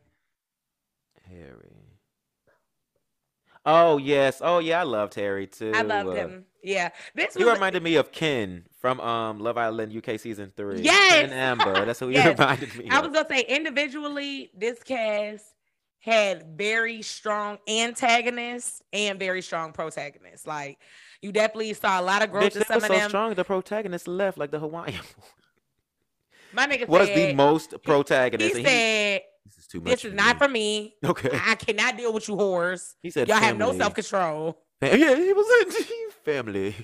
Harry. 1.30 1.74
Oh 3.66 3.98
yes, 3.98 4.40
oh 4.42 4.60
yeah, 4.60 4.80
I 4.80 4.84
loved 4.84 5.14
Harry 5.14 5.46
too. 5.46 5.72
I 5.74 5.82
loved 5.82 6.10
Uh, 6.10 6.12
him. 6.12 6.44
Yeah. 6.62 6.90
This 7.14 7.34
He 7.34 7.44
was 7.44 7.54
reminded 7.54 7.82
me 7.82 7.96
of 7.96 8.12
Kem 8.12 8.64
from 8.80 9.00
um 9.00 9.40
Love 9.40 9.58
Island 9.58 9.94
UK 9.94 10.18
season 10.18 10.52
three. 10.56 10.80
Yes! 10.82 11.28
Kem 11.28 11.32
Amber. 11.32 11.84
That's 11.84 12.00
who 12.00 12.08
Yes. 12.10 12.38
reminded 12.38 12.74
me. 12.76 12.88
I 12.90 12.98
of. 12.98 13.04
was 13.04 13.12
gonna 13.12 13.28
say 13.28 13.42
individually, 13.48 14.50
this 14.56 14.82
cast 14.82 15.44
had 16.00 16.56
very 16.56 17.02
strong 17.02 17.58
antagonists 17.68 18.82
and 18.92 19.18
very 19.18 19.42
strong 19.42 19.72
protagonists. 19.72 20.46
Like 20.46 20.78
you 21.20 21.32
definitely 21.32 21.74
saw 21.74 22.00
a 22.00 22.02
lot 22.02 22.22
of 22.22 22.30
growth 22.30 22.52
Bitch, 22.54 22.56
in 22.56 22.64
some 22.64 22.76
were 22.80 22.86
of 22.86 22.92
so 22.92 22.98
them. 22.98 23.08
strong. 23.10 23.34
The 23.34 23.44
protagonist 23.44 24.08
left, 24.08 24.38
like 24.38 24.50
the 24.50 24.60
Hawaiian 24.60 25.00
My 26.52 26.66
nigga 26.66 26.88
was 26.88 27.06
said, 27.08 27.16
the 27.16 27.34
most 27.34 27.74
protagonist. 27.82 28.56
he 28.56 28.62
he- 28.62 28.66
said, 28.66 29.20
too 29.68 29.80
much. 29.80 29.90
"This 29.90 30.04
is 30.06 30.14
not 30.14 30.36
me." 30.36 30.38
for 30.38 30.48
me. 30.48 30.94
Okay. 31.04 31.30
I 31.32 31.54
cannot 31.54 31.96
deal 31.96 32.12
with 32.12 32.28
you 32.28 32.36
whores. 32.36 32.94
He 33.02 33.10
said, 33.10 33.28
Y'all 33.28 33.38
have 33.38 33.56
no 33.56 33.76
self 33.76 33.94
control." 33.94 34.58
Yeah, 34.80 34.94
he 35.16 35.32
was 35.32 35.46
in 35.76 35.86
family. 36.24 36.74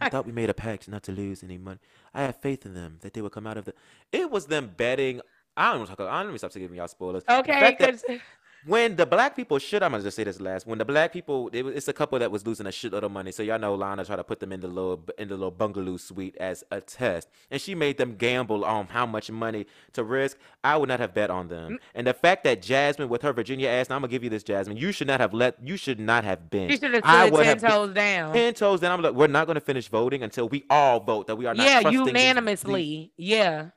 I 0.00 0.08
thought 0.08 0.26
we 0.26 0.32
made 0.32 0.50
a 0.50 0.54
pact 0.54 0.88
not 0.88 1.02
to 1.04 1.12
lose 1.12 1.42
any 1.42 1.56
money. 1.58 1.78
I 2.14 2.22
have 2.22 2.36
faith 2.40 2.66
in 2.66 2.74
them 2.74 2.98
that 3.02 3.14
they 3.14 3.20
will 3.22 3.30
come 3.30 3.46
out 3.46 3.56
of 3.56 3.64
the. 3.64 3.74
It 4.12 4.30
was 4.30 4.46
them 4.46 4.72
betting. 4.76 5.20
I 5.56 5.70
don't 5.70 5.78
want 5.80 5.90
to 5.90 5.96
talk. 5.96 6.08
I 6.08 6.20
don't 6.20 6.30
even 6.30 6.38
stop 6.38 6.52
giving 6.52 6.76
y'all 6.76 6.86
spoilers. 6.88 7.24
Okay, 7.28 7.52
fact 7.58 7.78
that 7.80 7.90
'cause- 8.06 8.20
when 8.68 8.96
the 8.96 9.06
black 9.06 9.34
people 9.34 9.58
should, 9.58 9.82
I'm 9.82 9.92
gonna 9.92 10.02
just 10.02 10.16
say 10.16 10.24
this 10.24 10.40
last. 10.40 10.66
When 10.66 10.78
the 10.78 10.84
black 10.84 11.12
people, 11.12 11.48
it, 11.52 11.64
it's 11.66 11.88
a 11.88 11.92
couple 11.92 12.18
that 12.18 12.30
was 12.30 12.46
losing 12.46 12.66
a 12.66 12.70
shitload 12.70 13.02
of 13.02 13.10
money. 13.10 13.32
So 13.32 13.42
y'all 13.42 13.58
know 13.58 13.74
Lana 13.74 14.04
tried 14.04 14.16
to 14.16 14.24
put 14.24 14.40
them 14.40 14.52
in 14.52 14.60
the 14.60 14.68
little 14.68 15.02
in 15.18 15.28
the 15.28 15.34
little 15.36 15.50
bungalow 15.50 15.96
suite 15.96 16.36
as 16.38 16.62
a 16.70 16.80
test, 16.80 17.28
and 17.50 17.60
she 17.60 17.74
made 17.74 17.96
them 17.96 18.14
gamble 18.16 18.64
on 18.64 18.86
how 18.88 19.06
much 19.06 19.30
money 19.30 19.66
to 19.94 20.04
risk. 20.04 20.36
I 20.62 20.76
would 20.76 20.88
not 20.88 21.00
have 21.00 21.14
bet 21.14 21.30
on 21.30 21.48
them. 21.48 21.72
Mm. 21.72 21.78
And 21.94 22.06
the 22.06 22.14
fact 22.14 22.44
that 22.44 22.62
Jasmine 22.62 23.08
with 23.08 23.22
her 23.22 23.32
Virginia 23.32 23.68
ass, 23.68 23.88
now 23.88 23.96
I'm 23.96 24.02
gonna 24.02 24.10
give 24.10 24.22
you 24.24 24.30
this, 24.30 24.42
Jasmine. 24.42 24.76
You 24.76 24.92
should 24.92 25.06
not 25.06 25.20
have 25.20 25.32
let. 25.32 25.56
You 25.66 25.76
should 25.76 25.98
not 25.98 26.24
have 26.24 26.50
been. 26.50 26.70
she 26.70 26.76
should 26.76 26.94
have 26.94 27.02
I 27.04 27.30
would 27.30 27.38
ten 27.38 27.46
have 27.46 27.60
been- 27.62 27.70
toes 27.70 27.94
down. 27.94 28.32
Ten 28.34 28.54
toes 28.54 28.80
down. 28.80 28.92
I'm 28.92 29.02
like, 29.02 29.14
we're 29.14 29.26
not 29.28 29.46
gonna 29.46 29.60
finish 29.60 29.88
voting 29.88 30.22
until 30.22 30.48
we 30.48 30.64
all 30.68 31.00
vote 31.00 31.26
that 31.28 31.36
we 31.36 31.46
are 31.46 31.54
not. 31.54 31.64
yeah, 31.66 31.80
trusting 31.80 32.04
these- 32.04 32.06
unanimously. 32.08 33.12
Yeah, 33.16 33.70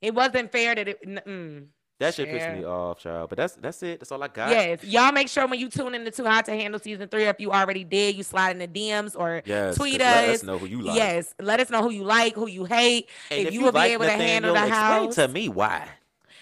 it 0.00 0.14
wasn't 0.14 0.50
fair 0.52 0.74
that 0.74 0.88
it. 0.88 1.02
Mm. 1.26 1.66
That 1.98 2.14
shit 2.14 2.28
pissed 2.30 2.48
me 2.50 2.64
off, 2.64 3.00
child. 3.00 3.28
But 3.28 3.38
that's 3.38 3.54
that's 3.54 3.82
it. 3.82 3.98
That's 3.98 4.12
all 4.12 4.22
I 4.22 4.28
got. 4.28 4.50
Yes, 4.50 4.84
y'all 4.84 5.10
make 5.10 5.28
sure 5.28 5.46
when 5.48 5.58
you 5.58 5.68
tune 5.68 5.94
in 5.96 6.04
to 6.04 6.10
Too 6.12 6.24
Hot 6.24 6.44
to 6.44 6.52
Handle 6.52 6.78
season 6.78 7.08
three, 7.08 7.26
or 7.26 7.30
if 7.30 7.40
you 7.40 7.50
already 7.50 7.82
did, 7.82 8.14
you 8.14 8.22
slide 8.22 8.56
in 8.56 8.58
the 8.58 8.68
DMs 8.68 9.16
or 9.18 9.42
Yes. 9.44 9.76
tweet 9.76 9.98
Let 9.98 10.28
us. 10.28 10.36
us 10.36 10.42
know 10.44 10.58
who 10.58 10.66
you 10.66 10.80
like. 10.82 10.94
yes, 10.96 11.34
let 11.40 11.58
us 11.58 11.70
know 11.70 11.82
who 11.82 11.90
you 11.90 12.04
like, 12.04 12.34
who 12.36 12.46
you 12.48 12.64
hate. 12.66 13.08
And 13.32 13.48
if 13.48 13.52
you 13.54 13.62
would 13.62 13.74
be 13.74 13.78
like 13.80 13.90
able 13.92 14.04
to 14.04 14.10
handle 14.12 14.54
the 14.54 14.60
explain 14.60 14.80
house. 14.80 15.14
to 15.16 15.26
me 15.28 15.48
why. 15.48 15.88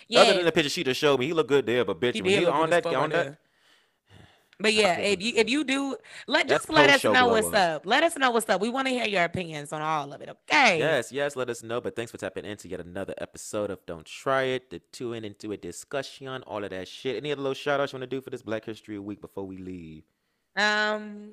Yeah, 0.09 0.21
Other 0.21 0.35
than 0.35 0.45
the 0.45 0.53
picture 0.53 0.69
she 0.71 0.85
just 0.85 1.01
showed 1.01 1.19
me, 1.19 1.27
he 1.27 1.33
looked 1.33 1.49
good 1.49 1.65
there. 1.67 1.85
But 1.85 2.01
bitch, 2.01 2.15
he 2.15 2.23
when 2.23 2.39
he 2.39 2.45
on 2.47 2.71
that 2.71 2.85
on 2.87 3.11
that. 3.11 3.39
But 4.59 4.73
yeah, 4.73 4.97
if 4.99 5.21
you 5.21 5.33
if 5.37 5.51
you 5.51 5.65
do 5.65 5.97
let 6.27 6.49
just 6.49 6.71
let 6.71 6.89
us 6.89 7.05
know 7.05 7.29
what's 7.29 7.53
up. 7.53 7.85
Let 7.85 8.03
us 8.03 8.17
know 8.17 8.31
what's 8.31 8.49
up. 8.49 8.61
We 8.61 8.71
want 8.71 8.89
to 8.89 8.95
hear 8.95 9.07
your 9.07 9.25
opinions 9.25 9.71
on 9.73 9.83
all 9.83 10.13
of 10.13 10.21
it. 10.23 10.31
Okay. 10.31 10.79
Yes, 10.79 11.13
yes, 11.13 11.37
let 11.37 11.51
us 11.51 11.63
know. 11.63 11.81
But 11.81 11.95
thanks 11.95 12.11
for 12.11 12.17
tapping 12.17 12.47
into 12.47 12.69
yet 12.69 12.81
another 12.81 13.15
episode 13.19 13.71
of 13.71 13.85
Don't 13.85 14.07
Try 14.07 14.45
It, 14.45 14.71
the 14.71 14.81
two 14.93 15.13
in 15.13 15.25
into 15.25 15.53
a 15.53 15.59
discussion, 15.59 16.43
all 16.45 16.65
of 16.65 16.71
that 16.71 16.89
shit. 16.89 17.17
Any 17.17 17.33
other 17.33 17.43
little 17.43 17.55
shout 17.55 17.81
outs 17.81 17.93
you 17.93 17.99
want 17.99 18.11
to 18.11 18.17
do 18.17 18.23
for 18.23 18.31
this 18.31 18.43
Black 18.43 18.65
History 18.65 18.99
Week 18.99 19.21
before 19.21 19.45
we 19.45 19.59
leave? 19.59 20.05
Um, 20.57 21.33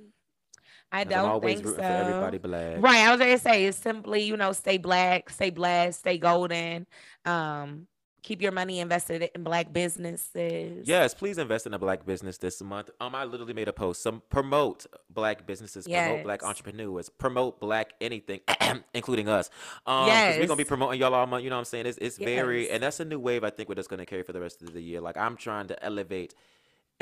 I'm 0.92 1.08
don't 1.08 1.30
always 1.30 1.62
think 1.62 1.68
so. 1.68 1.76
for 1.76 1.82
everybody 1.82 2.38
black. 2.40 2.82
Right. 2.82 3.08
I 3.08 3.12
was 3.12 3.20
gonna 3.20 3.38
say 3.38 3.66
it's 3.66 3.78
simply, 3.78 4.24
you 4.24 4.36
know, 4.36 4.52
stay 4.52 4.78
black, 4.78 5.30
stay 5.30 5.50
blessed, 5.50 6.00
stay 6.00 6.18
golden. 6.18 6.88
Um, 7.24 7.88
keep 8.24 8.42
your 8.42 8.52
money 8.52 8.80
invested 8.80 9.30
in 9.36 9.44
black 9.44 9.72
businesses. 9.74 10.88
Yes, 10.88 11.14
please 11.14 11.38
invest 11.38 11.68
in 11.68 11.74
a 11.74 11.80
black 11.80 12.06
business 12.06 12.38
this 12.38 12.62
month. 12.62 12.90
Um, 13.00 13.14
I 13.14 13.26
literally 13.26 13.54
made 13.54 13.68
a 13.68 13.74
post. 13.74 14.02
Some 14.02 14.22
promote 14.30 14.86
black 15.10 15.46
businesses, 15.46 15.88
promote 16.06 16.24
black 16.24 16.44
entrepreneurs, 16.44 17.10
promote 17.10 17.60
black 17.60 17.94
anything, 18.02 18.40
including 18.94 19.28
us. 19.30 19.50
Um, 19.86 20.08
'cause 20.30 20.40
we're 20.40 20.48
gonna 20.48 20.58
be 20.58 20.64
promoting 20.64 21.00
y'all 21.00 21.14
all 21.14 21.28
month. 21.28 21.44
You 21.44 21.50
know 21.50 21.58
what 21.58 21.60
I'm 21.62 21.66
saying? 21.66 21.86
It's 21.86 21.98
it's 22.00 22.18
very, 22.36 22.70
and 22.70 22.82
that's 22.82 23.00
a 23.00 23.06
new 23.06 23.20
wave. 23.20 23.44
I 23.44 23.50
think 23.50 23.70
we're 23.70 23.76
just 23.76 23.90
gonna 23.90 24.06
carry 24.06 24.24
for 24.24 24.34
the 24.34 24.42
rest 24.42 24.62
of 24.62 24.74
the 24.74 24.82
year. 24.82 25.02
Like 25.02 25.18
I'm 25.18 25.36
trying 25.38 25.68
to 25.68 25.84
elevate 25.86 26.34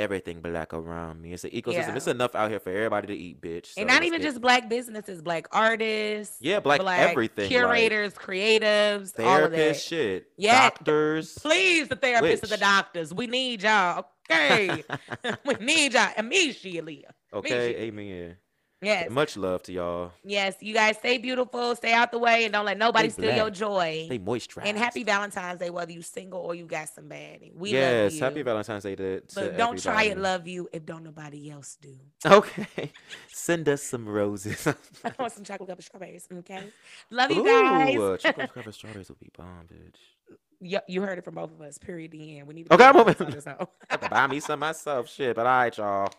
everything 0.01 0.41
black 0.41 0.73
around 0.73 1.21
me. 1.21 1.31
It's 1.33 1.43
an 1.43 1.51
ecosystem. 1.51 1.95
It's 1.95 2.07
enough 2.07 2.35
out 2.35 2.49
here 2.49 2.59
for 2.59 2.71
everybody 2.71 3.07
to 3.07 3.15
eat, 3.15 3.39
bitch. 3.41 3.73
and 3.77 3.87
not 3.87 4.03
even 4.03 4.19
get- 4.19 4.27
just 4.27 4.41
black 4.41 4.67
businesses, 4.67 5.21
black 5.21 5.47
artists. 5.51 6.37
yeah, 6.41 6.59
black, 6.59 6.81
everything. 6.81 7.43
like 7.43 7.49
Curators, 7.51 8.13
creatives, 8.13 9.17
all 9.19 9.45
of 9.45 9.51
that. 9.51 9.57
therapists, 9.75 9.87
shit, 9.87 10.27
Yeah. 10.37 10.69
doctors. 10.69 11.33
Please, 11.37 11.87
the 11.87 11.95
therapists 11.95 12.41
and 12.43 12.51
the 12.51 12.57
doctors. 12.57 13.13
We 13.13 13.27
need 13.27 13.63
y'all. 13.63 14.05
Okay. 14.29 14.83
we 15.45 15.53
need 15.55 15.93
y'all 15.93 16.09
immediately. 16.17 17.05
okay, 17.33 17.75
Immediately. 17.77 17.87
amen. 17.87 18.37
Yes. 18.81 19.11
Much 19.11 19.37
love 19.37 19.61
to 19.63 19.71
y'all. 19.71 20.11
Yes. 20.23 20.55
You 20.59 20.73
guys 20.73 20.97
stay 20.97 21.19
beautiful, 21.19 21.75
stay 21.75 21.93
out 21.93 22.11
the 22.11 22.17
way, 22.17 22.45
and 22.45 22.53
don't 22.53 22.65
let 22.65 22.79
nobody 22.79 23.09
Stay 23.09 23.21
steal 23.27 23.35
your 23.35 23.49
joy. 23.51 24.03
Stay 24.07 24.17
moisturized. 24.17 24.65
And 24.65 24.75
happy 24.77 25.03
Valentine's 25.03 25.59
Day, 25.59 25.69
whether 25.69 25.91
you 25.91 26.01
single 26.01 26.39
or 26.41 26.55
you 26.55 26.65
got 26.65 26.89
some 26.89 27.05
baddie. 27.05 27.53
We 27.55 27.71
yes, 27.73 28.05
love 28.05 28.13
you. 28.13 28.23
happy 28.23 28.41
Valentine's 28.41 28.83
Day 28.83 28.95
to, 28.95 29.21
to 29.21 29.35
But 29.35 29.57
don't 29.57 29.79
try 29.81 30.03
it, 30.05 30.17
love 30.17 30.47
you, 30.47 30.67
if 30.73 30.83
don't 30.85 31.03
nobody 31.03 31.51
else 31.51 31.77
do. 31.79 31.95
Okay. 32.25 32.91
Send 33.27 33.69
us 33.69 33.83
some 33.83 34.09
roses. 34.09 34.65
I 35.05 35.11
want 35.19 35.33
some 35.33 35.43
chocolate 35.43 35.69
covered 35.69 35.83
strawberries. 35.83 36.27
Okay. 36.39 36.63
Love 37.11 37.31
you 37.31 37.45
guys. 37.45 37.95
Ooh, 37.95 38.13
uh, 38.13 38.17
chocolate 38.17 38.51
covered 38.51 38.73
strawberries 38.73 39.09
will 39.09 39.17
be 39.19 39.29
bomb, 39.37 39.67
bitch. 39.71 40.37
you, 40.59 40.79
you 40.87 41.01
heard 41.03 41.19
it 41.19 41.23
from 41.23 41.35
both 41.35 41.51
of 41.51 41.61
us. 41.61 41.77
Period. 41.77 42.09
The 42.11 42.39
end. 42.39 42.47
We 42.47 42.55
need 42.55 42.67
to 42.67 42.73
Okay, 42.73 42.85
I'm 42.85 42.95
on 42.97 43.05
moving. 43.05 43.27
this 43.27 43.45
episode. 43.45 43.67
I 43.89 43.93
have 43.93 44.01
to 44.01 44.09
buy 44.09 44.25
me 44.25 44.39
some 44.39 44.59
myself. 44.59 45.07
Shit, 45.07 45.35
but 45.35 45.45
all 45.45 45.51
right, 45.59 45.77
y'all. 45.77 46.11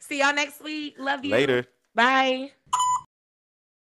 See 0.00 0.20
y'all 0.20 0.34
next 0.34 0.62
week. 0.64 0.94
Love 0.98 1.22
you. 1.22 1.32
Later. 1.32 1.66
Bye. 1.96 2.52